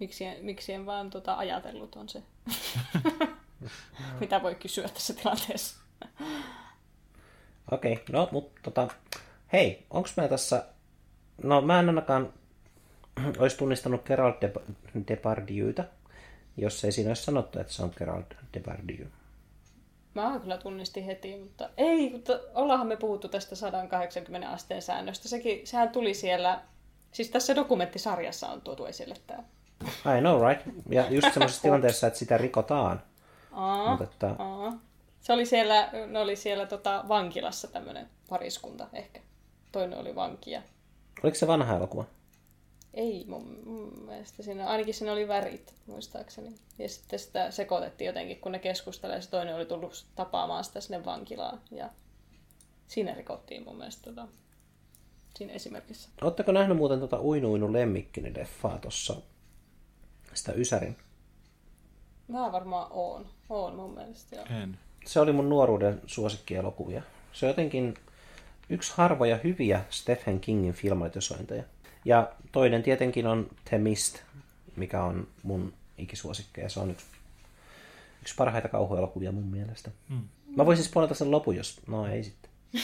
Miksi, 0.00 0.24
en- 0.24 0.44
miksi 0.44 0.72
en 0.72 0.86
vaan 0.86 1.10
tota 1.10 1.34
ajatellut 1.38 1.96
on 1.96 2.08
se. 2.08 2.22
Mitä 4.20 4.42
voi 4.42 4.54
kysyä 4.54 4.88
tässä 4.88 5.14
tilanteessa? 5.14 5.76
Okei, 7.70 7.92
okay, 7.92 8.04
no 8.12 8.28
mutta 8.32 8.60
tota, 8.62 8.88
hei, 9.52 9.86
onks 9.90 10.16
meillä 10.16 10.30
tässä, 10.30 10.66
no 11.42 11.60
mä 11.60 11.80
en 11.80 11.88
ainakaan 11.88 12.32
olisi 13.38 13.56
tunnistanut 13.56 14.04
Gerald 14.04 14.34
Dep- 14.34 14.72
Depardieuta, 15.08 15.84
jos 16.56 16.84
ei 16.84 16.92
siinä 16.92 17.10
olisi 17.10 17.22
sanottu, 17.22 17.58
että 17.60 17.72
se 17.72 17.82
on 17.82 17.92
Gerald 17.98 18.24
Depardieu. 18.54 19.06
Mä 20.14 20.40
kyllä 20.42 20.58
tunnistin 20.58 21.04
heti, 21.04 21.36
mutta 21.36 21.68
ei, 21.76 22.10
mutta 22.10 22.40
ollaanhan 22.54 22.88
me 22.88 22.96
puhuttu 22.96 23.28
tästä 23.28 23.56
180 23.56 24.48
asteen 24.48 24.82
säännöstä. 24.82 25.28
Sekin, 25.28 25.66
sehän 25.66 25.88
tuli 25.88 26.14
siellä, 26.14 26.60
siis 27.12 27.30
tässä 27.30 27.56
dokumenttisarjassa 27.56 28.48
on 28.48 28.60
tuotu 28.60 28.86
esille 28.86 29.14
tämä. 29.26 29.42
I 30.18 30.20
know, 30.20 30.48
right? 30.48 30.66
Ja 30.88 31.10
just 31.10 31.32
semmoisessa 31.32 31.62
tilanteessa, 31.62 32.06
että 32.06 32.18
sitä 32.18 32.38
rikotaan. 32.38 33.02
Aa, 33.52 33.90
Mutta 33.90 34.04
että, 34.04 34.34
aa. 34.38 34.72
Se 35.20 35.32
oli 35.32 35.46
siellä, 35.46 35.90
ne 36.06 36.18
oli 36.18 36.36
siellä 36.36 36.66
tota, 36.66 37.04
vankilassa 37.08 37.68
tämmöinen 37.68 38.08
pariskunta 38.28 38.86
ehkä. 38.92 39.20
Toinen 39.72 39.98
oli 39.98 40.14
vankia. 40.14 40.62
oliko 41.22 41.34
se 41.34 41.46
vanha 41.46 41.76
elokuva? 41.76 42.04
Ei, 42.94 43.24
mun, 43.28 43.58
mun 43.64 44.02
mielestä 44.06 44.42
siinä, 44.42 44.68
ainakin 44.68 44.94
siinä 44.94 45.12
oli 45.12 45.28
värit, 45.28 45.74
muistaakseni. 45.86 46.54
Ja 46.78 46.88
sitten 46.88 47.18
sitä 47.18 47.50
sekoitettiin 47.50 48.06
jotenkin, 48.06 48.40
kun 48.40 48.52
ne 48.52 48.58
keskustelivat, 48.58 49.18
ja 49.18 49.22
se 49.22 49.30
toinen 49.30 49.54
oli 49.56 49.66
tullut 49.66 50.04
tapaamaan 50.14 50.64
sitä 50.64 50.80
sinne 50.80 51.04
vankilaan. 51.04 51.60
Ja 51.70 51.90
siinä 52.88 53.14
rikottiin 53.14 53.64
mun 53.64 53.76
mielestä 53.76 54.02
tota, 54.02 54.28
siinä 55.34 55.52
esimerkissä. 55.52 56.08
Oletteko 56.22 56.52
nähnyt 56.52 56.76
muuten 56.76 56.98
tuota 56.98 57.20
Uinu 57.20 57.52
Uinu 57.52 57.72
lemmikkini 57.72 58.32
leffaa 58.36 58.78
tuossa, 58.78 59.16
sitä 60.34 60.52
Ysärin? 60.52 60.96
Mä 62.28 62.52
varmaan 62.52 62.86
oon. 62.90 63.26
Oon 63.48 63.76
mun 63.76 63.94
mielestä, 63.94 64.36
joo. 64.36 64.44
En. 64.62 64.78
Se 65.06 65.20
oli 65.20 65.32
mun 65.32 65.48
nuoruuden 65.48 66.00
suosikkielokuvia. 66.06 67.02
Se 67.32 67.46
on 67.46 67.50
jotenkin 67.50 67.94
yksi 68.68 68.92
harvoja 68.96 69.36
hyviä 69.44 69.84
Stephen 69.90 70.40
Kingin 70.40 70.72
filmatisointeja. 70.72 71.64
Ja 72.04 72.32
toinen 72.52 72.82
tietenkin 72.82 73.26
on 73.26 73.50
The 73.64 73.78
Mist, 73.78 74.18
mikä 74.76 75.02
on 75.02 75.28
mun 75.42 75.72
ikisuosikkeja. 75.98 76.68
Se 76.68 76.80
on 76.80 76.90
yksi, 76.90 77.06
yksi 78.20 78.34
parhaita 78.34 78.68
kauhuelokuvia 78.68 79.32
mun 79.32 79.46
mielestä. 79.46 79.90
Mm. 80.08 80.28
Mä 80.56 80.66
voisin 80.66 80.84
spoilata 80.84 81.14
sen 81.14 81.30
lopun, 81.30 81.56
jos... 81.56 81.80
No 81.86 82.06
ei 82.06 82.24
sitten. 82.24 82.50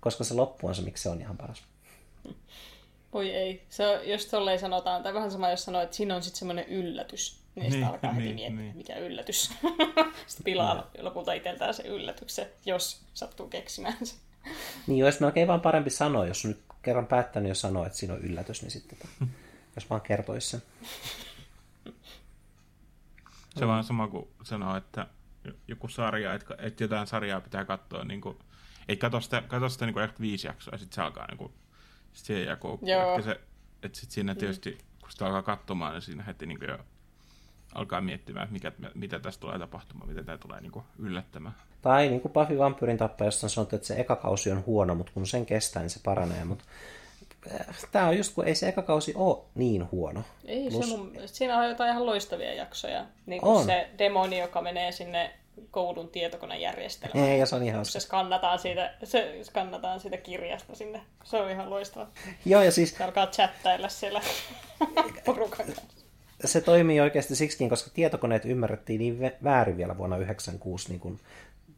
Koska 0.00 0.24
se 0.24 0.34
loppu 0.34 0.66
on 0.66 0.74
se, 0.74 0.82
miksi 0.82 1.02
se 1.02 1.08
on 1.08 1.20
ihan 1.20 1.36
paras. 1.36 1.62
Voi 3.12 3.30
ei. 3.30 3.62
Se 3.68 3.86
on, 3.86 4.08
jos 4.08 4.26
tolleen 4.26 4.58
sanotaan, 4.58 5.02
tai 5.02 5.14
vähän 5.14 5.30
sama, 5.30 5.50
jos 5.50 5.64
sanoo, 5.64 5.82
että 5.82 5.96
siinä 5.96 6.16
on 6.16 6.22
sitten 6.22 6.38
semmoinen 6.38 6.68
yllätys. 6.68 7.40
Niin, 7.54 7.62
niin 7.62 7.72
Niin, 7.72 7.84
alkaa 7.84 8.12
heti 8.12 8.26
niin, 8.26 8.36
miettiä, 8.36 8.62
niin. 8.62 8.76
mikä 8.76 8.98
yllätys. 8.98 9.50
sitten 10.26 10.44
pilaa 10.44 10.90
lopulta 10.98 11.32
itseltään 11.32 11.74
se 11.74 11.82
yllätyksen, 11.82 12.46
jos 12.66 13.00
sattuu 13.14 13.48
keksimään 13.48 14.06
se. 14.06 14.14
Niin 14.86 15.04
olisi 15.04 15.20
melkein 15.20 15.48
vaan 15.48 15.60
parempi 15.60 15.90
sanoa, 15.90 16.26
jos 16.26 16.44
on 16.44 16.50
nyt 16.50 16.62
kerran 16.82 17.06
päättänyt 17.06 17.48
jo 17.48 17.54
sanoa, 17.54 17.86
että 17.86 17.98
siinä 17.98 18.14
on 18.14 18.20
yllätys, 18.20 18.62
niin 18.62 18.70
sitten 18.70 18.98
tota, 18.98 19.32
jos 19.74 19.90
vaan 19.90 20.00
kertoisi 20.00 20.50
sen. 20.50 20.62
Se 23.56 23.64
on 23.64 23.68
vaan 23.68 23.84
sama 23.84 24.08
kuin 24.08 24.28
sanoo, 24.42 24.76
että 24.76 25.06
joku 25.68 25.88
sarja, 25.88 26.34
että, 26.34 26.54
että 26.58 26.84
jotain 26.84 27.06
sarjaa 27.06 27.40
pitää 27.40 27.64
katsoa, 27.64 28.04
niin 28.04 28.20
kuin, 28.20 28.38
ei 28.88 28.96
katso 28.96 29.20
sitä, 29.20 29.42
katso 29.42 29.68
sitä 29.68 29.86
niin 29.86 29.94
kuin 29.94 30.04
ehkä 30.04 30.20
viisi 30.20 30.46
jaksoa, 30.46 30.74
ja 30.74 30.78
sitten 30.78 30.94
se 30.94 31.02
alkaa 31.02 31.26
niin 31.26 31.38
kuin, 31.38 31.52
sit 32.12 32.26
siihen 32.26 32.46
jakoukkuun. 32.46 32.92
Joo. 32.92 33.16
Että 33.18 33.30
se, 33.30 33.40
että 33.82 33.98
sit 33.98 34.10
siinä 34.10 34.34
tietysti, 34.34 34.78
kun 35.00 35.10
sitä 35.10 35.26
alkaa 35.26 35.42
katsomaan, 35.42 35.92
niin 35.92 36.02
siinä 36.02 36.22
heti 36.22 36.46
niin 36.46 36.58
kuin 36.58 36.68
jo 36.68 36.78
alkaa 37.74 38.00
miettimään, 38.00 38.48
mikä, 38.50 38.72
mitä 38.94 39.18
tästä 39.18 39.40
tulee 39.40 39.58
tapahtumaan, 39.58 40.08
mitä 40.08 40.22
tämä 40.22 40.38
tulee 40.38 40.60
niin 40.60 40.72
kuin 40.72 40.84
yllättämään. 40.98 41.54
Tai 41.82 42.08
niin 42.08 42.20
kuin 42.20 42.32
Buffy 42.32 42.58
Vampyrin 42.58 42.98
tappaja, 42.98 43.30
on 43.42 43.50
sanottu, 43.50 43.76
että 43.76 43.88
se 43.88 43.94
eka 43.94 44.16
kausi 44.16 44.50
on 44.50 44.64
huono, 44.66 44.94
mutta 44.94 45.12
kun 45.14 45.26
sen 45.26 45.46
kestää, 45.46 45.82
niin 45.82 45.90
se 45.90 46.00
paranee. 46.04 46.44
Mutta 46.44 46.64
eh, 47.50 47.66
tämä 47.92 48.08
on 48.08 48.16
just, 48.16 48.34
kun 48.34 48.46
ei 48.46 48.54
se 48.54 48.68
eka 48.68 48.82
kausi 48.82 49.12
ole 49.14 49.44
niin 49.54 49.90
huono. 49.92 50.22
Ei, 50.44 50.70
Plus... 50.70 50.90
se 50.90 50.96
mun, 50.96 51.12
siinä 51.26 51.58
on 51.58 51.68
jotain 51.68 51.90
ihan 51.90 52.06
loistavia 52.06 52.54
jaksoja. 52.54 53.04
Niin 53.26 53.42
kuin 53.42 53.56
on. 53.56 53.64
se 53.64 53.88
demoni, 53.98 54.38
joka 54.38 54.62
menee 54.62 54.92
sinne 54.92 55.32
koulun 55.70 56.08
tietokonejärjestelmään. 56.08 57.28
Ei, 57.28 57.38
ja 57.38 57.46
se 57.46 57.56
on 57.56 57.62
ihan 57.62 57.84
Se 57.84 58.00
skannataan 58.00 58.58
siitä, 58.58 58.94
se 59.04 59.38
skannataan 59.42 60.00
siitä 60.00 60.16
kirjasta 60.16 60.74
sinne. 60.74 61.00
Se 61.24 61.36
on 61.36 61.50
ihan 61.50 61.70
loistava. 61.70 62.08
Joo, 62.44 62.62
ja 62.62 62.72
siis... 62.72 62.96
Se 62.96 63.04
alkaa 63.04 63.26
chattailla 63.26 63.88
siellä 63.88 64.20
porukan 65.24 65.66
Se 66.44 66.60
toimii 66.60 67.00
oikeasti 67.00 67.36
siksikin, 67.36 67.68
koska 67.68 67.90
tietokoneet 67.94 68.44
ymmärrettiin 68.44 68.98
niin 68.98 69.32
väärin 69.44 69.76
vielä 69.76 69.98
vuonna 69.98 70.16
1996 70.16 70.88
niin 70.88 71.00
kuin 71.00 71.20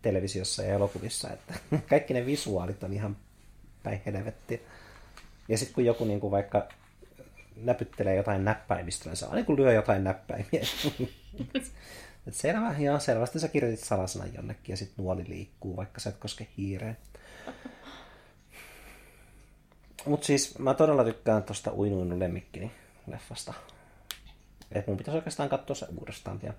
televisiossa 0.03 0.63
ja 0.63 0.75
elokuvissa, 0.75 1.31
että 1.31 1.55
kaikki 1.91 2.15
ne 2.15 2.27
visuaalit 2.27 2.83
on 2.83 2.93
ihan 2.93 3.17
päin 3.83 4.03
helvettiä. 4.07 4.59
Ja 5.49 5.59
sitten 5.59 5.75
kun 5.75 5.85
joku 5.85 6.05
niin 6.05 6.21
kuin 6.21 6.31
vaikka 6.31 6.69
näpyttelee 7.57 8.15
jotain 8.15 8.45
näppäimistä, 8.45 9.09
niin 9.09 9.17
se 9.17 9.27
on 9.27 9.35
niin 9.35 9.47
kuin 9.47 9.59
lyö 9.59 9.73
jotain 9.73 10.05
näppäimiä. 10.05 10.63
Et 12.27 12.35
selvä, 12.35 12.75
joo, 12.79 12.99
selvästi 12.99 13.39
sä 13.39 13.49
kirjoitit 13.49 13.85
salasanan 13.85 14.35
jonnekin 14.35 14.73
ja 14.73 14.77
sitten 14.77 15.05
nuoli 15.05 15.25
liikkuu, 15.29 15.77
vaikka 15.77 16.01
sä 16.01 16.11
et 16.11 16.17
koske 16.17 16.47
hiireen. 16.57 16.97
Mutta 20.07 20.27
siis 20.27 20.59
mä 20.59 20.75
todella 20.75 21.05
tykkään 21.05 21.43
tuosta 21.43 21.73
Uinuinu 21.73 22.19
lemmikkini 22.19 22.71
leffasta. 23.07 23.55
Et 24.73 24.87
mun 24.87 24.97
pitäisi 24.97 25.17
oikeastaan 25.17 25.49
katsoa 25.49 25.77
se 25.77 25.87
uudestaan. 25.99 26.41
Ja 26.43 26.53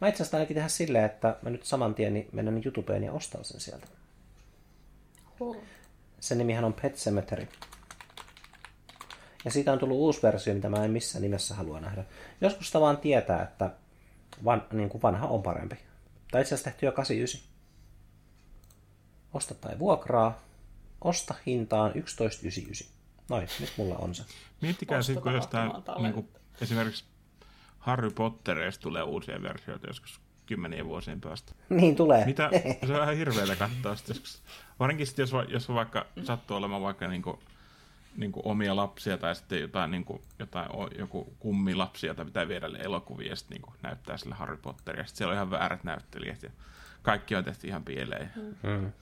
mä 0.00 0.08
itse 0.08 0.22
asiassa 0.22 0.36
ainakin 0.36 0.54
tehdä 0.54 0.68
silleen, 0.68 1.04
että 1.04 1.36
mä 1.42 1.50
nyt 1.50 1.64
saman 1.64 1.94
tien 1.94 2.14
niin 2.14 2.28
menen 2.32 2.62
YouTubeen 2.64 3.04
ja 3.04 3.12
ostan 3.12 3.44
sen 3.44 3.60
sieltä. 3.60 3.86
Oh. 5.40 5.56
Sen 6.20 6.38
nimihän 6.38 6.64
on 6.64 6.74
Pet 6.82 6.94
Cemetery. 6.94 7.48
Ja 9.44 9.50
siitä 9.50 9.72
on 9.72 9.78
tullut 9.78 9.96
uusi 9.98 10.22
versio, 10.22 10.54
mitä 10.54 10.68
mä 10.68 10.84
en 10.84 10.90
missään 10.90 11.22
nimessä 11.22 11.54
halua 11.54 11.80
nähdä. 11.80 12.04
Joskus 12.40 12.66
sitä 12.66 12.80
vaan 12.80 12.96
tietää, 12.98 13.42
että 13.42 13.70
van, 14.44 14.66
niin 14.72 14.88
kuin 14.88 15.02
vanha 15.02 15.26
on 15.26 15.42
parempi. 15.42 15.76
Tai 16.30 16.40
itse 16.40 16.54
asiassa 16.54 16.70
tehty 16.70 16.86
jo 16.86 16.92
89. 16.92 17.50
Osta 19.34 19.54
tai 19.54 19.78
vuokraa. 19.78 20.42
Osta 21.00 21.34
hintaan 21.46 21.92
11,99. 21.92 22.86
Noin, 23.28 23.48
nyt 23.60 23.72
mulla 23.76 23.96
on 23.96 24.14
se. 24.14 24.24
Miettikää 24.60 25.02
sitten, 25.02 25.22
kun 25.22 25.32
jostain 25.32 25.72
niin 25.98 26.12
kuin, 26.12 26.28
esimerkiksi 26.60 27.04
Harry 27.86 28.10
Potterista 28.10 28.82
tulee 28.82 29.02
uusia 29.02 29.42
versioita 29.42 29.86
joskus 29.86 30.20
kymmenien 30.46 30.86
vuosien 30.86 31.20
päästä. 31.20 31.52
Niin 31.68 31.96
tulee. 31.96 32.24
Mitä? 32.24 32.50
Se 32.86 32.92
on 32.92 33.02
ihan 33.02 33.16
hirveätä 33.16 33.56
katsoa. 33.56 33.96
Sitten, 33.96 34.14
joskus. 34.14 34.42
Varsinkin 34.80 35.06
sitten, 35.06 35.22
jos, 35.22 35.32
jos 35.48 35.68
vaikka 35.68 36.06
sattuu 36.24 36.56
olemaan 36.56 36.82
vaikka 36.82 37.08
niin 37.08 37.22
kuin, 37.22 37.38
niin 38.16 38.32
kuin 38.32 38.46
omia 38.46 38.76
lapsia 38.76 39.18
tai 39.18 39.34
sitten 39.34 39.60
jotain, 39.60 39.90
niin 39.90 40.04
kuin, 40.04 40.22
jotain 40.38 40.68
joku 40.98 41.34
kummilapsia, 41.38 42.10
jota 42.10 42.24
pitää 42.24 42.48
viedä 42.48 42.66
elokuvia 42.78 43.28
ja 43.28 43.36
sitten 43.36 43.54
niin 43.54 43.62
kuin, 43.62 43.74
näyttää 43.82 44.16
sille 44.16 44.34
Harry 44.34 44.56
Potteria. 44.56 45.04
Sitten 45.04 45.18
siellä 45.18 45.30
on 45.30 45.36
ihan 45.36 45.50
väärät 45.50 45.84
näyttelijät 45.84 46.42
ja 46.42 46.50
kaikki 47.02 47.36
on 47.36 47.44
tehty 47.44 47.68
ihan 47.68 47.84
pieleen. 47.84 48.32
Mm. 48.36 48.92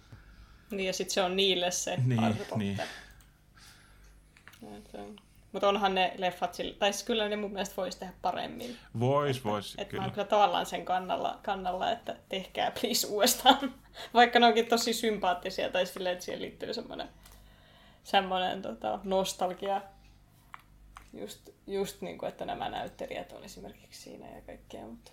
Niin 0.71 0.87
ja 0.87 0.93
sitten 0.93 1.15
se 1.15 1.23
on 1.23 1.37
niille 1.37 1.71
se 1.71 1.97
niin, 2.05 2.21
Harry 2.21 2.35
Potter. 2.39 2.59
Niin. 2.59 2.79
Mutta 5.55 5.69
onhan 5.69 5.95
ne 5.95 6.15
leffat 6.19 6.55
sillä, 6.55 6.75
tai 6.79 6.93
siis 6.93 7.05
kyllä 7.05 7.29
ne 7.29 7.37
mun 7.37 7.53
mielestä 7.53 7.77
voisi 7.77 7.99
tehdä 7.99 8.13
paremmin. 8.23 8.77
Vois, 9.01 9.45
vois, 9.45 9.75
että 9.79 9.85
kyllä. 9.85 10.01
Mä 10.01 10.07
oon 10.07 10.13
kyllä 10.13 10.27
tavallaan 10.27 10.67
sen 10.67 10.85
kannalla, 10.85 11.39
kannalla, 11.43 11.91
että 11.91 12.17
tehkää 12.29 12.73
please 12.81 13.07
uudestaan. 13.07 13.75
Vaikka 14.15 14.39
ne 14.39 14.47
onkin 14.47 14.67
tosi 14.67 14.93
sympaattisia, 14.93 15.71
tai 15.71 15.87
silleen, 15.87 16.13
että 16.13 16.25
siihen 16.25 16.43
liittyy 16.43 16.75
semmoinen 16.75 17.09
semmoinen 18.05 18.63
tota, 18.63 18.99
nostalgia. 19.05 19.83
Just, 21.13 21.51
just 21.67 22.01
niin 22.01 22.19
kuin, 22.19 22.29
että 22.29 22.45
nämä 22.45 22.69
näyttelijät 22.69 23.33
on 23.33 23.45
esimerkiksi 23.45 24.03
siinä 24.03 24.27
ja 24.27 24.43
kaikkea, 24.47 24.87
mutta... 24.87 25.13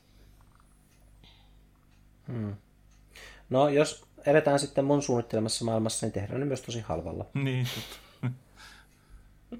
Hmm. 2.28 2.56
No, 3.50 3.70
jos 3.70 4.06
eletään 4.26 4.60
sitten 4.60 4.86
mun 4.86 5.02
suunnittelemassa 5.02 5.66
maailmassa, 5.66 6.06
niin 6.06 6.14
tehdään 6.14 6.40
ne 6.40 6.46
myös 6.46 6.62
tosi 6.62 6.80
halvalla. 6.80 7.26
Niin, 7.34 7.68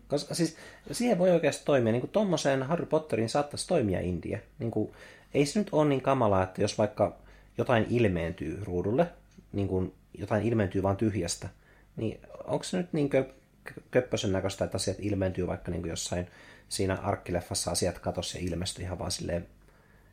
Koska 0.08 0.36
siis 0.36 0.56
siihen 0.92 1.20
voi 1.20 1.32
oikeasti 1.32 1.66
toimia. 1.66 1.92
Niin 1.92 2.02
kuin 2.02 2.12
tommoseen 2.12 2.64
Harry 2.64 2.86
Potterin 2.86 3.30
saattaisi 3.30 3.68
toimia 3.68 4.00
India. 4.00 4.40
Niin 4.60 4.72
kuin, 4.72 4.92
ei 5.34 5.46
se 5.46 5.60
nyt 5.60 5.70
ole 5.72 5.90
niin 5.90 6.02
kamalaa, 6.02 6.44
että 6.44 6.62
jos 6.62 6.78
vaikka 6.78 7.16
jotain 7.58 7.86
ilmeentyy 7.90 8.60
ruudulle, 8.64 9.08
niin 9.54 9.68
kuin 9.68 9.94
jotain 10.18 10.44
ilmeentyy 10.44 10.84
vaan 10.84 10.98
tyhjästä, 10.98 11.50
niin 11.96 12.20
onko 12.44 12.64
se 12.64 12.78
nyt 12.78 12.94
niin 12.94 13.10
köppösen 13.92 14.32
näköistä, 14.32 14.66
että 14.66 14.76
asiat 14.76 14.98
ilmeentyy 15.00 15.48
vaikka 15.48 15.72
niin 15.72 15.88
jossain 15.88 16.28
siinä 16.70 16.96
arkkileffassa 16.96 17.72
asiat 17.72 18.00
katosi 18.00 18.38
ja 18.38 18.44
ilmestyi 18.44 18.86
ihan 18.86 19.00
vaan 19.00 19.12
silleen, 19.12 19.48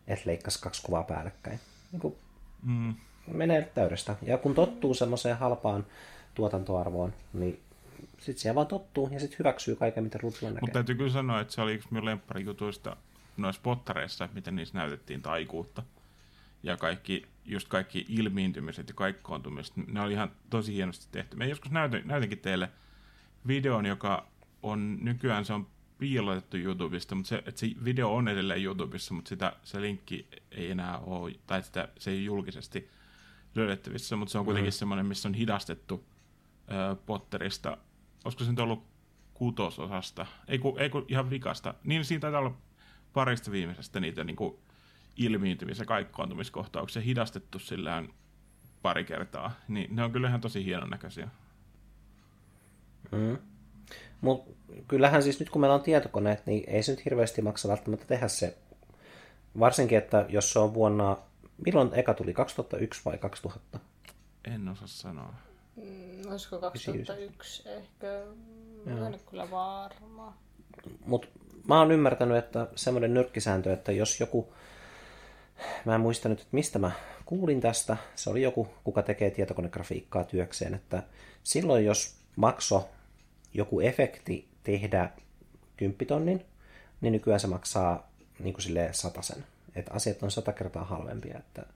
että 0.09 0.23
leikkasi 0.27 0.61
kaksi 0.63 0.83
kuvaa 0.83 1.03
päällekkäin. 1.03 1.61
Niin 1.93 2.01
kuin 2.01 2.17
mm. 2.63 2.95
Menee 3.27 3.71
täydestä. 3.75 4.17
Ja 4.23 4.39
kun 4.39 4.55
tottuu 4.55 4.95
semmoiseen 4.95 5.37
halpaan 5.37 5.87
tuotantoarvoon, 6.35 7.15
niin 7.33 7.61
sitten 8.19 8.39
siellä 8.39 8.55
vaan 8.55 8.67
tottuu 8.67 9.09
ja 9.13 9.21
sitten 9.21 9.39
hyväksyy 9.39 9.77
kaiken, 9.77 10.05
mitä 10.05 10.19
ruudulla 10.19 10.49
näkee. 10.49 10.61
Mutta 10.61 10.73
täytyy 10.73 10.95
kyllä 10.95 11.11
sanoa, 11.11 11.41
että 11.41 11.55
se 11.55 11.61
oli 11.61 11.75
yksi 11.75 11.89
minun 11.91 12.05
lempparijutuista 12.05 12.97
noissa 13.37 13.63
pottareissa, 13.63 14.29
miten 14.35 14.57
niissä 14.57 14.79
näytettiin 14.79 15.23
taikuutta. 15.23 15.83
Ja 16.63 16.77
kaikki, 16.77 17.27
just 17.45 17.69
kaikki 17.69 18.07
ilmiintymiset 18.09 18.89
ja 18.89 18.95
kaikkoontumiset, 18.95 19.77
ne 19.77 20.01
oli 20.01 20.13
ihan 20.13 20.31
tosi 20.51 20.75
hienosti 20.75 21.07
tehty. 21.13 21.37
Mä 21.37 21.45
joskus 21.45 21.71
näytin, 21.71 22.03
näytinkin 22.09 22.39
teille 22.39 22.71
videon, 23.47 23.87
joka 23.87 24.27
on 24.63 24.99
nykyään 25.03 25.45
se 25.45 25.53
on 25.53 25.67
piilotettu 25.99 26.57
YouTubesta, 26.57 27.15
mutta 27.15 27.29
se, 27.29 27.37
että 27.47 27.61
se 27.61 27.71
video 27.85 28.15
on 28.15 28.29
edelleen 28.29 28.65
YouTubessa, 28.65 29.15
mutta 29.15 29.29
sitä, 29.29 29.53
se 29.65 29.81
linkki 29.81 30.29
ei 30.51 30.71
enää 30.71 30.99
ole, 30.99 31.33
tai 31.47 31.63
sitä, 31.63 31.89
se 31.99 32.11
ei 32.11 32.25
julkisesti 32.25 32.91
löydettävissä, 33.55 34.17
mutta 34.17 34.33
se 34.33 34.39
on 34.39 34.45
kuitenkin 34.45 34.71
mm. 34.71 34.77
semmoinen, 34.77 35.07
missä 35.07 35.29
on 35.29 35.35
hidastettu 35.35 36.05
äh, 36.73 36.99
Potterista, 37.07 37.79
olisiko 38.29 38.45
se 38.45 38.51
nyt 38.51 38.61
ollut 38.61 38.87
kutososasta, 39.35 40.27
ei 40.49 40.59
kun, 40.59 40.81
ei 40.81 40.91
kun 40.91 41.05
ihan 41.09 41.31
vikasta, 41.31 41.75
niin 41.85 42.05
siinä 42.05 42.21
taitaa 42.21 42.41
olla 42.41 42.57
parista 43.13 43.51
viimeisestä 43.51 44.01
niitä 44.01 44.25
niin 44.25 44.37
kuin 44.37 44.59
ilmiintymis- 45.17 45.79
ja 45.79 45.85
kaikkoontumiskohtauksia 45.85 47.03
hidastettu 47.03 47.59
sillään 47.59 48.09
pari 48.83 49.05
kertaa, 49.05 49.53
niin 49.69 49.97
ne 49.97 50.05
on 50.05 50.13
kyllä 50.13 50.29
ihan 50.29 50.41
tosi 50.41 50.65
hienon 50.65 50.91
näköisiä. 50.91 51.29
Mm. 53.13 53.39
Mutta 54.21 54.53
kyllähän 54.89 55.23
siis 55.23 55.41
nyt 55.41 55.51
kun 55.51 55.61
meillä 55.61 55.75
on 55.75 55.83
tietokoneet, 55.83 56.47
niin 56.47 56.65
ei 56.67 56.83
se 56.83 56.93
nyt 56.93 57.05
hirveästi 57.05 57.43
maksa 57.43 57.69
välttämättä 57.69 58.07
tehdä 58.07 58.29
se. 58.29 58.59
Varsinkin, 59.59 59.99
että 59.99 60.27
jos 60.29 60.53
se 60.53 60.59
on 60.59 60.75
vuonna... 60.75 61.17
Milloin 61.67 61.91
eka 61.93 62.15
tuli? 62.15 62.35
2001 62.35 63.01
vai 63.05 63.19
2000? 63.19 63.79
En 64.45 64.69
osaa 64.69 64.87
sanoa. 64.87 65.48
Mm, 65.83 66.31
olisiko 66.31 66.59
2001 66.59 67.69
ehkä? 67.69 68.07
Mä 68.85 69.07
en 69.07 69.21
kyllä 69.31 69.51
varma. 69.51 70.37
Mut 71.07 71.31
mä 71.69 71.79
oon 71.79 71.93
ymmärtänyt, 71.93 72.37
että 72.37 72.67
semmoinen 72.77 73.15
nyrkkisääntö, 73.15 73.73
että 73.73 73.93
jos 73.93 74.21
joku... 74.21 74.53
Mä 75.85 75.95
en 75.95 76.01
muista 76.01 76.29
nyt, 76.29 76.41
että 76.41 76.57
mistä 76.57 76.79
mä 76.79 76.91
kuulin 77.25 77.61
tästä. 77.61 77.97
Se 78.15 78.31
oli 78.31 78.43
joku, 78.43 78.69
kuka 78.85 79.03
tekee 79.03 79.31
tietokonegrafiikkaa 79.31 80.25
työkseen, 80.25 80.75
että 80.75 81.03
silloin 81.43 81.85
jos 81.85 82.15
makso 82.37 82.89
joku 83.55 83.81
efekti 83.81 84.49
tehdä 84.63 85.11
kymppitonnin, 85.77 86.45
niin 87.01 87.13
nykyään 87.13 87.41
se 87.41 87.47
maksaa 87.47 88.11
niin 88.39 88.55
kuin 88.55 88.63
silleen 88.63 88.95
satasen. 88.95 89.45
Että 89.75 89.95
asiat 89.95 90.23
on 90.23 90.31
sata 90.31 90.53
kertaa 90.53 90.85
halvempia. 90.85 91.39
Että 91.39 91.67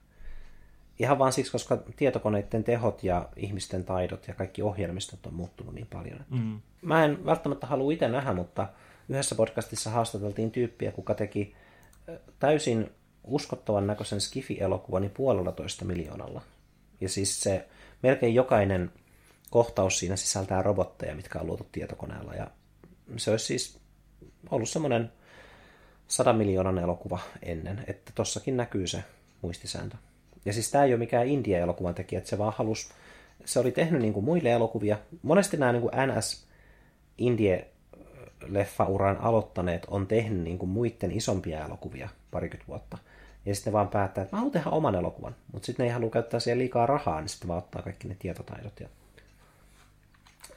ihan 1.03 1.19
vaan 1.19 1.33
siksi, 1.33 1.51
koska 1.51 1.77
tietokoneiden 1.95 2.63
tehot 2.63 3.03
ja 3.03 3.29
ihmisten 3.35 3.85
taidot 3.85 4.27
ja 4.27 4.33
kaikki 4.33 4.61
ohjelmistot 4.61 5.25
on 5.25 5.33
muuttunut 5.33 5.73
niin 5.73 5.87
paljon. 5.93 6.21
Että 6.21 6.35
Mm. 6.35 6.61
Mä 6.81 7.05
en 7.05 7.25
välttämättä 7.25 7.67
halua 7.67 7.91
itse 7.91 8.07
nähdä, 8.07 8.33
mutta 8.33 8.67
yhdessä 9.09 9.35
podcastissa 9.35 9.89
haastateltiin 9.89 10.51
tyyppiä, 10.51 10.91
kuka 10.91 11.13
teki 11.13 11.55
täysin 12.39 12.91
uskottavan 13.23 13.87
näköisen 13.87 14.21
Skifi-elokuvan 14.21 15.01
niin 15.01 15.11
puolella 15.11 15.51
toista 15.51 15.85
miljoonalla. 15.85 16.41
Ja 17.01 17.09
siis 17.09 17.41
se 17.41 17.67
melkein 18.03 18.35
jokainen 18.35 18.91
kohtaus 19.49 19.99
siinä 19.99 20.15
sisältää 20.15 20.61
robotteja, 20.61 21.15
mitkä 21.15 21.39
on 21.39 21.47
luotu 21.47 21.67
tietokoneella. 21.71 22.33
Ja 22.33 22.47
se 23.17 23.31
olisi 23.31 23.45
siis 23.45 23.79
ollut 24.51 24.69
semmoinen 24.69 25.11
100 26.07 26.33
miljoonan 26.33 26.77
elokuva 26.77 27.19
ennen, 27.41 27.83
että 27.87 28.11
tossakin 28.15 28.57
näkyy 28.57 28.87
se 28.87 29.03
muistisääntö. 29.41 29.97
Ja 30.45 30.53
siis 30.53 30.71
tämä 30.71 30.83
ei 30.83 30.91
ole 30.91 30.99
mikään 30.99 31.27
India-elokuvan 31.27 31.95
tekijä, 31.95 32.17
että 32.17 32.29
se 32.29 32.37
vaan 32.37 32.53
halus, 32.57 32.89
se 33.45 33.59
oli 33.59 33.71
tehnyt 33.71 34.01
niin 34.01 34.13
kuin 34.13 34.25
muille 34.25 34.51
elokuvia. 34.51 34.97
Monesti 35.21 35.57
nämä 35.57 35.71
niin 35.71 35.81
kuin 35.81 35.93
NS 36.07 36.45
Indie 37.17 37.67
leffauran 38.47 39.17
aloittaneet 39.17 39.85
on 39.87 40.07
tehnyt 40.07 40.41
niin 40.41 40.57
kuin 40.57 40.69
muiden 40.69 41.11
isompia 41.11 41.65
elokuvia 41.65 42.09
parikymmentä 42.31 42.67
vuotta. 42.67 42.97
Ja 43.45 43.55
sitten 43.55 43.73
vaan 43.73 43.87
päättää, 43.87 44.21
että 44.21 44.35
mä 44.35 44.39
haluan 44.39 44.51
tehdä 44.51 44.69
oman 44.69 44.95
elokuvan. 44.95 45.35
Mutta 45.51 45.65
sitten 45.65 45.83
ne 45.83 45.87
ei 45.87 45.93
halua 45.93 46.09
käyttää 46.09 46.39
siihen 46.39 46.59
liikaa 46.59 46.85
rahaa, 46.85 47.21
niin 47.21 47.29
sitten 47.29 47.47
vaan 47.47 47.57
ottaa 47.57 47.81
kaikki 47.81 48.07
ne 48.07 48.15
tietotaidot. 48.19 48.79
Ja... 48.79 48.87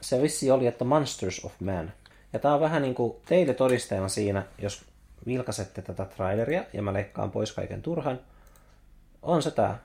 Se 0.01 0.21
vissi 0.21 0.51
oli, 0.51 0.67
että 0.67 0.85
Monsters 0.85 1.45
of 1.45 1.53
Man. 1.59 1.91
Ja 2.33 2.39
tää 2.39 2.53
on 2.53 2.61
vähän 2.61 2.81
niin 2.81 2.95
kuin 2.95 3.15
teille 3.25 3.53
todisteena 3.53 4.07
siinä, 4.07 4.43
jos 4.57 4.85
vilkasette 5.25 5.81
tätä 5.81 6.05
traileria 6.05 6.63
ja 6.73 6.81
mä 6.81 6.93
leikkaan 6.93 7.31
pois 7.31 7.51
kaiken 7.51 7.81
turhan. 7.81 8.19
On 9.21 9.43
se 9.43 9.51
tää. 9.51 9.79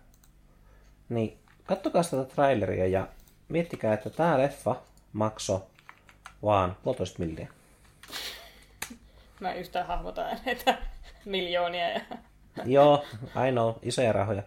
Niin 1.09 1.39
kattokaa 1.67 2.03
tätä 2.05 2.25
traileria 2.25 2.87
ja 2.87 3.09
miettikää, 3.49 3.95
että 3.95 4.11
tää 4.11 4.39
leffa 4.39 4.77
makso 5.13 5.71
vaan 6.43 6.77
puolitoista 6.83 7.19
milliä. 7.19 7.49
Mä 9.41 9.55
yhtään 9.55 9.87
hahmota 9.87 10.27
näitä 10.47 10.79
miljoonia. 11.25 11.89
Ja... 11.89 12.01
Joo, 12.65 13.05
I 13.49 13.53
know, 13.53 13.75
isoja 13.83 14.13
rahoja. 14.13 14.43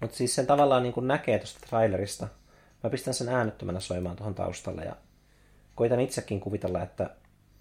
Mutta 0.00 0.16
siis 0.16 0.34
sen 0.34 0.46
tavallaan 0.46 0.82
niin 0.82 0.94
näkee 1.00 1.38
tuosta 1.38 1.66
trailerista. 1.68 2.28
Mä 2.84 2.90
pistän 2.90 3.14
sen 3.14 3.28
äänettömänä 3.28 3.80
soimaan 3.80 4.16
tuohon 4.16 4.34
taustalle 4.34 4.82
ja 4.82 4.96
koitan 5.74 6.00
itsekin 6.00 6.40
kuvitella, 6.40 6.82
että 6.82 7.10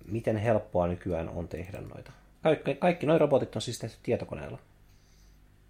miten 0.06 0.38
helppoa 0.38 0.88
nykyään 0.88 1.30
on 1.30 1.48
tehdä 1.48 1.82
noita. 1.82 2.12
Kaikki, 2.44 2.76
kaikki 2.76 3.06
nuo 3.06 3.18
robotit 3.18 3.56
on 3.56 3.62
siis 3.62 3.80
tehty 3.80 3.98
tietokoneella. 4.04 4.60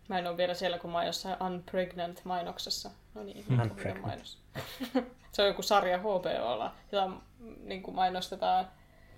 Mä 0.08 0.20
en 0.20 0.28
ole 0.28 0.38
vielä 0.38 0.54
siellä, 0.54 0.80
kun 0.80 0.92
mä 0.92 0.98
oon 0.98 1.08
jossain 1.08 1.44
Unpregnant 1.44 2.22
mainoksessa. 2.26 2.92
No 3.14 3.24
niin, 3.24 3.46
Unpregnant. 3.62 4.06
mainos. 4.06 4.38
se 5.32 5.42
on 5.42 5.48
joku 5.48 5.62
sarja 5.62 5.98
HBOlla, 5.98 6.76
jota 6.92 7.12
niin 7.64 7.84
kuin 7.84 7.96
mainostetaan. 7.96 8.68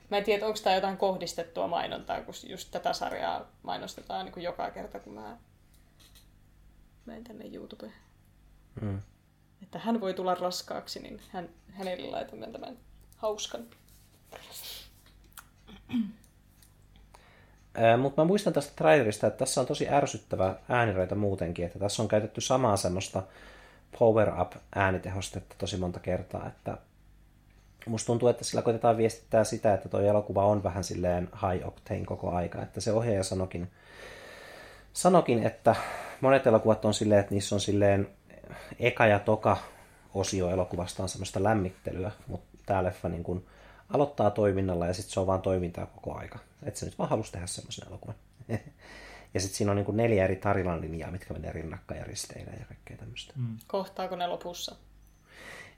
Mä 0.10 0.18
en 0.18 0.24
tiedä, 0.24 0.46
onko 0.46 0.60
tämä 0.64 0.76
jotain 0.76 0.98
kohdistettua 0.98 1.68
mainontaa, 1.68 2.22
kun 2.22 2.34
just 2.48 2.72
tätä 2.72 2.94
sarjaa 2.94 3.46
mainostetaan 3.64 4.26
niin 4.26 4.34
kuin 4.34 4.44
joka 4.44 4.72
kerta, 4.72 5.00
kun 5.00 5.14
mä 5.14 5.38
menen 7.06 7.24
tänne 7.24 7.46
YouTubeen. 7.54 7.94
Mm. 8.82 9.02
Että 9.64 9.80
hän 9.80 10.02
voi 10.02 10.14
tulla 10.14 10.36
raskaaksi, 10.36 11.00
niin 11.00 11.22
hän, 11.30 11.50
hänelle 11.72 12.10
laitamme 12.10 12.48
tämän 12.48 12.78
hauskan. 13.18 13.66
Mutta 17.98 18.22
mä 18.22 18.26
muistan 18.28 18.54
tästä 18.54 18.74
trailerista, 18.76 19.28
että 19.28 19.40
tässä 19.40 19.62
on 19.62 19.68
tosi 19.68 19.90
ärsyttävä 19.90 20.56
ääniraita 20.70 21.16
muutenkin, 21.16 21.66
että 21.66 21.80
tässä 21.80 22.02
on 22.02 22.08
käytetty 22.08 22.42
samaa 22.42 22.78
semmoista 22.78 23.24
power 24.00 24.42
up 24.42 24.52
äänitehostetta 24.76 25.56
tosi 25.58 25.78
monta 25.78 26.00
kertaa, 26.00 26.48
että 26.48 26.78
musta 27.88 28.08
tuntuu, 28.08 28.30
että 28.30 28.44
sillä 28.44 28.62
koitetaan 28.62 28.98
viestittää 28.98 29.44
sitä, 29.44 29.74
että 29.74 29.90
tuo 29.90 30.00
elokuva 30.00 30.46
on 30.46 30.64
vähän 30.64 30.84
silleen 30.84 31.30
high 31.34 31.68
octane 31.68 32.06
koko 32.06 32.32
aika, 32.32 32.62
että 32.62 32.82
se 32.82 32.92
ohjaaja 32.92 33.24
sanokin, 33.24 33.72
sanokin, 34.94 35.44
että 35.44 35.76
monet 36.22 36.48
elokuvat 36.48 36.86
on 36.86 36.94
silleen, 36.94 37.20
että 37.20 37.34
niissä 37.34 37.56
on 37.56 37.62
silleen 37.62 38.08
eka 38.80 39.08
ja 39.08 39.20
toka 39.20 39.58
osio 40.14 40.50
elokuvasta 40.50 41.04
on 41.04 41.10
semmoista 41.10 41.44
lämmittelyä, 41.44 42.12
mutta 42.28 42.58
tämä 42.66 42.84
leffa 42.84 43.10
niin 43.10 43.24
kun 43.24 43.46
aloittaa 43.90 44.32
toiminnalla 44.32 44.88
ja 44.88 44.94
sitten 44.94 45.14
se 45.14 45.20
on 45.20 45.28
vaan 45.28 45.42
toimintaa 45.42 45.86
koko 45.86 46.18
aika. 46.18 46.40
Että 46.64 46.80
se 46.80 46.86
nyt 46.86 46.98
vaan 46.98 47.10
halusi 47.10 47.32
tehdä 47.32 47.48
semmoisen 47.48 47.88
elokuvan. 47.88 48.16
ja 49.34 49.40
sitten 49.40 49.58
siinä 49.58 49.72
on 49.72 49.76
niin 49.76 49.86
kuin 49.86 49.98
neljä 49.98 50.24
eri 50.24 50.36
tarinan 50.36 50.82
linjaa, 50.82 51.12
mitkä 51.12 51.34
menee 51.34 51.52
rinnakkain 51.52 52.00
ja 52.00 52.06
risteilee 52.06 52.56
ja 52.60 52.66
kaikkea 52.66 52.98
tämmöistä. 52.98 53.34
Mm. 53.36 53.58
Kohtaako 53.68 54.16
ne 54.16 54.28
lopussa? 54.28 54.76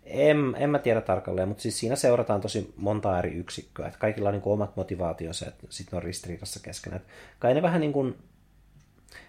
En, 0.04 0.56
en 0.58 0.70
mä 0.70 0.80
tiedä 0.80 1.02
tarkalleen, 1.02 1.48
mutta 1.48 1.62
siis 1.62 1.80
siinä 1.80 1.96
seurataan 1.96 2.42
tosi 2.42 2.74
monta 2.78 3.20
eri 3.20 3.34
yksikköä. 3.34 3.88
Että 3.88 4.00
kaikilla 4.00 4.30
on 4.30 4.34
niin 4.34 4.42
kuin 4.42 4.54
omat 4.54 4.76
motivaationsa, 4.76 5.48
että 5.48 5.68
sitten 5.70 5.98
on 5.98 6.04
ristiriidassa 6.04 6.60
keskenään. 6.64 7.02
Kai 7.40 7.54
ne 7.54 7.62
vähän 7.62 7.82
niin 7.82 7.94
kuin, 7.94 8.18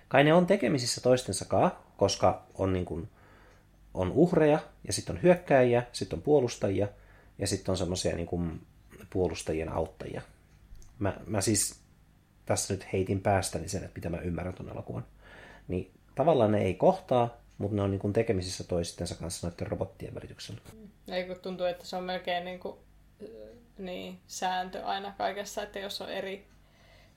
kai 0.09 0.24
ne 0.24 0.34
on 0.34 0.46
tekemisissä 0.46 1.00
toistensa 1.00 1.44
kanssa, 1.44 1.78
koska 1.96 2.42
on 2.54 2.72
niin 2.72 2.84
kuin, 2.84 3.09
on 3.94 4.12
uhreja 4.12 4.59
ja 4.86 4.92
sitten 4.92 5.16
on 5.16 5.22
hyökkäjiä, 5.22 5.82
sitten 5.92 6.16
on 6.16 6.22
puolustajia 6.22 6.88
ja 7.38 7.46
sitten 7.46 7.72
on 7.72 7.76
semmoisia 7.76 8.16
niin 8.16 8.26
kuin 8.26 8.60
puolustajien 9.12 9.68
auttajia. 9.68 10.22
Mä, 10.98 11.16
mä 11.26 11.40
siis 11.40 11.80
tässä 12.47 12.74
nyt 12.74 12.93
heitin 12.93 13.20
päästäni 13.20 13.68
sen, 13.68 13.84
että 13.84 13.98
mitä 13.98 14.10
mä 14.10 14.18
ymmärrän 14.18 14.55
tuon 14.55 14.68
elokuvan. 14.68 15.06
Niin 15.68 15.90
tavallaan 16.14 16.52
ne 16.52 16.62
ei 16.62 16.74
kohtaa, 16.74 17.36
mutta 17.59 17.76
ne 17.76 17.82
on 17.82 17.90
niin 17.90 17.98
kuin 18.01 18.12
tekemisissä 18.12 18.64
toistensa 18.64 19.14
kanssa 19.14 19.48
noiden 19.48 19.66
robottien 19.66 20.14
välityksellä. 20.14 20.60
Ei 21.09 21.24
kun 21.24 21.36
tuntuu, 21.36 21.66
että 21.66 21.86
se 21.86 21.97
on 21.97 22.05
melkein 22.05 22.44
niin 22.44 22.60
kuin, 22.60 22.76
niin, 23.78 24.18
sääntö 24.26 24.84
aina 24.84 25.14
kaikessa, 25.18 25.62
että 25.62 25.78
jos 25.78 26.01
on 26.01 26.09
eri, 26.09 26.47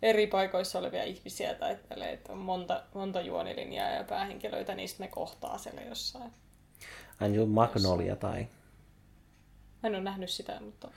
eri 0.01 0.27
paikoissa 0.27 0.79
olevia 0.79 1.03
ihmisiä 1.03 1.53
tai 1.53 1.77
tälle, 1.89 2.11
että 2.11 2.31
on 2.31 2.37
monta, 2.37 2.83
monta 2.93 3.21
juonilinjaa 3.21 3.89
ja 3.89 4.03
päähenkilöitä, 4.03 4.75
niin 4.75 4.89
ne 4.99 5.07
kohtaa 5.07 5.57
siellä 5.57 5.81
jossain. 5.81 6.31
Aina 7.19 7.35
joku 7.35 7.51
Magnolia 7.51 8.15
tai... 8.15 8.47
Mä 9.83 9.89
en 9.89 9.95
ole 9.95 10.03
nähnyt 10.03 10.29
sitä, 10.29 10.61
mutta... 10.61 10.91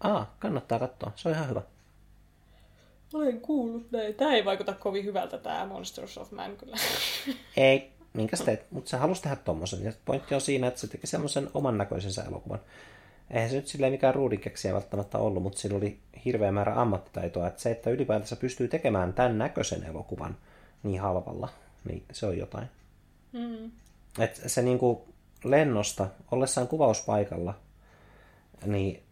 Aa, 0.00 0.34
kannattaa 0.38 0.78
katsoa. 0.78 1.12
Se 1.16 1.28
on 1.28 1.34
ihan 1.34 1.48
hyvä. 1.48 1.62
Olen 3.14 3.40
kuullut 3.40 3.90
näin. 3.92 4.14
Tämä 4.14 4.34
ei 4.34 4.44
vaikuta 4.44 4.72
kovin 4.72 5.04
hyvältä 5.04 5.38
tämä 5.38 5.66
Monsters 5.66 6.18
of 6.18 6.30
Man 6.32 6.56
kyllä. 6.56 6.76
Ei, 7.56 7.92
minkäs 8.12 8.40
teet, 8.40 8.66
mutta 8.70 8.90
se 8.90 8.96
halusi 8.96 9.22
tehdä 9.22 9.36
tommosen. 9.36 9.84
Ja 9.84 9.92
pointti 10.04 10.34
on 10.34 10.40
siinä, 10.40 10.66
että 10.66 10.80
se 10.80 10.86
teki 10.86 11.06
semmoisen 11.06 11.48
oman 11.54 11.78
näköisensä 11.78 12.22
elokuvan. 12.22 12.60
Eihän 13.30 13.50
se 13.50 13.56
nyt 13.56 13.66
silleen 13.66 13.92
mikään 13.92 14.14
ruudinkeksiä 14.14 14.74
välttämättä 14.74 15.18
ollut, 15.18 15.42
mutta 15.42 15.58
sillä 15.58 15.76
oli 15.76 15.98
hirveä 16.24 16.52
määrä 16.52 16.80
ammattitaitoa. 16.80 17.46
Että 17.46 17.62
se, 17.62 17.70
että 17.70 17.90
ylipäätänsä 17.90 18.36
pystyy 18.36 18.68
tekemään 18.68 19.12
tämän 19.12 19.38
näköisen 19.38 19.84
elokuvan 19.84 20.36
niin 20.82 21.00
halvalla, 21.00 21.48
niin 21.84 22.04
se 22.12 22.26
on 22.26 22.38
jotain. 22.38 22.66
Mm. 23.32 23.70
Et 24.18 24.42
se 24.46 24.62
niinku 24.62 25.08
lennosta, 25.44 26.08
ollessaan 26.30 26.68
kuvauspaikalla, 26.68 27.54
niin 28.66 29.02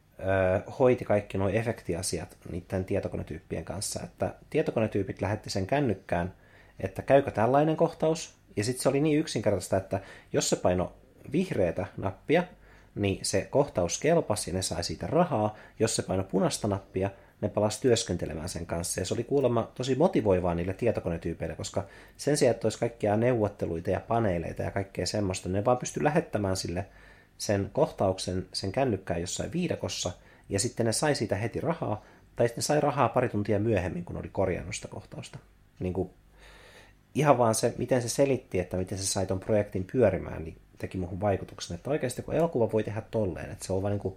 hoiti 0.78 1.04
kaikki 1.04 1.38
nuo 1.38 1.48
efektiasiat 1.48 2.36
niiden 2.50 2.84
tietokonetyyppien 2.84 3.64
kanssa. 3.64 4.00
Että 4.04 4.34
tietokonetyypit 4.50 5.22
lähetti 5.22 5.50
sen 5.50 5.66
kännykkään, 5.66 6.34
että 6.80 7.02
käykö 7.02 7.30
tällainen 7.30 7.76
kohtaus, 7.76 8.34
ja 8.56 8.64
sitten 8.64 8.82
se 8.82 8.88
oli 8.88 9.00
niin 9.00 9.18
yksinkertaista, 9.18 9.76
että 9.76 10.00
jos 10.32 10.50
se 10.50 10.56
paino 10.56 10.92
vihreätä 11.32 11.86
nappia, 11.96 12.44
niin 12.94 13.18
se 13.22 13.46
kohtaus 13.50 14.00
kelpasi 14.00 14.50
ja 14.50 14.54
ne 14.54 14.62
sai 14.62 14.84
siitä 14.84 15.06
rahaa. 15.06 15.56
Jos 15.78 15.96
se 15.96 16.02
paino 16.02 16.24
punaista 16.24 16.68
nappia, 16.68 17.10
ne 17.40 17.48
palasi 17.48 17.80
työskentelemään 17.80 18.48
sen 18.48 18.66
kanssa. 18.66 19.00
Ja 19.00 19.04
se 19.04 19.14
oli 19.14 19.24
kuulemma 19.24 19.70
tosi 19.74 19.94
motivoivaa 19.94 20.54
niille 20.54 20.74
tietokonetyypeille, 20.74 21.56
koska 21.56 21.84
sen 22.16 22.36
sijaan, 22.36 22.54
että 22.54 22.66
olisi 22.66 22.78
kaikkia 22.78 23.16
neuvotteluita 23.16 23.90
ja 23.90 24.00
paneeleita 24.00 24.62
ja 24.62 24.70
kaikkea 24.70 25.06
semmoista, 25.06 25.48
ne 25.48 25.64
vaan 25.64 25.78
pystyi 25.78 26.04
lähettämään 26.04 26.56
sille 26.56 26.86
sen 27.38 27.70
kohtauksen 27.72 28.46
sen 28.52 28.72
kännykkään 28.72 29.20
jossain 29.20 29.52
viidakossa, 29.52 30.12
ja 30.48 30.58
sitten 30.60 30.86
ne 30.86 30.92
sai 30.92 31.14
siitä 31.14 31.36
heti 31.36 31.60
rahaa, 31.60 32.04
tai 32.36 32.48
sitten 32.48 32.64
sai 32.64 32.80
rahaa 32.80 33.08
pari 33.08 33.28
tuntia 33.28 33.58
myöhemmin, 33.58 34.04
kun 34.04 34.16
oli 34.16 34.28
korjannut 34.28 34.74
sitä 34.74 34.88
kohtausta. 34.88 35.38
Niin 35.80 35.92
kuin, 35.92 36.10
ihan 37.14 37.38
vaan 37.38 37.54
se, 37.54 37.74
miten 37.78 38.02
se 38.02 38.08
selitti, 38.08 38.58
että 38.58 38.76
miten 38.76 38.98
se 38.98 39.06
sai 39.06 39.26
ton 39.26 39.40
projektin 39.40 39.86
pyörimään, 39.92 40.44
niin 40.44 40.56
teki 40.78 40.98
muuhun 40.98 41.20
vaikutuksen, 41.20 41.74
että 41.74 41.90
oikeasti 41.90 42.22
kun 42.22 42.34
elokuva 42.34 42.72
voi 42.72 42.84
tehdä 42.84 43.02
tolleen, 43.10 43.50
että 43.50 43.66
se 43.66 43.72
on 43.72 43.82
vaan 43.82 43.92
niin 43.92 44.00
kuin, 44.00 44.14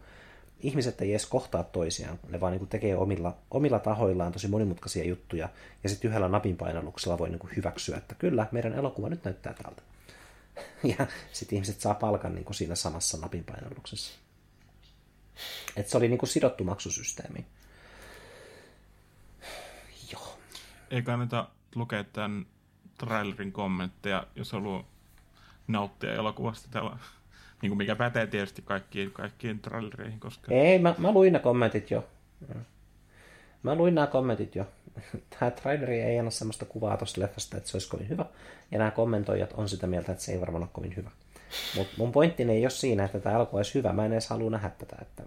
ihmiset 0.60 1.02
ei 1.02 1.12
edes 1.12 1.26
kohtaa 1.26 1.64
toisiaan, 1.64 2.20
ne 2.30 2.40
vaan 2.40 2.52
niin 2.52 2.60
kuin 2.60 2.70
tekee 2.70 2.96
omilla, 2.96 3.38
omilla 3.52 3.80
tahoillaan 3.80 4.32
tosi 4.32 4.48
monimutkaisia 4.48 5.04
juttuja, 5.04 5.50
ja 5.84 5.90
sitten 5.90 6.10
yhdellä 6.10 6.28
napinpainalluksella 6.28 7.18
voi 7.18 7.30
niin 7.30 7.40
kuin 7.40 7.56
hyväksyä, 7.56 7.98
että 7.98 8.16
kyllä, 8.16 8.48
meidän 8.52 8.74
elokuva 8.74 9.10
nyt 9.10 9.24
näyttää 9.24 9.54
tältä. 9.64 9.82
Ja 10.98 11.08
sitten 11.32 11.56
ihmiset 11.56 11.82
saa 11.82 11.94
palkan 11.94 12.36
niin 12.36 12.46
kuin 12.46 12.56
siinä 12.56 12.76
samassa 12.76 13.18
napinpainalluksessa. 13.18 14.14
Et 15.76 15.88
se 15.88 15.98
oli 15.98 16.08
niin 16.08 16.18
kuin 16.18 16.30
sidottu 16.30 16.64
maksusysteemi. 16.64 17.46
Joo. 20.12 20.38
Ei 20.92 21.02
kannata 21.02 21.48
lukea 21.76 22.04
tämän 22.04 22.46
trailerin 22.98 23.52
kommentteja, 23.52 24.28
jos 24.36 24.52
haluaa 24.52 24.84
nauttia 25.68 26.14
elokuvasta. 26.14 26.68
Tällä, 26.72 26.98
niin 27.62 27.70
kuin 27.70 27.78
mikä 27.78 27.96
pätee 27.96 28.28
tietysti 28.28 28.62
kaikkiin, 28.62 29.12
kaikkiin 29.12 29.60
trailereihin. 29.60 30.20
Koska... 30.20 30.54
Ei, 30.54 30.80
mä, 30.80 30.96
mä 30.98 31.12
luin 31.12 31.34
ne 31.34 31.40
kommentit 31.40 31.92
jo. 31.92 32.08
Mä 33.64 33.76
luin 33.76 33.96
nämä 33.96 34.08
kommentit 34.08 34.56
jo. 34.56 34.66
Tämä 35.40 35.52
traileri 35.52 36.02
ei 36.02 36.20
anna 36.20 36.32
sellaista 36.32 36.66
kuvaa 36.66 36.98
tuosta 36.98 37.22
leffasta, 37.22 37.58
että 37.58 37.70
se 37.70 37.78
olisi 37.78 37.90
kovin 37.90 38.10
hyvä. 38.10 38.26
Ja 38.72 38.78
nämä 38.78 38.92
kommentoijat 38.92 39.54
on 39.54 39.70
sitä 39.70 39.88
mieltä, 39.88 40.12
että 40.12 40.24
se 40.24 40.32
ei 40.32 40.42
varmaan 40.42 40.64
ole 40.64 40.70
kovin 40.74 40.96
hyvä. 40.96 41.12
Mutta 41.78 41.94
mun 41.98 42.12
pointti 42.12 42.44
ei 42.44 42.64
ole 42.64 42.70
siinä, 42.70 43.06
että 43.06 43.20
tämä 43.20 43.36
elokuva 43.36 43.60
olisi 43.60 43.74
hyvä. 43.74 43.94
Mä 43.94 44.06
en 44.06 44.14
edes 44.14 44.28
halua 44.28 44.50
nähdä 44.50 44.70
tätä. 44.70 44.96
Että... 45.02 45.24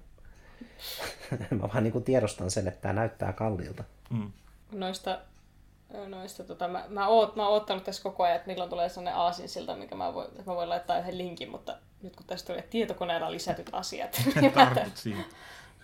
mä 1.57 1.69
vaan 1.75 1.85
niin 1.85 2.05
tiedostan 2.05 2.51
sen, 2.51 2.69
että 2.69 2.81
tämä 2.81 2.95
näyttää 2.95 3.33
kalliilta. 3.33 3.85
Mm. 4.11 4.33
Noista, 4.73 5.19
noista 6.07 6.45
tota, 6.45 6.69
mä, 6.69 6.85
mä, 6.89 7.09
oot, 7.09 7.37
mä 7.37 7.49
oon 7.49 7.57
ottanut 7.57 7.85
tässä 7.85 8.03
koko 8.03 8.23
ajan, 8.23 8.37
että 8.37 8.49
milloin 8.49 8.71
tulee 8.71 8.89
sellainen 8.89 9.15
aasinsilta, 9.15 9.77
minkä 9.77 9.95
mä 9.95 10.15
voin, 10.15 10.29
mä 10.47 10.55
voin 10.55 10.69
laittaa 10.69 10.99
yhden 10.99 11.19
linkin, 11.19 11.51
mutta 11.51 11.77
nyt 12.03 12.17
kun 12.17 12.27
tästä 12.27 12.47
tulee 12.47 12.63
tietokoneella 12.63 13.31
lisätyt 13.33 13.71
asiat, 13.73 14.23
niin 14.41 14.53
mä 14.55 14.87
siihen. 14.95 15.25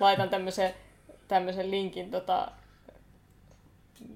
laitan 0.00 0.28
tämmöisen, 0.28 0.74
tämmöisen 1.28 1.70
linkin 1.70 2.10
tota, 2.10 2.52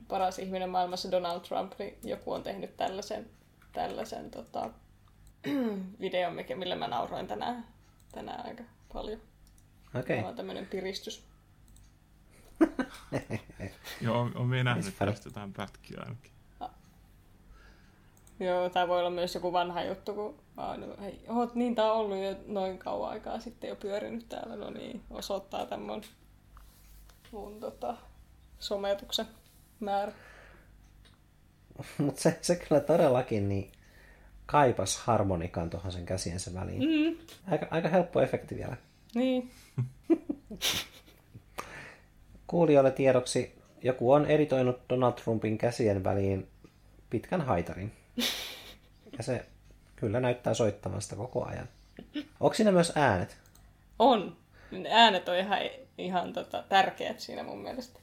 paras 0.08 0.38
ihminen 0.38 0.70
maailmassa 0.70 1.10
Donald 1.10 1.40
Trump, 1.40 1.72
niin 1.78 1.98
joku 2.04 2.32
on 2.32 2.42
tehnyt 2.42 2.76
tällaisen, 2.76 3.30
tällaisen 3.72 4.30
tota, 4.30 4.70
videon, 6.00 6.34
mikä- 6.34 6.56
millä 6.56 6.76
mä 6.76 6.88
nauroin 6.88 7.26
tänään, 7.26 7.66
tänään 8.12 8.46
aika 8.46 8.64
paljon. 8.92 9.20
Okei. 9.94 10.16
Tämä 10.16 10.28
on 10.28 10.36
tämmöinen 10.36 10.66
piristys. 10.66 11.24
Joo, 14.00 14.20
on, 14.20 14.36
on 14.36 14.46
minä 14.46 14.64
nähnyt 14.64 14.98
tästä 14.98 15.28
jotain 15.28 15.52
pätkiä 15.52 15.98
ainakin. 16.00 16.34
Joo, 18.40 18.70
tämä 18.70 18.88
voi 18.88 18.98
olla 18.98 19.10
myös 19.10 19.34
joku 19.34 19.52
vanha 19.52 19.82
juttu, 19.82 20.14
kun 20.14 20.38
mä 20.56 20.68
oon, 20.68 20.98
hei, 21.00 21.24
oot, 21.28 21.54
niin 21.54 21.74
tää 21.74 21.92
on 21.92 21.98
ollut 21.98 22.18
jo 22.18 22.36
noin 22.46 22.78
kauan 22.78 23.10
aikaa 23.10 23.40
sitten 23.40 23.68
jo 23.68 23.76
pyörinyt 23.76 24.28
täällä, 24.28 24.56
no 24.56 24.70
niin, 24.70 25.02
osoittaa 25.10 25.66
tämän 25.66 25.86
mun, 25.86 26.02
mun 27.32 27.60
tota, 27.60 27.96
sometuksen 28.58 29.26
määrä. 29.80 30.12
Mutta 31.98 32.20
se, 32.20 32.38
se 32.42 32.56
kyllä 32.56 32.80
todellakin 32.80 33.48
niin 33.48 33.72
kaipas 34.46 34.96
harmonikan 34.96 35.70
tuohon 35.70 35.92
sen 35.92 36.06
käsiensä 36.06 36.54
väliin. 36.54 36.82
Mm, 36.82 37.16
Aika, 37.50 37.66
aika 37.70 37.88
helppo 37.88 38.20
efekti 38.20 38.56
vielä. 38.56 38.76
niin, 39.14 39.50
Kuulijoille 42.46 42.90
tiedoksi, 42.90 43.58
joku 43.82 44.12
on 44.12 44.26
editoinut 44.26 44.80
Donald 44.88 45.12
Trumpin 45.12 45.58
käsien 45.58 46.04
väliin 46.04 46.48
pitkän 47.10 47.40
haitarin. 47.40 47.92
Ja 49.18 49.22
se 49.24 49.46
kyllä 49.96 50.20
näyttää 50.20 50.54
soittamaan 50.54 51.02
sitä 51.02 51.16
koko 51.16 51.44
ajan. 51.44 51.68
Onko 52.40 52.54
siinä 52.54 52.72
myös 52.72 52.92
äänet? 52.96 53.36
on. 53.98 54.36
Ne 54.70 54.88
Äänet 54.92 55.28
on 55.28 55.36
ihan, 55.36 55.58
ihan 55.98 56.32
tota, 56.32 56.64
tärkeät 56.68 57.20
siinä 57.20 57.42
mun 57.42 57.58
mielestä. 57.62 58.00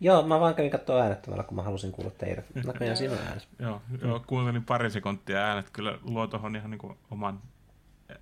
Joo, 0.00 0.22
mä 0.22 0.40
vaan 0.40 0.54
kävin 0.54 0.70
katsoa 0.70 1.02
äänettömällä, 1.02 1.44
kun 1.44 1.56
mä 1.56 1.62
halusin 1.62 1.92
kuulla 1.92 2.10
teidät. 2.10 2.44
Näköjään 2.54 2.96
siinä 2.96 3.14
on 3.14 3.20
äänet. 3.26 3.48
Joo, 3.58 3.82
joo 4.02 4.24
kuuntelin 4.26 4.64
pari 4.64 4.90
sekuntia 4.90 5.38
äänet 5.38 5.70
kyllä 5.70 5.98
luo 6.02 6.26
tuohon 6.26 6.56
ihan 6.56 6.70
niin 6.70 6.78
kuin 6.78 6.98
oman 7.10 7.42
eh, 8.10 8.16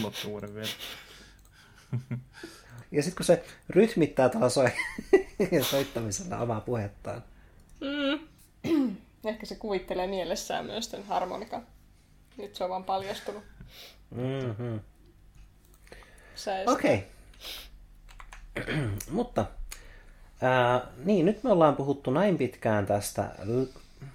ulottuvuuden 0.00 0.54
vielä. 0.54 0.68
Ja 2.92 3.02
sitten 3.02 3.16
kun 3.16 3.26
se 3.26 3.44
rytmittää 3.68 4.28
tuolla 4.28 4.48
soi... 4.48 4.68
soittamisella 5.70 6.38
omaa 6.38 6.60
puhettaan. 6.60 7.22
Mm. 7.80 8.20
Ehkä 9.24 9.46
se 9.46 9.54
kuvittelee 9.54 10.06
mielessään 10.06 10.66
myös 10.66 10.88
tämän 10.88 11.06
harmonikan. 11.06 11.66
Nyt 12.36 12.54
se 12.54 12.64
on 12.64 12.70
vaan 12.70 12.84
paljastunut. 12.84 13.44
Mm-hmm. 14.10 14.80
Okei. 16.66 17.06
Mutta 19.10 19.46
ää, 20.42 20.86
niin, 21.04 21.26
nyt 21.26 21.42
me 21.42 21.52
ollaan 21.52 21.76
puhuttu 21.76 22.10
näin 22.10 22.38
pitkään 22.38 22.86
tästä 22.86 23.30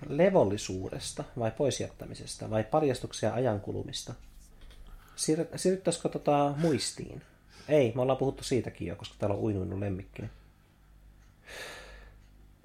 levollisuudesta 0.09 1.23
vai 1.39 1.51
poisjättämisestä 1.51 2.49
vai 2.49 2.63
paljastuksia 2.63 3.33
ajankulumista. 3.33 4.13
Siir- 5.15 5.57
siirryttäisikö 5.57 6.09
tota 6.09 6.53
muistiin? 6.57 7.21
Ei, 7.67 7.91
me 7.95 8.01
ollaan 8.01 8.17
puhuttu 8.17 8.43
siitäkin 8.43 8.87
jo, 8.87 8.95
koska 8.95 9.15
täällä 9.19 9.35
on 9.35 9.41
uinuinut 9.43 9.79
lemmikkini. 9.79 10.29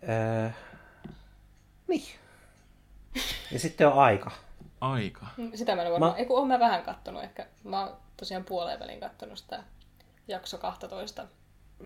Ää, 0.07 0.53
niin. 1.89 2.15
Ja 3.53 3.59
sitten 3.59 3.87
on 3.87 3.93
aika. 3.93 4.31
Aika. 4.81 5.27
Sitä 5.55 5.77
mä 5.77 5.83
en 5.83 5.93
varmaan. 5.93 6.15
Mä- 6.19 6.27
oon 6.29 6.49
mä 6.49 6.59
vähän 6.59 6.83
kattonut 6.83 7.23
ehkä. 7.23 7.47
Mä 7.65 7.85
oon 7.85 7.97
tosiaan 8.17 8.45
puoleen 8.45 8.81
välin 8.81 9.01
kattonut 9.01 9.39
sitä 9.39 9.65
jakso 10.29 10.59
12. 10.59 11.27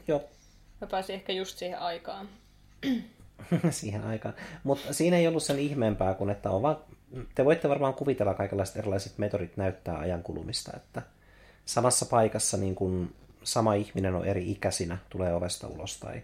Joo, 0.08 0.24
Mä 0.80 0.86
pääsin 0.86 1.14
ehkä 1.14 1.32
just 1.32 1.58
siihen 1.58 1.78
aikaan. 1.78 2.28
siihen 3.70 4.04
aikaan. 4.04 4.34
Mutta 4.64 4.92
siinä 4.92 5.16
ei 5.16 5.28
ollut 5.28 5.42
sen 5.42 5.58
ihmeempää 5.58 6.14
kuin, 6.14 6.30
että 6.30 6.50
on 6.50 6.62
vaan, 6.62 6.76
te 7.34 7.44
voitte 7.44 7.68
varmaan 7.68 7.94
kuvitella 7.94 8.34
kaikenlaiset 8.34 8.76
erilaiset 8.76 9.18
metodit 9.18 9.56
näyttää 9.56 9.98
ajan 9.98 10.22
kulumista, 10.22 10.72
että 10.76 11.02
samassa 11.64 12.06
paikassa 12.06 12.56
niin 12.56 12.74
kun 12.74 13.14
sama 13.44 13.74
ihminen 13.74 14.14
on 14.14 14.24
eri 14.24 14.50
ikäisinä, 14.50 14.98
tulee 15.10 15.34
ovesta 15.34 15.68
ulos 15.68 16.00
tai 16.00 16.22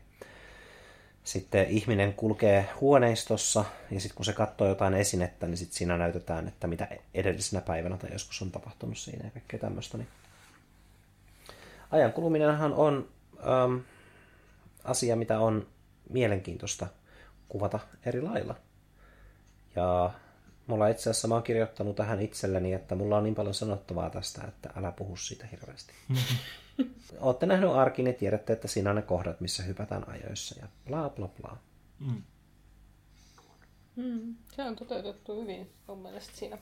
sitten 1.25 1.69
ihminen 1.69 2.15
kulkee 2.15 2.69
huoneistossa 2.81 3.65
ja 3.91 4.01
sitten 4.01 4.17
kun 4.17 4.25
se 4.25 4.33
katsoo 4.33 4.69
jotain 4.69 4.95
esinettä, 4.95 5.47
niin 5.47 5.57
sitten 5.57 5.77
siinä 5.77 5.99
näytetään, 5.99 6.49
että 6.49 6.67
mitä 6.67 6.89
edellisenä 7.15 7.61
päivänä 7.61 7.97
tai 7.97 8.13
joskus 8.13 8.43
on 8.43 8.51
tapahtunut 8.51 8.99
siinä 8.99 9.25
ja 9.25 9.31
kaikkea 9.31 9.61
tämmöistä. 9.61 9.99
Niin 9.99 10.09
ajan 11.91 12.13
kuluminenhan 12.13 12.75
on 12.75 13.09
ähm, 13.39 13.77
asia, 14.85 15.17
mitä 15.17 15.41
on 15.41 15.67
mielenkiintoista 16.11 16.87
kuvata 17.49 17.81
eri 18.07 18.23
lailla. 18.23 18.55
Ja 19.77 20.11
mulla 20.67 20.89
itse 20.89 21.11
asiassa 21.11 21.29
mä 21.29 21.35
oon 21.35 21.43
kirjoittanut 21.43 21.97
tähän 21.97 22.21
itselleni, 22.21 22.73
että 22.73 22.95
mulla 22.95 23.17
on 23.17 23.25
niin 23.25 23.35
paljon 23.35 23.55
sanottavaa 23.55 24.11
tästä, 24.11 24.45
että 24.49 24.71
älä 24.77 24.93
puhu 24.93 25.17
siitä 25.17 25.47
hirveästi. 25.47 25.93
Olette 27.21 27.47
nähnyt 27.47 27.71
arkin 27.71 28.07
ja 28.07 28.13
tiedätte, 28.13 28.53
että 28.53 28.69
siinä 28.69 28.91
on 28.91 28.97
ne 28.97 29.03
kohdat, 29.03 29.41
missä 29.41 29.63
hypätään 29.63 30.09
ajoissa 30.09 30.61
ja 30.61 30.67
bla 30.87 31.11
bla 31.11 31.29
bla. 31.29 31.57
Mm. 31.99 32.23
Mm. 33.97 34.35
Se 34.57 34.63
on 34.63 34.77
toteutettu 34.77 35.41
hyvin 35.43 35.71
mun 35.87 35.99
mielestä 35.99 36.37
siinä. 36.37 36.59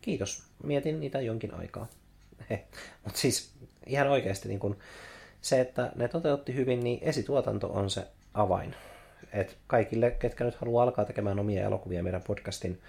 Kiitos. 0.00 0.42
Mietin 0.62 1.00
niitä 1.00 1.20
jonkin 1.20 1.54
aikaa. 1.54 1.86
Mutta 3.04 3.20
siis 3.20 3.52
ihan 3.86 4.08
oikeasti 4.08 4.48
niin 4.48 4.60
kun 4.60 4.76
se, 5.44 5.60
että 5.60 5.92
ne 5.94 6.08
toteutti 6.08 6.54
hyvin, 6.54 6.80
niin 6.80 6.98
esituotanto 7.02 7.66
on 7.66 7.90
se 7.90 8.06
avain. 8.34 8.74
Et 9.32 9.56
kaikille, 9.66 10.10
ketkä 10.10 10.44
nyt 10.44 10.54
haluaa 10.54 10.84
alkaa 10.84 11.04
tekemään 11.04 11.38
omia 11.38 11.64
elokuvia 11.64 12.02
meidän 12.02 12.22
podcastin 12.22 12.80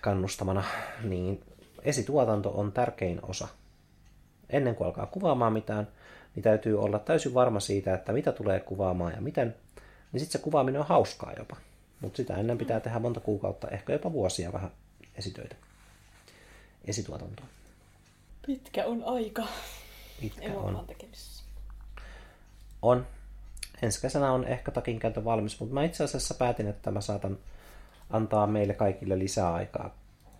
kannustamana, 0.00 0.64
niin 1.02 1.42
esituotanto 1.82 2.50
on 2.50 2.72
tärkein 2.72 3.20
osa. 3.22 3.48
Ennen 4.50 4.74
kuin 4.74 4.86
alkaa 4.86 5.06
kuvaamaan 5.06 5.52
mitään, 5.52 5.88
niin 6.34 6.42
täytyy 6.42 6.80
olla 6.80 6.98
täysin 6.98 7.34
varma 7.34 7.60
siitä, 7.60 7.94
että 7.94 8.12
mitä 8.12 8.32
tulee 8.32 8.60
kuvaamaan 8.60 9.12
ja 9.12 9.20
miten, 9.20 9.54
niin 10.12 10.20
sitten 10.20 10.40
se 10.40 10.44
kuvaaminen 10.44 10.80
on 10.80 10.86
hauskaa 10.86 11.32
jopa. 11.38 11.56
Mutta 12.00 12.16
sitä 12.16 12.36
ennen 12.36 12.58
pitää 12.58 12.80
tehdä 12.80 12.98
monta 12.98 13.20
kuukautta, 13.20 13.68
ehkä 13.68 13.92
jopa 13.92 14.12
vuosia 14.12 14.52
vähän 14.52 14.70
esitöitä. 15.14 15.56
Esituotantoa. 16.84 17.46
Pitkä 18.46 18.84
on 18.84 19.02
aika 19.04 19.42
Pitkä 20.20 20.42
elokuvan 20.42 20.76
on. 20.76 20.86
tekemisessä. 20.86 21.44
On. 22.82 23.06
Ensi 23.82 24.00
kesänä 24.00 24.32
on 24.32 24.44
ehkä 24.44 24.70
takinkääntö 24.70 25.24
valmis, 25.24 25.60
mutta 25.60 25.74
mä 25.74 25.84
itse 25.84 26.04
asiassa 26.04 26.34
päätin, 26.34 26.66
että 26.66 26.90
mä 26.90 27.00
saatan 27.00 27.38
antaa 28.10 28.46
meille 28.46 28.74
kaikille 28.74 29.18
lisää 29.18 29.54
aikaa 29.54 29.94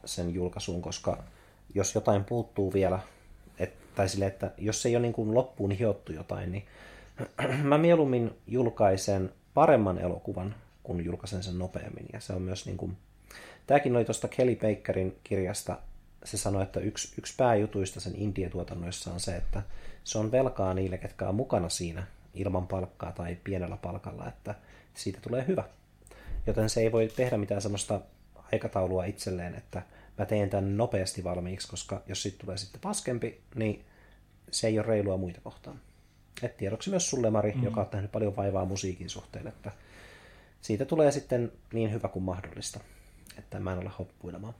sen 0.04 0.34
julkaisuun, 0.34 0.82
koska 0.82 1.22
jos 1.74 1.94
jotain 1.94 2.24
puuttuu 2.24 2.72
vielä, 2.72 2.98
et, 3.58 3.72
tai 3.94 4.08
sille, 4.08 4.26
että 4.26 4.50
jos 4.58 4.86
ei 4.86 4.96
ole 4.96 5.02
niin 5.02 5.12
kuin 5.12 5.34
loppuun 5.34 5.70
hiottu 5.70 6.12
jotain, 6.12 6.52
niin 6.52 6.66
mä 7.62 7.78
mieluummin 7.78 8.30
julkaisen 8.46 9.32
paremman 9.54 9.98
elokuvan, 9.98 10.54
kun 10.82 11.04
julkaisen 11.04 11.42
sen 11.42 11.58
nopeammin. 11.58 12.06
Ja 12.12 12.20
se 12.20 12.32
on 12.32 12.42
myös 12.42 12.66
niin 12.66 12.76
kuin, 12.76 12.96
tämäkin 13.66 13.96
oli 13.96 14.04
tuosta 14.04 14.28
Kelly 14.28 14.56
Bakerin 14.56 15.18
kirjasta, 15.24 15.78
se 16.24 16.36
sanoi, 16.36 16.62
että 16.62 16.80
yksi, 16.80 17.14
yksi 17.18 17.34
pääjutuista 17.36 18.00
sen 18.00 18.16
India-tuotannoissa 18.16 19.12
on 19.12 19.20
se, 19.20 19.36
että 19.36 19.62
se 20.04 20.18
on 20.18 20.32
velkaa 20.32 20.74
niille, 20.74 20.98
ketkä 20.98 21.28
on 21.28 21.34
mukana 21.34 21.68
siinä 21.68 22.06
ilman 22.34 22.66
palkkaa 22.66 23.12
tai 23.12 23.36
pienellä 23.44 23.76
palkalla, 23.76 24.28
että 24.28 24.54
siitä 24.94 25.20
tulee 25.20 25.44
hyvä. 25.46 25.64
Joten 26.46 26.70
se 26.70 26.80
ei 26.80 26.92
voi 26.92 27.08
tehdä 27.16 27.36
mitään 27.36 27.62
semmoista 27.62 28.00
aikataulua 28.52 29.04
itselleen, 29.04 29.54
että 29.54 29.82
mä 30.18 30.26
teen 30.26 30.50
tämän 30.50 30.76
nopeasti 30.76 31.24
valmiiksi, 31.24 31.68
koska 31.68 32.02
jos 32.06 32.22
siitä 32.22 32.38
tulee 32.38 32.56
sitten 32.56 32.80
paskempi, 32.80 33.40
niin 33.54 33.84
se 34.50 34.66
ei 34.66 34.78
ole 34.78 34.86
reilua 34.86 35.16
muita 35.16 35.40
kohtaan. 35.40 35.80
Et 36.42 36.56
tiedoksi 36.56 36.90
myös 36.90 37.10
sulle, 37.10 37.30
Mari, 37.30 37.52
mm. 37.52 37.64
joka 37.64 37.80
on 37.80 37.86
tehnyt 37.86 38.12
paljon 38.12 38.36
vaivaa 38.36 38.64
musiikin 38.64 39.10
suhteen, 39.10 39.46
että 39.46 39.72
siitä 40.60 40.84
tulee 40.84 41.12
sitten 41.12 41.52
niin 41.72 41.92
hyvä 41.92 42.08
kuin 42.08 42.22
mahdollista, 42.22 42.80
että 43.38 43.60
mä 43.60 43.72
en 43.72 43.78
ole 43.78 43.90
hoppuilemaan. 43.98 44.54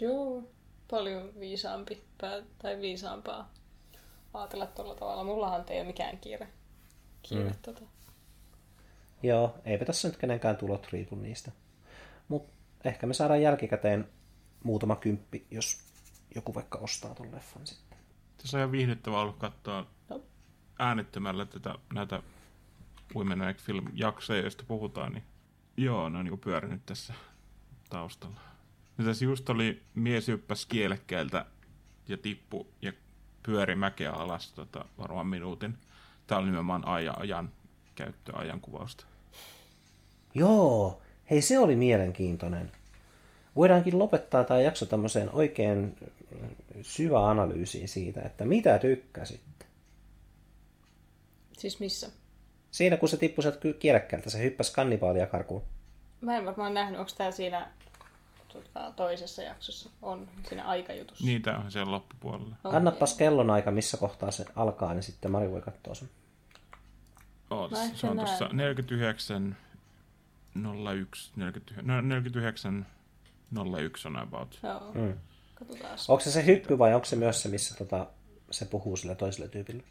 Joo, 0.00 0.42
paljon 0.90 1.32
viisaampi 1.40 2.04
pää, 2.20 2.42
tai 2.58 2.80
viisaampaa 2.80 3.52
ajatella 4.34 4.66
tuolla 4.66 4.94
tavalla. 4.94 5.24
Mullahan 5.24 5.64
ei 5.68 5.80
ole 5.80 5.86
mikään 5.86 6.18
kiire. 6.18 6.48
Kiire 7.22 7.50
mm. 7.50 7.56
tota. 7.62 7.82
Joo, 9.22 9.54
eipä 9.64 9.84
tässä 9.84 10.08
nyt 10.08 10.16
kenenkään 10.16 10.56
tulot 10.56 10.88
riipu 10.92 11.16
niistä. 11.16 11.52
Mutta 12.28 12.52
ehkä 12.84 13.06
me 13.06 13.14
saadaan 13.14 13.42
jälkikäteen 13.42 14.08
muutama 14.64 14.96
kymppi, 14.96 15.46
jos 15.50 15.78
joku 16.34 16.54
vaikka 16.54 16.78
ostaa 16.78 17.14
tuon 17.14 17.32
leffan 17.32 17.66
sitten. 17.66 17.98
Tässä 18.36 18.56
on 18.56 18.60
ihan 18.60 18.72
viihdyttävää 18.72 19.20
ollut 19.20 19.36
katsoa 19.36 19.86
No. 20.08 20.20
äänettömällä 20.78 21.46
tätä, 21.46 21.74
näitä 21.94 22.22
Women 23.14 23.38
Like 23.38 23.60
Film-jaksoja, 23.60 24.42
joista 24.42 24.64
puhutaan, 24.68 25.12
niin 25.12 25.24
joo, 25.76 26.08
ne 26.08 26.18
on 26.18 26.24
niin 26.24 26.38
pyörinyt 26.38 26.86
tässä 26.86 27.14
taustalla. 27.90 28.40
Ja 28.98 29.04
tässä 29.04 29.24
just 29.24 29.50
oli 29.50 29.82
mies 29.94 30.28
hyppäsi 30.28 30.68
kielekkäältä 30.68 31.46
ja 32.08 32.16
tippu 32.16 32.66
ja 32.82 32.92
pyöri 33.42 33.74
mäkeä 33.74 34.10
alas 34.10 34.52
tota, 34.52 34.84
varmaan 34.98 35.26
minuutin. 35.26 35.74
Tämä 36.26 36.38
oli 36.38 36.46
nimenomaan 36.46 36.88
ajan, 36.88 37.18
ajan 37.18 37.52
käyttöä, 37.94 38.34
ajan 38.38 38.60
kuvausta. 38.60 39.04
Joo, 40.34 41.02
hei 41.30 41.42
se 41.42 41.58
oli 41.58 41.76
mielenkiintoinen. 41.76 42.72
Voidaankin 43.56 43.98
lopettaa 43.98 44.44
tämä 44.44 44.60
jakso 44.60 44.86
tämmöiseen 44.86 45.30
oikein 45.30 45.96
syvä 46.82 47.30
analyysiin 47.30 47.88
siitä, 47.88 48.22
että 48.22 48.44
mitä 48.44 48.78
tykkäsitte. 48.78 49.66
Siis 51.58 51.80
missä? 51.80 52.10
Siinä 52.70 52.96
kun 52.96 53.08
se 53.08 53.16
tippui 53.16 53.42
sieltä 53.42 53.58
kielekkäältä, 53.78 54.30
se 54.30 54.42
hyppäsi 54.42 54.72
kannibaalia 54.72 55.26
karkuun. 55.26 55.62
Mä 56.20 56.36
en 56.36 56.46
varmaan 56.46 56.74
nähnyt, 56.74 57.00
onko 57.00 57.12
tää 57.16 57.30
siinä 57.30 57.70
tota, 58.62 58.92
toisessa 58.96 59.42
jaksossa. 59.42 59.90
On 60.02 60.28
siinä 60.48 60.64
aikajutussa. 60.64 61.24
Niitä 61.24 61.58
on 61.58 61.72
siellä 61.72 61.92
loppupuolella. 61.92 62.56
Okei. 62.64 62.76
Annapas 62.76 63.14
kellonaika, 63.14 63.70
missä 63.70 63.96
kohtaa 63.96 64.30
se 64.30 64.44
alkaa, 64.56 64.94
niin 64.94 65.02
sitten 65.02 65.30
Mari 65.30 65.50
voi 65.50 65.62
katsoa 65.62 65.94
sen. 65.94 66.10
Ootas, 67.50 68.00
se 68.00 68.06
on 68.06 68.16
tuossa 68.16 68.48
49, 68.52 69.56
01, 70.92 71.32
49, 71.36 71.86
no 71.86 72.00
49, 72.00 72.86
01 73.84 74.08
on 74.08 74.16
about. 74.16 74.58
Joo. 74.62 74.92
Mm. 74.94 75.18
Katsotaan. 75.54 75.98
Onko 76.08 76.20
se 76.20 76.30
se 76.30 76.46
hyppy 76.46 76.78
vai 76.78 76.94
onko 76.94 77.04
se 77.04 77.16
myös 77.16 77.42
se, 77.42 77.48
missä 77.48 77.74
tota, 77.74 78.06
se 78.50 78.64
puhuu 78.64 78.96
sille 78.96 79.14
toiselle 79.14 79.48
tyypille? 79.48 79.82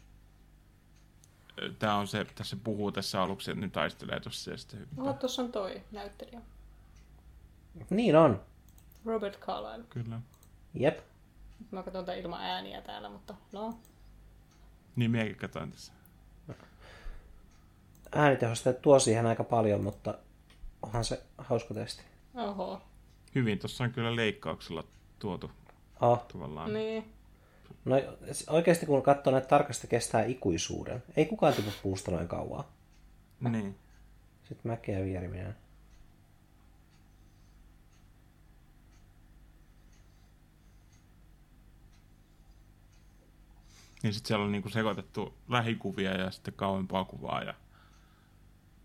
Tämä 1.78 1.96
on 1.96 2.06
se, 2.06 2.26
tässä 2.34 2.56
puhuu 2.64 2.92
tässä 2.92 3.22
aluksi, 3.22 3.50
että 3.50 3.60
nyt 3.60 3.72
taistelee 3.72 4.20
tuossa 4.20 4.50
ja 4.50 4.56
sitten 4.56 4.80
hyppää. 4.80 5.04
Oho, 5.04 5.12
tuossa 5.12 5.42
on 5.42 5.52
toi 5.52 5.82
näyttelijä. 5.92 6.40
Niin 7.90 8.16
on. 8.16 8.40
Robert 9.04 9.40
Carlyle. 9.40 9.84
Kyllä. 9.90 10.20
Jep. 10.74 10.98
Mä 11.70 11.82
katson 11.82 12.04
tää 12.04 12.14
ilman 12.14 12.40
ääniä 12.42 12.82
täällä, 12.82 13.08
mutta 13.08 13.34
no. 13.52 13.78
Niin 14.96 15.10
minäkin 15.10 15.36
katsoin 15.36 15.70
tässä. 15.70 15.92
Äänitehosta 18.14 18.72
tuo 18.72 18.98
siihen 18.98 19.26
aika 19.26 19.44
paljon, 19.44 19.84
mutta 19.84 20.18
onhan 20.82 21.04
se 21.04 21.22
hauska 21.38 21.74
testi. 21.74 22.02
Oho. 22.34 22.80
Hyvin, 23.34 23.58
tuossa 23.58 23.84
on 23.84 23.90
kyllä 23.92 24.16
leikkauksella 24.16 24.84
tuotu 25.18 25.50
Oh. 26.00 26.24
tavallaan. 26.32 26.72
Niin. 26.72 27.12
No 27.84 27.96
oikeasti 28.48 28.86
kun 28.86 29.02
katsoo 29.02 29.32
näitä 29.32 29.48
tarkasti 29.48 29.86
kestää 29.86 30.24
ikuisuuden. 30.24 31.02
Ei 31.16 31.26
kukaan 31.26 31.54
tipu 31.54 31.70
puusta 31.82 32.10
noin 32.10 32.28
kauan. 32.28 32.64
Niin. 33.40 33.78
Sitten 34.44 34.72
mäkeä 34.72 35.04
vieriminen. 35.04 35.56
Niin 44.04 44.12
sitten 44.14 44.28
siellä 44.28 44.44
on 44.44 44.52
niinku 44.52 44.68
sekoitettu 44.68 45.34
lähikuvia 45.48 46.10
ja 46.16 46.30
sitten 46.30 46.54
kauempaa 46.54 47.04
kuvaa 47.04 47.42
ja 47.42 47.54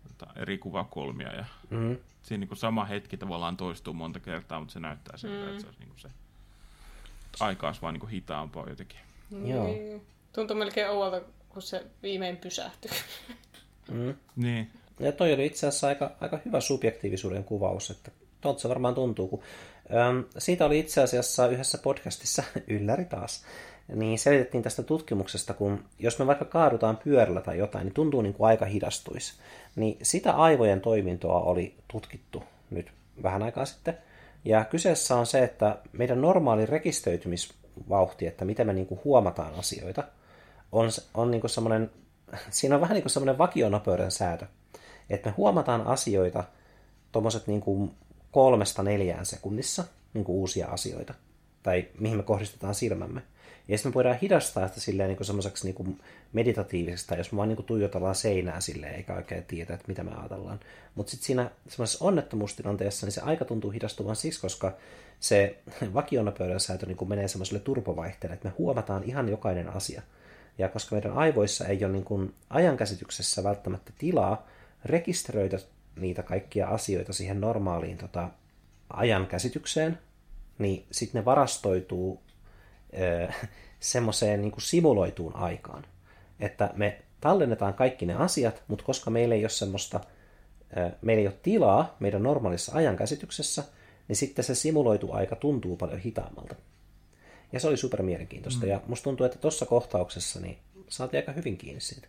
tota, 0.08 0.32
eri 0.36 0.58
kuvakulmia. 0.58 1.32
Ja 1.34 1.44
Mm. 1.70 1.96
siinä 2.22 2.40
niinku 2.40 2.54
sama 2.54 2.84
hetki 2.84 3.16
tavallaan 3.16 3.56
toistuu 3.56 3.94
monta 3.94 4.20
kertaa, 4.20 4.60
mutta 4.60 4.72
se 4.72 4.80
näyttää 4.80 5.16
siltä, 5.16 5.36
Mm. 5.44 5.48
että 5.50 5.60
se 5.60 5.66
olisi 5.66 5.80
niinku 5.80 5.98
se 5.98 6.08
aika 7.40 7.66
olisi 7.66 7.82
vaan 7.82 7.94
niinku 7.94 8.06
hitaampaa 8.06 8.68
jotenkin. 8.68 9.00
Joo. 9.44 9.64
Niin. 9.66 10.02
Tuntuu 10.32 10.56
melkein 10.56 10.88
ouolta, 10.90 11.20
kun 11.48 11.62
se 11.62 11.86
viimein 12.02 12.36
pysähtyy. 12.36 12.90
Mm. 13.90 14.14
Niin. 14.36 14.70
Ja 15.00 15.12
toi 15.12 15.32
oli 15.34 15.46
itse 15.46 15.66
asiassa 15.66 15.86
aika, 15.88 16.10
aika 16.20 16.38
hyvä 16.44 16.60
subjektiivisuuden 16.60 17.44
kuvaus, 17.44 17.90
että 17.90 18.10
tuolta 18.40 18.60
se 18.60 18.68
varmaan 18.68 18.94
tuntuu. 18.94 19.28
Kun, 19.28 19.42
äm, 20.08 20.24
siitä 20.38 20.66
oli 20.66 20.78
itse 20.78 21.02
asiassa 21.02 21.46
yhdessä 21.48 21.78
podcastissa, 21.78 22.42
ylläri 22.68 23.04
taas, 23.04 23.44
niin 23.94 24.18
selitettiin 24.18 24.62
tästä 24.62 24.82
tutkimuksesta, 24.82 25.54
kun 25.54 25.84
jos 25.98 26.18
me 26.18 26.26
vaikka 26.26 26.44
kaadutaan 26.44 26.96
pyörällä 26.96 27.40
tai 27.40 27.58
jotain, 27.58 27.84
niin 27.84 27.94
tuntuu 27.94 28.22
niin 28.22 28.34
kuin 28.34 28.48
aika 28.48 28.64
hidastuisi. 28.64 29.34
Niin 29.76 29.98
sitä 30.02 30.32
aivojen 30.32 30.80
toimintoa 30.80 31.40
oli 31.40 31.74
tutkittu 31.92 32.44
nyt 32.70 32.92
vähän 33.22 33.42
aikaa 33.42 33.64
sitten. 33.64 33.98
Ja 34.44 34.64
kyseessä 34.64 35.16
on 35.16 35.26
se, 35.26 35.44
että 35.44 35.78
meidän 35.92 36.20
normaali 36.20 36.66
rekisteröitymisvauhti, 36.66 38.26
että 38.26 38.44
miten 38.44 38.66
me 38.66 38.72
niin 38.72 38.86
kuin 38.86 39.00
huomataan 39.04 39.54
asioita, 39.54 40.04
on, 40.72 40.88
on 41.14 41.30
niin 41.30 41.40
kuin 41.40 41.50
semmoinen, 41.50 41.90
siinä 42.50 42.74
on 42.74 42.80
vähän 42.80 42.94
niin 42.94 43.02
kuin 43.02 43.12
semmoinen 43.12 43.38
vakionopeuden 43.38 44.10
säätö. 44.10 44.46
Että 45.10 45.28
me 45.30 45.34
huomataan 45.36 45.86
asioita 45.86 46.44
tuommoiset 47.12 47.46
niin 47.46 47.60
kuin 47.60 47.90
kolmesta 48.30 48.82
neljään 48.82 49.26
sekunnissa, 49.26 49.84
niin 50.14 50.24
kuin 50.24 50.36
uusia 50.36 50.68
asioita, 50.68 51.14
tai 51.62 51.88
mihin 51.98 52.16
me 52.16 52.22
kohdistetaan 52.22 52.74
silmämme. 52.74 53.22
Ja 53.68 53.78
sitten 53.78 53.90
me 53.90 53.94
voidaan 53.94 54.18
hidastaa 54.22 54.68
sitä 54.68 54.80
silleen 54.80 55.08
niin 55.08 55.24
semmoiseksi 55.24 55.66
niin 55.66 56.00
tai 57.06 57.18
jos 57.18 57.32
me 57.32 57.36
vaan 57.36 57.48
niin 57.48 57.64
tuijotellaan 57.64 58.14
seinää 58.14 58.60
silleen, 58.60 58.94
eikä 58.94 59.14
oikein 59.14 59.44
tiedä, 59.44 59.74
että 59.74 59.88
mitä 59.88 60.04
me 60.04 60.10
ajatellaan. 60.14 60.60
Mutta 60.94 61.10
sitten 61.10 61.26
siinä 61.26 61.50
semmoisessa 61.68 62.04
onnettomuustilanteessa, 62.04 63.06
niin 63.06 63.12
se 63.12 63.20
aika 63.20 63.44
tuntuu 63.44 63.70
hidastuvan 63.70 64.16
siksi, 64.16 64.40
koska 64.40 64.72
se 65.20 65.58
vakionopeuden 65.94 66.60
säätö 66.60 66.86
niin 66.86 67.08
menee 67.08 67.28
semmoiselle 67.28 67.60
turpovaihteelle, 67.60 68.34
että 68.34 68.48
me 68.48 68.54
huomataan 68.58 69.04
ihan 69.04 69.28
jokainen 69.28 69.68
asia. 69.68 70.02
Ja 70.58 70.68
koska 70.68 70.96
meidän 70.96 71.12
aivoissa 71.12 71.66
ei 71.66 71.84
ole 71.84 71.92
niin 71.92 72.04
kuin 72.04 72.34
ajankäsityksessä 72.50 73.44
välttämättä 73.44 73.92
tilaa 73.98 74.46
rekisteröidä 74.84 75.58
niitä 75.96 76.22
kaikkia 76.22 76.68
asioita 76.68 77.12
siihen 77.12 77.40
normaaliin 77.40 77.98
tota, 77.98 78.28
ajankäsitykseen, 78.90 79.98
niin 80.58 80.86
sitten 80.90 81.20
ne 81.20 81.24
varastoituu 81.24 82.22
semmoiseen 83.80 84.42
niin 84.42 84.52
simuloituun 84.58 85.36
aikaan. 85.36 85.86
Että 86.40 86.70
me 86.76 87.02
tallennetaan 87.20 87.74
kaikki 87.74 88.06
ne 88.06 88.14
asiat, 88.14 88.62
mutta 88.68 88.84
koska 88.84 89.10
meillä 89.10 89.34
ei 89.34 89.42
ole 89.42 89.48
semmoista, 89.48 90.00
meillä 91.02 91.20
ei 91.20 91.26
ole 91.26 91.36
tilaa 91.42 91.96
meidän 92.00 92.22
normaalissa 92.22 92.72
ajankäsityksessä, 92.74 93.64
niin 94.08 94.16
sitten 94.16 94.44
se 94.44 94.54
simuloitu 94.54 95.12
aika 95.12 95.36
tuntuu 95.36 95.76
paljon 95.76 96.00
hitaammalta. 96.00 96.54
Ja 97.52 97.60
se 97.60 97.68
oli 97.68 97.76
super 97.76 98.02
mielenkiintoista. 98.02 98.66
Mm. 98.66 98.70
Ja 98.70 98.80
musta 98.86 99.04
tuntuu, 99.04 99.26
että 99.26 99.38
tuossa 99.38 99.66
kohtauksessa 99.66 100.40
niin 100.40 100.58
saatiin 100.88 101.18
aika 101.18 101.32
hyvin 101.32 101.56
kiinni 101.56 101.80
siitä. 101.80 102.08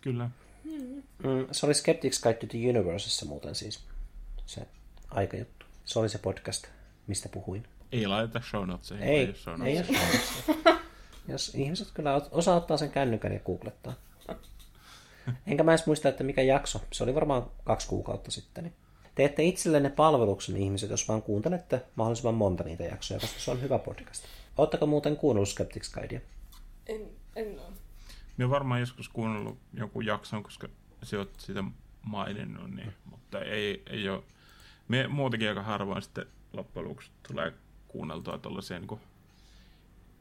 Kyllä. 0.00 0.30
Mm, 0.64 1.46
se 1.52 1.66
oli 1.66 1.74
Skeptics 1.74 2.22
Guide 2.22 2.38
to 2.38 2.46
the 2.46 2.58
Universessa 2.58 3.26
muuten 3.26 3.54
siis 3.54 3.80
se 4.46 4.66
aikajuttu. 5.10 5.66
Se 5.84 5.98
oli 5.98 6.08
se 6.08 6.18
podcast, 6.18 6.66
mistä 7.06 7.28
puhuin. 7.28 7.66
Ei 7.94 8.06
laiteta 8.06 8.40
show 8.50 8.66
notesiin. 8.66 9.02
Ei, 9.02 9.24
ole 9.24 9.34
show 9.34 9.66
ei 9.66 9.74
notesia. 9.74 10.00
jos, 10.12 10.44
jos 11.28 11.54
ihmiset 11.54 11.90
kyllä 11.94 12.20
osaa 12.30 12.56
ottaa 12.56 12.76
sen 12.76 12.90
kännykän 12.90 13.32
ja 13.32 13.40
googlettaa. 13.40 13.94
Enkä 15.46 15.62
mä 15.62 15.72
edes 15.72 15.86
muista, 15.86 16.08
että 16.08 16.24
mikä 16.24 16.42
jakso. 16.42 16.80
Se 16.92 17.04
oli 17.04 17.14
varmaan 17.14 17.50
kaksi 17.64 17.88
kuukautta 17.88 18.30
sitten. 18.30 18.64
Niin 18.64 18.74
teette 19.14 19.44
itsellenne 19.44 19.90
palveluksen 19.90 20.56
ihmiset, 20.56 20.90
jos 20.90 21.08
vaan 21.08 21.22
kuuntelette 21.22 21.82
mahdollisimman 21.96 22.34
monta 22.34 22.64
niitä 22.64 22.84
jaksoja, 22.84 23.20
koska 23.20 23.40
se 23.40 23.50
on 23.50 23.62
hyvä 23.62 23.78
podcast. 23.78 24.24
Oletteko 24.56 24.86
muuten 24.86 25.16
kuunnellut 25.16 25.48
Skeptics 25.48 25.92
Guidea? 25.92 26.20
En, 26.86 27.00
en 27.36 27.60
ole. 27.60 27.72
Minä 28.36 28.50
varmaan 28.50 28.80
joskus 28.80 29.08
kuunnellut 29.08 29.58
joku 29.74 30.00
jakson, 30.00 30.42
koska 30.42 30.68
se 31.02 31.18
olet 31.18 31.34
sitä 31.38 31.64
maininnut, 32.02 32.70
niin, 32.70 32.92
mutta 33.10 33.40
ei, 33.40 33.82
ei 33.86 34.08
ole. 34.08 34.22
Me 34.88 35.08
muutenkin 35.08 35.48
aika 35.48 35.62
harvoin 35.62 36.02
sitten 36.02 36.26
loppujen 36.52 36.88
lopuksi 36.88 37.10
tulee 37.28 37.52
kuunneltua 37.94 38.38
tuollaisia 38.38 38.78
niin 38.78 38.88
kuin, 38.88 39.00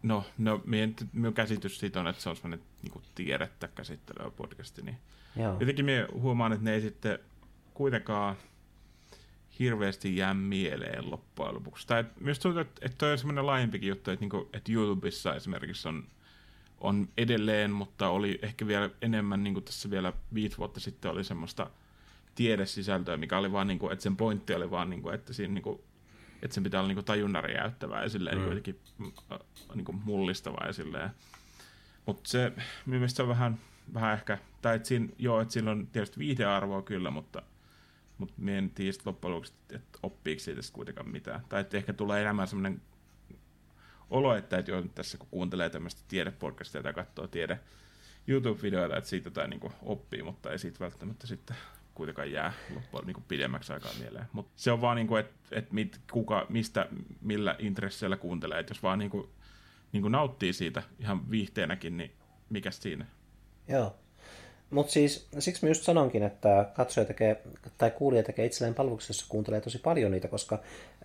no, 0.04 0.26
no 0.38 0.62
meidän, 0.66 0.96
minun 1.14 1.34
käsitys 1.34 1.80
siitä 1.80 2.00
on, 2.00 2.08
että 2.08 2.22
se 2.22 2.30
on 2.30 2.36
sellainen 2.36 2.66
niin 2.82 2.92
kuin 2.92 3.04
tiedettä 3.16 3.68
käsittelevä 3.68 4.32
podcasti, 4.32 4.82
niin 4.82 4.98
Joo. 5.36 5.58
jotenkin 5.60 5.86
minä 5.86 6.08
huomaan, 6.14 6.54
että 6.54 6.66
ne 6.66 6.74
ei 6.74 6.82
sitten 6.82 7.20
kuitenkaan 7.74 8.36
hirveästi 9.60 10.18
jää 10.18 10.34
mieleen 10.34 11.12
loppujen 11.12 11.56
lopuksi. 11.56 11.88
Tai 11.88 12.06
myös 12.20 12.40
tuntuu, 12.40 12.62
että, 12.62 12.86
että 12.86 12.98
toi 12.98 13.12
on 13.12 13.18
semmoinen 13.18 13.46
laajempikin 13.46 13.90
juttu, 13.90 14.12
että, 14.12 14.24
niinku, 14.24 14.50
että 14.54 14.72
YouTubessa 14.72 15.36
esimerkiksi 15.36 15.88
on, 15.88 16.04
on 16.78 17.10
edelleen, 17.18 17.72
mutta 17.72 18.10
oli 18.10 18.40
ehkä 18.42 18.68
vielä 18.68 18.90
enemmän, 19.02 19.44
niin 19.44 19.54
kuin 19.54 19.64
tässä 19.64 19.90
vielä 19.90 20.14
viisi 20.34 20.58
vuotta 20.58 20.80
sitten 20.80 21.12
oli 21.12 21.24
semmoista 21.24 21.70
tiedesisältöä, 22.36 23.18
mikä 23.18 23.38
oli 23.38 23.52
vaan, 23.52 23.68
niin 23.68 23.80
kuin, 23.80 23.94
että 23.94 24.04
sen 24.04 24.18
pointti 24.18 24.54
oli 24.54 24.72
vaan, 24.72 24.90
niin 24.90 25.02
kuin, 25.02 25.16
että 25.16 25.34
siinä 25.34 25.54
niin 25.54 25.64
kuin, 25.64 25.82
että 26.44 26.56
sen 26.56 26.64
pitää 26.64 26.82
olla 26.82 26.94
niin 26.94 27.06
tajunnan 27.06 27.44
räjäyttävää 27.44 28.04
ja 28.04 28.10
silleen 28.10 28.38
mm. 28.38 28.42
niin 28.42 28.50
jotenkin 28.50 28.80
äh, 29.32 29.40
niin 29.76 29.86
kuin 29.86 30.02
mullistavaa 30.06 30.68
ja 30.68 30.74
silleen. 30.74 31.10
Mutta 32.06 32.30
se, 32.30 32.52
mielestä 32.86 33.16
se 33.18 33.24
on 33.24 33.30
vähän, 33.30 33.60
vähän 33.94 34.14
ehkä, 34.14 34.38
tai 34.62 34.76
että 34.76 34.88
siinä, 34.88 35.08
joo, 35.18 35.42
että 35.42 35.54
sillä 35.54 35.72
on 35.72 35.88
tietysti 35.88 36.20
viihdearvoa 36.20 36.82
kyllä, 36.82 37.12
mutta 37.12 37.42
mutta 38.18 38.36
minä 38.38 38.58
en 38.58 38.70
tiedä 38.70 38.98
loppujen 39.06 39.36
lopuksi, 39.36 39.54
että 39.70 40.00
oppiiko 40.04 40.40
siitä 40.40 40.62
kuitenkaan 40.74 41.10
mitään. 41.10 41.46
Tai 41.50 41.62
että 41.62 41.78
ehkä 41.78 41.94
tulee 41.94 42.22
enemmän 42.22 42.48
semmoinen 42.48 42.82
olo, 44.10 44.36
että, 44.36 44.58
että 44.58 44.72
joo, 44.72 44.84
tässä 44.96 45.18
kun 45.18 45.28
kuuntelee 45.32 45.70
tämmöistä 45.70 46.02
tiedepodcastia 46.08 46.84
tai 46.84 46.94
katsoo 46.94 47.28
tiede 47.28 47.60
YouTube-videoita, 48.28 48.98
että 48.98 49.10
siitä 49.10 49.28
jotain 49.28 49.50
niin 49.50 49.74
oppii, 49.82 50.24
mutta 50.24 50.52
ei 50.52 50.60
siitä 50.60 50.80
välttämättä 50.80 51.28
sitten 51.28 51.56
kuitenkaan 51.96 52.32
jää 52.32 52.54
loppujen 52.76 53.08
niin 53.08 53.26
pidemmäksi 53.28 53.74
aikaa 53.74 53.92
mieleen. 54.00 54.26
Mutta 54.34 54.52
se 54.56 54.72
on 54.72 54.82
vaan, 54.82 54.96
niin 54.96 55.08
kuin, 55.08 55.20
että, 55.20 55.34
että 55.52 55.74
mit, 55.74 56.00
kuka, 56.12 56.46
mistä, 56.50 56.88
millä 57.22 57.56
intresseillä 57.60 58.18
kuuntelee. 58.18 58.60
Että 58.60 58.72
jos 58.72 58.84
vaan 58.84 59.00
niin 59.00 59.12
kuin, 59.12 59.30
niin 59.92 60.02
kuin 60.02 60.12
nauttii 60.12 60.54
siitä 60.54 60.84
ihan 61.00 61.30
viihteenäkin, 61.30 61.98
niin 61.98 62.12
mikä 62.50 62.72
siinä? 62.72 63.06
Joo. 63.68 63.96
Mutta 64.70 64.92
siis 64.92 65.28
siksi 65.40 65.66
mä 65.66 65.70
just 65.70 65.84
sanonkin, 65.84 66.24
että 66.24 66.70
katsoja 66.74 67.06
tekee, 67.06 67.42
tai 67.78 67.92
kuulija 67.92 68.24
tekee 68.24 68.46
itselleen 68.46 68.76
palveluksessa, 68.76 69.26
kuuntelee 69.30 69.62
tosi 69.62 69.78
paljon 69.78 70.12
niitä, 70.12 70.28
koska 70.28 70.60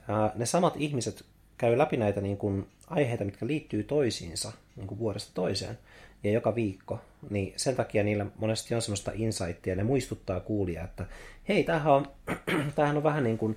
ää, 0.08 0.32
ne 0.34 0.46
samat 0.46 0.74
ihmiset 0.76 1.24
käy 1.58 1.78
läpi 1.78 1.96
näitä 1.96 2.20
niin 2.20 2.36
kuin, 2.36 2.66
aiheita, 2.86 3.24
mitkä 3.24 3.46
liittyy 3.46 3.82
toisiinsa 3.82 4.52
niin 4.76 4.86
kuin 4.86 4.98
vuodesta 4.98 5.34
toiseen 5.34 5.78
ja 6.24 6.30
joka 6.30 6.54
viikko, 6.54 7.00
niin 7.30 7.52
sen 7.56 7.76
takia 7.76 8.04
niillä 8.04 8.26
monesti 8.38 8.74
on 8.74 8.82
semmoista 8.82 9.12
insightia, 9.14 9.76
ne 9.76 9.82
muistuttaa 9.82 10.40
kuulijaa, 10.40 10.84
että 10.84 11.06
hei, 11.48 11.64
tämähän 11.64 11.92
on, 11.92 12.06
tämähän 12.74 12.96
on 12.96 13.02
vähän 13.02 13.24
niin 13.24 13.38
kuin 13.38 13.56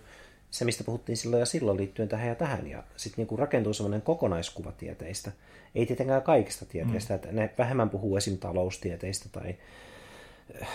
se, 0.52 0.66
mistä 0.66 0.84
puhuttiin 0.84 1.18
silloin 1.18 1.40
ja 1.40 1.46
silloin 1.46 1.78
liittyen 1.78 2.10
tähän 2.10 2.28
ja 2.28 2.36
tähän, 2.36 2.68
ja 2.68 2.84
sitten 2.98 3.26
niin 3.26 3.40
rakentuu 3.40 3.74
semmoinen 3.74 4.02
kokonaiskuva 4.02 4.72
tieteistä. 4.72 5.32
Ei 5.76 5.86
tietenkään 5.86 6.22
kaikista 6.22 6.66
tieteistä, 6.66 7.14
mm. 7.14 7.16
että 7.16 7.32
ne 7.32 7.50
vähemmän 7.58 7.90
puhuu 7.90 8.18
esim. 8.18 8.38
taloustieteistä 8.38 9.30
tai 9.32 9.56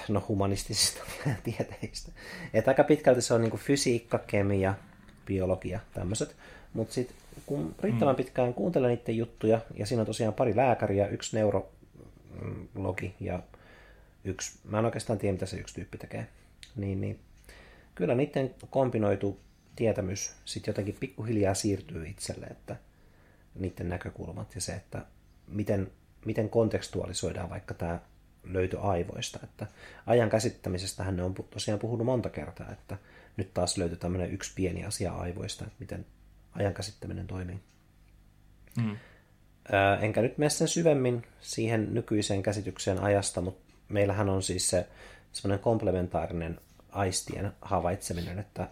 no 0.09 0.25
humanistisista 0.29 1.03
tieteistä. 1.45 2.13
Että 2.55 2.71
aika 2.71 2.85
pitkälti 2.85 3.23
se 3.23 3.35
on 3.35 3.43
niin 3.43 3.59
fysiikka, 3.59 4.19
kemia, 4.19 4.75
biologia, 5.27 5.81
tämmöiset. 5.95 6.37
Mutta 6.73 6.95
sitten 6.95 7.17
kun 7.47 7.75
riittävän 7.81 8.15
mm. 8.15 8.17
pitkään 8.17 8.55
kuuntelee 8.55 8.97
niiden 8.97 9.17
juttuja, 9.17 9.61
ja 9.77 9.87
siinä 9.87 10.01
on 10.01 10.07
tosiaan 10.07 10.35
pari 10.35 10.57
lääkäriä, 10.57 11.09
yksi 11.09 11.37
neurologi 12.41 13.15
ja 13.21 13.43
yksi, 14.25 14.59
mä 14.65 14.79
en 14.79 14.85
oikeastaan 14.85 15.19
tiedä 15.19 15.33
mitä 15.33 15.47
se 15.47 15.57
yksi 15.57 15.75
tyyppi 15.75 15.99
tekee, 15.99 16.27
niin, 16.77 17.01
niin 17.01 17.21
kyllä 17.95 18.15
niiden 18.15 18.55
kombinoitu 18.71 19.41
tietämys 19.77 20.35
sitten 20.45 20.73
jotenkin 20.73 20.97
pikkuhiljaa 21.01 21.55
siirtyy 21.55 22.07
itselle, 22.07 22.47
että 22.47 22.77
niiden 23.55 23.89
näkökulmat 23.89 24.55
ja 24.55 24.61
se, 24.61 24.73
että 24.73 25.07
miten, 25.49 25.91
miten 26.25 26.49
kontekstualisoidaan 26.49 27.51
vaikka 27.51 27.75
tämä 27.75 28.01
löytö 28.45 28.81
aivoista. 28.81 29.39
Että 29.43 29.67
ajan 30.07 30.31
käsittämisestä 30.31 31.11
ne 31.11 31.23
on 31.23 31.35
tosiaan 31.35 31.81
puhunut 31.81 32.07
monta 32.07 32.31
kertaa, 32.31 32.73
että 32.73 32.99
nyt 33.37 33.55
taas 33.55 33.79
löytyy 33.79 33.99
tämmöinen 33.99 34.33
yksi 34.33 34.53
pieni 34.55 34.85
asia 34.85 35.13
aivoista, 35.13 35.65
että 35.65 35.77
miten 35.79 36.07
ajan 36.53 36.75
käsittäminen 36.75 37.27
toimii. 37.27 37.61
Mm. 38.77 38.97
Enkä 40.01 40.23
nyt 40.23 40.39
mene 40.39 40.51
sen 40.51 40.69
syvemmin 40.69 41.27
siihen 41.41 41.95
nykyiseen 41.95 42.43
käsitykseen 42.43 43.03
ajasta, 43.03 43.41
mutta 43.41 43.75
meillähän 43.89 44.29
on 44.29 44.43
siis 44.43 44.71
se 44.71 44.87
semmoinen 45.33 45.65
komplementaarinen 45.65 46.61
aistien 46.91 47.53
havaitseminen, 47.61 48.39
että 48.39 48.69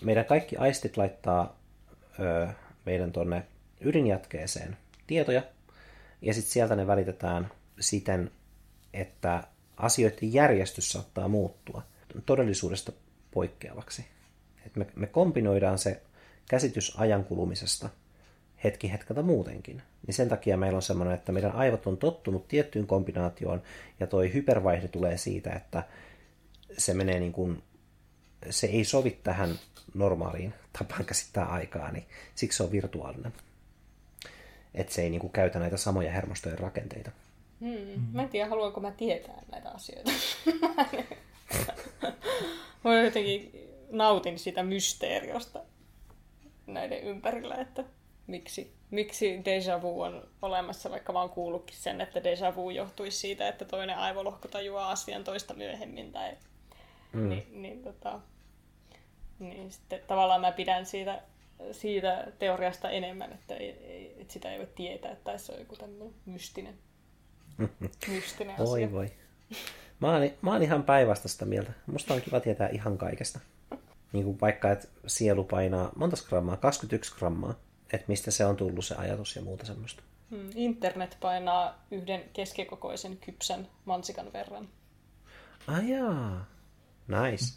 meidän 0.00 0.24
kaikki 0.24 0.56
aistit 0.56 0.96
laittaa 0.96 1.58
ö, 2.20 2.48
meidän 2.86 3.12
tuonne 3.12 3.42
ydinjatkeeseen 3.80 4.76
tietoja, 5.06 5.42
ja 6.22 6.34
sitten 6.34 6.52
sieltä 6.52 6.76
ne 6.76 6.86
välitetään 6.86 7.50
siten, 7.80 8.30
että 8.92 9.44
asioiden 9.76 10.32
järjestys 10.32 10.92
saattaa 10.92 11.28
muuttua 11.28 11.82
todellisuudesta 12.26 12.92
poikkeavaksi. 13.30 14.06
Et 14.66 14.76
me, 14.76 14.86
me 14.96 15.06
kombinoidaan 15.06 15.78
se 15.78 16.02
käsitys 16.48 16.94
ajan 16.98 17.24
kulumisesta 17.24 17.88
hetki 18.64 18.92
hetkeltä 18.92 19.22
muutenkin. 19.22 19.82
Niin 20.06 20.14
sen 20.14 20.28
takia 20.28 20.56
meillä 20.56 20.76
on 20.76 20.82
semmoinen, 20.82 21.14
että 21.14 21.32
meidän 21.32 21.52
aivot 21.52 21.86
on 21.86 21.96
tottunut 21.96 22.48
tiettyyn 22.48 22.86
kombinaatioon, 22.86 23.62
ja 24.00 24.06
toi 24.06 24.32
hypervaihde 24.32 24.88
tulee 24.88 25.16
siitä, 25.16 25.52
että 25.52 25.82
se 26.78 26.94
menee 26.94 27.20
niin 27.20 27.32
kuin, 27.32 27.62
se 28.50 28.66
ei 28.66 28.84
sovi 28.84 29.10
tähän 29.10 29.58
normaaliin 29.94 30.54
tapaan 30.78 31.04
käsittää 31.04 31.44
aikaa, 31.44 31.92
niin 31.92 32.04
siksi 32.34 32.56
se 32.56 32.62
on 32.62 32.72
virtuaalinen. 32.72 33.32
Että 34.74 34.94
se 34.94 35.02
ei 35.02 35.10
niin 35.10 35.20
kuin 35.20 35.32
käytä 35.32 35.58
näitä 35.58 35.76
samoja 35.76 36.12
hermostojen 36.12 36.58
rakenteita. 36.58 37.10
Hmm. 37.60 38.02
Mä 38.12 38.22
en 38.22 38.28
tiedä, 38.28 38.48
haluanko 38.48 38.80
mä 38.80 38.90
tietää 38.90 39.42
näitä 39.52 39.70
asioita. 39.70 40.10
mä 42.84 43.02
jotenkin 43.04 43.68
nautin 43.90 44.38
sitä 44.38 44.62
mysteeriosta 44.62 45.60
näiden 46.66 47.02
ympärillä, 47.02 47.54
että 47.54 47.84
miksi, 48.28 48.74
miksi 48.90 49.42
deja 49.44 49.82
vu 49.82 50.00
on 50.00 50.28
olemassa, 50.42 50.90
vaikka 50.90 51.12
mä 51.12 51.20
oon 51.20 51.30
kuullutkin 51.30 51.76
sen, 51.76 52.00
että 52.00 52.24
deja 52.24 52.56
vu 52.56 52.70
johtuisi 52.70 53.18
siitä, 53.18 53.48
että 53.48 53.64
toinen 53.64 53.98
aivolohko 53.98 54.48
tajuaa 54.48 54.90
asian 54.90 55.24
toista 55.24 55.54
myöhemmin. 55.54 56.12
Tai, 56.12 56.36
mm. 57.12 57.28
niin, 57.28 57.62
niin, 57.62 57.82
tota, 57.82 58.20
niin 59.38 59.72
sitten 59.72 60.00
tavallaan 60.06 60.40
mä 60.40 60.52
pidän 60.52 60.86
siitä, 60.86 61.22
siitä 61.72 62.32
teoriasta 62.38 62.90
enemmän, 62.90 63.32
että, 63.32 63.54
ei, 63.54 64.14
että 64.18 64.32
sitä 64.32 64.52
ei 64.52 64.58
voi 64.58 64.68
tietää, 64.74 65.12
että 65.12 65.38
se 65.38 65.52
on 65.52 65.58
joku 65.58 65.76
tämmöinen 65.76 66.14
mystinen, 66.26 66.74
mystinen 68.08 68.54
asia. 68.54 68.72
Oi 68.72 68.92
voi. 68.92 69.10
Mä 70.00 70.12
oon, 70.12 70.30
mä 70.42 70.52
oon 70.52 70.62
ihan 70.62 70.82
päinvastaista 70.82 71.44
mieltä. 71.44 71.72
Musta 71.86 72.14
on 72.14 72.20
kiva 72.20 72.40
tietää 72.40 72.68
ihan 72.68 72.98
kaikesta 72.98 73.40
niin 74.12 74.24
kuin 74.24 74.40
vaikka, 74.40 74.70
että 74.70 74.88
sielu 75.06 75.44
painaa 75.44 75.92
monta 75.96 76.16
grammaa, 76.28 76.56
21 76.56 77.14
grammaa, 77.18 77.54
että 77.92 78.04
mistä 78.08 78.30
se 78.30 78.44
on 78.44 78.56
tullut 78.56 78.84
se 78.84 78.94
ajatus 78.94 79.36
ja 79.36 79.42
muuta 79.42 79.66
semmoista. 79.66 80.02
Hmm, 80.30 80.50
internet 80.54 81.16
painaa 81.20 81.86
yhden 81.90 82.24
keskikokoisen 82.32 83.16
kypsän 83.16 83.68
mansikan 83.84 84.32
verran. 84.32 84.68
Ah 85.66 85.88
jaa, 85.88 86.46
nice. 87.08 87.54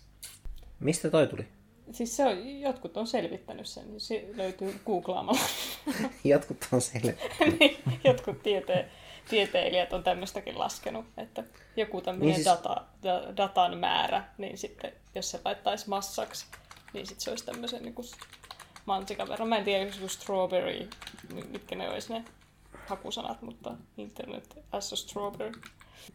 Mistä 0.79 1.09
toi 1.09 1.27
tuli? 1.27 1.47
Siis 1.91 2.17
se 2.17 2.25
on, 2.25 2.59
jotkut 2.59 2.97
on 2.97 3.07
selvittänyt 3.07 3.67
sen, 3.67 3.99
se 3.99 4.25
löytyy 4.33 4.79
googlaamalla. 4.85 5.39
jotkut 6.23 6.57
on 6.71 6.81
selvittänyt. 6.81 7.59
niin, 7.59 7.77
jotkut 8.03 8.43
tieteen, 8.43 8.91
tieteilijät 9.29 9.93
on 9.93 10.03
tämmöistäkin 10.03 10.59
laskenut, 10.59 11.05
että 11.17 11.43
joku 11.75 12.01
tämmöinen 12.01 12.27
niin 12.27 12.35
siis... 12.35 12.45
data, 12.45 12.85
datan 13.37 13.77
määrä, 13.77 14.23
niin 14.37 14.57
sitten 14.57 14.93
jos 15.15 15.31
se 15.31 15.39
laittaisi 15.45 15.89
massaksi, 15.89 16.45
niin 16.93 17.07
sitten 17.07 17.23
se 17.23 17.29
olisi 17.29 17.45
tämmöisen 17.45 17.83
niin 17.83 17.95
mansikan 18.85 19.29
verran. 19.29 19.47
Mä 19.47 19.57
en 19.57 19.63
tiedä, 19.63 19.91
jos 20.01 20.13
strawberry, 20.13 20.89
mitkä 21.49 21.75
ne 21.75 21.89
olisi 21.89 22.13
ne 22.13 22.25
hakusanat, 22.87 23.41
mutta 23.41 23.75
internet 23.97 24.59
as 24.71 24.93
a 24.93 24.95
strawberry. 24.95 25.61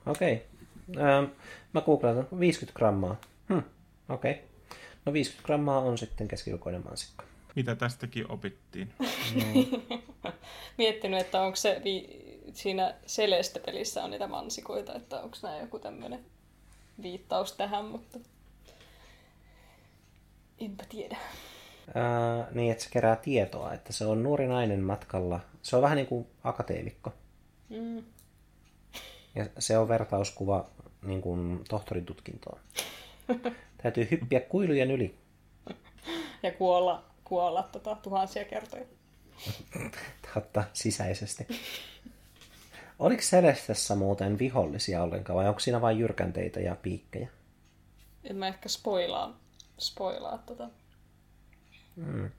Okei. 0.07 0.47
Okay. 0.91 1.03
Ähm, 1.03 1.25
mä 1.73 1.81
googlaan 1.81 2.29
50 2.41 2.77
grammaa. 2.77 3.17
Hm. 3.49 3.59
Okei. 4.09 4.31
Okay. 4.33 4.45
No 5.05 5.13
50 5.13 5.47
grammaa 5.47 5.81
on 5.81 5.99
sitten 5.99 6.29
keskikokoinen 6.29 6.85
mansikka. 6.85 7.25
Mitä 7.57 7.75
tästäkin 7.75 8.31
opittiin? 8.33 8.93
No. 10.25 10.33
Miettinyt, 10.79 11.21
että 11.21 11.41
onko 11.41 11.57
se 11.57 11.81
vi- 11.85 12.49
siinä 12.53 12.95
Celeste-pelissä 13.07 14.05
on 14.05 14.11
niitä 14.11 14.27
mansikoita, 14.27 14.95
että 14.95 15.21
onko 15.21 15.37
nämä 15.43 15.59
joku 15.59 15.79
tämmöinen 15.79 16.25
viittaus 17.03 17.53
tähän, 17.53 17.85
mutta 17.85 18.19
enpä 20.59 20.85
tiedä. 20.89 21.17
Ää, 21.95 22.49
niin, 22.55 22.73
että 22.73 22.85
se 22.85 22.91
kerää 22.91 23.17
tietoa, 23.17 23.75
että 23.75 23.93
se 23.93 24.07
on 24.07 24.23
nuori 24.23 24.47
nainen 24.47 24.81
matkalla. 24.81 25.41
Se 25.63 25.77
on 25.77 25.83
vähän 25.83 25.97
niin 25.97 26.07
kuin 26.07 26.27
akateemikko. 26.45 27.13
Mm. 27.69 28.05
Ja 29.35 29.47
se 29.59 29.79
on 29.79 29.89
vertauskuva 29.89 30.71
niin 31.03 31.23
kuin 31.23 31.65
tohtorin 31.69 32.07
tutkintoon. 32.07 32.59
Täytyy 33.83 34.09
hyppiä 34.11 34.41
kuilujen 34.41 34.91
yli. 34.91 35.19
Ja 36.43 36.53
kuolla, 36.53 37.05
kuolla 37.25 37.63
tota, 37.63 37.97
tuhansia 38.03 38.45
kertoja. 38.45 38.85
Totta, 40.35 40.65
sisäisesti. 40.73 41.47
Oliko 42.99 43.23
Celestessä 43.23 43.95
muuten 43.95 44.39
vihollisia 44.39 45.03
ollenkaan 45.03 45.37
vai 45.37 45.49
onko 45.49 45.61
siinä 45.61 45.81
vain 45.81 45.99
jyrkänteitä 45.99 46.61
ja 46.61 46.77
piikkejä? 46.83 47.29
En 48.25 48.37
mä 48.37 48.49
ehkä 48.49 48.69
spoilaa, 48.69 49.41
spoilaa 49.79 50.39
tota. 50.39 50.69
Hmm. 51.97 52.31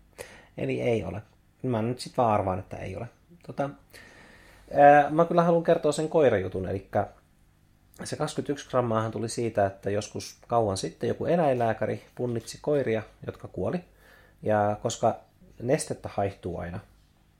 Eli 0.57 0.81
ei 0.81 1.03
ole. 1.03 1.21
Mä 1.63 1.81
nyt 1.81 1.99
sitten 1.99 2.23
vaan 2.23 2.33
arvaan, 2.33 2.59
että 2.59 2.77
ei 2.77 2.95
ole. 2.95 3.07
Tota, 3.47 3.69
ää, 4.73 5.09
mä 5.09 5.25
kyllä 5.25 5.43
haluan 5.43 5.63
kertoa 5.63 5.91
sen 5.91 6.09
koirajutun, 6.09 6.67
eli 6.67 6.89
se 8.03 8.15
21 8.15 8.69
grammaahan 8.69 9.11
tuli 9.11 9.29
siitä, 9.29 9.65
että 9.65 9.89
joskus 9.89 10.37
kauan 10.47 10.77
sitten 10.77 11.07
joku 11.07 11.25
eläinlääkäri 11.25 12.03
punnitsi 12.15 12.57
koiria, 12.61 13.03
jotka 13.25 13.47
kuoli. 13.47 13.79
Ja 14.43 14.77
koska 14.81 15.19
nestettä 15.61 16.09
haihtuu 16.13 16.57
aina 16.57 16.79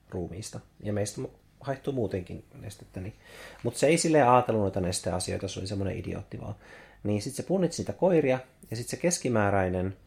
ruumiista, 0.10 0.60
ja 0.84 0.94
meistä 0.94 1.22
haihtuu 1.60 1.94
muutenkin 1.94 2.44
nestettä. 2.62 3.00
Niin. 3.00 3.14
Mutta 3.64 3.80
se 3.80 3.88
ei 3.88 3.98
silleen 3.98 4.30
ajatellut 4.30 4.62
noita 4.62 4.82
nesteasioita, 4.82 5.48
se 5.48 5.60
oli 5.60 5.68
semmoinen 5.68 5.98
idiootti 5.98 6.42
vaan. 6.42 6.56
Niin 7.04 7.22
sitten 7.22 7.44
se 7.44 7.48
punnitsi 7.48 7.82
niitä 7.82 7.94
koiria, 7.94 8.40
ja 8.72 8.78
sitten 8.78 8.92
se 8.92 9.02
keskimääräinen, 9.02 9.98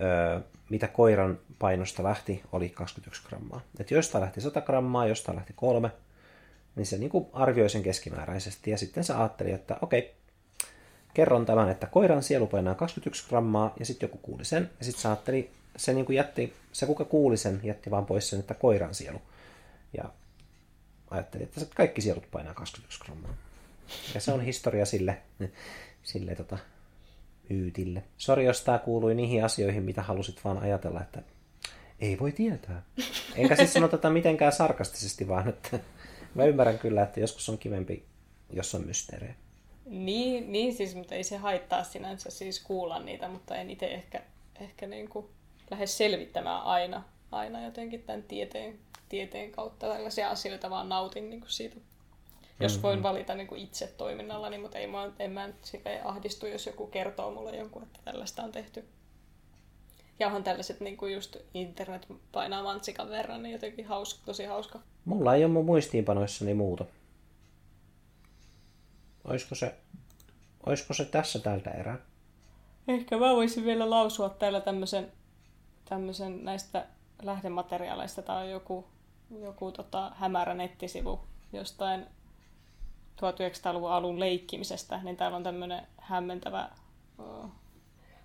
öö, 0.00 0.40
mitä 0.70 0.88
koiran 0.88 1.38
painosta 1.58 2.02
lähti, 2.02 2.42
oli 2.52 2.68
21 2.68 3.22
grammaa. 3.28 3.60
Et 3.78 3.90
jostain 3.90 4.22
lähti 4.22 4.40
100 4.40 4.60
grammaa, 4.60 5.06
jostain 5.06 5.36
lähti 5.36 5.52
kolme, 5.56 5.90
niin 6.76 6.86
se 6.86 6.98
niin 6.98 7.10
arvioi 7.32 7.70
sen 7.70 7.82
keskimääräisesti, 7.82 8.70
ja 8.70 8.78
sitten 8.78 9.04
se 9.04 9.12
ajatteli, 9.12 9.52
että 9.52 9.76
okei, 9.82 10.14
kerron 11.14 11.46
tämän, 11.46 11.68
että 11.68 11.86
koiran 11.86 12.22
sielu 12.22 12.46
painaa 12.46 12.74
21 12.74 13.28
grammaa, 13.28 13.74
ja 13.78 13.86
sitten 13.86 14.06
joku 14.06 14.18
kuuli 14.18 14.44
sen, 14.44 14.70
ja 14.78 14.84
sitten 14.84 15.02
se 15.02 15.08
ajatteli, 15.08 15.50
se 15.76 15.92
niin 15.92 16.06
jätti, 16.14 16.52
se 16.72 16.86
kuka 16.86 17.04
kuuli 17.04 17.36
sen, 17.36 17.60
jätti 17.64 17.90
vaan 17.90 18.06
pois 18.06 18.30
sen, 18.30 18.40
että 18.40 18.54
koiran 18.54 18.94
sielu. 18.94 19.22
Ja 19.96 20.04
ajattelin, 21.10 21.44
että 21.44 21.60
kaikki 21.74 22.00
sielut 22.00 22.30
painaa 22.30 22.54
21 22.54 23.00
grammaa. 23.04 23.34
Ja 24.14 24.20
se 24.20 24.32
on 24.32 24.40
historia 24.40 24.86
sille, 24.86 25.18
sille 26.02 26.34
tota, 26.34 26.58
myytille. 27.50 28.02
Sori, 28.16 28.44
jos 28.44 28.62
tämä 28.62 28.78
kuului 28.78 29.14
niihin 29.14 29.44
asioihin, 29.44 29.82
mitä 29.82 30.02
halusit 30.02 30.44
vaan 30.44 30.58
ajatella, 30.58 31.00
että 31.00 31.22
ei 32.00 32.18
voi 32.18 32.32
tietää. 32.32 32.82
Enkä 33.36 33.56
siis 33.56 33.72
sano 33.72 33.88
tätä 33.88 34.10
mitenkään 34.10 34.52
sarkastisesti, 34.52 35.28
vaan 35.28 35.48
että 35.48 35.80
mä 36.34 36.44
ymmärrän 36.44 36.78
kyllä, 36.78 37.02
että 37.02 37.20
joskus 37.20 37.48
on 37.48 37.58
kivempi, 37.58 38.04
jos 38.52 38.74
on 38.74 38.86
mysteerejä. 38.86 39.34
Niin, 39.86 40.52
niin 40.52 40.74
siis, 40.74 40.94
mutta 40.94 41.14
ei 41.14 41.24
se 41.24 41.36
haittaa 41.36 41.84
sinänsä 41.84 42.30
siis 42.30 42.60
kuulla 42.60 42.98
niitä, 42.98 43.28
mutta 43.28 43.56
en 43.56 43.70
itse 43.70 43.86
ehkä, 43.86 44.22
ehkä 44.60 44.86
niin 44.86 45.08
kuin 45.08 45.26
lähde 45.70 45.86
selvittämään 45.86 46.62
aina, 46.62 47.02
aina 47.32 47.64
jotenkin 47.64 48.02
tämän 48.02 48.22
tieteen, 48.22 48.78
tieteen 49.08 49.50
kautta 49.50 49.88
tällaisia 49.88 50.30
asioita, 50.30 50.70
vaan 50.70 50.88
nautin 50.88 51.30
niin 51.30 51.40
kuin 51.40 51.50
siitä. 51.50 51.76
Jos 52.60 52.72
mm-hmm. 52.72 52.82
voin 52.82 53.02
valita 53.02 53.34
niin 53.34 53.46
kuin 53.46 53.60
itse 53.60 53.86
toiminnallani, 53.86 54.58
mutta 54.58 54.78
ei 54.78 54.86
mä, 54.86 55.12
en 55.18 55.30
mä 55.30 55.48
ahdistu, 56.04 56.46
jos 56.46 56.66
joku 56.66 56.86
kertoo 56.86 57.30
mulle 57.30 57.56
jonkun, 57.56 57.82
että 57.82 58.00
tällaista 58.04 58.42
on 58.42 58.52
tehty. 58.52 58.84
Ja 60.18 60.26
onhan 60.26 60.44
tällaiset 60.44 60.80
niin 60.80 60.96
kuin 60.96 61.14
just 61.14 61.36
internet 61.54 62.06
painaa 62.32 62.62
mantsikan 62.62 63.10
verran, 63.10 63.42
niin 63.42 63.52
jotenkin 63.52 63.86
hauska, 63.86 64.20
tosi 64.26 64.44
hauska. 64.44 64.80
Mulla 65.04 65.34
ei 65.34 65.44
ole 65.44 65.52
mun 65.52 65.64
muistiinpanoissani 65.64 66.54
muuta. 66.54 66.84
Olisiko 69.24 69.54
se, 69.54 69.74
olisiko 70.66 70.94
se 70.94 71.04
tässä 71.04 71.38
tältä 71.38 71.70
erää? 71.70 71.98
Ehkä 72.88 73.18
mä 73.18 73.34
voisin 73.34 73.64
vielä 73.64 73.90
lausua 73.90 74.28
täällä 74.28 74.60
tämmöisen, 74.60 75.12
tämmöisen 75.84 76.44
näistä 76.44 76.86
lähdemateriaaleista. 77.22 78.22
Tämä 78.22 78.38
on 78.38 78.50
joku, 78.50 78.84
joku 79.42 79.72
tota, 79.72 80.12
hämärä 80.14 80.54
nettisivu 80.54 81.20
jostain 81.52 82.06
1900-luvun 83.18 83.90
alun 83.90 84.20
leikkimisestä, 84.20 85.00
niin 85.02 85.16
täällä 85.16 85.36
on 85.36 85.42
tämmöinen 85.42 85.86
hämmentävä 85.96 86.68
uh, 87.18 87.50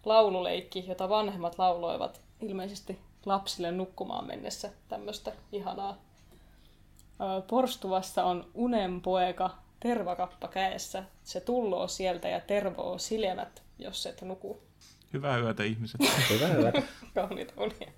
laululeikki, 0.06 0.84
jota 0.88 1.10
vanhemmat 1.10 1.58
lauloivat 1.58 2.22
ilmeisesti 2.42 3.00
lapsille 3.26 3.72
nukkumaan 3.72 4.28
mennessä 4.28 4.70
tämmöistä 4.88 5.32
ihanaa. 5.52 5.92
Uh, 5.92 7.48
porstuvassa 7.48 8.24
on 8.24 8.48
unenpoeka, 8.54 9.50
tervakappa 9.80 10.48
käessä. 10.48 11.04
Se 11.24 11.42
tulloo 11.42 11.88
sieltä 11.88 12.28
ja 12.28 12.40
tervoo 12.40 12.98
silmät, 12.98 13.64
jos 13.80 14.06
et 14.06 14.22
nuku. 14.22 14.62
Hyvää 15.14 15.38
yötä 15.38 15.64
ihmiset. 15.64 16.02
Hyvää 16.30 16.56
yötä. 16.56 16.82
Kauniita 17.16 17.54
unia. 17.58 17.92